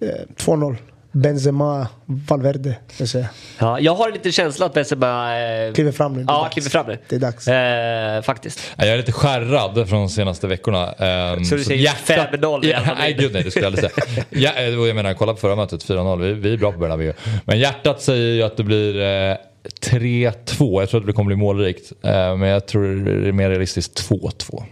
Eh, 0.01 0.09
2-0. 0.37 0.77
Benzema, 1.13 1.87
Valverde. 2.07 2.75
Jag 2.99 3.09
säger. 3.09 3.29
Ja, 3.59 3.81
jag 3.81 3.95
har 3.95 4.09
en 4.09 4.15
liten 4.15 4.33
känsla 4.33 4.67
att 4.67 4.75
Benzema 4.75 5.39
eh, 5.41 5.73
Kliver 5.73 5.93
fram 5.93 6.13
nu. 6.15 6.25
Ja, 6.29 6.43
dags. 6.43 6.53
kliver 6.55 6.71
fram 6.71 6.87
nu. 6.87 6.99
Det 7.09 7.17
är 7.17 7.21
dags. 7.21 7.49
Eh, 7.49 8.23
faktiskt. 8.23 8.61
Ja, 8.77 8.85
Jag 8.85 8.95
är 8.95 8.97
lite 8.97 9.13
skärrad 9.13 9.89
från 9.89 9.99
de 9.99 10.09
senaste 10.09 10.47
veckorna. 10.47 10.87
Um, 11.35 11.45
Så 11.45 11.55
du 11.55 11.65
säger 11.65 11.89
5-0 11.91 12.67
i 12.67 12.75
alla 12.75 12.83
Ja, 12.83 12.87
fall? 12.89 12.97
nej, 12.99 13.13
gud 13.19 13.33
nej, 13.33 13.43
det 13.43 13.51
skulle 13.51 13.67
jag 13.67 13.75
aldrig 13.75 13.91
säga. 13.93 14.25
Ja, 14.31 14.51
eh, 14.57 14.69
jag 14.69 14.97
menar, 14.97 15.15
kolla 15.15 15.33
på 15.33 15.39
förra 15.41 15.57
mötet, 15.57 15.85
4-0. 15.89 16.21
Vi, 16.23 16.33
vi 16.33 16.53
är 16.53 16.57
bra 16.57 16.73
på 16.73 16.79
Bernabéu. 16.79 17.13
Men 17.45 17.59
hjärtat 17.59 18.03
säger 18.03 18.35
ju 18.35 18.43
att 18.43 18.57
det 18.57 18.65
blir 18.65 19.01
eh, 19.31 19.37
3-2. 19.81 20.81
Jag 20.81 20.89
tror 20.89 21.01
att 21.01 21.07
det 21.07 21.13
kommer 21.13 21.27
bli 21.27 21.37
målrikt. 21.37 21.93
Eh, 22.03 22.37
men 22.37 22.49
jag 22.49 22.67
tror 22.67 22.97
det 23.05 23.29
är 23.29 23.33
mer 23.33 23.51
realistiskt 23.51 24.11
2-2. 24.11 24.63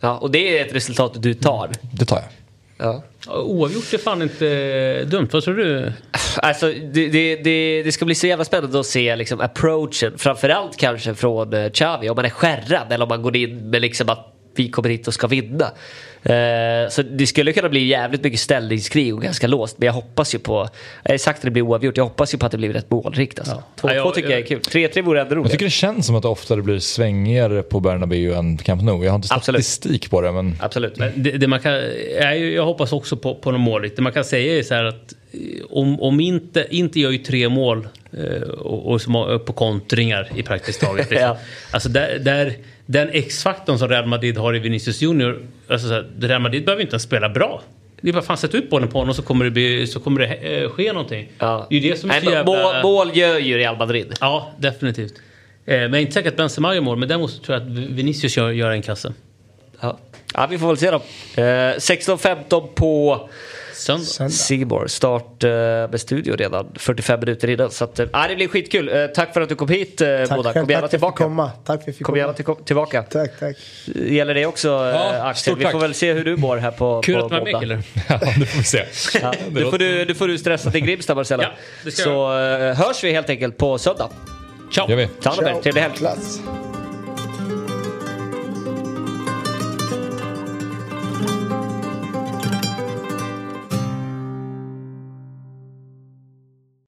Ja, 0.00 0.18
och 0.18 0.30
det 0.30 0.58
är 0.58 0.66
ett 0.66 0.74
resultat 0.74 1.12
du 1.22 1.34
tar. 1.34 1.70
Det 1.92 2.04
tar 2.04 2.16
jag. 2.16 2.26
Ja. 2.82 3.02
Oavgjort 3.26 3.94
är 3.94 3.98
fan 3.98 4.22
inte 4.22 5.04
dumt. 5.04 5.28
Vad 5.32 5.42
tror 5.42 5.54
du? 5.54 5.92
Alltså, 6.36 6.66
det, 6.66 7.08
det, 7.08 7.36
det, 7.36 7.82
det 7.82 7.92
ska 7.92 8.04
bli 8.04 8.14
så 8.14 8.26
jävla 8.26 8.44
spännande 8.44 8.80
att 8.80 8.86
se 8.86 9.16
liksom, 9.16 9.40
approachen. 9.40 10.18
Framförallt 10.18 10.76
kanske 10.76 11.14
från 11.14 11.54
uh, 11.54 11.70
Xavi. 11.70 12.08
Om 12.08 12.16
man 12.16 12.24
är 12.24 12.30
skärrad 12.30 12.92
eller 12.92 13.02
om 13.02 13.08
man 13.08 13.22
går 13.22 13.36
in 13.36 13.70
med 13.70 13.82
liksom 13.82 14.08
att 14.08 14.31
vi 14.54 14.68
kommer 14.68 14.88
hit 14.88 15.08
och 15.08 15.14
ska 15.14 15.26
vinna. 15.26 15.64
Eh, 16.24 16.88
så 16.90 17.02
det 17.02 17.26
skulle 17.26 17.52
kunna 17.52 17.68
bli 17.68 17.86
jävligt 17.86 18.22
mycket 18.24 18.40
ställningskrig 18.40 19.14
och 19.14 19.22
ganska 19.22 19.46
låst. 19.46 19.78
Men 19.78 19.86
jag 19.86 19.92
hoppas 19.92 20.34
ju 20.34 20.38
på, 20.38 20.68
jag 21.04 21.12
har 21.12 21.18
sagt 21.18 21.38
att 21.38 21.44
det 21.44 21.50
blir 21.50 21.62
oavgjort, 21.62 21.96
jag 21.96 22.04
hoppas 22.04 22.34
ju 22.34 22.38
på 22.38 22.46
att 22.46 22.52
det 22.52 22.58
blir 22.58 22.72
rätt 22.72 22.90
målrikt. 22.90 23.38
Alltså. 23.38 23.54
2-2 23.54 23.62
Ja, 23.88 23.94
jag- 23.94 24.14
tycker 24.14 24.30
jag 24.30 24.38
är 24.38 24.44
kul. 24.46 24.60
3-3 24.60 25.02
vore 25.02 25.20
ändå 25.20 25.34
Jag 25.34 25.38
roligt. 25.38 25.52
tycker 25.52 25.64
det 25.64 25.70
känns 25.70 26.06
som 26.06 26.16
att 26.16 26.22
det 26.22 26.28
oftare 26.28 26.62
blir 26.62 26.78
svängigare 26.78 27.62
på 27.62 27.80
Bernabéu 27.80 28.34
än 28.34 28.56
Camp 28.58 28.82
Nou. 28.82 29.04
Jag 29.04 29.10
har 29.12 29.16
inte 29.16 29.34
Absolut. 29.34 29.64
statistik 29.66 30.10
på 30.10 30.20
det 30.20 30.32
men... 30.32 30.54
Absolut. 30.60 30.96
Men 30.96 31.12
Det, 31.16 31.30
det 31.30 31.46
man 31.46 31.60
kan, 31.60 31.72
jag, 32.20 32.38
jag 32.38 32.64
hoppas 32.64 32.92
också 32.92 33.16
på, 33.16 33.34
på 33.34 33.50
något 33.50 33.60
målrikt. 33.60 33.96
Det 33.96 34.02
man 34.02 34.12
kan 34.12 34.24
säga 34.24 34.58
är 34.58 34.62
så 34.62 34.74
här 34.74 34.84
att 34.84 35.14
eh, 35.32 35.38
om, 35.70 36.00
om 36.00 36.20
inte, 36.20 36.66
inte 36.70 37.00
gör 37.00 37.10
ju 37.10 37.18
tre 37.18 37.48
mål 37.48 37.88
eh, 38.12 38.42
och, 38.42 38.92
och 38.92 39.44
på 39.46 39.52
kontringar 39.52 40.28
i 40.36 40.42
praktiskt 40.42 40.80
taget. 40.80 41.10
Liksom. 41.10 41.28
Ja. 41.28 41.38
Alltså 41.70 41.88
där, 41.88 42.18
där, 42.18 42.54
den 42.86 43.08
X-faktorn 43.12 43.78
som 43.78 43.88
Real 43.88 44.06
Madrid 44.06 44.38
har 44.38 44.56
i 44.56 44.58
Vinicius 44.58 45.02
Junior. 45.02 45.42
Alltså 45.68 45.88
så 45.88 45.94
här, 45.94 46.10
Real 46.20 46.42
Madrid 46.42 46.64
behöver 46.64 46.82
inte 46.82 46.94
ens 46.94 47.02
spela 47.02 47.28
bra. 47.28 47.62
Det 48.00 48.08
är 48.08 48.12
bara 48.12 48.22
fan 48.22 48.36
sätta 48.36 48.56
ut 48.56 48.70
bollen 48.70 48.88
på 48.88 48.98
honom 48.98 49.14
så 49.14 49.22
kommer 49.22 49.44
det, 49.44 49.50
bli, 49.50 49.86
så 49.86 50.00
kommer 50.00 50.20
det 50.20 50.34
eh, 50.34 50.70
ske 50.70 50.92
någonting. 50.92 51.28
Ja. 51.38 51.66
Det 51.70 51.76
är 51.76 51.80
ju 51.80 51.90
det 51.90 51.96
som 51.96 52.10
är 52.10 52.14
Nej, 52.14 52.24
så 52.24 52.30
jävla... 52.30 52.52
mål, 52.52 52.82
mål 52.82 53.16
gör 53.16 53.38
ju 53.38 53.56
Real 53.56 53.76
Madrid. 53.76 54.14
Ja, 54.20 54.52
definitivt. 54.58 55.14
Eh, 55.64 55.76
men 55.76 55.82
jag 55.82 55.94
är 55.94 56.00
inte 56.00 56.12
säker 56.12 56.28
att 56.28 56.36
Benzema 56.36 56.74
gör 56.74 56.80
mål, 56.80 56.98
men 56.98 57.08
däremot 57.08 57.44
tror 57.44 57.58
jag 57.58 57.66
att 57.66 57.72
Vinicius 57.72 58.36
gör, 58.36 58.50
gör 58.50 58.70
en 58.70 58.82
kasse. 58.82 59.12
Ja. 59.80 59.98
ja, 60.34 60.46
vi 60.50 60.58
får 60.58 60.66
väl 60.66 60.76
se 60.76 60.90
då. 60.90 60.96
Eh, 60.96 61.42
16.15 61.42 62.66
på 62.74 63.28
Söndag. 63.74 64.04
Söndag. 64.04 64.32
Seymour. 64.32 64.86
Start 64.86 65.44
eh, 65.44 65.50
med 65.50 66.00
studio 66.00 66.36
redan 66.36 66.66
45 66.74 67.20
minuter 67.20 67.50
innan. 67.50 67.70
Så 67.70 67.84
att, 67.84 68.00
ja, 68.12 68.28
det 68.28 68.36
blir 68.36 68.48
skitkul. 68.48 68.88
Eh, 68.88 69.06
tack 69.06 69.32
för 69.34 69.40
att 69.40 69.48
du 69.48 69.54
kom 69.54 69.68
hit 69.68 70.00
eh, 70.00 70.06
Tack 70.26 70.36
båda. 70.36 70.52
Kom 70.52 70.62
gärna 70.62 70.66
tack 70.66 70.66
för 70.66 70.72
att 70.74 70.80
jag 70.82 70.82
fick 70.82 70.90
tillbaka. 70.90 71.24
komma. 71.24 71.50
Tack 71.50 71.64
för 71.66 71.72
att 71.74 71.86
jag 71.86 71.96
fick 71.96 72.06
Kom 72.06 72.16
gärna 72.16 72.32
komma. 72.32 72.54
till, 72.56 72.64
tillbaka. 72.64 73.02
Tack, 73.02 73.30
tack. 73.40 73.56
Gäller 73.94 74.34
det 74.34 74.46
också 74.46 74.68
Ja, 74.68 75.22
Axel? 75.22 75.56
Vi 75.56 75.64
tack. 75.64 75.72
får 75.72 75.80
väl 75.80 75.94
se 75.94 76.12
hur 76.12 76.24
du 76.24 76.36
mår 76.36 76.56
här 76.56 76.70
på, 76.70 77.00
Kul 77.02 77.14
på 77.18 77.24
att 77.24 77.30
du 77.30 77.36
var 77.36 77.44
med 77.44 77.60
killar. 77.60 77.82
Ja, 78.08 78.20
det 78.40 78.46
får 78.46 78.58
vi 78.58 78.64
se. 78.64 78.84
Ja, 79.22 79.32
nu, 79.50 79.64
får 79.70 79.78
du, 79.78 80.04
nu 80.04 80.14
får 80.14 80.28
du 80.28 80.38
stressa 80.38 80.70
till 80.70 80.80
Grimsta 80.84 81.14
Marcella. 81.14 81.42
Ja, 81.42 81.50
det 81.84 81.90
ska 81.90 82.02
Så 82.02 82.28
hörs 82.84 83.04
vi 83.04 83.12
helt 83.12 83.30
enkelt 83.30 83.56
på 83.58 83.78
söndag. 83.78 84.08
Ciao! 84.72 84.90
gör 84.90 84.96
vi. 84.96 85.06
Ta 85.06 85.30
hand 85.30 85.40
om 85.40 85.46
er. 85.56 85.60
Trevlig 85.62 85.82
helg. 85.82 85.94
Klass. 85.96 86.40